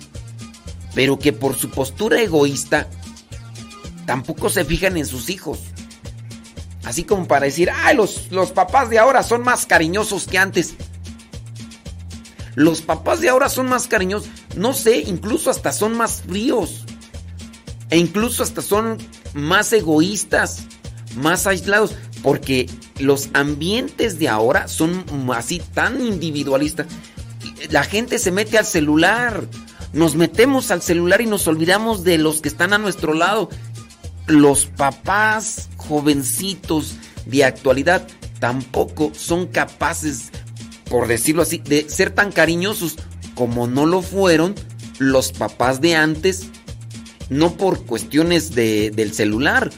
pero 0.94 1.18
que 1.18 1.32
por 1.32 1.56
su 1.56 1.70
postura 1.70 2.20
egoísta 2.22 2.88
tampoco 4.06 4.48
se 4.48 4.64
fijan 4.64 4.96
en 4.96 5.06
sus 5.06 5.30
hijos. 5.30 5.60
Así 6.84 7.04
como 7.04 7.26
para 7.26 7.46
decir, 7.46 7.70
ay, 7.70 7.96
los, 7.96 8.30
los 8.30 8.52
papás 8.52 8.90
de 8.90 8.98
ahora 8.98 9.22
son 9.22 9.42
más 9.42 9.66
cariñosos 9.66 10.26
que 10.26 10.38
antes. 10.38 10.74
Los 12.54 12.82
papás 12.82 13.20
de 13.20 13.28
ahora 13.30 13.48
son 13.48 13.68
más 13.68 13.86
cariñosos. 13.86 14.28
No 14.56 14.74
sé, 14.74 14.98
incluso 14.98 15.50
hasta 15.50 15.72
son 15.72 15.96
más 15.96 16.22
fríos. 16.22 16.84
E 17.90 17.98
incluso 17.98 18.42
hasta 18.42 18.62
son 18.62 18.98
más 19.32 19.72
egoístas, 19.72 20.64
más 21.16 21.46
aislados. 21.46 21.94
Porque 22.22 22.68
los 22.98 23.30
ambientes 23.32 24.18
de 24.18 24.28
ahora 24.28 24.68
son 24.68 25.04
así 25.34 25.60
tan 25.72 26.00
individualistas. 26.00 26.86
La 27.70 27.82
gente 27.82 28.18
se 28.18 28.30
mete 28.30 28.58
al 28.58 28.66
celular. 28.66 29.44
Nos 29.92 30.16
metemos 30.16 30.70
al 30.70 30.82
celular 30.82 31.20
y 31.20 31.26
nos 31.26 31.46
olvidamos 31.46 32.04
de 32.04 32.18
los 32.18 32.40
que 32.40 32.48
están 32.48 32.72
a 32.72 32.78
nuestro 32.78 33.14
lado. 33.14 33.48
Los 34.26 34.66
papás 34.66 35.68
jovencitos 35.76 36.96
de 37.26 37.44
actualidad 37.44 38.06
tampoco 38.38 39.12
son 39.14 39.46
capaces, 39.46 40.30
por 40.90 41.08
decirlo 41.08 41.42
así, 41.42 41.58
de 41.58 41.88
ser 41.88 42.10
tan 42.10 42.32
cariñosos 42.32 42.96
como 43.34 43.66
no 43.66 43.86
lo 43.86 44.02
fueron 44.02 44.54
los 44.98 45.32
papás 45.32 45.80
de 45.80 45.96
antes, 45.96 46.46
no 47.28 47.56
por 47.56 47.84
cuestiones 47.84 48.54
de, 48.54 48.90
del 48.90 49.12
celular, 49.12 49.70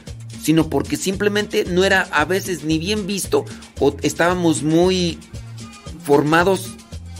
sino 0.43 0.69
porque 0.69 0.97
simplemente 0.97 1.65
no 1.65 1.85
era 1.85 2.03
a 2.13 2.25
veces 2.25 2.65
ni 2.65 2.79
bien 2.79 3.07
visto 3.07 3.45
o 3.81 3.97
estábamos 4.03 4.63
muy 4.63 5.19
formados, 6.05 6.71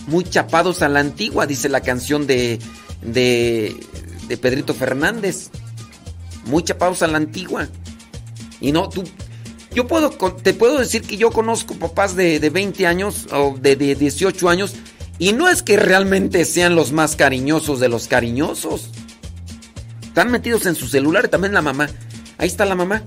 muy 0.07 0.25
chapados 0.25 0.83
a 0.83 0.89
la 0.89 1.01
antigua, 1.01 1.47
dice 1.47 1.69
la 1.69 1.81
canción 1.81 2.27
de, 2.27 2.61
de, 3.03 3.77
de 4.29 4.37
Pedrito 4.37 4.75
Fernández. 4.75 5.51
Muy 6.47 6.63
chapados 6.63 7.03
a 7.03 7.07
la 7.07 7.19
antigua. 7.19 7.69
Y 8.61 8.73
no, 8.73 8.89
tú. 8.89 9.05
Yo 9.75 9.87
puedo, 9.87 10.11
te 10.11 10.55
puedo 10.55 10.79
decir 10.79 11.03
que 11.03 11.19
yo 11.19 11.31
conozco 11.31 11.75
papás 11.75 12.17
de, 12.17 12.41
de 12.41 12.51
20 12.51 12.87
años 12.87 13.27
o 13.33 13.57
de, 13.61 13.77
de 13.77 13.95
18 13.95 14.49
años. 14.49 14.75
Y 15.19 15.33
no 15.33 15.49
es 15.49 15.63
que 15.63 15.77
realmente 15.77 16.45
sean 16.45 16.75
los 16.75 16.93
más 16.93 17.17
cariñosos 17.17 17.81
de 17.81 17.89
los 17.89 18.07
cariñosos. 18.07 18.91
Están 20.03 20.31
metidos 20.31 20.65
en 20.67 20.75
su 20.75 20.87
celular 20.87 21.29
también 21.29 21.53
la 21.53 21.63
mamá. 21.63 21.89
Ahí 22.39 22.49
está 22.49 22.65
la 22.65 22.75
mamá. 22.75 23.03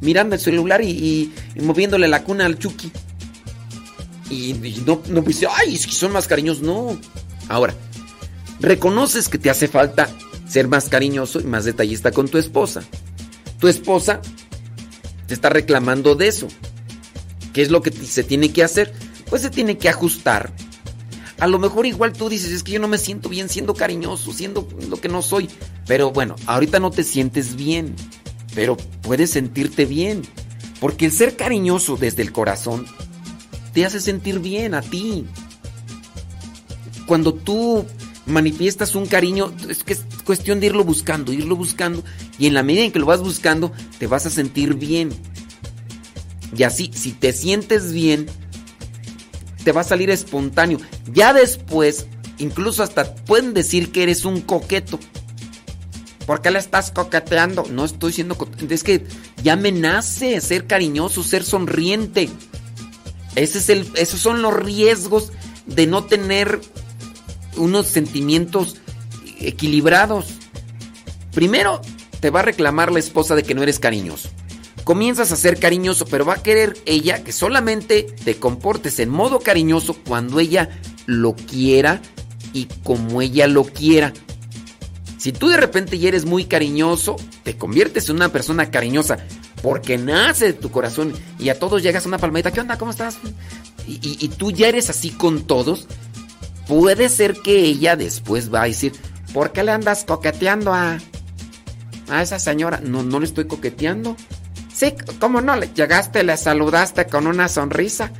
Mirando 0.00 0.34
el 0.34 0.40
celular 0.40 0.80
y, 0.82 1.32
moviéndole 1.60 2.08
la 2.08 2.22
cuna 2.22 2.46
al 2.46 2.58
Chucky. 2.58 2.90
Y, 4.30 4.54
no, 4.86 5.02
no 5.08 5.20
dice, 5.22 5.46
ay, 5.50 5.74
es 5.74 5.86
que 5.86 5.92
son 5.92 6.12
más 6.12 6.26
cariñosos. 6.26 6.62
No. 6.62 6.98
Ahora, 7.48 7.74
reconoces 8.60 9.28
que 9.28 9.38
te 9.38 9.50
hace 9.50 9.68
falta 9.68 10.08
ser 10.48 10.68
más 10.68 10.88
cariñoso 10.88 11.40
y 11.40 11.44
más 11.44 11.64
detallista 11.64 12.10
con 12.10 12.28
tu 12.28 12.38
esposa. 12.38 12.82
Tu 13.60 13.68
esposa 13.68 14.20
te 15.26 15.34
está 15.34 15.50
reclamando 15.50 16.14
de 16.14 16.28
eso. 16.28 16.48
¿Qué 17.52 17.62
es 17.62 17.70
lo 17.70 17.82
que 17.82 17.90
se 17.90 18.24
tiene 18.24 18.52
que 18.52 18.62
hacer? 18.62 18.92
Pues 19.28 19.42
se 19.42 19.50
tiene 19.50 19.78
que 19.78 19.88
ajustar. 19.88 20.52
A 21.38 21.46
lo 21.46 21.58
mejor 21.58 21.86
igual 21.86 22.12
tú 22.12 22.28
dices, 22.28 22.50
es 22.50 22.62
que 22.62 22.72
yo 22.72 22.80
no 22.80 22.88
me 22.88 22.98
siento 22.98 23.28
bien 23.28 23.48
siendo 23.48 23.74
cariñoso, 23.74 24.32
siendo 24.32 24.68
lo 24.88 25.00
que 25.00 25.08
no 25.08 25.22
soy. 25.22 25.48
Pero 25.86 26.10
bueno, 26.10 26.34
ahorita 26.46 26.80
no 26.80 26.90
te 26.90 27.04
sientes 27.04 27.54
bien, 27.54 27.94
pero 28.54 28.76
puedes 29.02 29.30
sentirte 29.30 29.84
bien. 29.84 30.22
Porque 30.80 31.06
el 31.06 31.12
ser 31.12 31.36
cariñoso 31.36 31.96
desde 31.96 32.22
el 32.22 32.32
corazón 32.32 32.86
te 33.72 33.84
hace 33.84 34.00
sentir 34.00 34.40
bien 34.40 34.74
a 34.74 34.82
ti. 34.82 35.26
Cuando 37.06 37.34
tú 37.34 37.86
manifiestas 38.28 38.94
un 38.94 39.06
cariño, 39.06 39.52
es 39.68 39.82
que 39.84 39.94
es 39.94 40.04
cuestión 40.24 40.60
de 40.60 40.66
irlo 40.66 40.84
buscando, 40.84 41.32
irlo 41.32 41.56
buscando, 41.56 42.04
y 42.38 42.46
en 42.46 42.54
la 42.54 42.62
medida 42.62 42.84
en 42.84 42.92
que 42.92 42.98
lo 42.98 43.06
vas 43.06 43.20
buscando, 43.20 43.72
te 43.98 44.06
vas 44.06 44.26
a 44.26 44.30
sentir 44.30 44.74
bien. 44.74 45.10
Y 46.56 46.62
así, 46.62 46.90
si 46.94 47.12
te 47.12 47.32
sientes 47.32 47.92
bien, 47.92 48.26
te 49.64 49.72
va 49.72 49.82
a 49.82 49.84
salir 49.84 50.10
espontáneo. 50.10 50.78
Ya 51.12 51.32
después, 51.32 52.06
incluso 52.38 52.82
hasta 52.82 53.14
pueden 53.14 53.54
decir 53.54 53.92
que 53.92 54.02
eres 54.02 54.24
un 54.24 54.40
coqueto. 54.40 54.98
¿Por 56.26 56.42
qué 56.42 56.50
le 56.50 56.58
estás 56.58 56.90
coqueteando? 56.90 57.64
No 57.70 57.84
estoy 57.84 58.12
siendo. 58.12 58.36
Es 58.68 58.82
que 58.82 59.06
ya 59.42 59.56
me 59.56 59.72
nace 59.72 60.40
ser 60.40 60.66
cariñoso, 60.66 61.22
ser 61.22 61.44
sonriente. 61.44 62.28
Ese 63.34 63.58
es 63.58 63.68
el, 63.68 63.88
esos 63.94 64.20
son 64.20 64.42
los 64.42 64.54
riesgos 64.54 65.32
de 65.66 65.86
no 65.86 66.04
tener 66.04 66.60
unos 67.58 67.86
sentimientos 67.86 68.76
equilibrados. 69.40 70.26
Primero, 71.32 71.80
te 72.20 72.30
va 72.30 72.40
a 72.40 72.44
reclamar 72.44 72.92
la 72.92 72.98
esposa 72.98 73.34
de 73.34 73.42
que 73.42 73.54
no 73.54 73.62
eres 73.62 73.78
cariñoso. 73.78 74.28
Comienzas 74.84 75.32
a 75.32 75.36
ser 75.36 75.58
cariñoso, 75.58 76.06
pero 76.06 76.24
va 76.24 76.34
a 76.34 76.42
querer 76.42 76.76
ella 76.86 77.22
que 77.22 77.32
solamente 77.32 78.04
te 78.24 78.36
comportes 78.36 78.98
en 78.98 79.10
modo 79.10 79.40
cariñoso 79.40 79.94
cuando 80.06 80.40
ella 80.40 80.80
lo 81.06 81.36
quiera 81.36 82.00
y 82.52 82.66
como 82.82 83.20
ella 83.20 83.46
lo 83.46 83.64
quiera. 83.64 84.12
Si 85.18 85.32
tú 85.32 85.48
de 85.48 85.56
repente 85.56 85.98
ya 85.98 86.08
eres 86.08 86.24
muy 86.24 86.44
cariñoso, 86.44 87.16
te 87.42 87.56
conviertes 87.56 88.08
en 88.08 88.16
una 88.16 88.30
persona 88.30 88.70
cariñosa 88.70 89.18
porque 89.62 89.98
nace 89.98 90.46
de 90.46 90.52
tu 90.54 90.70
corazón 90.70 91.12
y 91.38 91.50
a 91.50 91.58
todos 91.58 91.82
llegas 91.82 92.04
a 92.04 92.08
una 92.08 92.18
palmadita, 92.18 92.52
¿qué 92.52 92.60
onda? 92.60 92.78
¿Cómo 92.78 92.92
estás? 92.92 93.18
Y, 93.86 93.98
y 94.02 94.28
tú 94.28 94.52
ya 94.52 94.68
eres 94.68 94.90
así 94.90 95.10
con 95.10 95.42
todos, 95.42 95.86
puede 96.68 97.08
ser 97.08 97.34
que 97.42 97.58
ella 97.60 97.96
después 97.96 98.52
va 98.54 98.62
a 98.62 98.66
decir, 98.66 98.92
¿por 99.32 99.52
qué 99.52 99.64
le 99.64 99.72
andas 99.72 100.04
coqueteando 100.04 100.72
a, 100.72 100.98
a 102.08 102.22
esa 102.22 102.38
señora? 102.38 102.80
No, 102.84 103.02
no 103.02 103.18
le 103.18 103.26
estoy 103.26 103.46
coqueteando. 103.46 104.16
Sí, 104.72 104.94
¿cómo 105.18 105.40
no? 105.40 105.56
Le 105.56 105.70
llegaste, 105.74 106.22
le 106.22 106.36
saludaste 106.36 107.06
con 107.06 107.26
una 107.26 107.48
sonrisa. 107.48 108.12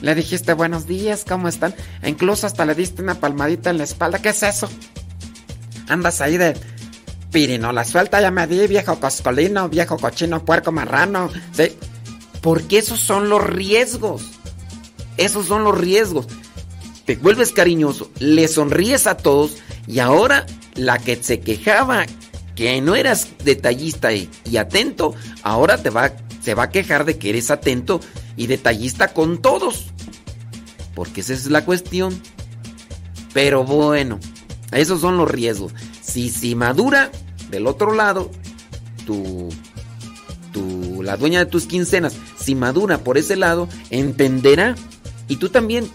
Le 0.00 0.14
dijiste 0.14 0.54
buenos 0.54 0.86
días, 0.86 1.24
¿cómo 1.28 1.48
están? 1.48 1.74
E 2.00 2.08
incluso 2.08 2.46
hasta 2.46 2.64
le 2.64 2.74
diste 2.74 3.02
una 3.02 3.16
palmadita 3.16 3.70
en 3.70 3.78
la 3.78 3.84
espalda. 3.84 4.20
¿Qué 4.20 4.30
es 4.30 4.42
eso? 4.42 4.68
Andas 5.88 6.20
ahí 6.20 6.38
de 6.38 6.56
pirino, 7.30 7.72
la 7.72 7.84
suelta 7.84 8.20
ya 8.20 8.30
me 8.30 8.46
di, 8.46 8.66
viejo 8.66 8.98
coscolino, 9.00 9.68
viejo 9.68 9.98
cochino, 9.98 10.44
puerco 10.44 10.72
marrano. 10.72 11.30
¿Sí? 11.52 11.76
Porque 12.40 12.78
esos 12.78 13.00
son 13.00 13.28
los 13.28 13.42
riesgos. 13.42 14.22
Esos 15.16 15.46
son 15.46 15.64
los 15.64 15.76
riesgos 15.76 16.26
te 17.04 17.16
vuelves 17.16 17.52
cariñoso, 17.52 18.10
le 18.18 18.48
sonríes 18.48 19.06
a 19.06 19.16
todos 19.16 19.56
y 19.86 19.98
ahora 19.98 20.46
la 20.74 20.98
que 20.98 21.16
se 21.22 21.40
quejaba 21.40 22.06
que 22.54 22.80
no 22.80 22.94
eras 22.94 23.28
detallista 23.44 24.12
y, 24.12 24.28
atento, 24.58 25.14
ahora 25.42 25.82
te 25.82 25.90
va, 25.90 26.12
se 26.40 26.54
va 26.54 26.64
a 26.64 26.70
quejar 26.70 27.04
de 27.04 27.18
que 27.18 27.30
eres 27.30 27.50
atento 27.50 28.00
y 28.36 28.46
detallista 28.46 29.12
con 29.12 29.40
todos. 29.40 29.86
Porque 30.94 31.22
esa 31.22 31.32
es 31.32 31.46
la 31.46 31.64
cuestión. 31.64 32.20
Pero 33.32 33.64
bueno, 33.64 34.20
esos 34.72 35.00
son 35.00 35.16
los 35.16 35.30
riesgos. 35.30 35.72
Si, 36.02 36.28
si 36.28 36.54
madura 36.54 37.10
del 37.50 37.66
otro 37.66 37.94
lado, 37.94 38.30
tu, 39.06 39.48
tu, 40.52 41.02
la 41.02 41.16
dueña 41.16 41.38
de 41.38 41.46
tus 41.46 41.64
quincenas, 41.64 42.14
si 42.38 42.54
madura 42.54 42.98
por 42.98 43.16
ese 43.16 43.36
lado, 43.36 43.68
entenderá. 43.88 44.74
Y 45.28 45.36
tú 45.36 45.48
también 45.48 45.90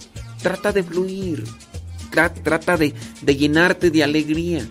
Trata 0.48 0.72
de 0.72 0.82
fluir. 0.82 1.44
Trata 2.10 2.78
de, 2.78 2.94
llenarte 3.26 3.92
de 3.92 4.02
alegría. 4.02 4.66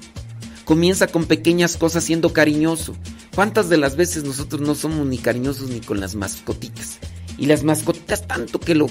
Comienza 0.64 1.06
con 1.06 1.26
pequeñas 1.26 1.76
cosas 1.76 2.02
siendo 2.02 2.32
cariñoso. 2.32 2.96
¿Cuántas 3.34 3.68
de 3.68 3.76
las 3.76 3.94
veces 3.94 4.24
nosotros 4.24 4.62
no 4.62 4.74
somos 4.74 5.06
ni 5.06 5.18
cariñosos 5.18 5.68
ni 5.68 5.80
con 5.80 6.00
las 6.00 6.14
mascotitas? 6.14 6.96
Y 7.36 7.44
las 7.44 7.62
mascotitas 7.62 8.26
tanto 8.26 8.58
que 8.58 8.74
lo, 8.74 8.86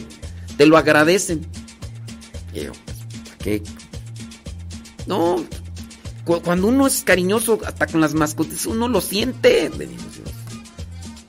te 0.58 0.68
lo 0.68 0.78
agradecen. 0.78 1.48
Pues, 2.54 2.70
qué? 3.40 3.64
No, 5.08 5.44
cuando 6.24 6.68
uno 6.68 6.86
es 6.86 7.02
cariñoso 7.02 7.58
hasta 7.66 7.88
con 7.88 8.00
las 8.00 8.14
mascotitas, 8.14 8.68
uno 8.68 8.88
lo 8.88 9.02
siente. 9.02 9.72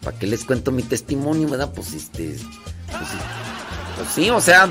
¿Para 0.02 0.18
qué 0.18 0.26
les 0.26 0.44
cuento 0.44 0.70
mi 0.70 0.82
testimonio? 0.82 1.48
Pues 1.74 1.94
este... 1.94 2.36
Pues, 2.88 3.10
pues 3.96 4.08
sí, 4.14 4.28
o 4.28 4.40
sea, 4.42 4.70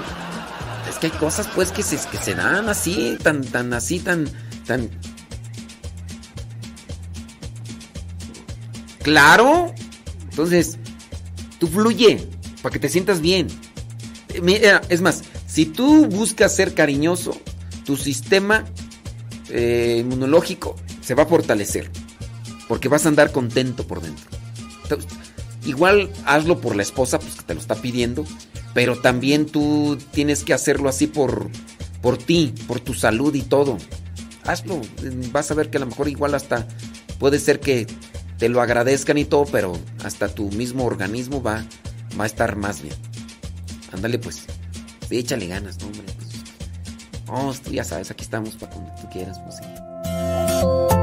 es 0.89 0.97
que 0.99 1.07
hay 1.07 1.13
cosas 1.13 1.47
pues 1.53 1.71
que 1.71 1.83
se, 1.83 1.97
que 2.09 2.17
se 2.17 2.35
dan 2.35 2.69
así, 2.69 3.17
tan, 3.21 3.41
tan 3.43 3.73
así, 3.73 3.99
tan, 3.99 4.29
tan... 4.65 4.89
Claro. 9.03 9.73
Entonces, 10.29 10.77
tú 11.59 11.67
fluye 11.67 12.27
para 12.61 12.73
que 12.73 12.79
te 12.79 12.89
sientas 12.89 13.21
bien. 13.21 13.47
Mira, 14.41 14.81
es 14.89 15.01
más, 15.01 15.23
si 15.47 15.65
tú 15.65 16.07
buscas 16.07 16.55
ser 16.55 16.73
cariñoso, 16.73 17.39
tu 17.85 17.95
sistema 17.95 18.65
eh, 19.49 19.97
inmunológico 20.01 20.75
se 21.01 21.13
va 21.13 21.23
a 21.23 21.27
fortalecer. 21.27 21.91
Porque 22.67 22.89
vas 22.89 23.05
a 23.05 23.09
andar 23.09 23.31
contento 23.31 23.85
por 23.85 24.01
dentro. 24.01 24.25
igual 25.65 26.11
hazlo 26.25 26.59
por 26.59 26.75
la 26.75 26.81
esposa, 26.81 27.19
pues 27.19 27.35
que 27.35 27.43
te 27.43 27.53
lo 27.53 27.59
está 27.59 27.75
pidiendo. 27.75 28.25
Pero 28.75 28.99
también 28.99 29.45
tú 29.45 29.97
tienes 30.11 30.43
que 30.43 30.53
hacerlo 30.53 30.89
así 30.89 31.07
por, 31.07 31.49
por 32.01 32.17
ti, 32.17 32.53
por 32.67 32.81
tu 32.81 32.93
salud 32.93 33.33
y 33.33 33.41
todo. 33.41 33.77
Hazlo. 34.43 34.81
Vas 35.31 35.49
a 35.49 35.53
ver 35.53 35.69
que 35.69 35.77
a 35.77 35.79
lo 35.79 35.85
mejor 35.87 36.09
igual 36.09 36.35
hasta 36.35 36.67
puede 37.17 37.39
ser 37.39 37.61
que 37.61 37.87
te 38.37 38.49
lo 38.49 38.61
agradezcan 38.61 39.17
y 39.17 39.23
todo, 39.23 39.45
pero 39.45 39.79
hasta 40.03 40.27
tu 40.27 40.51
mismo 40.51 40.83
organismo 40.83 41.41
va, 41.41 41.65
va 42.19 42.25
a 42.25 42.27
estar 42.27 42.57
más 42.57 42.81
bien. 42.81 42.95
Ándale 43.93 44.19
pues. 44.19 44.43
Sí, 45.07 45.19
échale 45.19 45.47
ganas, 45.47 45.79
no, 45.79 45.85
hombre. 45.87 46.05
Oh, 47.27 47.53
tú 47.63 47.71
ya 47.71 47.85
sabes, 47.85 48.11
aquí 48.11 48.23
estamos 48.23 48.55
para 48.55 48.73
cuando 48.73 48.93
tú 49.01 49.09
quieras, 49.09 49.39
pues 49.39 50.94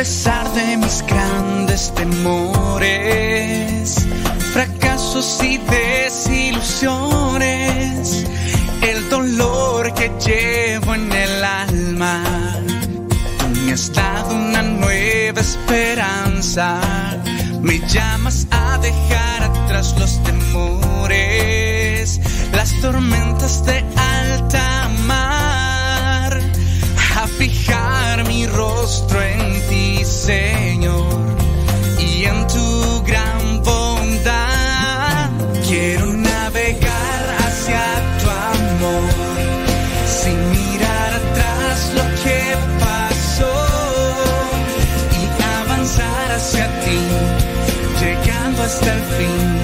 pesar 0.00 0.48
de 0.54 0.78
mis 0.78 1.04
grandes 1.06 1.92
temores, 1.94 2.86
fracasos 4.54 5.38
y 5.42 5.58
desilusiones, 5.58 8.24
el 8.80 9.10
dolor 9.10 9.92
que 9.92 10.10
llevo 10.24 10.94
en 10.94 11.12
el 11.12 11.44
alma, 11.44 12.22
tú 13.38 13.46
me 13.66 13.74
has 13.74 13.92
dado 13.92 14.36
una 14.36 14.62
nueva 14.62 15.42
esperanza, 15.42 16.80
me 17.60 17.78
llamas 17.86 18.46
a 18.52 18.78
dejar 18.78 19.42
atrás 19.42 19.94
los 19.98 20.18
temores, 20.22 22.18
las 22.54 22.72
tormentas 22.80 23.66
de 23.66 23.84
alta 23.96 24.88
mar, 25.04 26.40
a 27.18 27.26
fijar 27.26 28.26
mi 28.26 28.46
rostro 28.46 29.22
en 29.22 29.49
Señor, 30.10 31.06
y 31.98 32.24
en 32.24 32.46
tu 32.48 33.02
gran 33.04 33.62
bondad 33.62 35.30
quiero 35.66 36.12
navegar 36.12 37.22
hacia 37.38 37.82
tu 38.20 38.28
amor, 38.28 39.10
sin 40.20 40.36
mirar 40.50 41.14
atrás 41.14 41.92
lo 41.94 42.04
que 42.22 42.40
pasó 42.80 43.54
y 45.20 45.42
avanzar 45.64 46.32
hacia 46.32 46.66
ti, 46.84 46.98
llegando 48.00 48.62
hasta 48.64 48.92
el 48.92 49.02
fin. 49.16 49.59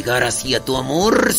entregar 0.00 0.24
así 0.24 0.54
tu 0.60 0.78
amor 0.78 1.30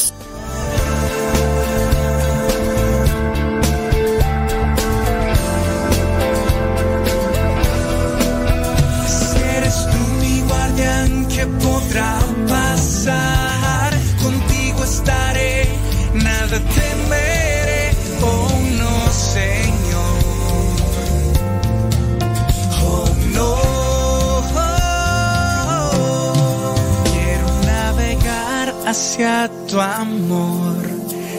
amor, 29.80 30.84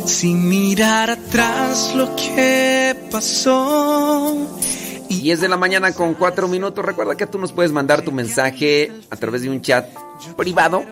sin 0.06 0.48
mirar 0.48 1.10
atrás 1.10 1.92
lo 1.96 2.14
que 2.14 2.96
pasó. 3.10 4.48
10 5.22 5.40
de 5.40 5.48
la 5.48 5.56
mañana 5.56 5.92
con 5.92 6.14
4 6.14 6.48
minutos. 6.48 6.84
Recuerda 6.84 7.14
que 7.14 7.28
tú 7.28 7.38
nos 7.38 7.52
puedes 7.52 7.70
mandar 7.70 8.02
tu 8.02 8.10
mensaje 8.10 8.92
a 9.08 9.14
través 9.14 9.42
de 9.42 9.50
un 9.50 9.62
chat 9.62 9.88
privado. 10.36 10.82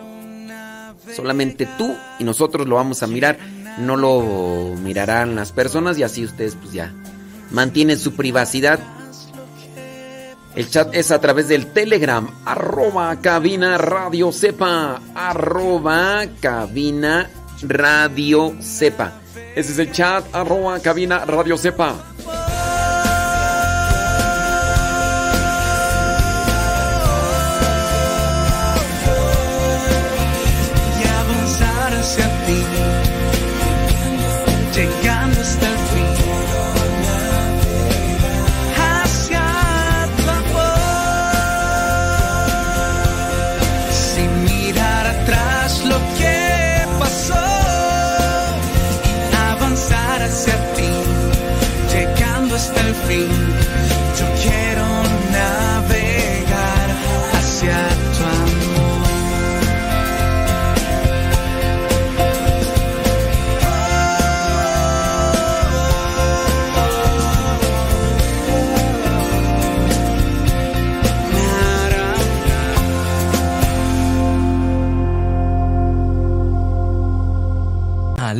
Solamente 1.13 1.67
tú 1.77 1.93
y 2.17 2.23
nosotros 2.23 2.65
lo 2.65 2.77
vamos 2.77 3.03
a 3.03 3.07
mirar. 3.07 3.37
No 3.77 3.97
lo 3.97 4.73
mirarán 4.81 5.35
las 5.35 5.51
personas 5.51 5.97
y 5.97 6.03
así 6.03 6.23
ustedes 6.23 6.55
pues 6.55 6.71
ya 6.71 6.93
mantienen 7.51 7.99
su 7.99 8.13
privacidad. 8.13 8.79
El 10.55 10.69
chat 10.69 10.93
es 10.93 11.11
a 11.11 11.21
través 11.21 11.47
del 11.47 11.67
Telegram, 11.67 12.27
arroba 12.45 13.15
cabina 13.21 13.77
radio 13.77 14.33
sepa, 14.33 15.01
arroba 15.15 16.25
cabina 16.41 17.29
radio 17.61 18.53
sepa. 18.59 19.13
Ese 19.55 19.71
es 19.71 19.79
el 19.79 19.91
chat, 19.93 20.25
arroba 20.33 20.79
cabina 20.81 21.23
radio 21.23 21.57
sepa. 21.57 21.95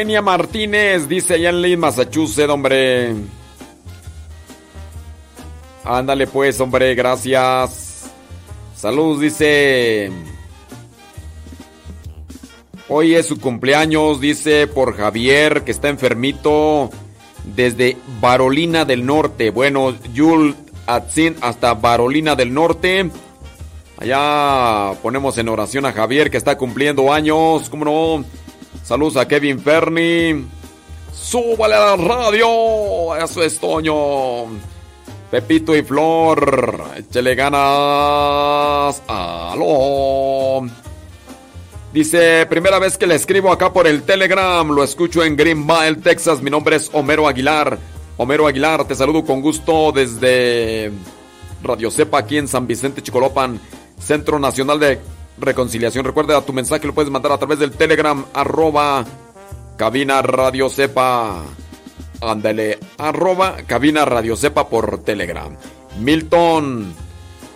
Kenia 0.00 0.22
Martínez 0.22 1.08
dice 1.08 1.34
allá 1.34 1.50
en 1.50 1.60
Lynn, 1.60 1.78
Massachusetts, 1.78 2.48
hombre. 2.48 3.14
Ándale 5.84 6.26
pues, 6.26 6.58
hombre, 6.58 6.94
gracias. 6.94 8.10
Saludos, 8.74 9.20
dice. 9.20 10.10
Hoy 12.88 13.14
es 13.14 13.26
su 13.26 13.38
cumpleaños, 13.38 14.22
dice 14.22 14.66
por 14.68 14.96
Javier, 14.96 15.64
que 15.64 15.70
está 15.70 15.90
enfermito 15.90 16.88
desde 17.54 17.98
Barolina 18.22 18.86
del 18.86 19.04
Norte. 19.04 19.50
Bueno, 19.50 19.94
Yul 20.14 20.56
Atzin 20.86 21.36
hasta 21.42 21.74
Barolina 21.74 22.34
del 22.36 22.54
Norte. 22.54 23.10
Allá 23.98 24.94
ponemos 25.02 25.36
en 25.36 25.50
oración 25.50 25.84
a 25.84 25.92
Javier 25.92 26.30
que 26.30 26.38
está 26.38 26.56
cumpliendo 26.56 27.12
años, 27.12 27.68
¿cómo 27.68 27.84
no? 27.84 28.24
Saludos 28.82 29.16
a 29.16 29.26
Kevin 29.28 29.60
Ferni. 29.60 30.44
Súbale 31.12 31.74
a 31.74 31.96
la 31.96 31.96
radio. 31.96 33.16
Eso 33.16 33.42
es 33.42 33.58
Toño. 33.58 34.46
Pepito 35.30 35.76
y 35.76 35.82
Flor. 35.82 36.84
Échale 36.96 37.34
ganas. 37.34 39.02
Aló. 39.06 40.66
Dice, 41.92 42.46
primera 42.46 42.78
vez 42.78 42.96
que 42.96 43.06
le 43.06 43.16
escribo 43.16 43.52
acá 43.52 43.72
por 43.72 43.86
el 43.86 44.02
Telegram. 44.02 44.68
Lo 44.68 44.82
escucho 44.82 45.24
en 45.24 45.36
Greenville, 45.36 45.96
Texas. 46.02 46.42
Mi 46.42 46.50
nombre 46.50 46.76
es 46.76 46.90
Homero 46.92 47.28
Aguilar. 47.28 47.78
Homero 48.16 48.46
Aguilar, 48.46 48.84
te 48.84 48.94
saludo 48.94 49.24
con 49.24 49.40
gusto 49.40 49.92
desde 49.92 50.92
Radio 51.62 51.90
Cepa 51.90 52.18
aquí 52.18 52.36
en 52.36 52.48
San 52.48 52.66
Vicente 52.66 53.02
Chicolopan, 53.02 53.58
Centro 53.98 54.38
Nacional 54.38 54.78
de 54.78 55.00
Reconciliación. 55.40 56.04
Recuerda, 56.04 56.40
tu 56.42 56.52
mensaje 56.52 56.86
lo 56.86 56.94
puedes 56.94 57.10
mandar 57.10 57.32
a 57.32 57.38
través 57.38 57.58
del 57.58 57.72
Telegram, 57.72 58.24
arroba 58.34 59.04
cabina 59.76 60.20
radio 60.20 60.68
sepa. 60.68 61.42
Ándale, 62.20 62.78
arroba 62.98 63.56
cabina 63.66 64.04
radio 64.04 64.36
sepa 64.36 64.68
por 64.68 65.02
Telegram. 65.02 65.56
Milton 65.98 66.94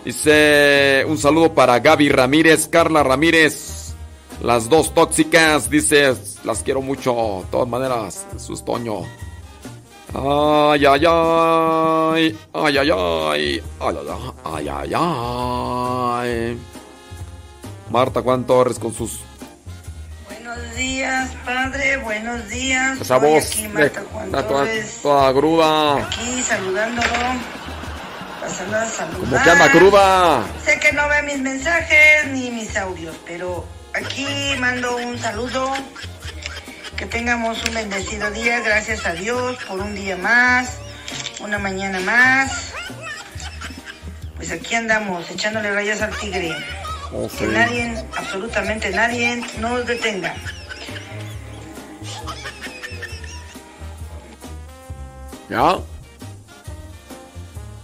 dice 0.03 1.05
un 1.07 1.17
saludo 1.19 1.53
para 1.53 1.79
Gaby 1.79 2.09
Ramírez, 2.09 2.67
Carla 2.67 3.03
Ramírez, 3.03 3.93
las 4.41 4.67
dos 4.69 4.93
tóxicas, 4.93 5.69
dice, 5.69 6.15
las 6.43 6.63
quiero 6.63 6.81
mucho, 6.81 7.41
de 7.43 7.51
todas 7.51 7.67
maneras, 7.67 8.25
sus 8.37 8.65
Toño. 8.65 9.01
Ay, 10.13 10.85
ay, 10.85 11.05
ay, 11.05 12.37
ay, 12.53 12.77
ay, 12.77 12.77
ay, 12.79 13.61
ay, 13.79 13.97
ay, 14.43 14.69
ay, 14.69 14.93
ay. 14.95 16.57
Marta 17.89 18.21
Juan 18.21 18.45
Torres 18.45 18.79
con 18.79 18.93
sus 18.93 19.19
Buenos 20.27 20.75
días, 20.75 21.29
padre. 21.45 21.97
Buenos 21.97 22.47
días. 22.49 22.99
esa 23.01 23.19
Soy 23.19 23.29
voz 23.31 23.45
aquí, 23.51 23.61
de- 23.63 23.69
Marta 23.69 24.03
Juan 24.11 24.31
toda, 24.31 24.47
toda, 24.47 24.59
Torres, 24.65 24.99
toda 25.01 25.31
gruda. 25.31 25.95
Aquí 25.97 26.41
saludándolo. 26.43 27.07
Pasando 28.41 28.77
a 28.77 28.85
saludar. 28.85 29.19
Como 29.29 29.43
que 29.43 29.49
anda 29.49 29.71
cruda. 29.71 30.43
Sé 30.63 30.79
que 30.79 30.91
no 30.93 31.07
ve 31.09 31.21
mis 31.23 31.39
mensajes 31.39 32.27
ni 32.31 32.51
mis 32.51 32.75
audios, 32.77 33.15
pero 33.25 33.65
aquí 33.93 34.27
mando 34.59 34.97
un 34.97 35.17
saludo. 35.19 35.73
Que 36.95 37.05
tengamos 37.05 37.61
un 37.67 37.73
bendecido 37.73 38.29
día. 38.31 38.59
Gracias 38.61 39.05
a 39.05 39.13
Dios 39.13 39.57
por 39.67 39.79
un 39.79 39.95
día 39.95 40.15
más, 40.15 40.77
una 41.41 41.57
mañana 41.59 41.99
más. 41.99 42.71
Pues 44.35 44.51
aquí 44.51 44.75
andamos 44.75 45.29
echándole 45.29 45.71
rayas 45.73 46.01
al 46.01 46.15
tigre. 46.17 46.51
Oh, 47.17 47.29
Que 47.39 47.47
nadie, 47.47 48.03
absolutamente 48.17 48.89
nadie, 48.89 49.41
nos 49.59 49.85
detenga. 49.87 50.35
¿Ya? 55.49 55.79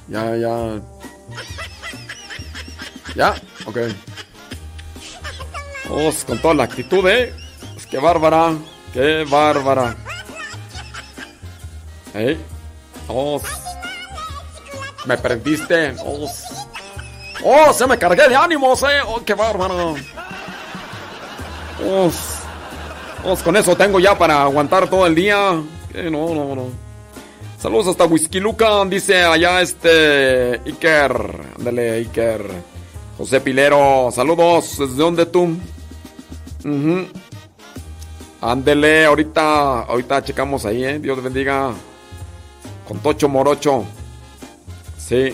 Ya, 0.10 0.36
ya. 0.36 0.82
¿Ya? 3.16 3.36
Ok. 3.66 3.78
Vamos 5.88 6.26
con 6.26 6.38
toda 6.40 6.54
la 6.54 6.64
actitud, 6.64 7.08
¿eh? 7.08 7.34
Pues 7.74 7.86
qué 7.86 8.00
bárbara. 8.00 8.58
Qué 8.92 9.24
bárbara. 9.30 9.96
¿Eh? 12.16 12.38
Vamos. 13.08 13.44
Me 15.06 15.18
prendiste. 15.18 15.94
Vamos. 15.94 16.51
¡Oh! 17.44 17.74
Se 17.74 17.88
me 17.88 17.98
cargué 17.98 18.28
de 18.28 18.36
ánimos, 18.36 18.84
¿eh? 18.84 19.02
¡Oh, 19.08 19.22
qué 19.24 19.34
bárbaro! 19.34 19.96
Uf. 21.84 22.42
Pues 23.24 23.44
con 23.44 23.56
eso 23.56 23.76
tengo 23.76 24.00
ya 24.00 24.18
para 24.18 24.44
aguantar 24.44 24.90
todo 24.90 25.06
el 25.06 25.16
día. 25.16 25.62
Que 25.92 26.10
no, 26.10 26.34
no, 26.34 26.56
no. 26.56 26.66
Saludos 27.60 27.88
hasta 27.88 28.06
Whisky 28.06 28.40
Luca, 28.40 28.84
dice 28.86 29.24
allá 29.24 29.62
este 29.62 30.62
Iker. 30.66 31.12
Ándale, 31.58 31.92
Iker. 31.98 32.44
José 33.18 33.40
Pilero, 33.42 34.10
saludos. 34.12 34.78
¿Desde 34.80 34.96
dónde 34.96 35.26
tú? 35.28 35.56
Ujú. 36.66 37.08
Ándele, 38.42 39.06
ahorita, 39.06 39.82
ahorita 39.82 40.24
checamos 40.24 40.66
ahí, 40.66 40.84
eh. 40.84 40.98
Dios 40.98 41.22
bendiga. 41.22 41.72
Con 42.88 42.98
Tocho 43.00 43.30
Morocho. 43.30 43.86
Sí. 44.98 45.34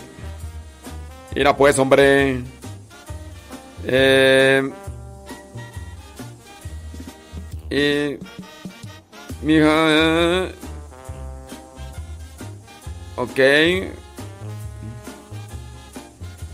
Mira 1.38 1.56
pues, 1.56 1.78
hombre. 1.78 2.42
Eh. 3.86 4.72
Y. 7.70 8.18
Mija. 9.46 9.68
eh, 9.70 10.52
Ok. 13.18 13.40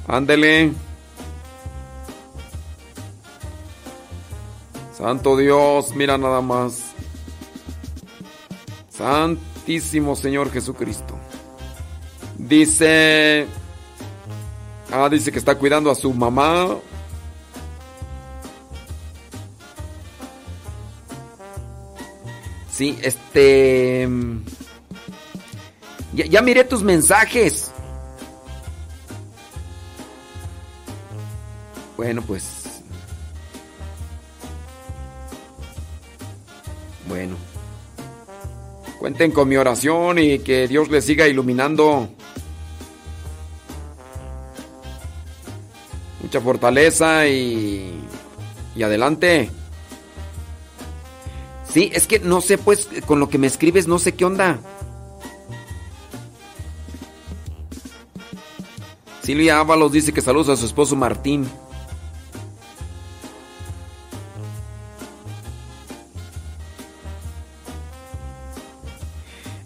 Ándele. 0.05 0.73
Santo 4.97 5.37
Dios, 5.37 5.95
mira 5.95 6.17
nada 6.17 6.41
más. 6.41 6.91
Santísimo 8.89 10.17
Señor 10.17 10.51
Jesucristo. 10.51 11.17
Dice... 12.37 13.47
Ah, 14.95 15.09
dice 15.09 15.31
que 15.31 15.39
está 15.39 15.55
cuidando 15.55 15.89
a 15.89 15.95
su 15.95 16.13
mamá. 16.13 16.77
Sí, 22.71 22.99
este... 23.01 24.07
Ya, 26.13 26.27
ya 26.27 26.43
miré 26.43 26.63
tus 26.63 26.83
mensajes. 26.83 27.71
Bueno, 31.97 32.21
pues... 32.21 32.83
Bueno. 37.07 37.35
Cuenten 38.99 39.31
con 39.31 39.49
mi 39.49 39.57
oración 39.57 40.19
y 40.19 40.37
que 40.37 40.67
Dios 40.67 40.89
les 40.89 41.03
siga 41.03 41.27
iluminando. 41.27 42.09
Mucha 46.33 46.45
fortaleza 46.45 47.27
y... 47.27 47.93
Y 48.75 48.81
adelante. 48.81 49.51
Sí, 51.71 51.91
es 51.93 52.07
que 52.07 52.17
no 52.17 52.41
sé, 52.41 52.57
pues, 52.57 52.89
con 53.05 53.19
lo 53.19 53.29
que 53.29 53.37
me 53.37 53.45
escribes, 53.45 53.87
no 53.87 53.99
sé 53.99 54.15
qué 54.15 54.25
onda. 54.25 54.59
Silvia 59.21 59.59
Ábalos 59.59 59.91
dice 59.91 60.11
que 60.11 60.21
saludos 60.21 60.49
a 60.49 60.57
su 60.57 60.65
esposo 60.65 60.95
Martín. 60.95 61.47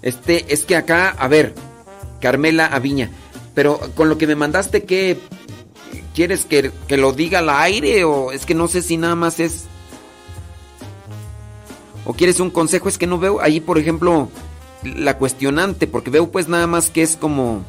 Este, 0.02 0.54
es 0.54 0.66
que 0.66 0.76
acá, 0.76 1.16
a 1.18 1.30
ver, 1.30 1.56
Carmela 2.20 2.66
Aviña, 2.66 3.10
pero 3.56 3.80
con 3.96 4.10
lo 4.10 4.18
que 4.18 4.28
me 4.28 4.36
mandaste, 4.36 4.84
¿qué? 4.84 5.18
¿Quieres 6.18 6.46
que, 6.46 6.72
que 6.88 6.98
lo 6.98 7.14
diga 7.14 7.38
al 7.38 7.50
aire 7.52 8.04
o 8.04 8.32
es 8.32 8.48
que 8.48 8.56
no 8.56 8.68
sé 8.68 8.82
si 8.82 8.98
nada 8.98 9.14
más 9.14 9.40
es... 9.40 9.66
¿O 12.06 12.14
quieres 12.14 12.40
un 12.40 12.50
consejo? 12.50 12.90
Es 12.90 12.98
que 12.98 13.06
no 13.06 13.20
veo 13.20 13.40
ahí, 13.40 13.60
por 13.60 13.78
ejemplo, 13.78 14.28
la 14.82 15.20
cuestionante, 15.20 15.86
porque 15.86 16.10
veo 16.10 16.32
pues 16.32 16.48
nada 16.48 16.66
más 16.66 16.90
que 16.90 17.04
es 17.04 17.18
como... 17.18 17.64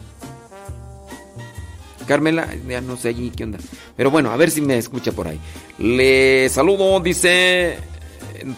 Carmela, 2.07 2.49
ya 2.67 2.81
no 2.81 2.97
sé 2.97 3.11
allí 3.11 3.31
qué 3.37 3.45
onda. 3.45 3.59
Pero 3.99 4.11
bueno, 4.11 4.31
a 4.31 4.37
ver 4.39 4.51
si 4.51 4.63
me 4.63 4.79
escucha 4.79 5.13
por 5.13 5.29
ahí. 5.29 5.39
Le 5.77 6.49
saludo, 6.49 7.01
dice... 7.01 7.77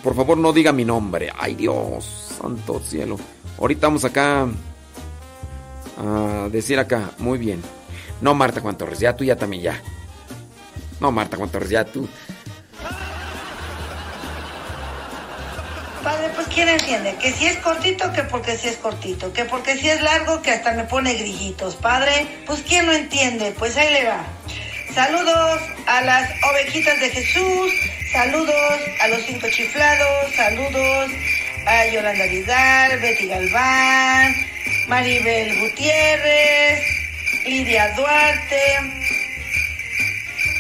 Por 0.05 0.15
favor 0.15 0.39
no 0.39 0.52
diga 0.52 0.70
mi 0.70 0.85
nombre. 0.85 1.33
Ay 1.36 1.57
Dios, 1.57 2.36
santo 2.41 2.78
cielo. 2.78 3.17
Ahorita 3.59 3.89
vamos 3.89 4.05
acá 4.05 4.47
a 5.99 6.49
decir 6.52 6.78
acá, 6.78 7.10
muy 7.19 7.39
bien. 7.39 7.80
No, 8.20 8.34
Marta 8.34 8.60
Juan 8.60 8.76
Torres, 8.76 8.99
ya 8.99 9.16
tú 9.16 9.24
ya 9.24 9.36
también 9.36 9.62
ya. 9.62 9.82
No, 11.00 11.10
Marta 11.10 11.36
Juan 11.36 11.50
Torres, 11.50 11.70
ya 11.70 11.84
tú. 11.84 12.08
Padre, 16.05 16.31
pues 16.34 16.47
¿quién 16.49 16.68
entiende? 16.68 17.15
Que 17.20 17.32
si 17.32 17.47
es 17.47 17.57
cortito, 17.58 18.10
que 18.12 18.23
porque 18.23 18.57
si 18.57 18.68
es 18.68 18.76
cortito. 18.76 19.32
Que 19.32 19.44
porque 19.44 19.76
si 19.76 19.89
es 19.89 20.00
largo, 20.02 20.40
que 20.42 20.50
hasta 20.50 20.73
me 20.73 20.84
pone 20.84 21.15
grillitos. 21.15 21.76
Padre, 21.76 22.26
pues 22.47 22.62
¿quién 22.66 22.86
no 22.86 22.92
entiende? 22.92 23.55
Pues 23.58 23.76
ahí 23.76 23.92
le 23.92 24.07
va. 24.07 24.24
Saludos 24.94 25.60
a 25.86 26.00
las 26.02 26.31
ovejitas 26.52 27.00
de 27.00 27.10
Jesús. 27.10 27.73
Saludos 28.12 28.81
a 29.02 29.08
los 29.08 29.23
cinco 29.23 29.47
chiflados. 29.50 30.34
Saludos 30.36 31.10
a 31.66 31.86
Yolanda 31.86 32.24
Vidal, 32.26 32.99
Betty 33.00 33.26
Galván, 33.26 34.34
Maribel 34.89 35.60
Gutiérrez, 35.60 37.00
Lidia 37.44 37.94
Duarte, 37.94 38.62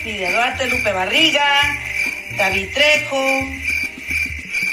Lidia 0.04 0.32
Duarte, 0.32 0.66
Lupe 0.68 0.92
Barriga, 0.92 1.78
David 2.36 2.68
Trejo, 2.72 3.48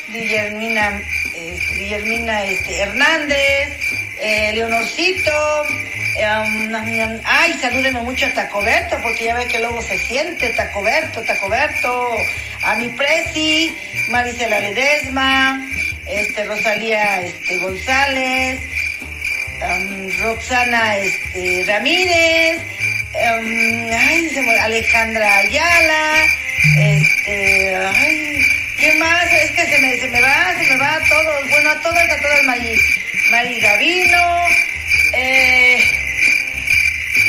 Guillermina, 0.09 1.01
eh, 1.35 1.59
Guillermina 1.77 2.43
este, 2.43 2.79
Hernández, 2.79 3.77
eh, 4.21 4.51
Leonorcito, 4.53 5.31
eh, 6.17 7.19
ay, 7.25 7.53
salúdenme 7.61 8.01
mucho 8.01 8.25
a 8.25 8.33
Tacoberto, 8.33 8.97
porque 9.03 9.25
ya 9.25 9.35
ve 9.35 9.47
que 9.47 9.59
luego 9.59 9.81
se 9.81 9.97
siente 9.97 10.49
Tacoberto, 10.49 11.21
Tacoberto, 11.23 12.15
a 12.63 12.75
mi 12.75 12.87
Presi, 12.89 13.75
Marisela 14.09 14.59
Ledesma, 14.59 15.61
este, 16.07 16.45
Rosalía 16.45 17.21
este, 17.21 17.57
González, 17.57 18.61
um, 19.61 20.09
Roxana 20.23 20.97
este, 20.97 21.63
Ramírez, 21.67 22.61
um, 23.13 24.59
Alejandra 24.61 25.37
Ayala, 25.37 26.25
este, 26.77 27.75
ay, 27.75 28.45
¿qué 28.79 28.93
más? 28.95 29.31
Es 29.31 29.51
que 29.51 29.65
se 29.65 29.79
me, 29.79 29.97
se 29.97 30.07
me 30.07 30.21
va, 30.21 30.53
se 30.57 30.73
me 30.73 30.77
va 30.77 30.95
a 30.95 30.99
todos, 31.09 31.49
bueno, 31.49 31.69
a 31.69 31.81
todas, 31.81 32.09
a 32.09 32.21
todas, 32.21 32.43
Mari, 32.43 32.75
Mari 33.31 33.59
Gavino, 33.59 34.47
eh, 35.13 35.83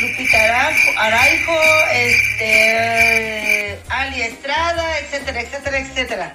Lupita 0.00 0.73
Araijo, 0.97 1.60
este, 1.92 3.78
Ali 3.89 4.23
Estrada, 4.23 4.98
etcétera, 5.00 5.40
etcétera, 5.40 5.78
etcétera. 5.78 6.34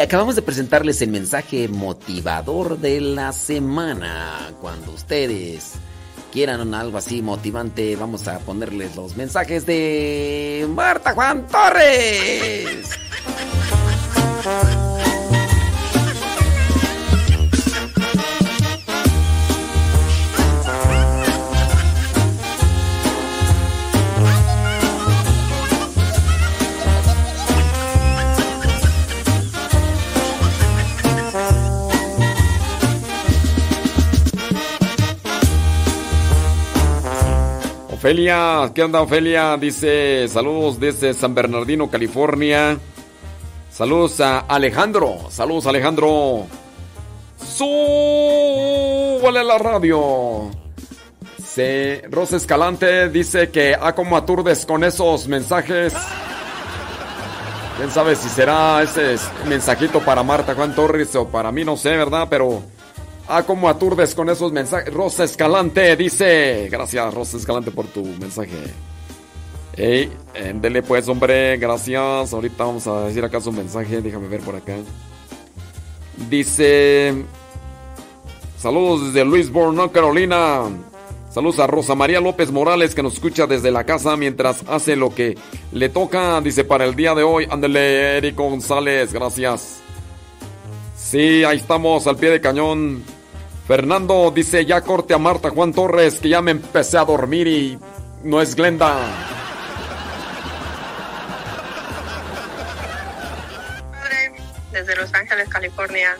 Acabamos 0.00 0.36
de 0.36 0.42
presentarles 0.42 1.02
el 1.02 1.10
mensaje 1.10 1.68
motivador 1.68 2.78
de 2.78 3.00
la 3.00 3.32
semana. 3.32 4.52
Cuando 4.60 4.92
ustedes 4.92 5.72
quieran 6.32 6.72
algo 6.72 6.98
así 6.98 7.20
motivante, 7.20 7.94
vamos 7.96 8.26
a 8.28 8.38
ponerles 8.38 8.96
los 8.96 9.16
mensajes 9.16 9.66
de 9.66 10.66
Marta 10.74 11.14
Juan 11.14 11.46
Torres. 11.48 12.97
Ofelia, 38.08 38.72
¿qué 38.74 38.82
onda 38.82 39.02
Ofelia? 39.02 39.58
Dice 39.58 40.26
saludos 40.28 40.80
desde 40.80 41.12
San 41.12 41.34
Bernardino, 41.34 41.90
California. 41.90 42.78
Saludos 43.70 44.18
a 44.22 44.38
Alejandro. 44.38 45.26
Saludos 45.28 45.66
Alejandro. 45.66 46.46
Súbale 47.36 47.84
la 49.44 49.58
radio. 49.58 50.50
Se, 51.44 52.02
Rosa 52.10 52.38
Escalante 52.38 53.10
dice 53.10 53.50
que 53.50 53.76
a 53.78 53.94
como 53.94 54.16
aturdes 54.16 54.64
con 54.64 54.84
esos 54.84 55.28
mensajes. 55.28 55.92
Quién 57.76 57.90
sabe 57.90 58.16
si 58.16 58.30
será 58.30 58.82
ese 58.82 59.16
mensajito 59.46 60.00
para 60.00 60.22
Marta 60.22 60.54
Juan 60.54 60.74
Torres 60.74 61.14
o 61.14 61.28
para 61.28 61.52
mí, 61.52 61.62
no 61.62 61.76
sé, 61.76 61.90
¿verdad? 61.90 62.26
Pero 62.30 62.62
Ah, 63.30 63.42
como 63.42 63.68
aturdes 63.68 64.14
con 64.14 64.30
esos 64.30 64.52
mensajes. 64.52 64.92
Rosa 64.92 65.24
Escalante 65.24 65.94
dice. 65.96 66.68
Gracias, 66.70 67.12
Rosa 67.12 67.36
Escalante, 67.36 67.70
por 67.70 67.86
tu 67.86 68.02
mensaje. 68.02 68.56
Ey, 69.76 70.10
dele 70.54 70.82
pues, 70.82 71.06
hombre. 71.08 71.58
Gracias. 71.58 72.32
Ahorita 72.32 72.64
vamos 72.64 72.86
a 72.86 73.02
decir 73.04 73.22
acá 73.22 73.38
su 73.40 73.52
mensaje. 73.52 74.00
Déjame 74.00 74.28
ver 74.28 74.40
por 74.40 74.56
acá. 74.56 74.76
Dice. 76.30 77.22
Saludos 78.58 79.12
desde 79.12 79.26
Louisville, 79.26 79.74
North 79.74 79.92
Carolina. 79.92 80.62
Saludos 81.30 81.58
a 81.58 81.66
Rosa 81.66 81.94
María 81.94 82.20
López 82.20 82.50
Morales 82.50 82.94
que 82.94 83.02
nos 83.02 83.12
escucha 83.12 83.46
desde 83.46 83.70
la 83.70 83.84
casa 83.84 84.16
mientras 84.16 84.64
hace 84.66 84.96
lo 84.96 85.14
que 85.14 85.36
le 85.72 85.90
toca. 85.90 86.40
Dice 86.40 86.64
para 86.64 86.86
el 86.86 86.96
día 86.96 87.14
de 87.14 87.24
hoy. 87.24 87.46
Ándele, 87.50 88.16
Eric 88.16 88.36
González. 88.36 89.12
Gracias. 89.12 89.80
Sí, 90.96 91.44
ahí 91.44 91.58
estamos 91.58 92.06
al 92.06 92.16
pie 92.16 92.30
de 92.30 92.40
cañón. 92.40 93.17
Fernando 93.68 94.32
dice, 94.34 94.64
ya 94.64 94.80
corte 94.80 95.12
a 95.12 95.18
Marta 95.18 95.50
Juan 95.50 95.74
Torres, 95.74 96.20
que 96.20 96.30
ya 96.30 96.40
me 96.40 96.52
empecé 96.52 96.96
a 96.96 97.04
dormir 97.04 97.46
y 97.46 97.78
no 98.24 98.40
es 98.40 98.54
Glenda. 98.54 98.96
Padre, 103.92 104.32
desde 104.72 104.96
Los 104.96 105.12
Ángeles, 105.12 105.46
California. 105.50 106.16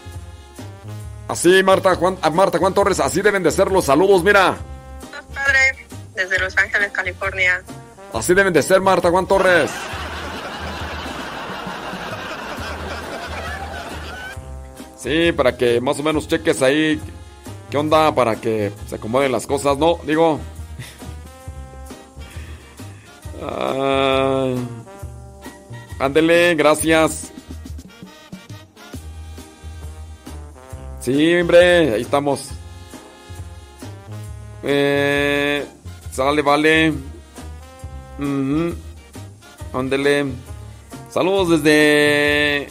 Así, 1.26 1.62
Marta 1.62 1.94
Juan, 1.94 2.18
Marta 2.34 2.58
Juan 2.58 2.74
Torres, 2.74 3.00
así 3.00 3.22
deben 3.22 3.42
de 3.42 3.50
ser 3.50 3.72
los 3.72 3.86
saludos, 3.86 4.22
mira. 4.22 4.54
Padre, 5.32 5.86
desde 6.14 6.38
Los 6.38 6.54
Ángeles, 6.58 6.92
California. 6.92 7.62
Así 8.12 8.34
deben 8.34 8.52
de 8.52 8.62
ser, 8.62 8.82
Marta 8.82 9.08
Juan 9.08 9.26
Torres. 9.26 9.70
Sí, 14.98 15.32
para 15.32 15.56
que 15.56 15.80
más 15.80 15.98
o 15.98 16.02
menos 16.02 16.28
cheques 16.28 16.60
ahí 16.60 17.00
¿Qué 17.70 17.76
onda 17.76 18.14
para 18.14 18.36
que 18.36 18.72
se 18.86 18.94
acomoden 18.94 19.32
las 19.32 19.46
cosas? 19.46 19.76
No, 19.76 19.98
digo. 20.06 20.40
Ándele, 25.98 26.54
gracias. 26.54 27.32
Sí, 31.00 31.34
hombre, 31.36 31.94
ahí 31.94 32.02
estamos. 32.02 32.48
Eh, 34.62 35.66
sale, 36.10 36.42
vale. 36.42 36.92
Ándele. 39.72 40.26
Saludos 41.10 41.62
desde. 41.62 42.68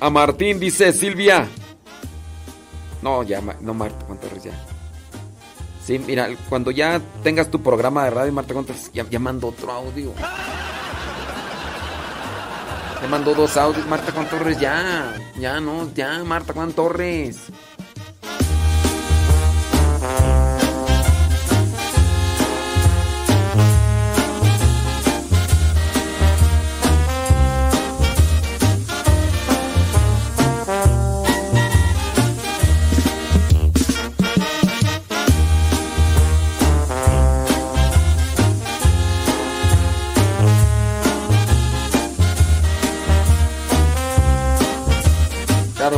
A 0.00 0.10
Martín, 0.10 0.60
dice 0.60 0.92
Silvia. 0.92 1.48
No, 3.02 3.22
ya, 3.22 3.40
no 3.60 3.74
Marta 3.74 4.04
Torres, 4.06 4.44
ya. 4.44 4.52
Sí, 5.84 5.98
mira, 5.98 6.28
cuando 6.48 6.70
ya 6.70 7.00
tengas 7.22 7.50
tu 7.50 7.62
programa 7.62 8.04
de 8.04 8.10
radio, 8.10 8.32
Marta 8.32 8.54
Torres, 8.54 8.90
ya, 8.92 9.08
ya 9.08 9.18
mando 9.18 9.48
otro 9.48 9.72
audio. 9.72 10.12
Ya 13.00 13.08
mando 13.08 13.34
dos 13.34 13.56
audios, 13.56 13.86
Marta 13.86 14.12
Juan 14.12 14.28
Torres, 14.28 14.60
ya. 14.60 15.14
Ya, 15.38 15.58
no, 15.58 15.90
ya, 15.94 16.22
Marta 16.22 16.52
Juan 16.52 16.72
Torres. 16.74 17.46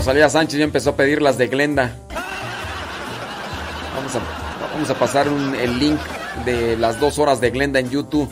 Rosalía 0.03 0.29
Sánchez 0.29 0.59
ya 0.59 0.65
empezó 0.65 0.91
a 0.91 0.97
pedir 0.97 1.23
las 1.23 1.39
de 1.39 1.47
Glenda. 1.47 1.97
Vamos 4.75 4.91
a, 4.91 4.95
pasar 4.95 5.29
el 5.29 5.79
link 5.79 6.01
de 6.45 6.77
las 6.77 6.99
dos 6.99 7.21
horas 7.21 7.41
de 7.41 7.51
Glenda 7.51 7.79
en 7.79 7.89
YouTube. 7.89 8.29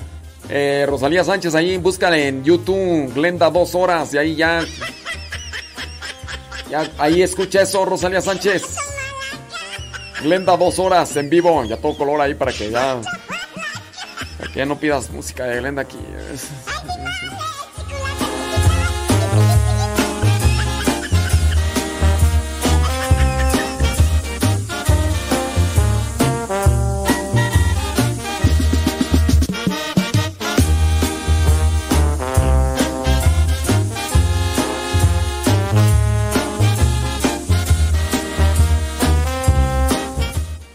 Eh, 0.49 0.84
Rosalía 0.89 1.23
Sánchez, 1.23 1.55
ahí 1.55 1.76
búscale 1.76 2.26
en 2.26 2.42
YouTube 2.42 3.15
Glenda 3.15 3.50
dos 3.50 3.76
horas 3.76 4.12
y 4.15 4.18
ahí 4.18 4.34
ya. 4.34 4.65
Ya 6.68 6.90
ahí 6.99 7.23
escucha 7.23 7.62
eso, 7.62 7.84
Rosalía 7.84 8.20
Sánchez. 8.20 8.65
Glenda 10.23 10.57
dos 10.57 10.76
horas 10.81 11.15
en 11.15 11.31
vivo, 11.31 11.65
ya 11.66 11.76
todo 11.76 11.97
color 11.97 12.20
ahí 12.20 12.34
para 12.34 12.52
que 12.52 12.68
ya. 12.68 13.00
Para 14.39 14.52
que 14.52 14.58
ya 14.58 14.66
no 14.66 14.76
pidas 14.76 15.08
música 15.10 15.44
de 15.44 15.60
Glenda 15.60 15.82
aquí. 15.82 15.99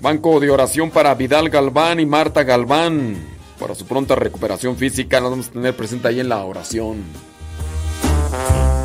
Banco 0.06 0.40
de 0.40 0.52
oración 0.52 0.92
para 0.92 1.16
Vidal 1.16 1.50
Galván 1.50 2.00
y 2.00 2.06
Marta 2.06 2.44
Galván. 2.44 3.18
Para 3.60 3.74
su 3.74 3.88
pronta 3.88 4.14
recuperación 4.14 4.78
física, 4.78 5.20
nos 5.20 5.32
vamos 5.32 5.48
a 5.48 5.54
tener 5.54 5.76
presente 5.76 6.08
ahí 6.08 6.20
en 6.20 6.30
la 6.30 6.46
oración. 6.46 7.02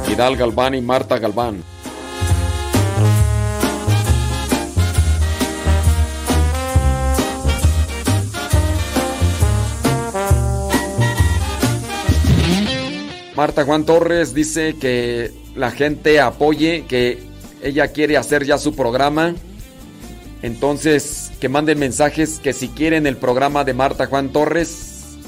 Vidal 0.09 0.37
Galván 0.39 0.77
y 0.77 0.81
Marta 0.81 1.19
Galván. 1.19 1.63
Marta 13.37 13.67
Juan 13.67 13.85
Torres 13.85 14.33
dice 14.33 14.77
que 14.81 15.33
la 15.55 15.71
gente 15.71 16.19
apoye, 16.19 16.87
que 16.89 17.19
ella 17.63 17.89
quiere 17.89 18.17
hacer 18.17 18.47
ya 18.47 18.57
su 18.57 18.75
programa 18.75 19.35
entonces, 20.43 21.33
que 21.39 21.49
manden 21.49 21.79
mensajes 21.79 22.41
que 22.43 22.53
si 22.53 22.69
quieren 22.69 23.07
el 23.07 23.17
programa 23.17 23.65
de 23.65 23.75
Marta 23.75 24.07
Juan 24.07 24.31
Torres, 24.31 25.19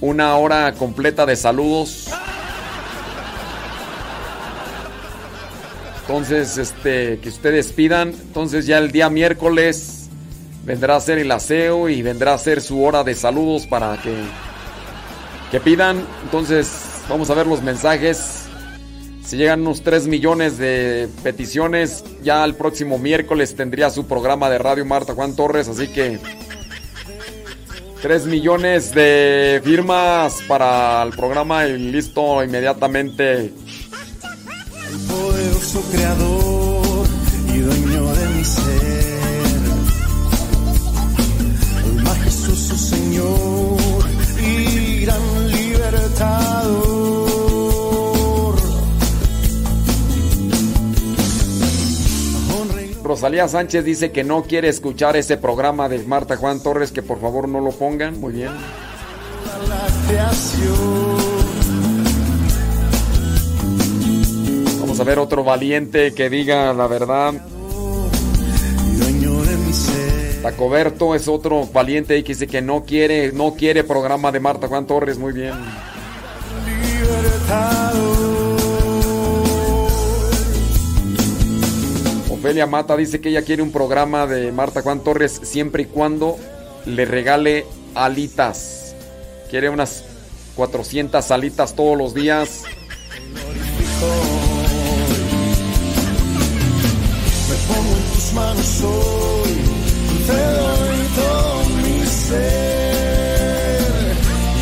una 0.00 0.36
hora 0.36 0.74
completa 0.74 1.24
de 1.24 1.36
saludos. 1.36 2.08
Entonces, 6.02 6.58
este, 6.58 7.20
que 7.20 7.28
ustedes 7.30 7.72
pidan. 7.72 8.08
Entonces 8.08 8.66
ya 8.66 8.78
el 8.78 8.90
día 8.90 9.08
miércoles 9.08 10.08
vendrá 10.66 10.96
a 10.96 11.00
ser 11.00 11.18
el 11.18 11.30
aseo 11.30 11.88
y 11.88 12.02
vendrá 12.02 12.34
a 12.34 12.38
ser 12.38 12.60
su 12.60 12.82
hora 12.84 13.02
de 13.02 13.14
saludos 13.14 13.66
para 13.66 13.96
que, 14.02 14.14
que 15.50 15.60
pidan. 15.60 16.04
Entonces, 16.24 16.70
vamos 17.08 17.30
a 17.30 17.34
ver 17.34 17.46
los 17.46 17.62
mensajes. 17.62 18.49
Si 19.30 19.36
llegan 19.36 19.60
unos 19.60 19.82
3 19.82 20.08
millones 20.08 20.58
de 20.58 21.08
peticiones, 21.22 22.02
ya 22.20 22.44
el 22.44 22.56
próximo 22.56 22.98
miércoles 22.98 23.54
tendría 23.54 23.88
su 23.88 24.08
programa 24.08 24.50
de 24.50 24.58
radio 24.58 24.84
Marta 24.84 25.14
Juan 25.14 25.36
Torres, 25.36 25.68
así 25.68 25.86
que 25.86 26.18
3 28.02 28.26
millones 28.26 28.92
de 28.92 29.60
firmas 29.62 30.40
para 30.48 31.00
el 31.04 31.10
programa 31.10 31.64
y 31.64 31.78
listo 31.78 32.42
inmediatamente. 32.42 33.42
El 33.42 33.52
poderoso 35.08 35.80
creador 35.92 36.59
Rosalía 53.10 53.48
Sánchez 53.48 53.84
dice 53.84 54.12
que 54.12 54.22
no 54.22 54.44
quiere 54.44 54.68
escuchar 54.68 55.16
ese 55.16 55.36
programa 55.36 55.88
de 55.88 55.98
Marta 56.04 56.36
Juan 56.36 56.62
Torres, 56.62 56.92
que 56.92 57.02
por 57.02 57.20
favor 57.20 57.48
no 57.48 57.58
lo 57.58 57.72
pongan. 57.72 58.20
Muy 58.20 58.34
bien. 58.34 58.52
Vamos 64.80 65.00
a 65.00 65.02
ver 65.02 65.18
otro 65.18 65.42
valiente 65.42 66.14
que 66.14 66.30
diga 66.30 66.72
la 66.72 66.86
verdad. 66.86 67.34
Tacoberto 70.40 71.16
es 71.16 71.26
otro 71.26 71.66
valiente 71.66 72.16
y 72.16 72.22
que 72.22 72.34
dice 72.34 72.46
que 72.46 72.62
no 72.62 72.84
quiere, 72.84 73.32
no 73.32 73.54
quiere 73.54 73.82
programa 73.82 74.30
de 74.30 74.38
Marta 74.38 74.68
Juan 74.68 74.86
Torres. 74.86 75.18
Muy 75.18 75.32
bien. 75.32 75.54
Ofelia 82.40 82.66
Mata 82.66 82.96
dice 82.96 83.20
que 83.20 83.28
ella 83.28 83.42
quiere 83.42 83.60
un 83.62 83.70
programa 83.70 84.26
de 84.26 84.50
Marta 84.50 84.80
Juan 84.80 85.00
Torres 85.04 85.40
siempre 85.42 85.82
y 85.82 85.84
cuando 85.84 86.38
le 86.86 87.04
regale 87.04 87.66
alitas. 87.94 88.96
Quiere 89.50 89.68
unas 89.68 90.04
400 90.56 91.30
alitas 91.32 91.76
todos 91.76 91.98
los 91.98 92.14
días. 92.14 92.62
Me 97.46 97.56
pongo 97.68 97.94
en 97.94 98.04
tus 98.14 98.32
manos 98.32 98.80
hoy, 98.84 99.58
te 100.26 100.32
doy 100.32 101.08
todo 101.16 101.64
mi 101.76 102.06
ser. 102.06 103.36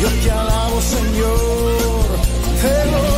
Yo 0.01 0.09
te 0.21 0.31
alabo, 0.31 0.81
Señor, 0.81 2.07
te 2.61 2.89
glorifico. 2.89 3.08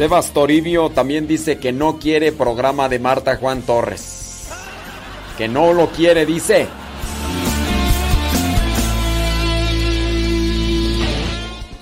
Sebas 0.00 0.32
Toribio 0.32 0.88
también 0.88 1.26
dice 1.26 1.58
que 1.58 1.72
no 1.72 1.98
quiere 1.98 2.32
programa 2.32 2.88
de 2.88 2.98
Marta 2.98 3.36
Juan 3.36 3.60
Torres. 3.60 4.48
Que 5.36 5.46
no 5.46 5.74
lo 5.74 5.90
quiere, 5.90 6.24
dice. 6.24 6.66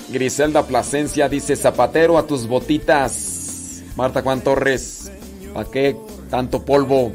Griselda 0.09 0.67
Plasencia 0.67 1.29
dice, 1.29 1.55
zapatero 1.55 2.19
a 2.19 2.27
tus 2.27 2.49
botitas. 2.49 3.85
Marta 3.95 4.21
Juan 4.23 4.41
Torres, 4.41 5.13
¿para 5.55 5.71
qué 5.71 5.97
tanto 6.29 6.65
polvo 6.65 7.13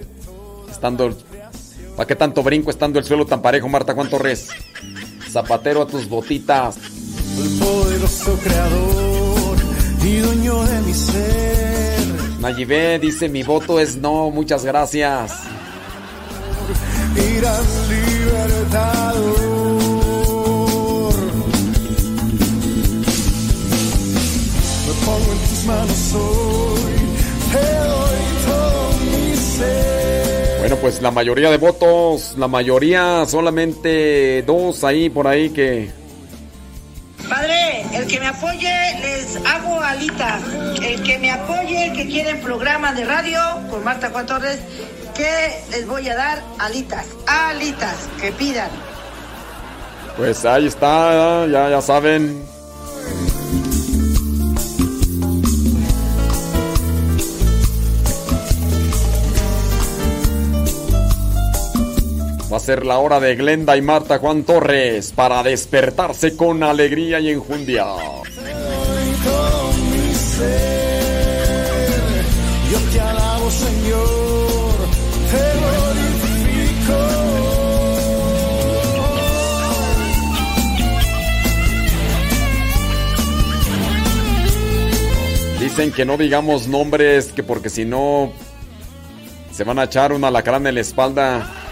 estando... 0.71 1.13
¿Para 1.97 2.07
qué 2.07 2.15
tanto 2.15 2.43
brinco 2.43 2.69
estando 2.69 2.97
el 2.97 3.03
suelo 3.03 3.25
tan 3.25 3.41
parejo, 3.41 3.67
Marta 3.67 3.93
Juan 3.93 4.09
Torres? 4.09 4.51
Zapatero 5.29 5.81
a 5.81 5.85
tus 5.85 6.07
botitas. 6.07 6.77
El 6.77 7.59
poderoso 7.59 8.39
creador 8.41 9.12
y 10.05 10.17
dueño 10.17 10.63
de 10.63 10.81
mi 10.81 10.93
ser. 10.93 11.99
Nayibé 12.39 12.99
dice, 12.99 13.29
mi 13.29 13.43
voto 13.43 13.79
es 13.79 13.95
no, 13.97 14.29
muchas 14.29 14.65
gracias. 14.65 15.31
Gran 17.15 17.63
libertador. 17.89 19.53
Me 24.85 24.93
pongo 25.05 25.31
en 25.31 25.39
tus 25.49 25.63
manos 25.65 26.13
hoy, 26.13 26.93
te 27.51 27.65
doy 27.87 28.21
todo 28.45 28.91
mi 29.11 29.35
ser. 29.35 30.59
Bueno, 30.59 30.75
pues 30.77 31.01
la 31.01 31.11
mayoría 31.11 31.49
de 31.49 31.57
votos, 31.57 32.35
la 32.37 32.47
mayoría, 32.47 33.25
solamente 33.25 34.43
dos 34.43 34.83
ahí 34.83 35.09
por 35.09 35.27
ahí 35.27 35.49
que... 35.49 35.91
Padre, 37.29 37.62
el 37.91 38.07
que 38.07 38.19
me 38.19 38.27
apoye 38.27 38.73
les 39.01 39.35
hago 39.45 39.81
alitas. 39.81 40.41
El 40.81 41.03
que 41.03 41.17
me 41.19 41.31
apoye, 41.31 41.87
el 41.87 41.93
que 41.93 42.07
quiere 42.07 42.35
programa 42.35 42.93
de 42.93 43.05
radio 43.05 43.39
con 43.69 43.83
Marta 43.83 44.09
Juan 44.09 44.25
Torres, 44.25 44.59
que 45.15 45.63
les 45.71 45.87
voy 45.87 46.07
a 46.09 46.15
dar 46.15 46.43
alitas. 46.59 47.05
Alitas, 47.27 47.95
que 48.19 48.31
pidan. 48.31 48.69
Pues 50.17 50.45
ahí 50.45 50.67
está, 50.67 51.47
ya, 51.47 51.69
ya 51.69 51.81
saben. 51.81 52.52
Va 62.53 62.57
a 62.57 62.59
ser 62.59 62.85
la 62.85 62.99
hora 62.99 63.19
de 63.19 63.35
Glenda 63.35 63.75
y 63.75 63.81
Marta 63.81 64.19
Juan 64.19 64.43
Torres 64.43 65.11
para 65.11 65.41
despertarse 65.41 66.37
con 66.37 66.61
alegría 66.61 67.19
y 67.19 67.31
enjundia. 67.31 67.83
Dicen 85.59 85.91
que 85.91 86.05
no 86.05 86.17
digamos 86.17 86.67
nombres, 86.67 87.33
que 87.33 87.41
porque 87.41 87.71
si 87.71 87.83
no 87.83 88.31
se 89.51 89.63
van 89.63 89.79
a 89.79 89.85
echar 89.85 90.13
una 90.13 90.29
lacrana 90.29 90.69
en 90.69 90.75
la 90.75 90.81
espalda. 90.81 91.62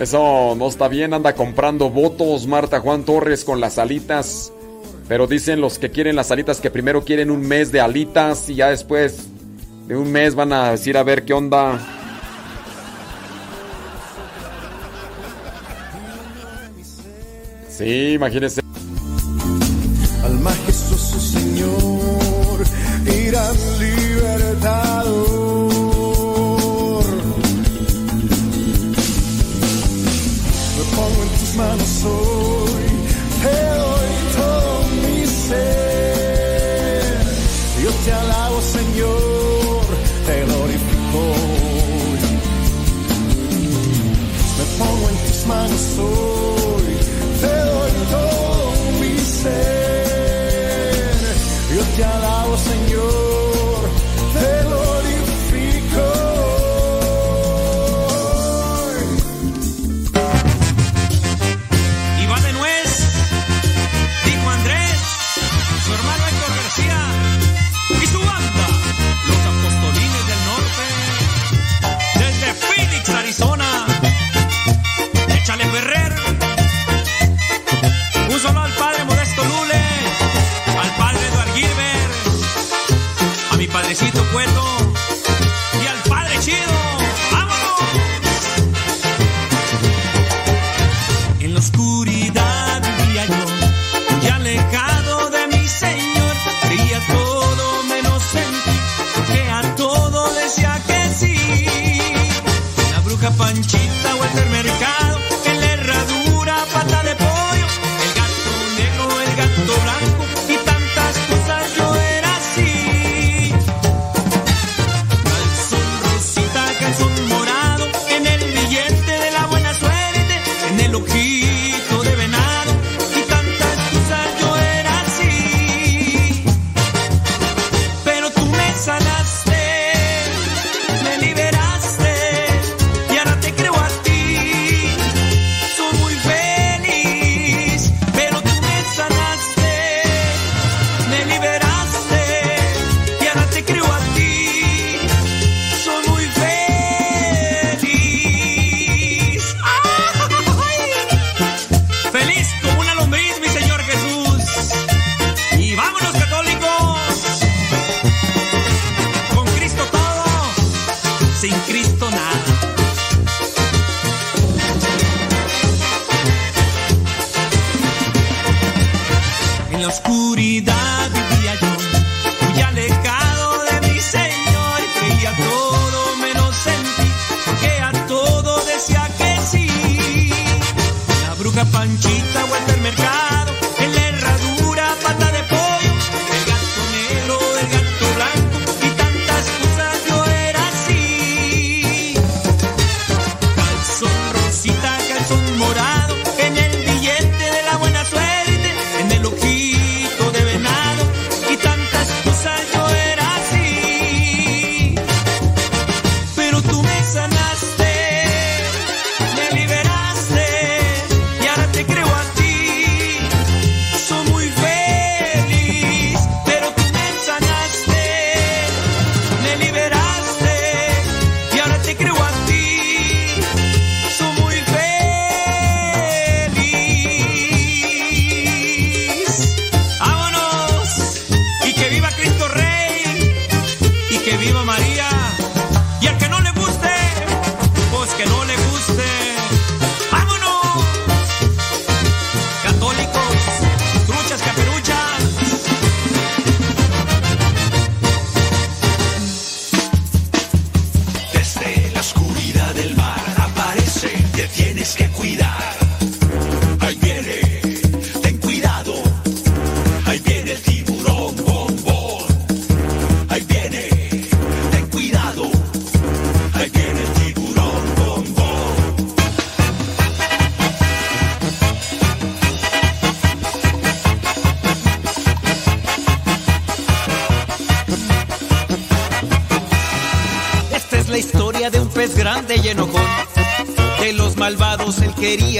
Eso 0.00 0.54
no 0.56 0.68
está 0.68 0.86
bien, 0.86 1.12
anda 1.12 1.34
comprando 1.34 1.90
votos 1.90 2.46
Marta 2.46 2.78
Juan 2.78 3.04
Torres 3.04 3.44
con 3.44 3.60
las 3.60 3.78
alitas. 3.78 4.52
Pero 5.08 5.26
dicen 5.26 5.60
los 5.60 5.78
que 5.78 5.90
quieren 5.90 6.14
las 6.14 6.30
alitas 6.30 6.60
que 6.60 6.70
primero 6.70 7.04
quieren 7.04 7.30
un 7.30 7.40
mes 7.40 7.72
de 7.72 7.80
alitas 7.80 8.48
y 8.48 8.56
ya 8.56 8.68
después 8.68 9.26
de 9.88 9.96
un 9.96 10.12
mes 10.12 10.34
van 10.34 10.52
a 10.52 10.70
decir 10.70 10.96
a 10.96 11.02
ver 11.02 11.24
qué 11.24 11.32
onda. 11.32 11.80
Sí, 17.68 18.12
imagínense. 18.12 18.60
Al 20.22 20.38
majestuoso 20.40 21.18
Señor 21.20 22.60
y 23.06 23.26
gran 23.30 23.56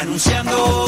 anunciando. 0.00 0.85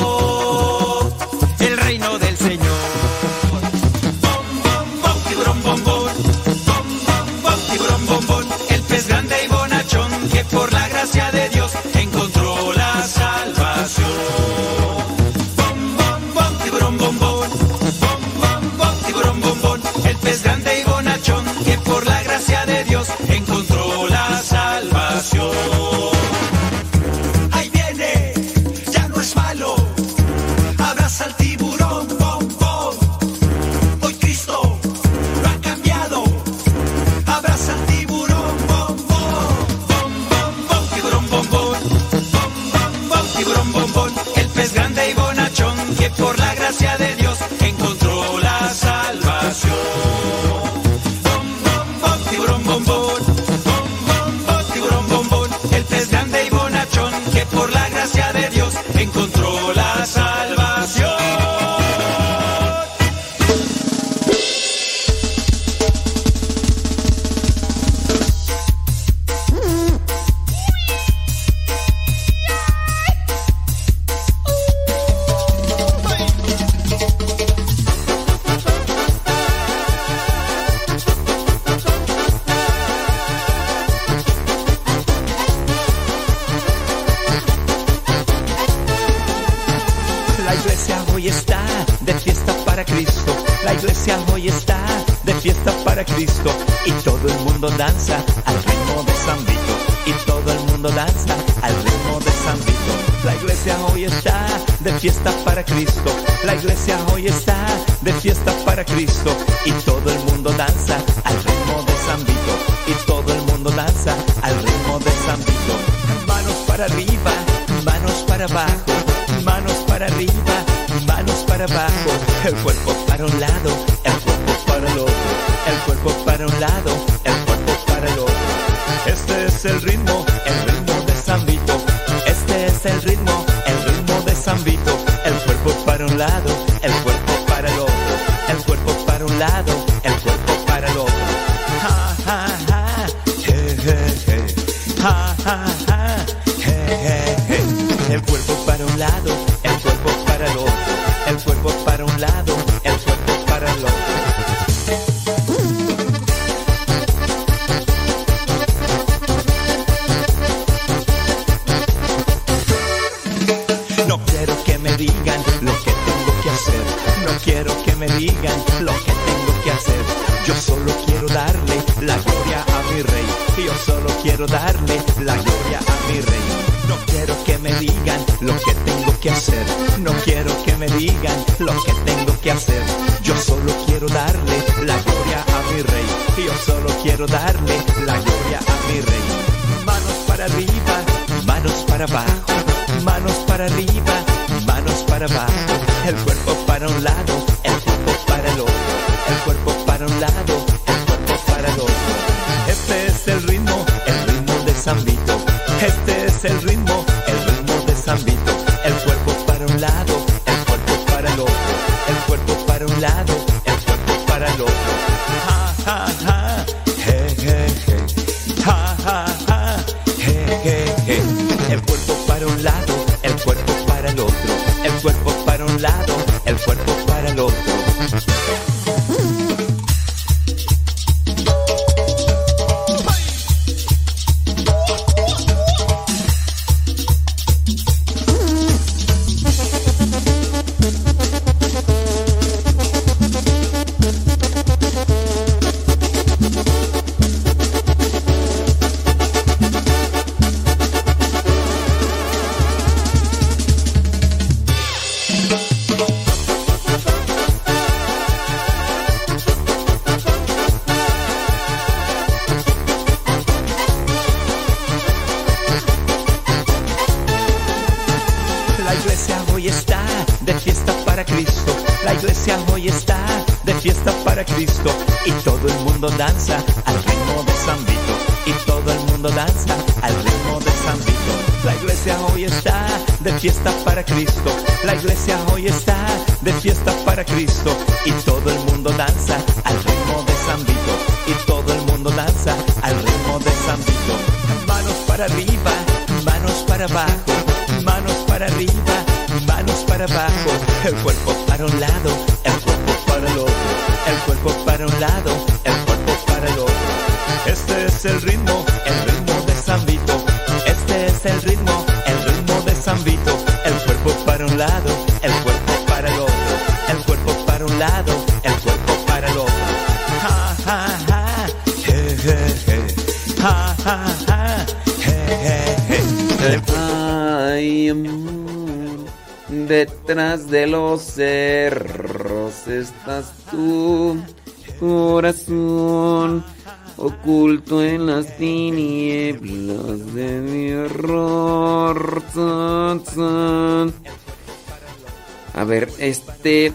Este. 346.49 346.73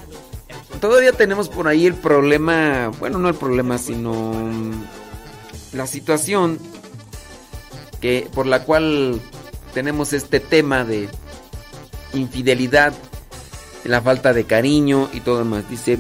Todavía 0.80 1.14
tenemos 1.14 1.50
por 1.50 1.68
ahí 1.68 1.85
el 1.85 1.95
problema. 1.95 2.92
Bueno, 3.00 3.19
no 3.19 3.30
el 3.30 3.35
problema, 3.35 3.77
sino. 3.77 4.14
mm, 4.14 4.84
La 5.74 5.88
situación 5.88 6.60
que 8.00 8.27
por 8.34 8.45
la 8.45 8.64
cual 8.64 9.19
tenemos 9.74 10.14
este 10.14 10.40
tema 10.40 10.84
de 10.84 11.10
infidelidad, 12.14 12.93
la 13.85 14.02
falta 14.02 14.34
de 14.34 14.43
cariño 14.43 15.10
y 15.14 15.22
todo 15.22 15.40
demás. 15.40 15.68
Dice, 15.69 15.98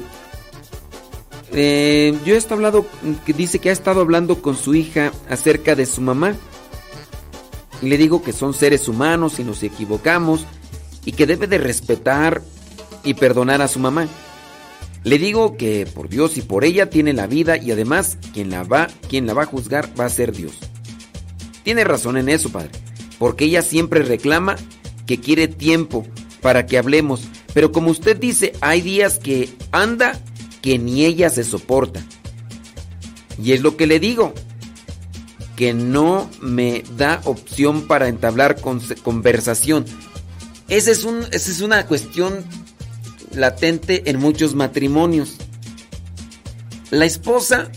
eh, 1.53 2.15
yo 2.25 2.35
he 2.35 2.37
estado 2.37 2.55
hablando, 2.55 2.85
dice 3.25 3.59
que 3.59 3.69
ha 3.69 3.73
estado 3.73 4.01
hablando 4.01 4.41
con 4.41 4.55
su 4.57 4.75
hija 4.75 5.11
acerca 5.29 5.75
de 5.75 5.85
su 5.85 6.01
mamá. 6.01 6.35
Y 7.81 7.87
le 7.87 7.97
digo 7.97 8.21
que 8.21 8.31
son 8.31 8.53
seres 8.53 8.87
humanos 8.87 9.39
y 9.39 9.43
nos 9.43 9.63
equivocamos 9.63 10.45
y 11.05 11.13
que 11.13 11.25
debe 11.25 11.47
de 11.47 11.57
respetar 11.57 12.41
y 13.03 13.13
perdonar 13.15 13.61
a 13.61 13.67
su 13.67 13.79
mamá. 13.79 14.07
Le 15.03 15.17
digo 15.17 15.57
que 15.57 15.85
por 15.85 16.07
Dios 16.07 16.37
y 16.37 16.41
por 16.41 16.63
ella 16.63 16.89
tiene 16.89 17.13
la 17.13 17.27
vida 17.27 17.57
y 17.57 17.71
además 17.71 18.17
quien 18.33 18.49
la 18.49 18.63
va, 18.63 18.87
quien 19.09 19.27
la 19.27 19.33
va 19.33 19.43
a 19.43 19.47
juzgar 19.47 19.89
va 19.99 20.05
a 20.05 20.09
ser 20.09 20.31
Dios. 20.31 20.53
Tiene 21.63 21.83
razón 21.83 22.17
en 22.17 22.29
eso, 22.29 22.51
padre, 22.51 22.71
porque 23.19 23.45
ella 23.45 23.61
siempre 23.61 24.03
reclama 24.03 24.55
que 25.05 25.19
quiere 25.19 25.47
tiempo 25.47 26.05
para 26.41 26.65
que 26.65 26.77
hablemos, 26.77 27.21
pero 27.53 27.71
como 27.71 27.91
usted 27.91 28.17
dice, 28.17 28.53
hay 28.61 28.81
días 28.81 29.19
que 29.19 29.49
anda 29.71 30.19
que 30.61 30.79
ni 30.79 31.05
ella 31.05 31.29
se 31.29 31.43
soporta. 31.43 32.01
Y 33.41 33.51
es 33.51 33.61
lo 33.61 33.75
que 33.75 33.87
le 33.87 33.99
digo, 33.99 34.33
que 35.55 35.73
no 35.73 36.29
me 36.41 36.83
da 36.97 37.21
opción 37.25 37.87
para 37.87 38.07
entablar 38.07 38.59
conversación. 38.61 39.85
Esa 40.69 40.91
es, 40.91 41.05
esa 41.31 41.51
es 41.51 41.61
una 41.61 41.85
cuestión 41.85 42.45
latente 43.35 44.09
en 44.09 44.19
muchos 44.19 44.55
matrimonios. 44.55 45.37
La 46.91 47.05
esposa, 47.05 47.71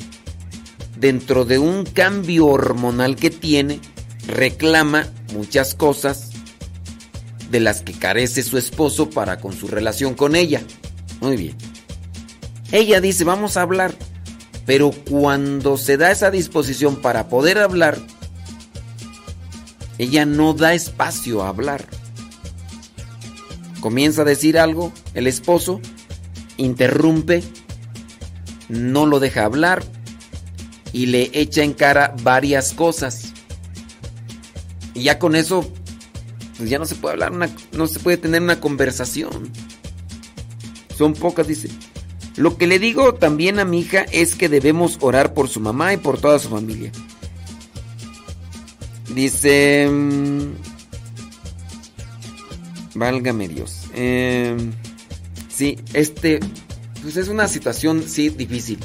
dentro 0.98 1.44
de 1.44 1.58
un 1.58 1.84
cambio 1.84 2.46
hormonal 2.46 3.16
que 3.16 3.30
tiene, 3.30 3.80
reclama 4.26 5.06
muchas 5.32 5.74
cosas 5.74 6.30
de 7.50 7.60
las 7.60 7.82
que 7.82 7.92
carece 7.92 8.42
su 8.42 8.58
esposo 8.58 9.10
para 9.10 9.38
con 9.38 9.52
su 9.52 9.68
relación 9.68 10.14
con 10.14 10.36
ella. 10.36 10.62
Muy 11.20 11.36
bien. 11.36 11.56
Ella 12.72 13.00
dice, 13.00 13.24
vamos 13.24 13.56
a 13.56 13.62
hablar. 13.62 13.94
Pero 14.66 14.90
cuando 14.90 15.76
se 15.76 15.96
da 15.96 16.10
esa 16.10 16.30
disposición 16.32 16.96
para 16.96 17.28
poder 17.28 17.58
hablar, 17.58 17.98
ella 19.98 20.26
no 20.26 20.54
da 20.54 20.74
espacio 20.74 21.42
a 21.42 21.48
hablar. 21.48 21.86
Comienza 23.86 24.22
a 24.22 24.24
decir 24.24 24.58
algo, 24.58 24.92
el 25.14 25.28
esposo 25.28 25.80
interrumpe, 26.56 27.44
no 28.68 29.06
lo 29.06 29.20
deja 29.20 29.44
hablar 29.44 29.84
y 30.92 31.06
le 31.06 31.30
echa 31.34 31.62
en 31.62 31.72
cara 31.72 32.12
varias 32.24 32.72
cosas. 32.72 33.32
Y 34.92 35.04
ya 35.04 35.20
con 35.20 35.36
eso, 35.36 35.70
pues 36.58 36.68
ya 36.68 36.80
no 36.80 36.84
se 36.84 36.96
puede 36.96 37.12
hablar, 37.12 37.30
no 37.70 37.86
se 37.86 38.00
puede 38.00 38.16
tener 38.16 38.42
una 38.42 38.58
conversación. 38.58 39.52
Son 40.98 41.14
pocas, 41.14 41.46
dice. 41.46 41.68
Lo 42.34 42.58
que 42.58 42.66
le 42.66 42.80
digo 42.80 43.14
también 43.14 43.60
a 43.60 43.64
mi 43.64 43.82
hija 43.82 44.00
es 44.10 44.34
que 44.34 44.48
debemos 44.48 44.98
orar 45.00 45.32
por 45.32 45.48
su 45.48 45.60
mamá 45.60 45.92
y 45.92 45.96
por 45.98 46.20
toda 46.20 46.40
su 46.40 46.48
familia. 46.48 46.90
Dice... 49.14 49.88
Válgame 52.96 53.48
Dios. 53.48 53.84
Em, 53.94 54.72
sí, 55.48 55.78
este... 55.92 56.40
Pues 57.02 57.16
es 57.16 57.28
una 57.28 57.46
situación, 57.46 58.02
sí, 58.08 58.30
difícil. 58.30 58.78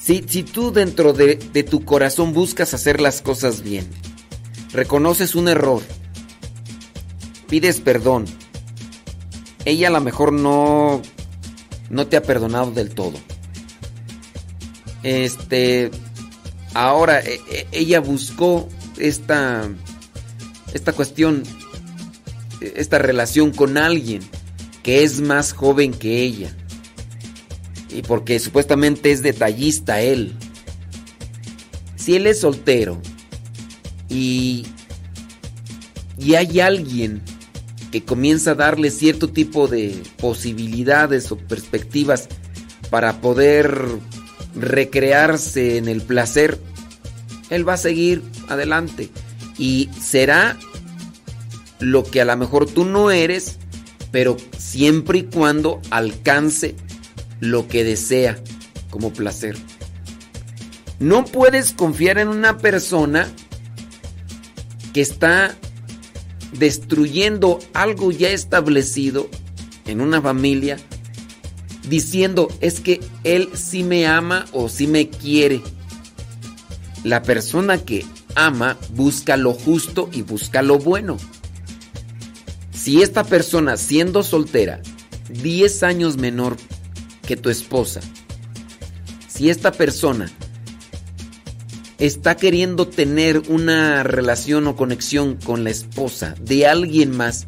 Si, 0.00 0.24
si 0.26 0.42
tú 0.42 0.72
dentro 0.72 1.12
de, 1.12 1.36
de 1.36 1.62
tu 1.62 1.84
corazón 1.84 2.32
buscas 2.32 2.72
hacer 2.72 3.00
las 3.00 3.20
cosas 3.20 3.62
bien, 3.62 3.86
reconoces 4.72 5.34
un 5.34 5.48
error, 5.48 5.82
pides 7.48 7.80
perdón, 7.80 8.24
ella 9.66 9.88
a 9.88 9.90
lo 9.90 10.00
mejor 10.00 10.32
no 10.32 11.02
no 11.90 12.06
te 12.06 12.16
ha 12.16 12.22
perdonado 12.22 12.70
del 12.70 12.90
todo. 12.90 13.18
Este, 15.02 15.90
ahora 16.74 17.20
e, 17.20 17.40
e, 17.50 17.66
ella 17.72 18.00
buscó 18.00 18.68
esta 18.98 19.68
esta 20.74 20.92
cuestión 20.92 21.42
esta 22.60 22.98
relación 22.98 23.50
con 23.50 23.76
alguien 23.76 24.20
que 24.82 25.04
es 25.04 25.20
más 25.20 25.52
joven 25.52 25.92
que 25.92 26.22
ella. 26.22 26.54
Y 27.90 28.02
porque 28.02 28.38
supuestamente 28.38 29.10
es 29.10 29.22
detallista 29.22 30.00
él. 30.00 30.34
Si 31.96 32.16
él 32.16 32.26
es 32.26 32.40
soltero 32.40 33.00
y 34.08 34.66
y 36.18 36.34
hay 36.34 36.60
alguien 36.60 37.22
que 37.92 38.04
comienza 38.04 38.50
a 38.50 38.54
darle 38.54 38.90
cierto 38.90 39.28
tipo 39.30 39.68
de 39.68 40.02
posibilidades 40.18 41.30
o 41.32 41.38
perspectivas 41.38 42.28
para 42.90 43.20
poder 43.20 43.82
recrearse 44.54 45.78
en 45.78 45.88
el 45.88 46.02
placer, 46.02 46.58
él 47.50 47.66
va 47.66 47.74
a 47.74 47.78
seguir 47.78 48.22
adelante 48.48 49.10
y 49.56 49.88
será 50.00 50.58
lo 51.80 52.04
que 52.04 52.20
a 52.20 52.24
lo 52.24 52.36
mejor 52.36 52.66
tú 52.66 52.84
no 52.84 53.10
eres, 53.10 53.58
pero 54.10 54.36
siempre 54.56 55.18
y 55.20 55.22
cuando 55.24 55.80
alcance 55.90 56.74
lo 57.40 57.68
que 57.68 57.84
desea 57.84 58.38
como 58.90 59.12
placer. 59.12 59.56
No 60.98 61.24
puedes 61.24 61.72
confiar 61.72 62.18
en 62.18 62.28
una 62.28 62.58
persona 62.58 63.28
que 64.92 65.00
está 65.00 65.56
destruyendo 66.58 67.58
algo 67.74 68.10
ya 68.10 68.30
establecido 68.30 69.28
en 69.86 70.00
una 70.00 70.20
familia, 70.20 70.76
diciendo 71.88 72.48
es 72.60 72.80
que 72.80 73.00
él 73.24 73.50
sí 73.54 73.84
me 73.84 74.06
ama 74.06 74.46
o 74.52 74.68
sí 74.68 74.86
me 74.86 75.08
quiere. 75.08 75.62
La 77.04 77.22
persona 77.22 77.78
que 77.78 78.04
ama 78.34 78.76
busca 78.94 79.36
lo 79.36 79.52
justo 79.52 80.10
y 80.12 80.22
busca 80.22 80.62
lo 80.62 80.78
bueno. 80.78 81.16
Si 82.88 83.02
esta 83.02 83.22
persona 83.22 83.76
siendo 83.76 84.22
soltera, 84.22 84.80
10 85.28 85.82
años 85.82 86.16
menor 86.16 86.56
que 87.26 87.36
tu 87.36 87.50
esposa, 87.50 88.00
si 89.28 89.50
esta 89.50 89.72
persona 89.72 90.30
está 91.98 92.38
queriendo 92.38 92.88
tener 92.88 93.42
una 93.50 94.04
relación 94.04 94.66
o 94.68 94.74
conexión 94.74 95.36
con 95.36 95.64
la 95.64 95.70
esposa 95.70 96.34
de 96.40 96.66
alguien 96.66 97.14
más, 97.14 97.46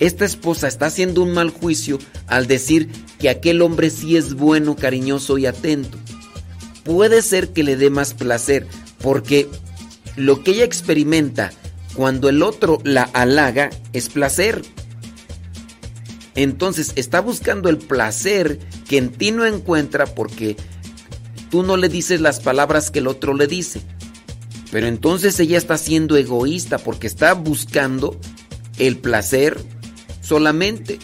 esta 0.00 0.24
esposa 0.24 0.66
está 0.66 0.86
haciendo 0.86 1.22
un 1.22 1.34
mal 1.34 1.50
juicio 1.50 2.00
al 2.26 2.48
decir 2.48 2.88
que 3.20 3.28
aquel 3.28 3.62
hombre 3.62 3.90
sí 3.90 4.16
es 4.16 4.34
bueno, 4.34 4.74
cariñoso 4.74 5.38
y 5.38 5.46
atento. 5.46 5.98
Puede 6.82 7.22
ser 7.22 7.50
que 7.50 7.62
le 7.62 7.76
dé 7.76 7.90
más 7.90 8.12
placer, 8.12 8.66
porque 9.00 9.48
lo 10.16 10.42
que 10.42 10.50
ella 10.50 10.64
experimenta 10.64 11.52
cuando 11.98 12.28
el 12.28 12.44
otro 12.44 12.78
la 12.84 13.10
halaga 13.12 13.70
es 13.92 14.08
placer. 14.08 14.62
Entonces 16.36 16.92
está 16.94 17.20
buscando 17.20 17.68
el 17.68 17.78
placer 17.78 18.60
que 18.88 18.98
en 18.98 19.10
ti 19.10 19.32
no 19.32 19.44
encuentra 19.44 20.06
porque 20.06 20.56
tú 21.50 21.64
no 21.64 21.76
le 21.76 21.88
dices 21.88 22.20
las 22.20 22.38
palabras 22.38 22.92
que 22.92 23.00
el 23.00 23.08
otro 23.08 23.34
le 23.34 23.48
dice. 23.48 23.82
Pero 24.70 24.86
entonces 24.86 25.40
ella 25.40 25.58
está 25.58 25.76
siendo 25.76 26.16
egoísta 26.16 26.78
porque 26.78 27.08
está 27.08 27.34
buscando 27.34 28.16
el 28.78 28.98
placer 28.98 29.60
solamente. 30.20 31.00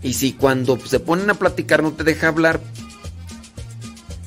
Y 0.00 0.12
si 0.12 0.32
cuando 0.34 0.78
se 0.78 1.00
ponen 1.00 1.28
a 1.28 1.34
platicar 1.34 1.82
no 1.82 1.90
te 1.90 2.04
deja 2.04 2.28
hablar, 2.28 2.60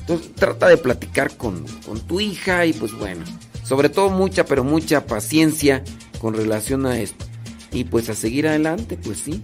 entonces 0.00 0.34
trata 0.34 0.68
de 0.68 0.76
platicar 0.76 1.34
con, 1.38 1.64
con 1.86 1.98
tu 2.00 2.20
hija 2.20 2.66
y 2.66 2.74
pues 2.74 2.92
bueno, 2.92 3.24
sobre 3.70 3.88
todo 3.88 4.10
mucha, 4.10 4.44
pero 4.44 4.64
mucha 4.64 5.06
paciencia 5.06 5.82
con 6.20 6.34
relación 6.34 6.84
a 6.84 7.00
esto. 7.00 7.24
Y 7.72 7.84
pues 7.84 8.10
a 8.10 8.14
seguir 8.14 8.46
adelante, 8.48 8.98
pues 9.02 9.20
sí. 9.20 9.40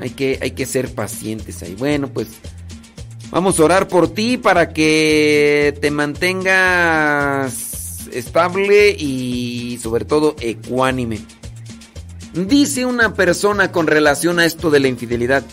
Hay 0.00 0.10
que, 0.10 0.40
hay 0.42 0.52
que 0.52 0.66
ser 0.66 0.92
pacientes 0.94 1.62
ahí. 1.62 1.76
Bueno, 1.78 2.08
pues 2.08 2.28
Vamos 3.30 3.60
a 3.60 3.64
orar 3.64 3.88
por 3.88 4.08
ti 4.08 4.38
para 4.38 4.72
que 4.72 5.76
te 5.82 5.90
mantengas 5.90 7.58
estable 8.10 8.96
y 8.98 9.78
sobre 9.82 10.06
todo 10.06 10.34
ecuánime. 10.40 11.20
Dice 12.32 12.86
una 12.86 13.12
persona 13.12 13.70
con 13.70 13.86
relación 13.86 14.38
a 14.38 14.46
esto 14.46 14.70
de 14.70 14.80
la 14.80 14.88
infidelidad, 14.88 15.44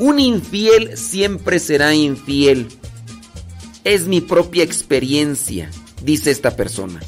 un 0.00 0.18
infiel 0.18 0.96
siempre 0.96 1.60
será 1.60 1.94
infiel. 1.94 2.66
Es 3.84 4.08
mi 4.08 4.20
propia 4.20 4.64
experiencia, 4.64 5.70
dice 6.02 6.30
esta 6.30 6.56
persona. 6.56 7.00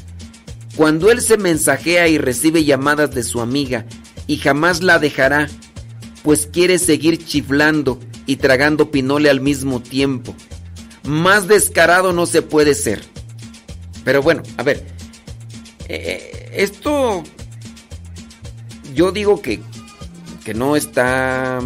Cuando 0.75 1.11
él 1.11 1.21
se 1.21 1.37
mensajea 1.37 2.07
y 2.07 2.17
recibe 2.17 2.63
llamadas 2.63 3.13
de 3.13 3.23
su 3.23 3.41
amiga 3.41 3.85
y 4.25 4.37
jamás 4.37 4.81
la 4.81 4.97
dejará, 4.99 5.47
pues 6.23 6.47
quiere 6.47 6.79
seguir 6.79 7.23
chiflando 7.23 7.99
y 8.25 8.37
tragando 8.37 8.89
pinole 8.89 9.29
al 9.29 9.41
mismo 9.41 9.81
tiempo. 9.81 10.35
Más 11.03 11.47
descarado 11.47 12.13
no 12.13 12.25
se 12.25 12.41
puede 12.41 12.73
ser. 12.75 13.03
Pero 14.03 14.21
bueno, 14.21 14.41
a 14.57 14.63
ver. 14.63 14.85
eh, 15.89 16.49
esto. 16.53 17.23
Yo 18.95 19.11
digo 19.11 19.41
que. 19.41 19.59
Que 20.43 20.53
no 20.53 20.75
está 20.75 21.59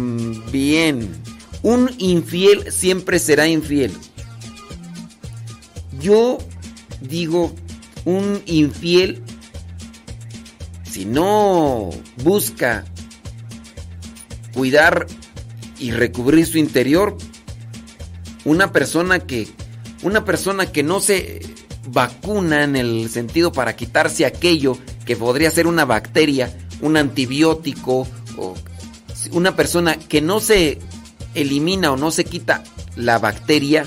bien. 0.52 1.10
Un 1.62 1.90
infiel 1.98 2.70
siempre 2.70 3.18
será 3.18 3.48
infiel. 3.48 3.92
Yo 6.00 6.38
digo, 7.00 7.54
un 8.04 8.42
infiel, 8.46 9.22
si 10.84 11.04
no 11.04 11.90
busca 12.22 12.84
cuidar 14.52 15.06
y 15.78 15.90
recubrir 15.90 16.46
su 16.46 16.58
interior, 16.58 17.16
una 18.44 18.72
persona 18.72 19.20
que 19.20 19.48
una 20.02 20.24
persona 20.24 20.66
que 20.66 20.82
no 20.82 21.00
se 21.00 21.40
vacuna 21.88 22.64
en 22.64 22.76
el 22.76 23.08
sentido 23.10 23.52
para 23.52 23.76
quitarse 23.76 24.24
aquello 24.24 24.78
que 25.04 25.16
podría 25.16 25.50
ser 25.50 25.66
una 25.66 25.84
bacteria, 25.84 26.56
un 26.80 26.96
antibiótico 26.96 28.06
o 28.36 28.54
una 29.32 29.56
persona 29.56 29.98
que 29.98 30.20
no 30.20 30.40
se 30.40 30.78
elimina 31.34 31.92
o 31.92 31.96
no 31.96 32.10
se 32.10 32.24
quita 32.24 32.62
la 32.96 33.18
bacteria 33.18 33.84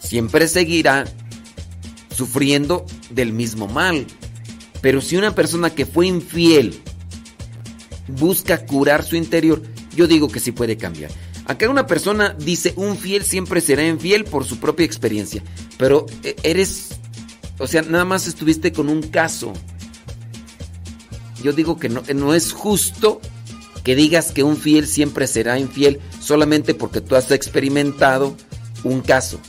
siempre 0.00 0.48
seguirá 0.48 1.04
sufriendo 2.22 2.86
del 3.10 3.32
mismo 3.32 3.66
mal. 3.66 4.06
Pero 4.80 5.00
si 5.00 5.16
una 5.16 5.34
persona 5.34 5.70
que 5.70 5.86
fue 5.86 6.06
infiel 6.06 6.80
busca 8.06 8.64
curar 8.64 9.02
su 9.02 9.16
interior, 9.16 9.60
yo 9.96 10.06
digo 10.06 10.28
que 10.28 10.38
sí 10.38 10.52
puede 10.52 10.76
cambiar. 10.76 11.10
Acá 11.46 11.68
una 11.68 11.88
persona 11.88 12.36
dice, 12.38 12.74
un 12.76 12.96
fiel 12.96 13.24
siempre 13.24 13.60
será 13.60 13.84
infiel 13.84 14.22
por 14.24 14.44
su 14.44 14.60
propia 14.60 14.86
experiencia. 14.86 15.42
Pero 15.78 16.06
eh, 16.22 16.36
eres, 16.44 16.90
o 17.58 17.66
sea, 17.66 17.82
nada 17.82 18.04
más 18.04 18.28
estuviste 18.28 18.70
con 18.70 18.88
un 18.88 19.02
caso. 19.02 19.52
Yo 21.42 21.52
digo 21.52 21.76
que 21.76 21.88
no, 21.88 22.04
no 22.14 22.34
es 22.34 22.52
justo 22.52 23.20
que 23.82 23.96
digas 23.96 24.30
que 24.30 24.44
un 24.44 24.56
fiel 24.56 24.86
siempre 24.86 25.26
será 25.26 25.58
infiel 25.58 25.98
solamente 26.20 26.72
porque 26.72 27.00
tú 27.00 27.16
has 27.16 27.32
experimentado 27.32 28.36
un 28.84 29.00
caso. 29.00 29.40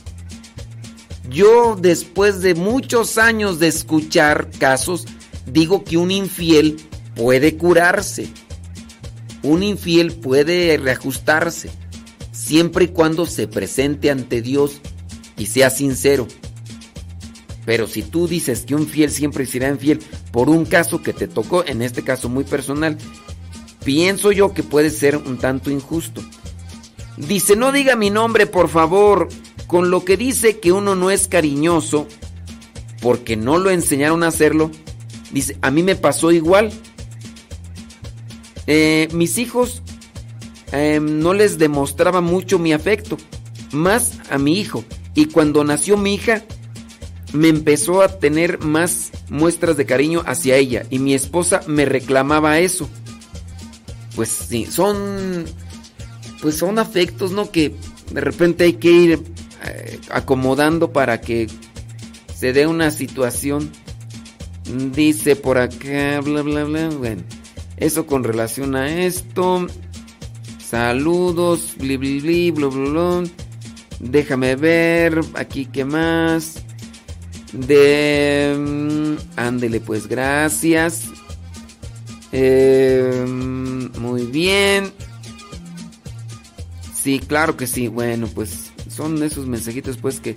Yo 1.28 1.76
después 1.76 2.40
de 2.40 2.54
muchos 2.54 3.18
años 3.18 3.58
de 3.58 3.68
escuchar 3.68 4.50
casos, 4.58 5.06
digo 5.46 5.84
que 5.84 5.96
un 5.96 6.10
infiel 6.10 6.76
puede 7.14 7.56
curarse. 7.56 8.28
Un 9.42 9.62
infiel 9.62 10.12
puede 10.12 10.76
reajustarse 10.76 11.70
siempre 12.32 12.86
y 12.86 12.88
cuando 12.88 13.26
se 13.26 13.48
presente 13.48 14.10
ante 14.10 14.42
Dios 14.42 14.80
y 15.36 15.46
sea 15.46 15.70
sincero. 15.70 16.26
Pero 17.64 17.86
si 17.86 18.02
tú 18.02 18.28
dices 18.28 18.64
que 18.66 18.74
un 18.74 18.86
fiel 18.86 19.10
siempre 19.10 19.46
será 19.46 19.68
infiel 19.68 20.00
por 20.30 20.50
un 20.50 20.66
caso 20.66 21.02
que 21.02 21.14
te 21.14 21.26
tocó, 21.26 21.64
en 21.64 21.80
este 21.80 22.02
caso 22.02 22.28
muy 22.28 22.44
personal, 22.44 22.98
pienso 23.84 24.32
yo 24.32 24.52
que 24.52 24.62
puede 24.62 24.90
ser 24.90 25.16
un 25.16 25.38
tanto 25.38 25.70
injusto. 25.70 26.22
Dice, 27.16 27.56
no 27.56 27.72
diga 27.72 27.96
mi 27.96 28.10
nombre, 28.10 28.46
por 28.46 28.68
favor, 28.68 29.28
con 29.66 29.90
lo 29.90 30.04
que 30.04 30.16
dice 30.16 30.60
que 30.60 30.72
uno 30.72 30.94
no 30.94 31.10
es 31.10 31.28
cariñoso 31.28 32.06
porque 33.00 33.36
no 33.36 33.58
lo 33.58 33.70
enseñaron 33.70 34.22
a 34.22 34.28
hacerlo. 34.28 34.70
Dice, 35.30 35.58
a 35.60 35.70
mí 35.70 35.82
me 35.82 35.96
pasó 35.96 36.32
igual. 36.32 36.72
Eh, 38.66 39.08
mis 39.12 39.36
hijos 39.36 39.82
eh, 40.72 41.00
no 41.00 41.34
les 41.34 41.58
demostraba 41.58 42.20
mucho 42.20 42.58
mi 42.58 42.72
afecto, 42.72 43.18
más 43.72 44.20
a 44.30 44.38
mi 44.38 44.58
hijo. 44.58 44.84
Y 45.14 45.26
cuando 45.26 45.64
nació 45.64 45.96
mi 45.96 46.14
hija, 46.14 46.44
me 47.34 47.48
empezó 47.48 48.00
a 48.00 48.08
tener 48.08 48.60
más 48.60 49.10
muestras 49.28 49.76
de 49.76 49.86
cariño 49.86 50.22
hacia 50.26 50.56
ella. 50.56 50.86
Y 50.88 50.98
mi 50.98 51.14
esposa 51.14 51.60
me 51.66 51.84
reclamaba 51.84 52.58
eso. 52.60 52.88
Pues 54.16 54.30
sí, 54.30 54.66
son. 54.66 55.44
Pues 56.40 56.56
son 56.56 56.78
afectos, 56.78 57.32
¿no? 57.32 57.50
Que 57.50 57.74
de 58.12 58.20
repente 58.20 58.64
hay 58.64 58.74
que 58.74 58.90
ir 58.90 59.22
eh, 59.66 59.98
acomodando 60.10 60.92
para 60.92 61.20
que 61.20 61.48
se 62.34 62.52
dé 62.52 62.66
una 62.66 62.90
situación. 62.90 63.70
Dice 64.92 65.36
por 65.36 65.58
acá, 65.58 66.20
bla, 66.20 66.42
bla, 66.42 66.64
bla. 66.64 66.88
Bueno, 66.88 67.22
eso 67.76 68.06
con 68.06 68.24
relación 68.24 68.76
a 68.76 68.88
esto. 69.04 69.66
Saludos, 70.58 71.74
bli, 71.78 71.96
bli, 71.96 72.20
bli, 72.20 72.50
bla, 72.50 72.68
bla, 72.68 72.90
bla. 72.90 73.30
Déjame 74.00 74.56
ver, 74.56 75.20
aquí 75.34 75.66
qué 75.66 75.84
más. 75.84 76.62
De... 77.52 78.54
mm, 78.58 79.38
Ándele 79.38 79.80
pues, 79.80 80.08
gracias. 80.08 81.04
Eh, 82.32 83.24
muy 83.98 84.26
bien. 84.26 84.92
Sí, 86.94 87.20
claro 87.20 87.56
que 87.56 87.66
sí. 87.66 87.86
Bueno, 87.86 88.26
pues 88.34 88.63
son 88.94 89.22
esos 89.22 89.46
mensajitos 89.46 89.96
pues 89.96 90.20
que... 90.20 90.34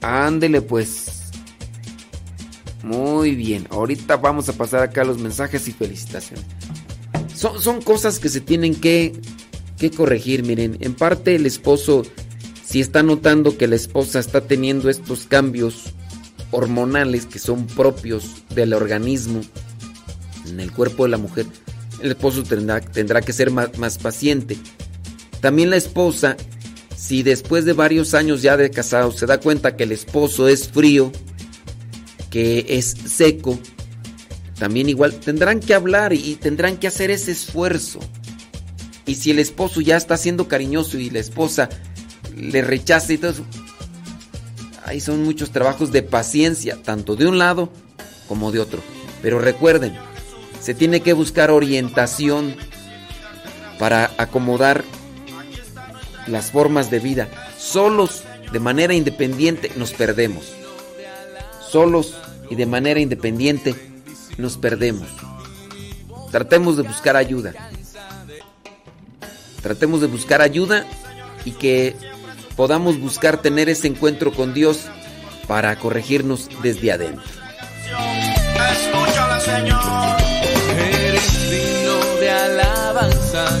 Ándele 0.00 0.62
pues. 0.62 1.30
Muy 2.82 3.34
bien. 3.34 3.66
Ahorita 3.70 4.16
vamos 4.16 4.48
a 4.48 4.52
pasar 4.52 4.82
acá 4.82 5.04
los 5.04 5.18
mensajes 5.18 5.68
y 5.68 5.72
felicitaciones. 5.72 6.44
Son, 7.34 7.60
son 7.60 7.80
cosas 7.82 8.18
que 8.18 8.28
se 8.28 8.40
tienen 8.40 8.74
que, 8.74 9.12
que 9.78 9.90
corregir. 9.90 10.44
Miren, 10.44 10.76
en 10.80 10.94
parte 10.94 11.36
el 11.36 11.46
esposo, 11.46 12.02
si 12.64 12.80
está 12.80 13.02
notando 13.02 13.56
que 13.56 13.68
la 13.68 13.76
esposa 13.76 14.18
está 14.18 14.40
teniendo 14.42 14.90
estos 14.90 15.26
cambios 15.26 15.92
hormonales 16.50 17.26
que 17.26 17.38
son 17.38 17.66
propios 17.66 18.44
del 18.54 18.74
organismo 18.74 19.40
en 20.48 20.60
el 20.60 20.72
cuerpo 20.72 21.04
de 21.04 21.10
la 21.10 21.18
mujer, 21.18 21.46
el 22.02 22.10
esposo 22.10 22.42
tendrá, 22.42 22.80
tendrá 22.80 23.22
que 23.22 23.32
ser 23.32 23.50
más, 23.50 23.78
más 23.78 23.98
paciente. 23.98 24.56
También 25.42 25.70
la 25.70 25.76
esposa, 25.76 26.36
si 26.96 27.24
después 27.24 27.64
de 27.64 27.72
varios 27.72 28.14
años 28.14 28.42
ya 28.42 28.56
de 28.56 28.70
casado 28.70 29.10
se 29.10 29.26
da 29.26 29.40
cuenta 29.40 29.76
que 29.76 29.82
el 29.82 29.90
esposo 29.90 30.46
es 30.46 30.68
frío, 30.68 31.10
que 32.30 32.64
es 32.68 32.94
seco, 33.06 33.58
también 34.56 34.88
igual 34.88 35.14
tendrán 35.14 35.58
que 35.58 35.74
hablar 35.74 36.12
y 36.12 36.36
tendrán 36.36 36.76
que 36.76 36.86
hacer 36.86 37.10
ese 37.10 37.32
esfuerzo. 37.32 37.98
Y 39.04 39.16
si 39.16 39.32
el 39.32 39.40
esposo 39.40 39.80
ya 39.80 39.96
está 39.96 40.16
siendo 40.16 40.46
cariñoso 40.46 40.96
y 40.96 41.10
la 41.10 41.18
esposa 41.18 41.68
le 42.36 42.62
rechaza 42.62 43.12
y 43.12 43.18
todo 43.18 43.32
eso, 43.32 43.44
ahí 44.84 45.00
son 45.00 45.24
muchos 45.24 45.50
trabajos 45.50 45.90
de 45.90 46.04
paciencia, 46.04 46.80
tanto 46.80 47.16
de 47.16 47.26
un 47.26 47.38
lado 47.38 47.72
como 48.28 48.52
de 48.52 48.60
otro. 48.60 48.80
Pero 49.22 49.40
recuerden, 49.40 49.92
se 50.60 50.72
tiene 50.72 51.00
que 51.00 51.14
buscar 51.14 51.50
orientación 51.50 52.54
para 53.80 54.12
acomodar 54.18 54.84
las 56.26 56.50
formas 56.50 56.90
de 56.90 56.98
vida. 56.98 57.28
Solos, 57.58 58.24
de 58.52 58.60
manera 58.60 58.94
independiente, 58.94 59.70
nos 59.76 59.92
perdemos. 59.92 60.52
Solos 61.68 62.14
y 62.50 62.54
de 62.54 62.66
manera 62.66 63.00
independiente, 63.00 63.74
nos 64.38 64.56
perdemos. 64.56 65.08
Tratemos 66.30 66.76
de 66.76 66.82
buscar 66.82 67.16
ayuda. 67.16 67.52
Tratemos 69.62 70.00
de 70.00 70.06
buscar 70.06 70.42
ayuda 70.42 70.86
y 71.44 71.52
que 71.52 71.94
podamos 72.56 73.00
buscar 73.00 73.40
tener 73.40 73.68
ese 73.68 73.86
encuentro 73.88 74.32
con 74.32 74.54
Dios 74.54 74.86
para 75.46 75.76
corregirnos 75.78 76.48
desde 76.62 76.92
adentro. 76.92 77.22
Escúchala, 78.72 79.40
Señor. 79.40 79.80
Eres 80.78 81.50
digno 81.50 82.20
de 82.20 82.30
alabanza, 82.30 83.60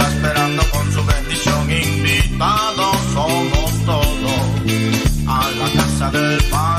la 6.13 6.70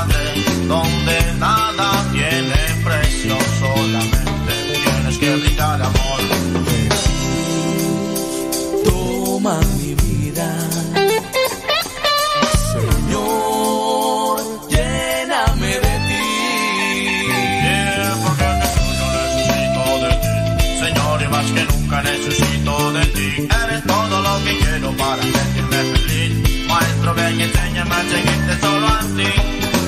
ven, 27.11 27.41
enseña 27.41 27.85
más 27.85 28.03
seguirte 28.05 28.59
solo 28.61 28.87
a 28.87 28.99
ti. 28.99 29.29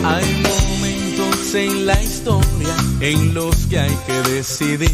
Hay 0.03 0.43
momentos 0.43 1.55
en 1.55 1.85
la 1.85 2.01
historia 2.01 2.75
en 2.99 3.33
los 3.33 3.55
que 3.67 3.79
hay 3.79 3.97
que 4.07 4.31
decidir 4.31 4.91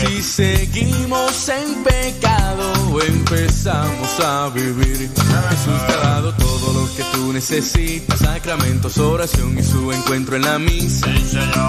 si 0.00 0.22
seguimos 0.22 1.48
en 1.48 1.84
pecado 1.84 2.72
o 2.92 3.00
empezamos 3.00 4.20
a 4.20 4.50
vivir. 4.50 4.96
Jesús 4.96 5.86
te 5.86 5.92
ha 5.92 5.96
dado 5.96 6.32
todo 6.34 6.72
lo 6.72 6.96
que 6.96 7.02
tú 7.12 7.32
necesitas, 7.32 8.18
sacramentos, 8.20 8.98
oración 8.98 9.58
y 9.58 9.62
su 9.62 9.92
encuentro 9.92 10.36
en 10.36 10.42
la 10.42 10.58
misa. 10.58 11.08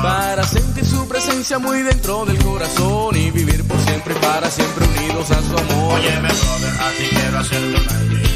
Para 0.02 0.44
sentir 0.44 0.86
su 0.86 1.08
presencia 1.08 1.60
muy 1.60 1.82
dentro 1.82 2.26
del 2.26 2.38
corazón 2.40 3.16
y 3.16 3.32
vivir 3.32 3.64
por 3.64 3.80
siempre 3.80 4.14
y 4.16 4.20
para 4.20 4.50
siempre 4.50 4.86
unidos 4.86 5.32
a 5.32 5.42
su 5.42 5.58
amor. 5.58 6.00
Óyeme, 6.00 6.30
brother, 6.30 6.82
a 6.82 6.92
ti 6.92 7.08
quiero 7.10 7.40
hacerte 7.40 7.82
una. 7.82 8.27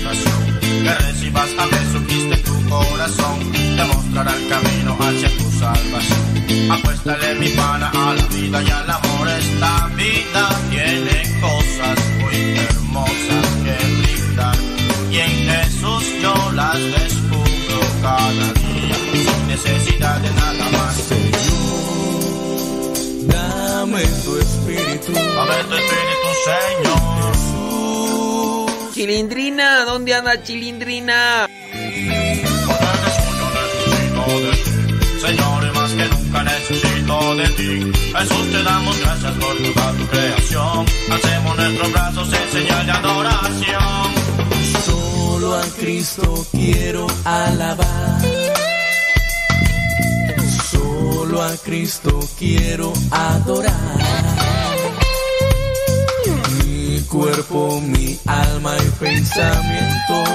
Que 0.84 0.96
recibas 0.96 1.50
a 1.60 1.68
Jesucristo 1.76 2.34
en 2.34 2.44
tu 2.44 2.70
corazón. 2.70 3.52
Te 3.78 3.84
mostrará 3.84 4.36
el 4.36 4.48
camino 4.48 4.98
hacia 5.00 5.30
tu 5.38 5.52
salvación. 5.60 6.72
Apuéstale 6.72 7.36
mi 7.36 7.50
pana 7.50 7.92
a 7.94 8.14
la 8.16 8.26
vida 8.26 8.64
y 8.64 8.70
al 8.72 8.90
amor. 8.90 9.28
Esta 9.30 9.88
vida 9.96 10.50
tiene 10.72 11.40
cosas 11.40 11.98
muy 12.20 12.36
hermosas 12.58 13.46
que 13.64 13.76
brindar. 14.02 14.58
Y 15.12 15.18
en 15.20 15.50
Jesús 15.52 16.04
yo 16.24 16.52
las 16.54 16.80
descubro 16.80 17.80
cada 18.02 18.32
día. 18.54 18.96
Sin 19.12 19.48
necesidad 19.48 20.18
de 20.20 20.32
nada 20.32 20.66
más. 20.78 21.10
Dame 23.28 24.04
tu 24.24 24.38
espíritu. 24.38 25.14
Dame 25.14 25.64
tu 25.70 25.76
espíritu, 25.76 26.30
Señor. 26.46 26.91
Chilindrina, 29.02 29.84
¿dónde 29.84 30.14
anda 30.14 30.44
Chilindrina? 30.44 31.48
Señor, 35.20 35.74
más 35.74 35.92
que 35.94 36.06
nunca 36.06 36.44
necesito 36.44 37.36
de 37.36 37.48
ti. 37.50 37.92
Jesús, 38.16 38.52
te 38.52 38.62
damos 38.62 39.00
gracias 39.00 39.34
por 39.34 39.58
toda 39.58 39.94
tu 39.94 40.06
creación. 40.06 40.86
Hacemos 41.10 41.58
nuestros 41.58 41.92
brazos 41.94 42.30
en 42.32 42.52
señal 42.52 42.86
de 42.86 42.92
adoración. 42.92 44.14
Solo 44.86 45.58
a 45.58 45.66
Cristo 45.80 46.46
quiero 46.52 47.08
alabar. 47.26 48.22
Solo 50.70 51.42
a 51.42 51.58
Cristo 51.58 52.20
quiero 52.38 52.94
adorar. 53.10 54.31
Cuerpo, 57.10 57.82
mi 57.82 58.18
alma 58.26 58.76
y 58.78 58.90
pensamientos 59.00 60.30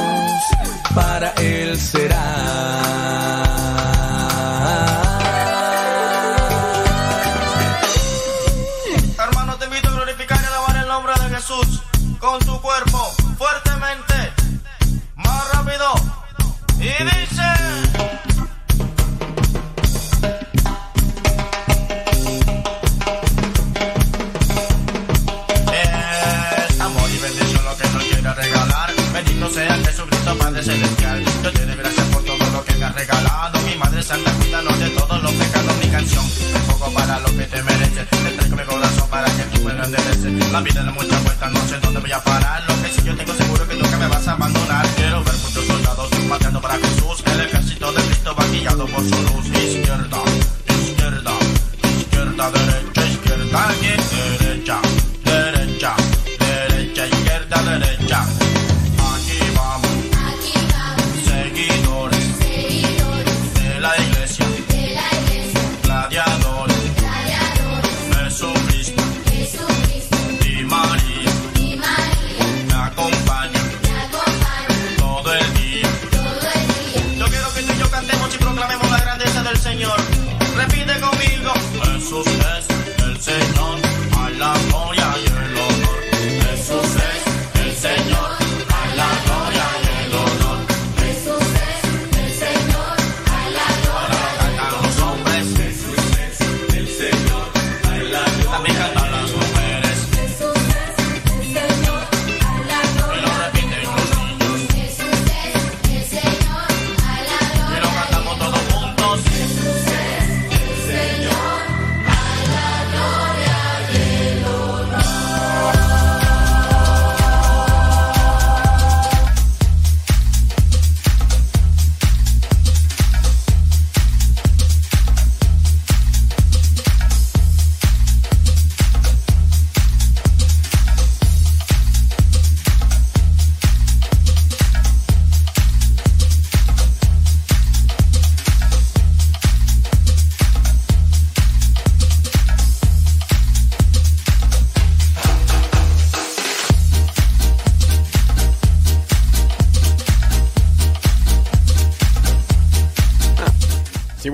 para 0.95 1.31
Él 1.33 1.79
será. 1.79 2.23
Hermano, 9.19 9.57
te 9.57 9.65
invito 9.67 9.89
a 9.89 9.93
glorificar 9.93 10.39
y 10.43 10.47
alabar 10.47 10.77
el 10.77 10.89
nombre 10.89 11.13
de 11.15 11.37
Jesús 11.37 11.83
con 12.19 12.39
tu 12.41 12.61
cuerpo 12.61 13.11
fuertemente. 13.39 14.33
Más 15.17 15.53
rápido. 15.53 15.95
Y 16.79 17.05
dice. 17.05 18.36
Padre 30.35 30.63
Celestial. 30.63 31.25
Yo 31.45 31.53
te 31.53 31.67
doy 31.67 31.77
gracias 31.77 32.07
por 32.09 32.25
todo 32.25 32.51
lo 32.51 32.65
que 32.65 32.75
me 32.75 32.85
has 32.85 32.95
regalado. 32.95 33.61
Mi 33.61 33.75
Madre 33.77 34.03
Santa, 34.03 34.33
cuídanos 34.33 34.79
de 34.79 34.91
todos 34.91 35.23
los 35.23 35.33
pecados. 35.33 35.77
Mi 35.83 35.89
canción, 35.89 36.25
un 36.25 36.63
poco 36.73 36.91
para 36.93 37.21
lo 37.21 37.37
que 37.37 37.45
te 37.45 37.63
mereces. 37.63 38.09
Te 38.09 38.31
traigo 38.31 38.57
mi 38.57 38.65
corazón 38.65 39.09
para 39.09 39.27
que 39.27 39.43
tú 39.45 39.63
me 39.63 39.73
lo. 39.73 39.87
La 40.53 40.61
vida 40.61 40.83
da 40.83 40.91
muchas 40.91 41.23
vueltas, 41.23 41.53
no 41.53 41.61
sé 41.69 41.79
dónde 41.81 42.01
voy 42.01 42.13
a 42.13 42.21
parar. 42.21 42.65
Lo 42.69 42.83
que 42.83 42.89
sí 42.93 43.03
yo 43.05 43.17
tengo 43.17 43.35
seguro 43.35 43.69
que 43.69 43.75
nunca 43.75 43.99
me 43.99 44.09
vas 44.09 44.27
a 44.27 44.33
abandonar. 44.33 44.87
Quiero 44.97 45.23
ver 45.23 45.35
muchos 45.35 45.67
soldados 45.67 46.11
marchando 46.29 46.61
para 46.61 46.75
Jesús. 46.75 47.23
El 47.27 47.41
ejército 47.41 47.93
de 47.93 48.03
Cristo 48.03 48.35
va 48.35 48.45
guiado 48.49 48.87
por 48.87 49.03
su 49.03 49.23
luz. 49.23 49.47
Izquierda, 49.47 50.19
izquierda, 50.83 51.33
izquierda, 52.01 52.51
derecha, 52.51 53.07
izquierda, 53.07 53.69
derecha, 53.81 54.46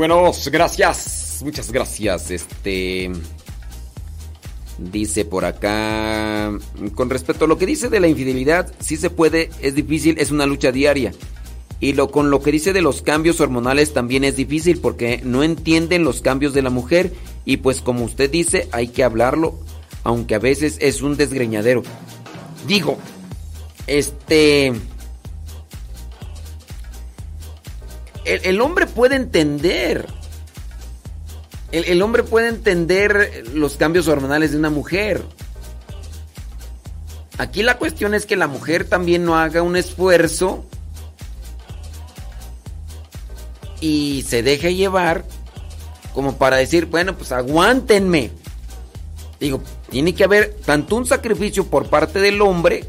Sí, 0.02 0.08
bueno, 0.08 0.32
gracias. 0.50 1.42
Muchas 1.44 1.70
gracias. 1.70 2.32
Este. 2.32 3.08
Dice 4.78 5.24
por 5.24 5.44
acá. 5.44 6.50
Con 6.96 7.08
respecto 7.08 7.44
a 7.44 7.48
lo 7.48 7.56
que 7.56 7.66
dice 7.66 7.88
de 7.88 8.00
la 8.00 8.08
infidelidad, 8.08 8.72
sí 8.80 8.96
se 8.96 9.10
puede, 9.10 9.50
es 9.60 9.76
difícil, 9.76 10.16
es 10.18 10.32
una 10.32 10.44
lucha 10.44 10.72
diaria. 10.72 11.12
Y 11.78 11.92
lo, 11.92 12.10
con 12.10 12.30
lo 12.32 12.42
que 12.42 12.50
dice 12.50 12.72
de 12.72 12.82
los 12.82 13.02
cambios 13.02 13.40
hormonales 13.40 13.92
también 13.92 14.24
es 14.24 14.34
difícil 14.34 14.80
porque 14.80 15.20
no 15.22 15.44
entienden 15.44 16.02
los 16.02 16.20
cambios 16.20 16.52
de 16.52 16.62
la 16.62 16.70
mujer. 16.70 17.12
Y 17.44 17.58
pues 17.58 17.80
como 17.80 18.04
usted 18.04 18.28
dice, 18.28 18.68
hay 18.72 18.88
que 18.88 19.04
hablarlo, 19.04 19.60
aunque 20.02 20.34
a 20.34 20.40
veces 20.40 20.78
es 20.80 21.02
un 21.02 21.16
desgreñadero. 21.16 21.84
Digo, 22.66 22.98
este... 23.86 24.72
El, 28.24 28.60
hombre 28.60 28.86
puede 28.86 29.16
entender. 29.16 30.06
El, 31.72 32.02
hombre 32.02 32.22
puede 32.22 32.48
entender 32.48 33.44
los 33.52 33.76
cambios 33.76 34.08
hormonales 34.08 34.52
de 34.52 34.58
una 34.58 34.70
mujer. 34.70 35.22
Aquí 37.38 37.62
la 37.62 37.78
cuestión 37.78 38.14
es 38.14 38.26
que 38.26 38.36
la 38.36 38.46
mujer 38.46 38.88
también 38.88 39.24
no 39.24 39.36
haga 39.36 39.62
un 39.62 39.76
esfuerzo 39.76 40.64
y 43.80 44.24
se 44.28 44.42
deje 44.42 44.74
llevar 44.74 45.24
como 46.14 46.36
para 46.36 46.56
decir, 46.58 46.86
bueno, 46.86 47.16
pues 47.16 47.32
aguántenme. 47.32 48.30
Digo, 49.40 49.62
tiene 49.90 50.14
que 50.14 50.24
haber 50.24 50.54
tanto 50.64 50.94
un 50.94 51.06
sacrificio 51.06 51.66
por 51.66 51.88
parte 51.88 52.20
del 52.20 52.40
hombre 52.42 52.84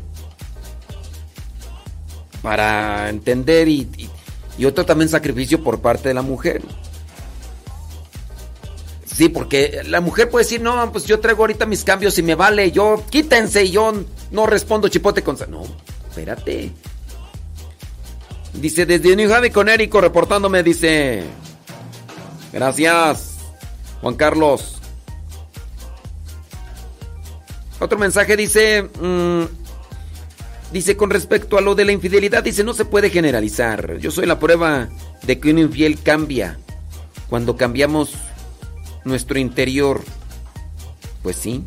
para 2.41 3.09
entender 3.09 3.67
y- 3.69 3.89
y 4.57 4.65
otro 4.65 4.85
también 4.85 5.09
sacrificio 5.09 5.63
por 5.63 5.81
parte 5.81 6.09
de 6.09 6.13
la 6.13 6.21
mujer. 6.21 6.61
Sí, 9.05 9.29
porque 9.29 9.81
la 9.85 10.01
mujer 10.01 10.29
puede 10.29 10.43
decir, 10.43 10.61
no, 10.61 10.91
pues 10.91 11.05
yo 11.05 11.19
traigo 11.19 11.43
ahorita 11.43 11.65
mis 11.67 11.83
cambios 11.83 12.17
y 12.17 12.23
me 12.23 12.33
vale, 12.33 12.71
yo 12.71 13.03
quítense 13.09 13.63
y 13.63 13.71
yo 13.71 13.93
no 14.31 14.45
respondo 14.47 14.87
chipote 14.87 15.21
con... 15.21 15.37
sa-". 15.37 15.45
No, 15.45 15.63
espérate. 16.09 16.71
Dice, 18.53 18.85
desde 18.85 19.15
New 19.15 19.31
Haven, 19.31 19.51
Conérico, 19.51 20.01
reportándome, 20.01 20.63
dice... 20.63 21.23
Gracias, 22.51 23.37
Juan 24.01 24.15
Carlos. 24.15 24.77
Otro 27.79 27.97
mensaje 27.99 28.35
dice... 28.35 28.83
mm, 28.99 29.62
dice, 30.73 30.97
con 30.97 31.11
respecto 31.11 31.57
a 31.57 31.61
lo 31.61 31.75
de 31.75 31.85
la 31.85 31.91
infidelidad, 31.91 32.43
dice, 32.43 32.63
no 32.63 32.73
se 32.73 32.83
puede 32.83 33.11
generalizar. 33.11 33.97
Yo 33.99 34.11
soy 34.11 34.25
la 34.25 34.39
prueba 34.39 34.89
de 35.21 35.39
que 35.39 35.51
un 35.51 35.59
infiel 35.59 36.01
cambia. 36.01 36.57
Cuando 37.29 37.55
cambiamos 37.55 38.15
nuestro 39.05 39.39
interior. 39.39 40.01
Pues 41.21 41.37
sí. 41.37 41.63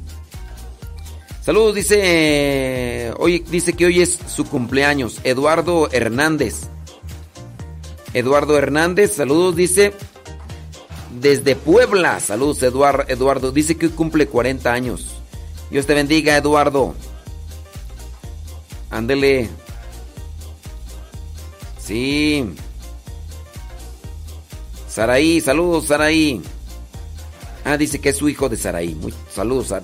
Saludos, 1.43 1.77
dice. 1.77 3.13
Hoy 3.19 3.45
dice 3.49 3.73
que 3.73 3.87
hoy 3.87 4.03
es 4.03 4.19
su 4.27 4.45
cumpleaños. 4.47 5.21
Eduardo 5.25 5.89
Hernández. 5.93 6.63
Eduardo 8.13 8.59
Hernández, 8.59 9.15
saludos, 9.15 9.57
dice. 9.57 9.93
Desde 11.21 11.55
Puebla. 11.55 12.21
Saludos, 12.21 12.63
Eduardo. 12.63 13.05
Eduardo. 13.09 13.53
Dice 13.53 13.77
que 13.77 13.87
hoy 13.87 13.93
cumple 13.93 14.27
40 14.27 14.73
años. 14.73 15.17
Dios 15.71 15.87
te 15.87 15.95
bendiga, 15.95 16.37
Eduardo. 16.37 16.95
Ándele. 18.91 19.49
Sí. 21.79 22.45
Saraí, 24.89 25.41
saludos, 25.41 25.87
Saraí. 25.87 26.41
Ah, 27.65 27.77
dice 27.77 28.01
que 28.01 28.11
es 28.11 28.17
su 28.17 28.29
hijo 28.29 28.49
de 28.49 28.57
Saraí. 28.57 28.95
Muy, 28.95 29.13
saludos, 29.33 29.69
Sar. 29.69 29.83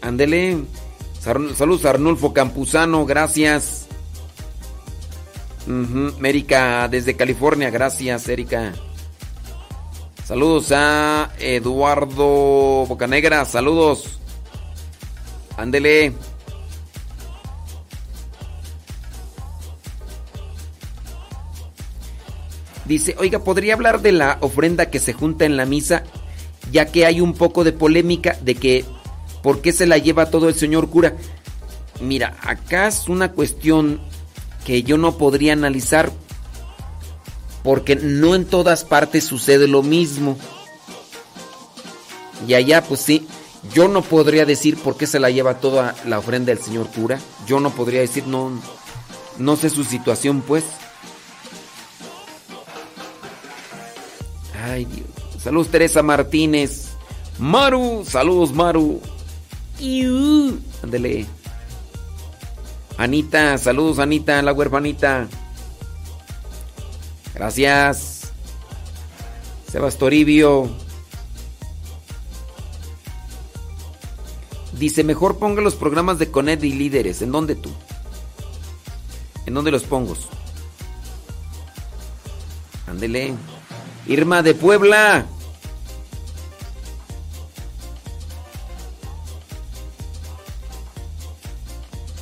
Ándele. 0.00 0.64
Sar- 1.20 1.54
saludos, 1.56 1.84
Arnulfo 1.84 2.32
Campuzano, 2.32 3.06
gracias. 3.06 3.86
Ujú, 5.66 6.12
Erika, 6.26 6.88
desde 6.88 7.16
California, 7.16 7.70
gracias, 7.70 8.28
Erika. 8.28 8.72
Saludos 10.26 10.72
a 10.72 11.30
Eduardo 11.38 12.86
Bocanegra, 12.88 13.44
saludos. 13.44 14.18
Ándele. 15.56 16.12
Dice, 22.92 23.16
oiga, 23.18 23.38
¿podría 23.38 23.72
hablar 23.72 24.02
de 24.02 24.12
la 24.12 24.36
ofrenda 24.42 24.90
que 24.90 25.00
se 25.00 25.14
junta 25.14 25.46
en 25.46 25.56
la 25.56 25.64
misa? 25.64 26.02
Ya 26.70 26.84
que 26.84 27.06
hay 27.06 27.22
un 27.22 27.32
poco 27.32 27.64
de 27.64 27.72
polémica 27.72 28.36
de 28.42 28.54
que 28.54 28.84
por 29.42 29.62
qué 29.62 29.72
se 29.72 29.86
la 29.86 29.96
lleva 29.96 30.28
todo 30.28 30.50
el 30.50 30.54
señor 30.54 30.90
cura. 30.90 31.14
Mira, 32.02 32.36
acá 32.42 32.88
es 32.88 33.08
una 33.08 33.32
cuestión 33.32 33.98
que 34.66 34.82
yo 34.82 34.98
no 34.98 35.16
podría 35.16 35.54
analizar 35.54 36.12
porque 37.62 37.96
no 37.96 38.34
en 38.34 38.44
todas 38.44 38.84
partes 38.84 39.24
sucede 39.24 39.68
lo 39.68 39.82
mismo. 39.82 40.36
Y 42.46 42.52
allá, 42.52 42.82
pues 42.84 43.00
sí, 43.00 43.26
yo 43.72 43.88
no 43.88 44.02
podría 44.02 44.44
decir 44.44 44.76
por 44.76 44.98
qué 44.98 45.06
se 45.06 45.18
la 45.18 45.30
lleva 45.30 45.60
toda 45.60 45.94
la 46.04 46.18
ofrenda 46.18 46.52
del 46.52 46.62
señor 46.62 46.88
cura. 46.88 47.18
Yo 47.46 47.58
no 47.58 47.70
podría 47.70 48.00
decir, 48.00 48.26
no, 48.26 48.52
no 49.38 49.56
sé 49.56 49.70
su 49.70 49.82
situación, 49.82 50.42
pues. 50.42 50.64
Ay, 54.62 54.84
Dios. 54.84 55.42
Saludos, 55.42 55.68
Teresa 55.68 56.02
Martínez. 56.02 56.90
Maru, 57.38 58.04
saludos, 58.06 58.52
Maru. 58.52 59.00
Ándele. 60.82 61.26
Anita, 62.96 63.58
saludos, 63.58 63.98
Anita, 63.98 64.40
la 64.42 64.52
huerfanita. 64.52 65.26
Gracias. 67.34 68.32
Sebas 69.70 69.96
Toribio. 69.96 70.70
Dice, 74.78 75.02
mejor 75.02 75.38
ponga 75.38 75.60
los 75.60 75.74
programas 75.74 76.18
de 76.18 76.30
Conet 76.30 76.62
y 76.62 76.72
líderes. 76.72 77.20
¿En 77.22 77.32
dónde 77.32 77.56
tú? 77.56 77.70
¿En 79.46 79.54
dónde 79.54 79.72
los 79.72 79.82
pongo? 79.82 80.14
Ándele. 82.86 83.34
Irma 84.06 84.42
de 84.42 84.54
Puebla. 84.54 85.26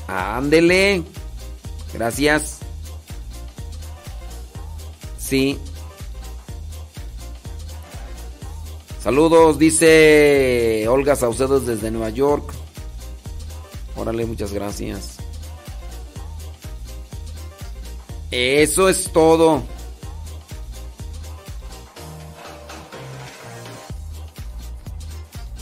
Ándele. 0.07 1.05
Gracias. 1.93 2.59
Sí. 5.19 5.59
Saludos, 9.03 9.59
dice 9.59 10.87
Olga 10.89 11.17
Saucedo 11.17 11.61
desde 11.61 11.91
Nueva 11.91 12.11
York. 12.11 12.53
Órale, 13.97 14.27
muchas 14.27 14.53
gracias. 14.53 15.17
Eso 18.31 18.89
es 18.89 19.11
todo. 19.13 19.63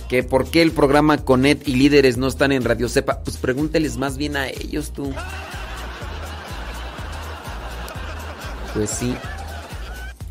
Que 0.08 0.22
por 0.22 0.50
qué 0.50 0.62
el 0.62 0.72
programa 0.72 1.18
Conet 1.18 1.68
y 1.68 1.74
líderes 1.74 2.16
no 2.16 2.28
están 2.28 2.52
en 2.52 2.64
Radio 2.64 2.88
Cepa. 2.88 3.20
Pues 3.20 3.36
pregúnteles 3.36 3.96
más 3.96 4.16
bien 4.16 4.36
a 4.36 4.48
ellos 4.48 4.92
tú. 4.92 5.12
Pues 8.74 8.90
sí. 8.90 9.14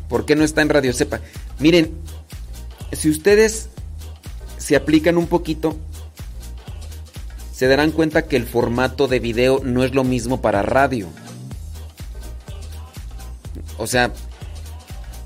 ¿Por 0.08 0.24
qué 0.24 0.34
no 0.34 0.44
está 0.44 0.62
en 0.62 0.70
Radio 0.70 0.92
Cepa? 0.92 1.20
Miren, 1.58 1.92
si 2.92 3.10
ustedes 3.10 3.68
se 4.56 4.74
aplican 4.74 5.16
un 5.16 5.26
poquito, 5.26 5.76
se 7.52 7.66
darán 7.66 7.90
cuenta 7.90 8.26
que 8.26 8.36
el 8.36 8.46
formato 8.46 9.08
de 9.08 9.18
video 9.20 9.60
no 9.64 9.84
es 9.84 9.94
lo 9.94 10.04
mismo 10.04 10.40
para 10.40 10.62
radio. 10.62 11.08
O 13.76 13.86
sea, 13.86 14.12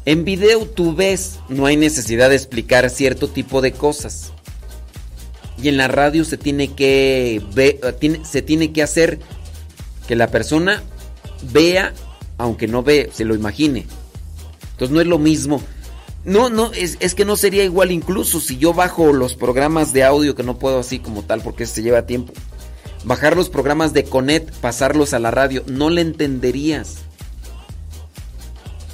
en 0.05 0.25
video 0.25 0.67
tú 0.67 0.95
ves, 0.95 1.39
no 1.49 1.67
hay 1.67 1.77
necesidad 1.77 2.31
de 2.31 2.37
explicar 2.37 2.89
cierto 2.91 3.29
tipo 3.29 3.61
de 3.61 3.73
cosas. 3.73 4.32
Y 5.63 5.69
en 5.69 5.77
la 5.77 5.87
radio 5.87 6.25
se 6.25 6.37
tiene 6.37 6.75
que 6.75 7.41
eh, 7.57 8.21
se 8.25 8.43
tiene 8.43 8.73
que 8.73 8.83
hacer 8.83 9.21
que 10.09 10.17
la 10.17 10.27
persona 10.27 10.83
vea, 11.53 11.95
aunque 12.37 12.67
no 12.67 12.83
ve, 12.83 13.11
se 13.13 13.25
lo 13.25 13.35
imagine. 13.35 13.87
Entonces 14.73 14.91
no 14.93 15.01
es 15.01 15.07
lo 15.07 15.19
mismo. 15.19 15.63
No, 16.25 16.51
no, 16.51 16.73
es, 16.73 16.97
es 17.01 17.15
que 17.15 17.25
no 17.25 17.37
sería 17.37 17.65
igual 17.65 17.91
incluso 17.91 18.41
si 18.41 18.57
yo 18.57 18.75
bajo 18.75 19.13
los 19.13 19.35
programas 19.35 19.93
de 19.93 20.05
audio, 20.05 20.35
que 20.35 20.43
no 20.43 20.59
puedo 20.59 20.81
así 20.81 20.99
como 20.99 21.23
tal 21.23 21.43
porque 21.43 21.67
se 21.67 21.83
lleva 21.83 22.07
tiempo. 22.07 22.33
Bajar 23.05 23.37
los 23.37 23.49
programas 23.49 23.93
de 23.93 24.05
Conet, 24.05 24.53
pasarlos 24.61 25.15
a 25.15 25.19
la 25.19 25.31
radio, 25.31 25.65
no 25.67 25.91
le 25.91 26.01
entenderías. 26.01 26.99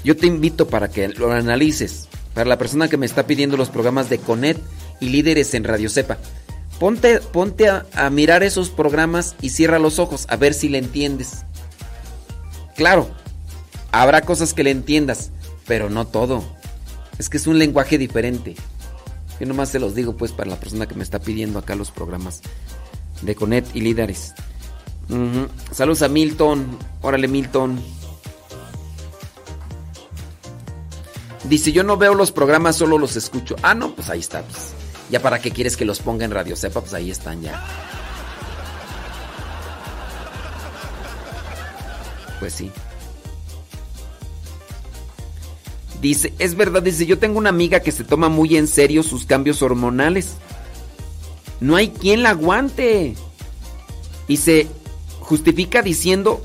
Yo 0.05 0.17
te 0.17 0.27
invito 0.27 0.69
para 0.69 0.89
que 0.89 1.09
lo 1.09 1.31
analices. 1.33 2.09
Para 2.33 2.49
la 2.49 2.59
persona 2.59 2.89
que 2.89 2.97
me 2.97 3.07
está 3.07 3.27
pidiendo 3.27 3.57
los 3.57 3.69
programas 3.69 4.09
de 4.09 4.19
Conet 4.19 4.59
y 5.01 5.09
líderes 5.11 5.53
en 5.55 5.65
Radio 5.65 5.91
Cepa. 5.91 6.19
Ponte, 6.79 7.21
ponte 7.21 7.69
a, 7.69 8.11
mirar 8.11 8.45
esos 8.45 8.71
programas 8.71 9.35
y 9.41 9.51
cierra 9.51 9.81
los 9.81 9.99
ojos 9.99 10.27
a 10.29 10.37
ver 10.37 10.55
si 10.55 10.69
le 10.69 10.79
entiendes. 10.79 11.45
Claro, 12.77 13.11
habrá 13.91 14.23
cosas 14.23 14.55
que 14.55 14.63
le 14.63 14.71
entiendas, 14.71 15.31
pero 15.67 15.91
no 15.91 16.07
todo. 16.07 16.45
Es 17.19 17.29
que 17.29 17.37
es 17.37 17.49
un 17.49 17.59
lenguaje 17.59 17.99
diferente. 17.99 18.55
Yo 19.41 19.47
nomás 19.47 19.71
se 19.71 19.81
los 19.81 19.97
digo 19.97 20.17
pues 20.17 20.31
para 20.31 20.51
la 20.51 20.61
persona 20.61 20.87
que 20.87 20.95
me 20.95 21.03
está 21.03 21.19
pidiendo 21.19 21.59
acá 21.59 21.75
los 21.75 21.91
programas 21.91 22.43
de 23.23 23.35
Conet 23.35 23.67
y 23.75 23.81
líderes. 23.81 24.35
Saludos 25.73 26.03
a 26.03 26.09
Milton. 26.09 26.79
Órale, 27.03 27.27
Milton. 27.27 27.81
Dice, 31.45 31.73
yo 31.73 31.83
no 31.83 31.97
veo 31.97 32.15
los 32.15 32.31
programas, 32.31 32.77
solo 32.77 32.99
los 32.99 33.17
escucho. 33.17 33.57
Ah, 33.63 33.75
no, 33.75 33.95
pues 33.95 34.11
ahí 34.11 34.21
está. 34.21 34.43
pues. 34.43 34.78
Ya 35.11 35.21
para 35.21 35.41
qué 35.41 35.51
quieres 35.51 35.77
que 35.77 35.85
los 35.85 36.01
ponga 36.01 36.25
en 36.25 36.31
Radio 36.31 36.55
Sepa, 36.55 36.81
pues 36.81 36.95
ahí 36.95 37.11
están 37.11 37.43
ya. 37.43 37.65
Pues 42.41 42.53
sí. 42.53 42.71
Dice, 46.01 46.33
es 46.39 46.55
verdad, 46.55 46.83
dice, 46.83 47.07
yo 47.07 47.19
tengo 47.19 47.39
una 47.39 47.49
amiga 47.49 47.81
que 47.81 47.91
se 47.91 48.05
toma 48.05 48.29
muy 48.29 48.57
en 48.57 48.69
serio 48.69 49.03
sus 49.03 49.25
cambios 49.25 49.63
hormonales. 49.63 50.35
No 51.61 51.75
hay 51.75 51.89
quien 51.89 52.23
la 52.23 52.31
aguante. 52.31 53.15
Y 54.29 54.37
se 54.37 54.69
justifica 55.21 55.83
diciendo 55.83 56.41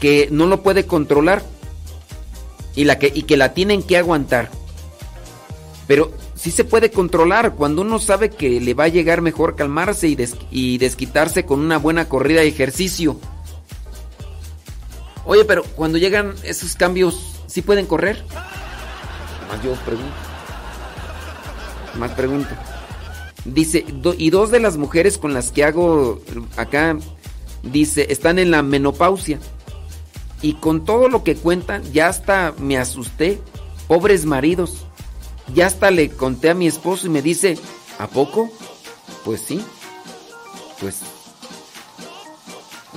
que 0.00 0.28
no 0.30 0.46
lo 0.46 0.62
puede 0.62 0.86
controlar 0.86 1.42
y, 2.74 2.84
la 2.84 2.98
que, 2.98 3.12
y 3.14 3.24
que 3.24 3.36
la 3.36 3.52
tienen 3.52 3.82
que 3.82 3.98
aguantar. 3.98 4.50
Pero 5.86 6.12
sí 6.38 6.50
se 6.52 6.64
puede 6.64 6.90
controlar 6.90 7.54
cuando 7.54 7.82
uno 7.82 7.98
sabe 7.98 8.30
que 8.30 8.60
le 8.60 8.72
va 8.74 8.84
a 8.84 8.88
llegar 8.88 9.20
mejor 9.22 9.56
calmarse 9.56 10.08
y, 10.08 10.14
des- 10.14 10.36
y 10.50 10.78
desquitarse 10.78 11.44
con 11.44 11.60
una 11.60 11.78
buena 11.78 12.08
corrida 12.08 12.40
de 12.40 12.48
ejercicio. 12.48 13.18
Oye, 15.24 15.44
pero 15.44 15.62
cuando 15.64 15.98
llegan 15.98 16.34
esos 16.44 16.74
cambios, 16.74 17.34
¿sí 17.46 17.60
pueden 17.60 17.86
correr? 17.86 18.24
Más 19.48 19.62
yo 19.62 19.72
pregunto. 19.84 20.12
Más 21.98 22.10
pregunto. 22.12 22.48
Dice, 23.44 23.84
y 24.18 24.30
dos 24.30 24.50
de 24.50 24.60
las 24.60 24.76
mujeres 24.76 25.18
con 25.18 25.34
las 25.34 25.50
que 25.50 25.64
hago 25.64 26.20
acá, 26.56 26.96
dice, 27.62 28.06
están 28.10 28.38
en 28.38 28.50
la 28.50 28.62
menopausia. 28.62 29.38
Y 30.40 30.54
con 30.54 30.84
todo 30.84 31.08
lo 31.08 31.24
que 31.24 31.34
cuentan, 31.34 31.82
ya 31.92 32.08
hasta 32.08 32.54
me 32.58 32.78
asusté. 32.78 33.40
Pobres 33.86 34.24
maridos. 34.24 34.86
Ya 35.54 35.66
hasta 35.66 35.90
le 35.90 36.10
conté 36.10 36.50
a 36.50 36.54
mi 36.54 36.66
esposo 36.66 37.06
y 37.06 37.10
me 37.10 37.22
dice, 37.22 37.58
¿a 37.98 38.06
poco? 38.06 38.50
Pues 39.24 39.40
sí. 39.40 39.64
Pues. 40.80 41.00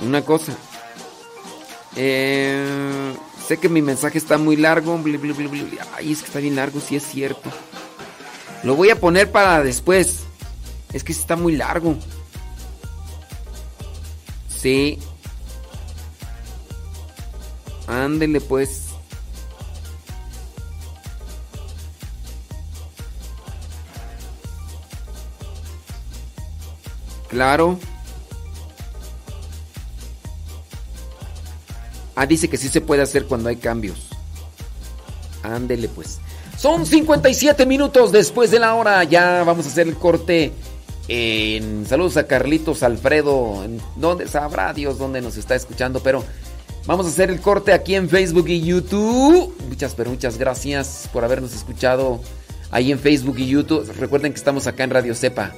Una 0.02 0.22
cosa. 0.24 0.52
Eh, 1.96 3.14
sé 3.46 3.58
que 3.58 3.68
mi 3.68 3.82
mensaje 3.82 4.18
está 4.18 4.38
muy 4.38 4.56
largo. 4.56 5.00
Ay, 5.96 6.12
es 6.12 6.20
que 6.20 6.26
está 6.26 6.40
bien 6.40 6.56
largo, 6.56 6.80
sí 6.80 6.96
es 6.96 7.04
cierto. 7.04 7.50
Lo 8.62 8.76
voy 8.76 8.90
a 8.90 9.00
poner 9.00 9.30
para 9.30 9.62
después. 9.62 10.20
Es 10.92 11.04
que 11.04 11.12
está 11.12 11.36
muy 11.36 11.56
largo. 11.56 11.96
Sí. 14.48 14.98
Ándele 17.86 18.40
pues. 18.40 18.91
Claro. 27.32 27.78
Ah, 32.14 32.26
dice 32.26 32.48
que 32.48 32.58
sí 32.58 32.68
se 32.68 32.82
puede 32.82 33.00
hacer 33.00 33.24
cuando 33.24 33.48
hay 33.48 33.56
cambios. 33.56 34.10
Ándele 35.42 35.88
pues. 35.88 36.20
Son 36.58 36.84
57 36.84 37.64
minutos 37.64 38.12
después 38.12 38.50
de 38.50 38.60
la 38.60 38.74
hora. 38.74 39.02
Ya 39.04 39.42
vamos 39.44 39.64
a 39.66 39.70
hacer 39.70 39.88
el 39.88 39.96
corte. 39.96 40.52
En 41.08 41.86
saludos 41.86 42.18
a 42.18 42.26
Carlitos 42.26 42.82
Alfredo. 42.82 43.64
En 43.64 43.80
sabrá 44.28 44.74
Dios 44.74 44.98
dónde 44.98 45.22
nos 45.22 45.38
está 45.38 45.54
escuchando, 45.54 46.00
pero 46.00 46.22
vamos 46.86 47.06
a 47.06 47.08
hacer 47.08 47.30
el 47.30 47.40
corte 47.40 47.72
aquí 47.72 47.94
en 47.94 48.10
Facebook 48.10 48.48
y 48.48 48.60
YouTube. 48.60 49.54
Muchas, 49.70 49.94
pero 49.94 50.10
muchas 50.10 50.36
gracias 50.36 51.08
por 51.14 51.24
habernos 51.24 51.54
escuchado 51.54 52.20
ahí 52.70 52.92
en 52.92 52.98
Facebook 52.98 53.38
y 53.38 53.46
YouTube. 53.46 53.90
Recuerden 53.98 54.32
que 54.32 54.38
estamos 54.38 54.66
acá 54.66 54.84
en 54.84 54.90
Radio 54.90 55.14
Cepa. 55.14 55.52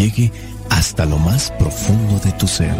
Llegue 0.00 0.32
hasta 0.70 1.04
lo 1.04 1.18
más 1.18 1.50
profundo 1.58 2.18
de 2.24 2.32
tu 2.32 2.46
ser. 2.46 2.74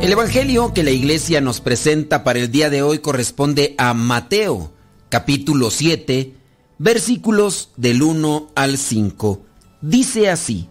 El 0.00 0.12
Evangelio 0.12 0.72
que 0.72 0.82
la 0.82 0.90
iglesia 0.90 1.42
nos 1.42 1.60
presenta 1.60 2.24
para 2.24 2.38
el 2.38 2.50
día 2.50 2.70
de 2.70 2.80
hoy 2.80 3.00
corresponde 3.00 3.74
a 3.76 3.92
Mateo, 3.92 4.72
capítulo 5.10 5.70
7, 5.70 6.34
versículos 6.78 7.72
del 7.76 8.02
1 8.02 8.52
al 8.54 8.78
5. 8.78 9.42
Dice 9.82 10.30
así, 10.30 10.70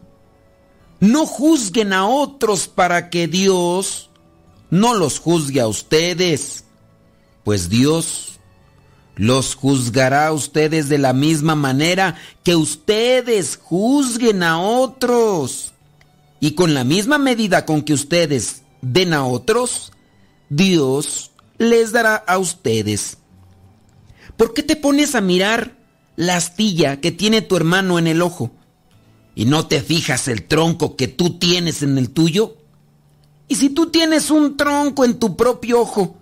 no 1.00 1.26
juzguen 1.26 1.93
a 1.93 2.08
otros 2.08 2.67
para 2.67 3.09
que 3.09 3.27
Dios 3.27 4.09
no 4.69 4.93
los 4.93 5.19
juzgue 5.19 5.61
a 5.61 5.67
ustedes, 5.67 6.66
pues 7.43 7.69
Dios 7.69 8.40
los 9.16 9.56
juzgará 9.56 10.27
a 10.27 10.34
ustedes 10.34 10.90
de 10.90 10.98
la 10.98 11.14
misma 11.14 11.56
manera 11.56 12.16
que 12.43 12.56
ustedes 12.56 13.59
juzguen 13.61 14.43
a 14.43 14.59
otros. 14.59 15.74
Y 16.40 16.51
con 16.51 16.74
la 16.76 16.84
misma 16.84 17.17
medida 17.17 17.66
con 17.66 17.82
que 17.82 17.93
ustedes 17.93 18.61
den 18.82 19.14
a 19.14 19.26
otros, 19.26 19.92
Dios 20.50 21.32
les 21.58 21.92
dará 21.92 22.16
a 22.16 22.38
ustedes. 22.38 23.17
¿Por 24.35 24.53
qué 24.53 24.61
te 24.61 24.76
pones 24.76 25.16
a 25.16 25.22
mirar 25.22 25.76
la 26.16 26.35
astilla 26.35 27.01
que 27.01 27.11
tiene 27.11 27.42
tu 27.42 27.56
hermano 27.56 27.98
en 27.98 28.06
el 28.06 28.22
ojo 28.22 28.51
y 29.38 29.46
no 29.46 29.68
te 29.68 29.82
fijas 29.82 30.28
el 30.30 30.48
tronco 30.48 30.96
que 30.96 31.08
tú 31.08 31.38
tienes 31.38 31.84
en 31.84 32.00
el 32.00 32.10
tuyo? 32.10 32.58
Y 33.48 33.54
si 33.58 33.70
tú 33.70 33.92
tienes 33.92 34.32
un 34.32 34.58
tronco 34.58 35.06
en 35.06 35.20
tu 35.20 35.38
propio 35.38 35.80
ojo, 35.80 36.18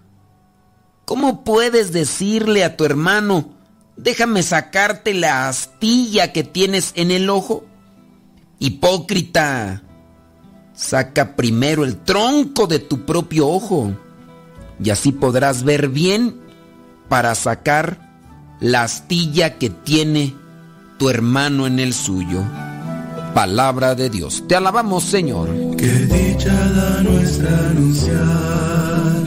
¿cómo 1.06 1.45
puedes 1.45 1.94
decirle 1.94 2.66
a 2.66 2.76
tu 2.76 2.84
hermano, 2.84 3.53
déjame 3.95 4.44
sacarte 4.44 5.14
la 5.14 5.48
astilla 5.48 6.34
que 6.34 6.44
tienes 6.44 6.92
en 6.95 7.10
el 7.10 7.30
ojo? 7.30 7.64
Hipócrita, 8.60 9.82
saca 10.74 11.38
primero 11.38 11.85
el 11.85 11.95
tronco 11.95 12.68
de 12.68 12.80
tu 12.80 13.06
propio 13.06 13.48
ojo 13.48 13.95
y 14.77 14.90
así 14.90 15.14
podrás 15.14 15.64
ver 15.64 15.88
bien 15.88 16.42
para 17.08 17.34
sacar 17.34 18.58
la 18.60 18.84
astilla 18.84 19.58
que 19.58 19.69
tiene 19.69 20.35
tu 21.00 21.10
hermano 21.10 21.66
en 21.66 21.80
el 21.80 21.94
suyo. 21.94 22.44
Palabra 23.35 23.95
de 23.95 24.09
Dios. 24.09 24.45
Te 24.47 24.55
alabamos, 24.55 25.03
Señor. 25.03 25.49
Qué 25.75 25.91
dicha 25.91 26.53
da 26.53 27.03
nuestra 27.03 27.69
anunciar 27.69 29.23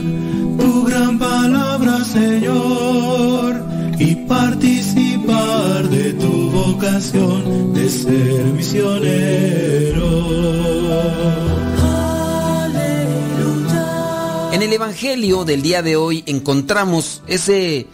tu 0.57 0.83
gran 0.85 1.19
palabra, 1.19 2.03
Señor, 2.03 3.63
y 3.99 4.15
participar 4.25 5.87
de 5.89 6.13
tu 6.13 6.49
vocación 6.49 7.71
de 7.75 7.87
ser 7.87 8.45
misionero. 8.45 10.09
En 14.51 14.63
el 14.63 14.73
Evangelio 14.73 15.45
del 15.45 15.61
día 15.61 15.83
de 15.83 15.97
hoy 15.97 16.23
encontramos 16.25 17.21
ese 17.27 17.85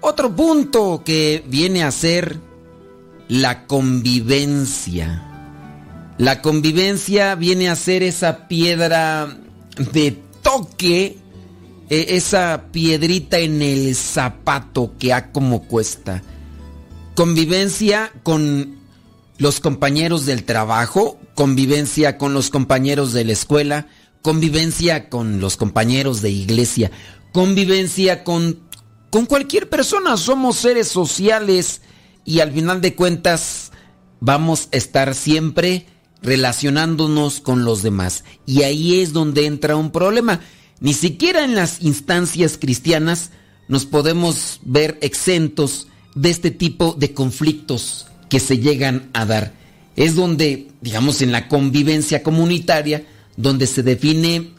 otro 0.00 0.34
punto 0.34 1.02
que 1.04 1.44
viene 1.46 1.84
a 1.84 1.90
ser 1.90 2.40
la 3.28 3.66
convivencia. 3.66 5.22
La 6.18 6.40
convivencia 6.40 7.34
viene 7.34 7.68
a 7.68 7.76
ser 7.76 8.02
esa 8.02 8.48
piedra 8.48 9.36
de 9.92 10.18
toque, 10.42 11.18
eh, 11.90 12.06
esa 12.10 12.66
piedrita 12.72 13.38
en 13.38 13.60
el 13.62 13.94
zapato 13.94 14.94
que 14.98 15.12
a 15.12 15.32
como 15.32 15.64
cuesta. 15.64 16.22
Convivencia 17.14 18.12
con 18.22 18.76
los 19.38 19.60
compañeros 19.60 20.24
del 20.24 20.44
trabajo, 20.44 21.18
convivencia 21.34 22.16
con 22.16 22.32
los 22.32 22.50
compañeros 22.50 23.12
de 23.12 23.24
la 23.24 23.32
escuela, 23.32 23.88
convivencia 24.22 25.08
con 25.08 25.40
los 25.40 25.56
compañeros 25.56 26.22
de 26.22 26.30
iglesia, 26.30 26.90
convivencia 27.32 28.24
con, 28.24 28.60
con 29.10 29.26
cualquier 29.26 29.68
persona. 29.68 30.16
Somos 30.16 30.56
seres 30.56 30.88
sociales 30.88 31.82
y 32.26 32.40
al 32.40 32.52
final 32.52 32.80
de 32.80 32.94
cuentas 32.94 33.70
vamos 34.20 34.68
a 34.72 34.76
estar 34.76 35.14
siempre 35.14 35.86
relacionándonos 36.22 37.40
con 37.40 37.64
los 37.64 37.82
demás. 37.82 38.24
Y 38.44 38.62
ahí 38.62 39.00
es 39.00 39.12
donde 39.12 39.46
entra 39.46 39.76
un 39.76 39.92
problema. 39.92 40.40
Ni 40.80 40.92
siquiera 40.92 41.44
en 41.44 41.54
las 41.54 41.82
instancias 41.82 42.58
cristianas 42.58 43.30
nos 43.68 43.86
podemos 43.86 44.60
ver 44.64 44.98
exentos 45.00 45.86
de 46.14 46.30
este 46.30 46.50
tipo 46.50 46.94
de 46.98 47.14
conflictos 47.14 48.06
que 48.28 48.40
se 48.40 48.58
llegan 48.58 49.08
a 49.12 49.24
dar. 49.24 49.54
Es 49.94 50.14
donde, 50.14 50.68
digamos, 50.80 51.22
en 51.22 51.32
la 51.32 51.48
convivencia 51.48 52.22
comunitaria, 52.22 53.06
donde 53.36 53.66
se 53.66 53.82
define 53.82 54.50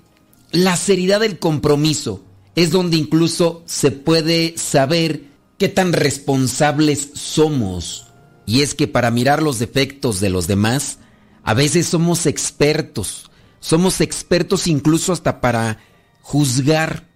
la 0.51 0.77
seriedad 0.77 1.19
del 1.19 1.37
compromiso. 1.37 2.23
Es 2.55 2.71
donde 2.71 2.97
incluso 2.97 3.61
se 3.65 3.91
puede 3.91 4.55
saber 4.57 5.25
qué 5.58 5.69
tan 5.69 5.94
responsables 5.94 7.10
somos. 7.14 8.08
Y 8.45 8.61
es 8.61 8.76
que 8.76 8.88
para 8.88 9.11
mirar 9.11 9.44
los 9.44 9.60
defectos 9.60 10.19
de 10.19 10.30
los 10.30 10.48
demás, 10.48 11.00
a 11.44 11.53
veces 11.53 11.88
somos 11.88 12.26
expertos. 12.26 13.30
Somos 13.60 14.02
expertos 14.02 14.68
incluso 14.68 15.11
hasta 15.11 15.42
para 15.42 15.80
juzgar. 16.22 17.08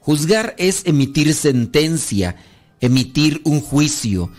Juzgar 0.00 0.54
es 0.58 0.82
emitir 0.84 1.34
sentencia, 1.34 2.36
emitir 2.80 3.40
un 3.44 3.60
juicio. 3.60 4.30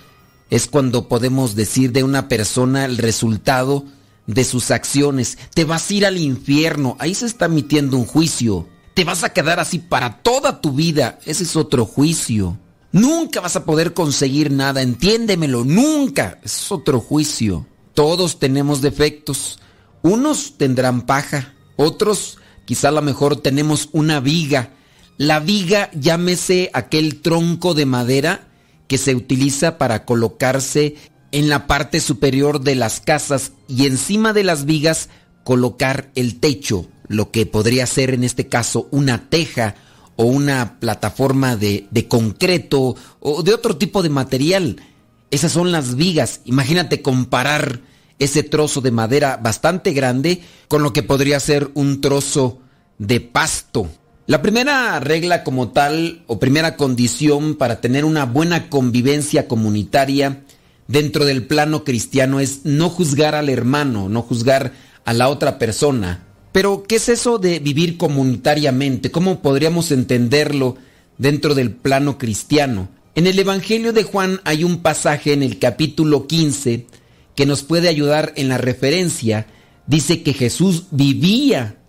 Es 0.49 0.67
cuando 0.67 1.07
podemos 1.07 1.55
decir 1.55 1.91
de 1.91 2.03
una 2.03 2.27
persona 2.27 2.85
el 2.85 2.97
resultado 2.97 3.85
de 4.27 4.43
sus 4.43 4.71
acciones. 4.71 5.37
Te 5.53 5.65
vas 5.65 5.89
a 5.89 5.93
ir 5.93 6.05
al 6.05 6.17
infierno. 6.17 6.95
Ahí 6.99 7.15
se 7.15 7.25
está 7.25 7.45
emitiendo 7.45 7.97
un 7.97 8.05
juicio. 8.05 8.67
Te 8.93 9.03
vas 9.03 9.23
a 9.23 9.33
quedar 9.33 9.59
así 9.59 9.79
para 9.79 10.21
toda 10.21 10.61
tu 10.61 10.71
vida. 10.73 11.19
Ese 11.25 11.43
es 11.43 11.55
otro 11.55 11.85
juicio. 11.85 12.59
Nunca 12.93 13.41
vas 13.41 13.55
a 13.55 13.65
poder 13.65 13.93
conseguir 13.93 14.51
nada. 14.51 14.81
Entiéndemelo. 14.81 15.65
Nunca. 15.65 16.39
Es 16.43 16.71
otro 16.71 17.01
juicio. 17.01 17.65
Todos 17.93 18.39
tenemos 18.39 18.81
defectos. 18.81 19.59
Unos 20.03 20.57
tendrán 20.57 21.01
paja. 21.01 21.53
Otros 21.75 22.37
quizá 22.65 22.89
a 22.89 22.91
lo 22.91 23.01
mejor 23.01 23.35
tenemos 23.41 23.89
una 23.91 24.19
viga. 24.19 24.69
La 25.17 25.39
viga 25.39 25.89
llámese 25.93 26.69
aquel 26.73 27.21
tronco 27.21 27.73
de 27.73 27.85
madera 27.85 28.47
que 28.87 28.97
se 28.97 29.15
utiliza 29.15 29.77
para 29.77 30.05
colocarse 30.05 30.95
en 31.31 31.49
la 31.49 31.65
parte 31.65 31.99
superior 31.99 32.61
de 32.61 32.75
las 32.75 32.99
casas 32.99 33.53
y 33.67 33.87
encima 33.87 34.33
de 34.33 34.43
las 34.43 34.65
vigas 34.65 35.09
colocar 35.43 36.11
el 36.13 36.39
techo, 36.39 36.87
lo 37.07 37.31
que 37.31 37.45
podría 37.47 37.87
ser 37.87 38.13
en 38.13 38.23
este 38.23 38.47
caso 38.47 38.87
una 38.91 39.29
teja 39.29 39.75
o 40.15 40.25
una 40.25 40.79
plataforma 40.79 41.55
de, 41.55 41.87
de, 41.91 42.07
concreto 42.07 42.95
o 43.19 43.43
de 43.43 43.53
otro 43.53 43.77
tipo 43.77 44.03
de 44.03 44.09
material. 44.09 44.77
Esas 45.31 45.51
son 45.51 45.71
las 45.71 45.95
vigas. 45.95 46.41
Imagínate 46.45 47.01
comparar 47.01 47.81
ese 48.19 48.43
trozo 48.43 48.81
de 48.81 48.91
madera 48.91 49.37
bastante 49.37 49.91
grande 49.91 50.41
con 50.67 50.83
lo 50.83 50.93
que 50.93 51.03
podría 51.03 51.39
ser 51.39 51.71
un 51.73 52.01
trozo 52.01 52.59
de 52.97 53.19
pasto. 53.21 53.89
La 54.25 54.41
primera 54.41 54.99
regla 55.01 55.43
como 55.43 55.69
tal 55.69 56.23
o 56.27 56.39
primera 56.39 56.77
condición 56.77 57.55
para 57.55 57.81
tener 57.81 58.05
una 58.05 58.25
buena 58.25 58.69
convivencia 58.69 59.47
comunitaria 59.47 60.43
dentro 60.87 61.25
del 61.25 61.45
plano 61.45 61.83
cristiano 61.83 62.39
es 62.39 62.61
no 62.63 62.89
juzgar 62.89 63.35
al 63.35 63.49
hermano, 63.49 64.07
no 64.07 64.21
juzgar 64.21 64.73
a 65.03 65.13
la 65.13 65.27
otra 65.27 65.59
persona. 65.59 66.23
Pero, 66.53 66.83
¿qué 66.83 66.95
es 66.95 67.09
eso 67.09 67.39
de 67.39 67.59
vivir 67.59 67.97
comunitariamente? 67.97 69.11
¿Cómo 69.11 69.41
podríamos 69.41 69.91
entenderlo 69.91 70.77
dentro 71.17 71.55
del 71.55 71.71
plano 71.71 72.17
cristiano? 72.17 72.89
En 73.15 73.27
el 73.27 73.37
Evangelio 73.37 73.91
de 73.91 74.03
Juan 74.03 74.39
hay 74.43 74.63
un 74.63 74.77
pasaje 74.83 75.33
en 75.33 75.43
el 75.43 75.59
capítulo 75.59 76.27
15 76.27 76.85
que 77.35 77.45
nos 77.47 77.63
puede 77.63 77.89
ayudar 77.89 78.33
en 78.35 78.49
la 78.49 78.59
referencia. 78.59 79.47
Dice 79.87 80.21
que 80.21 80.33
Jesús 80.33 80.85
vivía 80.91 81.79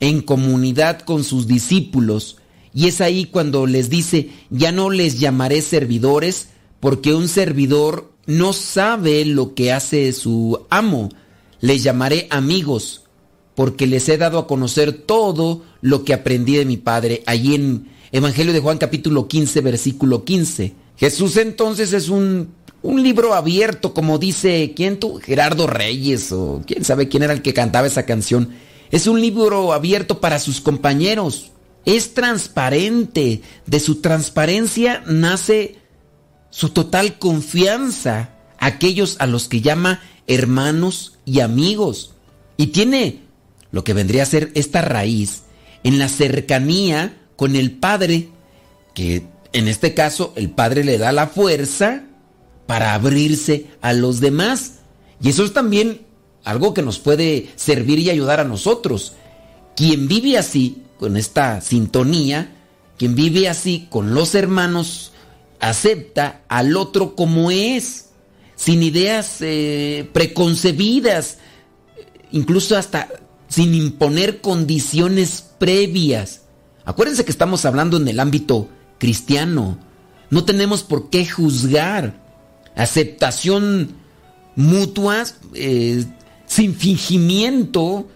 en 0.00 0.22
comunidad 0.22 1.00
con 1.00 1.22
sus 1.22 1.46
discípulos. 1.46 2.38
Y 2.72 2.88
es 2.88 3.02
ahí 3.02 3.26
cuando 3.26 3.66
les 3.66 3.90
dice, 3.90 4.30
ya 4.50 4.72
no 4.72 4.90
les 4.90 5.20
llamaré 5.20 5.60
servidores, 5.60 6.48
porque 6.80 7.14
un 7.14 7.28
servidor 7.28 8.12
no 8.26 8.54
sabe 8.54 9.26
lo 9.26 9.54
que 9.54 9.72
hace 9.72 10.10
su 10.14 10.66
amo. 10.70 11.10
Les 11.60 11.82
llamaré 11.82 12.26
amigos, 12.30 13.05
porque 13.56 13.86
les 13.86 14.08
he 14.08 14.18
dado 14.18 14.38
a 14.38 14.46
conocer 14.46 14.92
todo 14.92 15.62
lo 15.80 16.04
que 16.04 16.14
aprendí 16.14 16.56
de 16.56 16.66
mi 16.66 16.76
Padre. 16.76 17.24
Allí 17.26 17.56
en 17.56 17.88
Evangelio 18.12 18.52
de 18.52 18.60
Juan 18.60 18.78
capítulo 18.78 19.26
15, 19.26 19.62
versículo 19.62 20.24
15. 20.24 20.74
Jesús 20.98 21.38
entonces 21.38 21.94
es 21.94 22.10
un, 22.10 22.50
un 22.82 23.02
libro 23.02 23.34
abierto, 23.34 23.94
como 23.94 24.18
dice, 24.18 24.74
¿quién 24.76 25.00
tú? 25.00 25.18
Gerardo 25.18 25.66
Reyes 25.66 26.30
o 26.32 26.62
quién 26.66 26.84
sabe 26.84 27.08
quién 27.08 27.22
era 27.22 27.32
el 27.32 27.40
que 27.40 27.54
cantaba 27.54 27.86
esa 27.86 28.04
canción. 28.04 28.50
Es 28.90 29.06
un 29.06 29.22
libro 29.22 29.72
abierto 29.72 30.20
para 30.20 30.38
sus 30.38 30.60
compañeros. 30.60 31.50
Es 31.86 32.12
transparente. 32.12 33.40
De 33.64 33.80
su 33.80 33.96
transparencia 34.02 35.02
nace 35.06 35.78
su 36.50 36.68
total 36.68 37.18
confianza. 37.18 38.34
Aquellos 38.58 39.16
a 39.18 39.26
los 39.26 39.48
que 39.48 39.62
llama 39.62 40.02
hermanos 40.26 41.14
y 41.24 41.40
amigos. 41.40 42.12
Y 42.58 42.68
tiene 42.68 43.25
lo 43.70 43.84
que 43.84 43.94
vendría 43.94 44.22
a 44.22 44.26
ser 44.26 44.50
esta 44.54 44.82
raíz 44.82 45.42
en 45.82 45.98
la 45.98 46.08
cercanía 46.08 47.16
con 47.36 47.56
el 47.56 47.72
Padre, 47.72 48.28
que 48.94 49.26
en 49.52 49.68
este 49.68 49.94
caso 49.94 50.32
el 50.36 50.50
Padre 50.50 50.84
le 50.84 50.98
da 50.98 51.12
la 51.12 51.28
fuerza 51.28 52.04
para 52.66 52.94
abrirse 52.94 53.66
a 53.80 53.92
los 53.92 54.20
demás. 54.20 54.80
Y 55.20 55.30
eso 55.30 55.44
es 55.44 55.52
también 55.52 56.02
algo 56.44 56.74
que 56.74 56.82
nos 56.82 56.98
puede 56.98 57.50
servir 57.56 57.98
y 57.98 58.10
ayudar 58.10 58.40
a 58.40 58.44
nosotros. 58.44 59.14
Quien 59.76 60.08
vive 60.08 60.38
así, 60.38 60.82
con 60.98 61.16
esta 61.16 61.60
sintonía, 61.60 62.52
quien 62.98 63.14
vive 63.14 63.48
así 63.48 63.86
con 63.90 64.14
los 64.14 64.34
hermanos, 64.34 65.12
acepta 65.60 66.42
al 66.48 66.76
otro 66.76 67.14
como 67.14 67.50
es, 67.50 68.06
sin 68.54 68.82
ideas 68.82 69.36
eh, 69.40 70.08
preconcebidas, 70.12 71.38
incluso 72.32 72.76
hasta 72.76 73.08
sin 73.48 73.74
imponer 73.74 74.40
condiciones 74.40 75.44
previas. 75.58 76.42
Acuérdense 76.84 77.24
que 77.24 77.30
estamos 77.30 77.64
hablando 77.64 77.96
en 77.96 78.08
el 78.08 78.20
ámbito 78.20 78.68
cristiano. 78.98 79.78
No 80.30 80.44
tenemos 80.44 80.82
por 80.82 81.10
qué 81.10 81.26
juzgar. 81.26 82.22
Aceptación 82.74 83.94
mutua, 84.54 85.24
eh, 85.54 86.04
sin 86.46 86.74
fingimiento, 86.74 88.08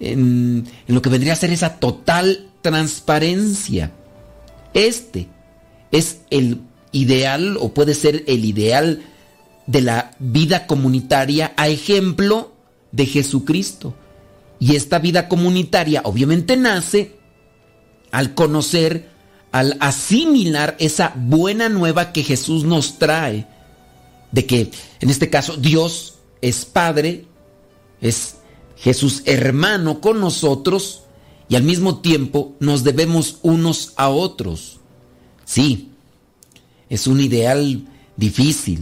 en, 0.00 0.66
en 0.86 0.94
lo 0.94 1.02
que 1.02 1.10
vendría 1.10 1.32
a 1.32 1.36
ser 1.36 1.52
esa 1.52 1.78
total 1.78 2.48
transparencia. 2.62 3.92
Este 4.74 5.28
es 5.90 6.20
el 6.30 6.60
ideal 6.92 7.56
o 7.58 7.72
puede 7.74 7.94
ser 7.94 8.24
el 8.26 8.44
ideal 8.44 9.02
de 9.66 9.80
la 9.80 10.12
vida 10.18 10.66
comunitaria 10.66 11.52
a 11.56 11.68
ejemplo 11.68 12.52
de 12.90 13.06
Jesucristo. 13.06 13.94
Y 14.62 14.76
esta 14.76 15.00
vida 15.00 15.26
comunitaria 15.26 16.02
obviamente 16.04 16.56
nace 16.56 17.16
al 18.12 18.32
conocer, 18.34 19.08
al 19.50 19.76
asimilar 19.80 20.76
esa 20.78 21.12
buena 21.16 21.68
nueva 21.68 22.12
que 22.12 22.22
Jesús 22.22 22.62
nos 22.62 23.00
trae, 23.00 23.48
de 24.30 24.46
que 24.46 24.70
en 25.00 25.10
este 25.10 25.28
caso 25.28 25.56
Dios 25.56 26.18
es 26.40 26.64
Padre, 26.64 27.24
es 28.00 28.36
Jesús 28.76 29.22
hermano 29.24 30.00
con 30.00 30.20
nosotros 30.20 31.02
y 31.48 31.56
al 31.56 31.64
mismo 31.64 31.98
tiempo 31.98 32.54
nos 32.60 32.84
debemos 32.84 33.38
unos 33.42 33.94
a 33.96 34.10
otros. 34.10 34.78
Sí, 35.44 35.90
es 36.88 37.08
un 37.08 37.18
ideal 37.18 37.84
difícil. 38.16 38.78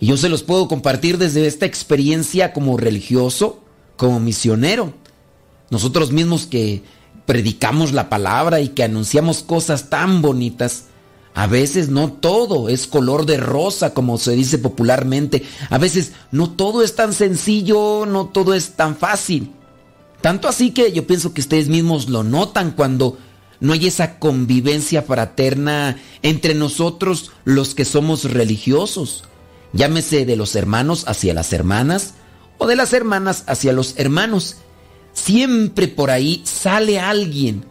Y 0.00 0.06
yo 0.06 0.16
se 0.16 0.28
los 0.28 0.42
puedo 0.42 0.66
compartir 0.66 1.18
desde 1.18 1.46
esta 1.46 1.66
experiencia 1.66 2.52
como 2.52 2.76
religioso, 2.76 3.62
como 3.96 4.18
misionero. 4.18 5.03
Nosotros 5.74 6.12
mismos 6.12 6.46
que 6.46 6.84
predicamos 7.26 7.92
la 7.92 8.08
palabra 8.08 8.60
y 8.60 8.68
que 8.68 8.84
anunciamos 8.84 9.42
cosas 9.42 9.90
tan 9.90 10.22
bonitas, 10.22 10.84
a 11.34 11.48
veces 11.48 11.88
no 11.88 12.12
todo 12.12 12.68
es 12.68 12.86
color 12.86 13.26
de 13.26 13.38
rosa, 13.38 13.92
como 13.92 14.16
se 14.18 14.36
dice 14.36 14.58
popularmente. 14.58 15.42
A 15.70 15.78
veces 15.78 16.12
no 16.30 16.50
todo 16.50 16.84
es 16.84 16.94
tan 16.94 17.12
sencillo, 17.12 18.06
no 18.06 18.26
todo 18.26 18.54
es 18.54 18.76
tan 18.76 18.94
fácil. 18.96 19.50
Tanto 20.20 20.46
así 20.46 20.70
que 20.70 20.92
yo 20.92 21.08
pienso 21.08 21.34
que 21.34 21.40
ustedes 21.40 21.66
mismos 21.66 22.08
lo 22.08 22.22
notan 22.22 22.70
cuando 22.70 23.18
no 23.58 23.72
hay 23.72 23.88
esa 23.88 24.20
convivencia 24.20 25.02
fraterna 25.02 25.96
entre 26.22 26.54
nosotros 26.54 27.32
los 27.44 27.74
que 27.74 27.84
somos 27.84 28.30
religiosos. 28.30 29.24
Llámese 29.72 30.24
de 30.24 30.36
los 30.36 30.54
hermanos 30.54 31.02
hacia 31.08 31.34
las 31.34 31.52
hermanas 31.52 32.14
o 32.58 32.68
de 32.68 32.76
las 32.76 32.92
hermanas 32.92 33.42
hacia 33.48 33.72
los 33.72 33.94
hermanos. 33.96 34.58
Siempre 35.14 35.88
por 35.88 36.10
ahí 36.10 36.42
sale 36.44 37.00
alguien 37.00 37.64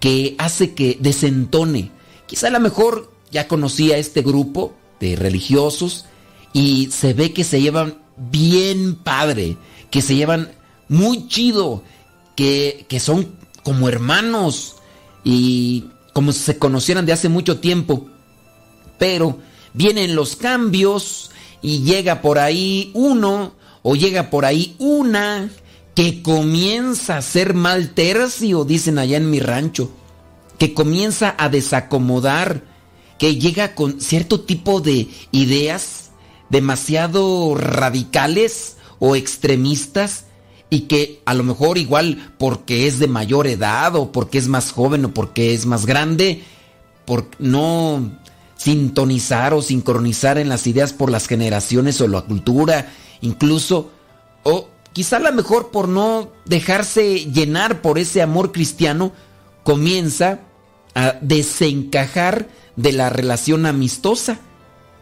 que 0.00 0.34
hace 0.38 0.74
que 0.74 0.98
desentone 1.00 1.92
Quizá 2.30 2.46
a 2.46 2.50
lo 2.50 2.60
mejor 2.60 3.10
ya 3.32 3.48
conocía 3.48 3.96
este 3.96 4.22
grupo 4.22 4.72
de 5.00 5.16
religiosos 5.16 6.04
y 6.52 6.88
se 6.92 7.12
ve 7.12 7.32
que 7.32 7.42
se 7.42 7.60
llevan 7.60 7.98
bien 8.16 8.94
padre, 8.94 9.56
que 9.90 10.00
se 10.00 10.14
llevan 10.14 10.52
muy 10.86 11.26
chido, 11.26 11.82
que, 12.36 12.86
que 12.88 13.00
son 13.00 13.34
como 13.64 13.88
hermanos 13.88 14.76
y 15.24 15.86
como 16.12 16.30
si 16.30 16.38
se 16.38 16.56
conocieran 16.56 17.04
de 17.04 17.14
hace 17.14 17.28
mucho 17.28 17.58
tiempo. 17.58 18.06
Pero 18.96 19.38
vienen 19.74 20.14
los 20.14 20.36
cambios 20.36 21.32
y 21.62 21.80
llega 21.82 22.22
por 22.22 22.38
ahí 22.38 22.92
uno 22.94 23.54
o 23.82 23.96
llega 23.96 24.30
por 24.30 24.44
ahí 24.44 24.76
una 24.78 25.50
que 25.94 26.22
comienza 26.22 27.16
a 27.16 27.22
ser 27.22 27.54
mal 27.54 27.90
tercio, 27.90 28.64
dicen 28.64 28.98
allá 28.98 29.16
en 29.16 29.30
mi 29.30 29.40
rancho 29.40 29.90
que 30.60 30.74
comienza 30.74 31.34
a 31.38 31.48
desacomodar, 31.48 32.62
que 33.18 33.36
llega 33.36 33.74
con 33.74 33.98
cierto 33.98 34.42
tipo 34.42 34.82
de 34.82 35.08
ideas 35.32 36.10
demasiado 36.50 37.54
radicales 37.54 38.76
o 38.98 39.16
extremistas 39.16 40.26
y 40.68 40.80
que 40.82 41.22
a 41.24 41.32
lo 41.32 41.44
mejor 41.44 41.78
igual 41.78 42.34
porque 42.36 42.86
es 42.86 42.98
de 42.98 43.08
mayor 43.08 43.46
edad 43.46 43.96
o 43.96 44.12
porque 44.12 44.36
es 44.36 44.48
más 44.48 44.70
joven 44.70 45.06
o 45.06 45.14
porque 45.14 45.54
es 45.54 45.64
más 45.64 45.86
grande, 45.86 46.44
por 47.06 47.26
no 47.38 48.12
sintonizar 48.58 49.54
o 49.54 49.62
sincronizar 49.62 50.36
en 50.36 50.50
las 50.50 50.66
ideas 50.66 50.92
por 50.92 51.10
las 51.10 51.26
generaciones 51.26 51.98
o 52.02 52.06
la 52.06 52.20
cultura, 52.20 52.92
incluso, 53.22 53.90
o 54.42 54.68
quizá 54.92 55.16
a 55.16 55.20
lo 55.20 55.32
mejor 55.32 55.70
por 55.70 55.88
no 55.88 56.30
dejarse 56.44 57.26
llenar 57.26 57.82
por 57.82 57.98
ese 57.98 58.22
amor 58.22 58.52
cristiano, 58.52 59.12
comienza 59.62 60.40
a 60.94 61.16
desencajar 61.20 62.48
de 62.76 62.92
la 62.92 63.10
relación 63.10 63.66
amistosa. 63.66 64.38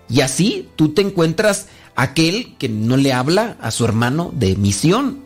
Y 0.09 0.21
así 0.21 0.69
tú 0.77 0.95
te 0.95 1.03
encuentras 1.03 1.69
aquel 1.95 2.57
que 2.59 2.69
no 2.69 2.97
le 2.97 3.13
habla 3.13 3.57
a 3.61 3.71
su 3.71 3.85
hermano 3.85 4.33
de 4.35 4.57
misión. 4.57 5.23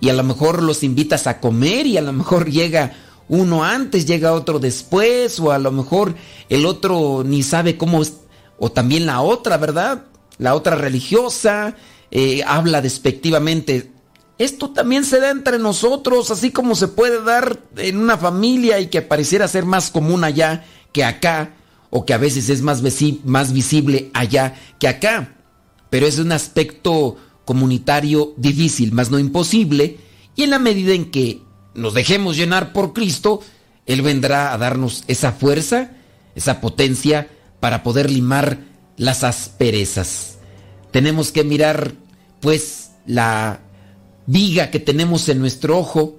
Y 0.00 0.08
a 0.08 0.14
lo 0.14 0.22
mejor 0.22 0.62
los 0.62 0.82
invitas 0.82 1.26
a 1.26 1.40
comer 1.40 1.86
y 1.86 1.96
a 1.96 2.02
lo 2.02 2.12
mejor 2.12 2.50
llega 2.50 2.92
uno 3.28 3.64
antes, 3.64 4.06
llega 4.06 4.32
otro 4.32 4.58
después, 4.58 5.40
o 5.40 5.50
a 5.50 5.58
lo 5.58 5.72
mejor 5.72 6.14
el 6.48 6.66
otro 6.66 7.22
ni 7.24 7.42
sabe 7.42 7.76
cómo 7.76 8.02
o 8.58 8.70
también 8.70 9.06
la 9.06 9.22
otra, 9.22 9.56
¿verdad? 9.56 10.04
La 10.38 10.54
otra 10.54 10.76
religiosa, 10.76 11.74
eh, 12.10 12.42
habla 12.46 12.82
despectivamente 12.82 13.93
esto 14.38 14.70
también 14.70 15.04
se 15.04 15.20
da 15.20 15.30
entre 15.30 15.58
nosotros, 15.58 16.30
así 16.30 16.50
como 16.50 16.74
se 16.74 16.88
puede 16.88 17.22
dar 17.22 17.60
en 17.76 17.98
una 17.98 18.18
familia 18.18 18.80
y 18.80 18.88
que 18.88 19.02
pareciera 19.02 19.46
ser 19.46 19.64
más 19.64 19.90
común 19.90 20.24
allá 20.24 20.64
que 20.92 21.04
acá, 21.04 21.54
o 21.90 22.04
que 22.04 22.14
a 22.14 22.18
veces 22.18 22.48
es 22.48 22.60
más, 22.60 22.82
más 23.24 23.52
visible 23.52 24.10
allá 24.12 24.54
que 24.80 24.88
acá. 24.88 25.36
Pero 25.90 26.06
es 26.06 26.18
un 26.18 26.32
aspecto 26.32 27.16
comunitario 27.44 28.34
difícil, 28.36 28.92
más 28.92 29.10
no 29.10 29.18
imposible, 29.18 29.98
y 30.34 30.42
en 30.42 30.50
la 30.50 30.58
medida 30.58 30.94
en 30.94 31.10
que 31.10 31.40
nos 31.74 31.94
dejemos 31.94 32.36
llenar 32.36 32.72
por 32.72 32.92
Cristo, 32.92 33.40
Él 33.86 34.02
vendrá 34.02 34.52
a 34.52 34.58
darnos 34.58 35.04
esa 35.06 35.32
fuerza, 35.32 35.92
esa 36.34 36.60
potencia 36.60 37.28
para 37.60 37.84
poder 37.84 38.10
limar 38.10 38.58
las 38.96 39.22
asperezas. 39.22 40.38
Tenemos 40.90 41.30
que 41.30 41.44
mirar, 41.44 41.92
pues, 42.40 42.90
la 43.06 43.60
viga 44.26 44.70
que 44.70 44.80
tenemos 44.80 45.28
en 45.28 45.38
nuestro 45.38 45.78
ojo 45.78 46.16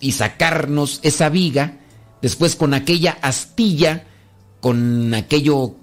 y 0.00 0.12
sacarnos 0.12 1.00
esa 1.02 1.28
viga, 1.28 1.80
después 2.22 2.56
con 2.56 2.74
aquella 2.74 3.18
astilla, 3.22 4.04
con 4.60 5.12
aquello 5.14 5.76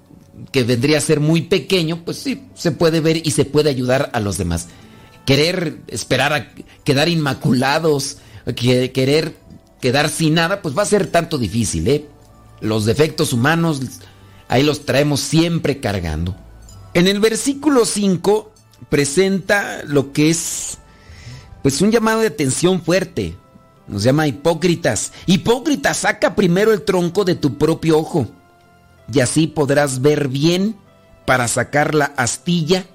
que 0.52 0.64
vendría 0.64 0.98
a 0.98 1.02
ser 1.02 1.20
muy 1.20 1.42
pequeño, 1.42 2.04
pues 2.04 2.18
sí, 2.18 2.44
se 2.56 2.72
puede 2.72 3.00
ver 3.00 3.26
y 3.26 3.32
se 3.32 3.46
puede 3.46 3.70
ayudar 3.70 4.10
a 4.14 4.20
los 4.20 4.38
demás. 4.38 4.68
Querer 5.26 5.82
esperar 5.88 6.34
a 6.34 6.52
quedar 6.84 7.10
inmaculados, 7.10 8.18
querer 8.56 9.36
quedar 9.80 10.10
sin 10.10 10.36
nada, 10.36 10.62
pues 10.62 10.78
va 10.78 10.84
a 10.84 10.88
ser 10.88 11.08
tanto 11.08 11.38
difícil, 11.38 11.88
¿eh? 11.88 12.06
Los 12.60 12.86
defectos 12.86 13.34
humanos, 13.34 13.82
ahí 14.48 14.64
los 14.64 14.86
traemos 14.86 15.20
siempre 15.20 15.80
cargando. 15.80 16.36
En 16.94 17.08
el 17.08 17.20
versículo 17.20 17.86
5 17.86 18.52
presenta 18.90 19.84
lo 19.86 20.12
que 20.12 20.30
es, 20.30 20.78
pues 21.62 21.82
un 21.82 21.92
llamado 21.92 22.22
de 22.22 22.28
atención 22.28 22.82
fuerte. 22.82 23.36
Nos 23.88 24.04
llama 24.04 24.28
hipócritas. 24.28 25.12
Hipócritas, 25.26 25.98
saca 25.98 26.36
primero 26.36 26.72
el 26.72 26.84
tronco 26.84 27.26
de 27.26 27.36
tu 27.36 27.58
propio 27.58 27.98
ojo 27.98 28.28
y 29.14 29.20
así 29.20 29.48
podrás 29.48 30.02
ver 30.02 30.28
bien 30.28 30.76
para 31.26 31.48
sacar 31.48 31.96
la 31.96 32.06
astilla 32.18 32.86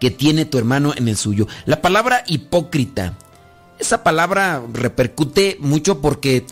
que 0.00 0.10
tiene 0.10 0.44
tu 0.44 0.58
hermano 0.58 0.92
en 0.94 1.08
el 1.08 1.16
suyo. 1.16 1.46
La 1.64 1.80
palabra 1.80 2.22
hipócrita, 2.26 3.14
esa 3.78 4.02
palabra 4.02 4.62
repercute 4.72 5.56
mucho 5.60 6.00
porque 6.00 6.44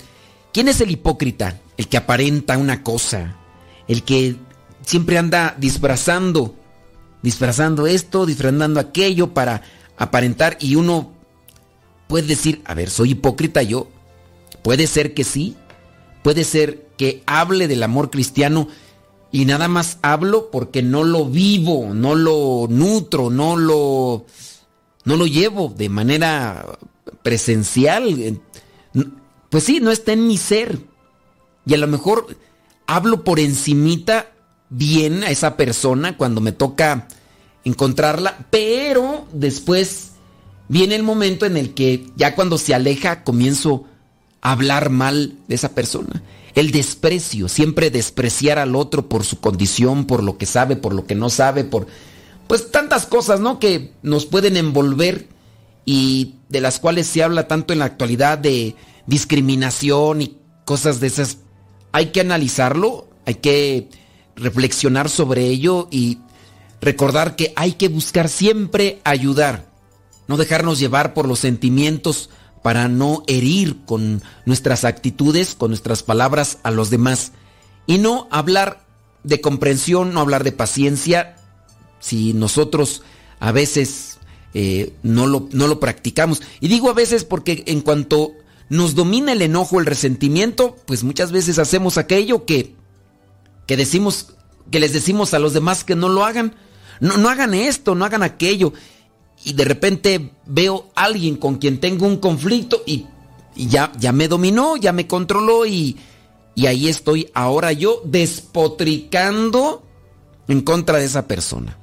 ¿quién 0.52 0.68
es 0.68 0.80
el 0.80 0.90
hipócrita? 0.90 1.60
El 1.76 1.88
que 1.88 1.96
aparenta 1.96 2.56
una 2.56 2.82
cosa, 2.82 3.36
el 3.88 4.02
que 4.02 4.36
siempre 4.82 5.18
anda 5.18 5.54
disfrazando, 5.58 6.54
disfrazando 7.22 7.86
esto, 7.86 8.26
disfrazando 8.26 8.80
aquello 8.80 9.34
para 9.34 9.62
aparentar 9.96 10.56
y 10.60 10.76
uno 10.76 11.12
puede 12.06 12.26
decir, 12.26 12.62
a 12.64 12.74
ver, 12.74 12.90
soy 12.90 13.12
hipócrita 13.12 13.62
yo. 13.62 13.88
Puede 14.62 14.86
ser 14.86 15.14
que 15.14 15.24
sí, 15.24 15.56
puede 16.22 16.44
ser 16.44 16.86
que 16.96 17.22
hable 17.26 17.68
del 17.68 17.82
amor 17.82 18.10
cristiano 18.10 18.68
y 19.30 19.44
nada 19.44 19.68
más 19.68 19.98
hablo 20.02 20.50
porque 20.50 20.82
no 20.82 21.04
lo 21.04 21.26
vivo, 21.26 21.92
no 21.92 22.14
lo 22.14 22.66
nutro, 22.68 23.30
no 23.30 23.56
lo 23.56 24.26
no 25.04 25.16
lo 25.16 25.26
llevo 25.26 25.74
de 25.76 25.88
manera 25.88 26.78
presencial. 27.22 28.40
Pues 29.50 29.64
sí, 29.64 29.80
no 29.80 29.90
está 29.90 30.12
en 30.12 30.26
mi 30.26 30.38
ser. 30.38 30.78
Y 31.66 31.74
a 31.74 31.78
lo 31.78 31.86
mejor 31.86 32.36
hablo 32.86 33.24
por 33.24 33.40
encimita 33.40 34.32
bien 34.70 35.24
a 35.24 35.30
esa 35.30 35.56
persona 35.56 36.16
cuando 36.16 36.40
me 36.40 36.52
toca 36.52 37.08
encontrarla, 37.64 38.46
pero 38.50 39.26
después 39.32 40.12
viene 40.68 40.94
el 40.94 41.02
momento 41.02 41.46
en 41.46 41.56
el 41.56 41.74
que 41.74 42.06
ya 42.16 42.34
cuando 42.34 42.58
se 42.58 42.74
aleja 42.74 43.24
comienzo 43.24 43.84
a 44.40 44.52
hablar 44.52 44.90
mal 44.90 45.38
de 45.48 45.54
esa 45.54 45.74
persona 45.74 46.22
el 46.54 46.70
desprecio, 46.70 47.48
siempre 47.48 47.90
despreciar 47.90 48.58
al 48.58 48.76
otro 48.76 49.08
por 49.08 49.24
su 49.24 49.40
condición, 49.40 50.06
por 50.06 50.22
lo 50.22 50.38
que 50.38 50.46
sabe, 50.46 50.76
por 50.76 50.94
lo 50.94 51.04
que 51.06 51.14
no 51.14 51.28
sabe, 51.30 51.64
por 51.64 51.86
pues 52.46 52.70
tantas 52.70 53.06
cosas, 53.06 53.40
¿no? 53.40 53.58
Que 53.58 53.92
nos 54.02 54.26
pueden 54.26 54.56
envolver 54.56 55.28
y 55.84 56.34
de 56.48 56.60
las 56.60 56.78
cuales 56.78 57.06
se 57.06 57.22
habla 57.22 57.48
tanto 57.48 57.72
en 57.72 57.80
la 57.80 57.86
actualidad 57.86 58.38
de 58.38 58.76
discriminación 59.06 60.22
y 60.22 60.36
cosas 60.64 61.00
de 61.00 61.08
esas. 61.08 61.38
Hay 61.92 62.06
que 62.06 62.20
analizarlo, 62.20 63.08
hay 63.26 63.36
que 63.36 63.88
reflexionar 64.36 65.08
sobre 65.08 65.46
ello 65.46 65.88
y 65.90 66.18
recordar 66.80 67.34
que 67.34 67.52
hay 67.56 67.72
que 67.72 67.88
buscar 67.88 68.28
siempre 68.28 69.00
ayudar, 69.04 69.70
no 70.26 70.36
dejarnos 70.36 70.78
llevar 70.78 71.14
por 71.14 71.28
los 71.28 71.40
sentimientos 71.40 72.30
para 72.62 72.88
no 72.88 73.24
herir 73.26 73.84
con 73.84 74.22
nuestras 74.46 74.84
actitudes, 74.84 75.54
con 75.54 75.70
nuestras 75.70 76.02
palabras 76.02 76.58
a 76.62 76.70
los 76.70 76.88
demás. 76.88 77.32
Y 77.86 77.98
no 77.98 78.26
hablar 78.30 78.86
de 79.22 79.40
comprensión, 79.40 80.14
no 80.14 80.20
hablar 80.20 80.44
de 80.44 80.52
paciencia, 80.52 81.36
si 82.00 82.32
nosotros 82.32 83.02
a 83.38 83.52
veces 83.52 84.18
eh, 84.54 84.94
no, 85.02 85.26
lo, 85.26 85.48
no 85.52 85.66
lo 85.66 85.78
practicamos. 85.78 86.40
Y 86.60 86.68
digo 86.68 86.88
a 86.88 86.94
veces 86.94 87.24
porque 87.24 87.64
en 87.66 87.82
cuanto 87.82 88.32
nos 88.70 88.94
domina 88.94 89.32
el 89.32 89.42
enojo, 89.42 89.78
el 89.78 89.86
resentimiento, 89.86 90.76
pues 90.86 91.04
muchas 91.04 91.32
veces 91.32 91.58
hacemos 91.58 91.98
aquello 91.98 92.46
que, 92.46 92.74
que 93.66 93.76
decimos, 93.76 94.34
que 94.70 94.80
les 94.80 94.94
decimos 94.94 95.34
a 95.34 95.38
los 95.38 95.52
demás 95.52 95.84
que 95.84 95.96
no 95.96 96.08
lo 96.08 96.24
hagan. 96.24 96.54
No, 97.00 97.18
no 97.18 97.28
hagan 97.28 97.52
esto, 97.52 97.94
no 97.94 98.06
hagan 98.06 98.22
aquello 98.22 98.72
y 99.44 99.52
de 99.52 99.64
repente 99.64 100.32
veo 100.46 100.90
a 100.94 101.04
alguien 101.04 101.36
con 101.36 101.56
quien 101.56 101.78
tengo 101.78 102.06
un 102.06 102.16
conflicto 102.16 102.82
y, 102.86 103.06
ya, 103.54 103.92
ya 103.98 104.12
me 104.12 104.26
dominó, 104.26 104.76
ya 104.76 104.92
me 104.92 105.06
controló 105.06 105.66
y, 105.66 105.96
y 106.54 106.66
ahí 106.66 106.88
estoy 106.88 107.30
ahora 107.34 107.72
yo 107.72 108.00
despotricando 108.04 109.84
en 110.48 110.62
contra 110.62 110.98
de 110.98 111.04
esa 111.04 111.28
persona. 111.28 111.78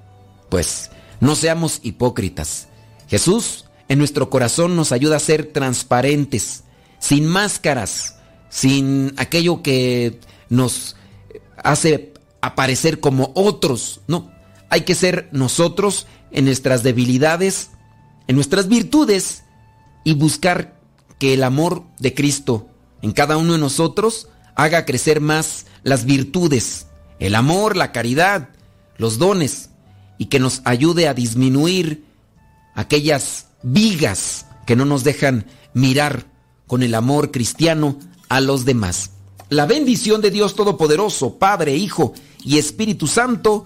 Pues 0.50 0.92
no 1.20 1.36
seamos 1.36 1.80
hipócritas. 1.84 2.68
Jesús 3.08 3.66
en 3.88 4.00
nuestro 4.00 4.30
corazón 4.30 4.76
nos 4.76 4.92
ayuda 4.92 5.18
a 5.18 5.20
ser 5.20 5.46
transparentes, 5.54 6.64
sin 7.00 7.28
máscaras, 7.28 8.18
sin 8.50 9.14
aquello 9.18 9.62
que 9.62 10.20
nos 10.50 10.96
hace 11.58 12.14
aparecer 12.42 13.00
como 13.00 13.32
otros. 13.36 14.02
No, 14.08 14.32
hay 14.70 14.82
que 14.82 14.96
ser 14.96 15.30
nosotros 15.32 16.08
en 16.32 16.46
nuestras 16.46 16.84
debilidades, 16.84 17.72
en 18.28 18.36
nuestras 18.36 18.68
virtudes 18.68 19.44
y 20.04 20.14
buscar 20.14 20.80
que 21.20 21.34
el 21.34 21.44
amor 21.44 21.84
de 22.00 22.14
Cristo 22.14 22.68
en 23.02 23.12
cada 23.12 23.38
uno 23.38 23.54
de 23.54 23.60
nosotros 23.60 24.28
haga 24.56 24.86
crecer 24.86 25.22
más 25.22 25.66
las 25.84 26.06
virtudes, 26.06 26.88
el 27.20 27.36
amor, 27.36 27.76
la 27.76 27.92
caridad, 27.92 28.50
los 28.98 29.18
dones 29.18 29.70
y 30.18 30.26
que 30.26 30.40
nos 30.40 30.62
ayude 30.66 31.08
a 31.08 31.14
disminuir 31.14 32.06
aquellas 32.76 33.48
vigas 33.64 34.46
que 34.66 34.76
no 34.76 34.86
nos 34.86 35.04
dejan 35.04 35.46
mirar 35.74 36.28
con 36.68 36.84
el 36.84 36.96
amor 36.96 37.32
cristiano 37.32 37.98
a 38.30 38.40
los 38.40 38.66
demás. 38.66 39.12
La 39.50 39.66
bendición 39.66 40.22
de 40.22 40.32
Dios 40.32 40.56
Todopoderoso, 40.56 41.38
Padre, 41.38 41.76
Hijo 41.76 42.14
y 42.44 42.58
Espíritu 42.58 43.08
Santo, 43.08 43.66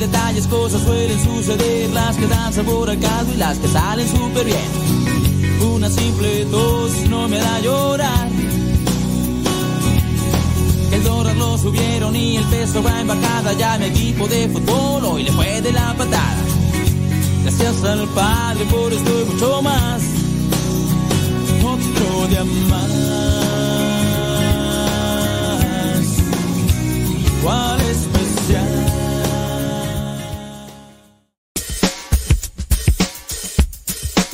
Detalles, 0.00 0.46
cosas 0.46 0.82
suelen 0.82 1.22
suceder, 1.22 1.90
las 1.90 2.16
que 2.16 2.26
dan 2.26 2.52
sabor 2.52 2.88
al 2.88 2.98
caldo 2.98 3.34
y 3.34 3.36
las 3.36 3.58
que 3.58 3.68
salen 3.68 4.08
súper 4.08 4.46
bien. 4.46 4.70
Una 5.74 5.90
simple 5.90 6.46
tos 6.46 6.92
no 7.10 7.28
me 7.28 7.38
da 7.38 7.60
llorar. 7.60 8.28
El 10.90 11.04
dólar 11.04 11.36
lo 11.36 11.58
subieron 11.58 12.16
y 12.16 12.38
el 12.38 12.44
peso 12.44 12.82
va 12.82 12.98
embajada. 13.00 13.52
Ya 13.52 13.76
mi 13.78 13.84
equipo 13.86 14.26
de 14.26 14.48
fútbol 14.48 15.04
hoy 15.04 15.22
le 15.22 15.32
fue 15.32 15.60
de 15.60 15.70
la 15.70 15.94
patada. 15.94 16.44
Gracias 17.42 17.84
al 17.84 18.08
Padre 18.08 18.64
por 18.70 18.92
esto 18.92 19.10
y 19.20 19.24
mucho 19.32 19.62
más. 19.62 20.02
Otro 21.62 22.26
día 22.28 22.44
más. 22.70 22.90
¿Cuál 27.42 27.80
especial? 27.80 27.89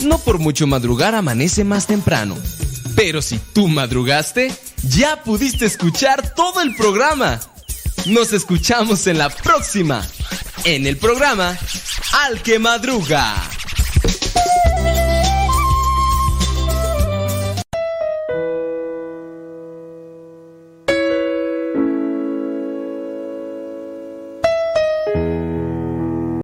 No 0.06 0.18
por 0.18 0.38
mucho 0.38 0.68
madrugar 0.68 1.16
amanece 1.16 1.64
más 1.64 1.88
temprano. 1.88 2.36
Pero 2.94 3.20
si 3.20 3.38
tú 3.38 3.66
madrugaste, 3.66 4.54
ya 4.88 5.24
pudiste 5.24 5.66
escuchar 5.66 6.32
todo 6.34 6.60
el 6.62 6.76
programa. 6.76 7.40
Nos 8.06 8.32
escuchamos 8.32 9.08
en 9.08 9.18
la 9.18 9.30
próxima. 9.30 10.06
En 10.64 10.86
el 10.86 10.96
programa 10.96 11.58
Al 12.24 12.40
que 12.40 12.60
Madruga. 12.60 13.34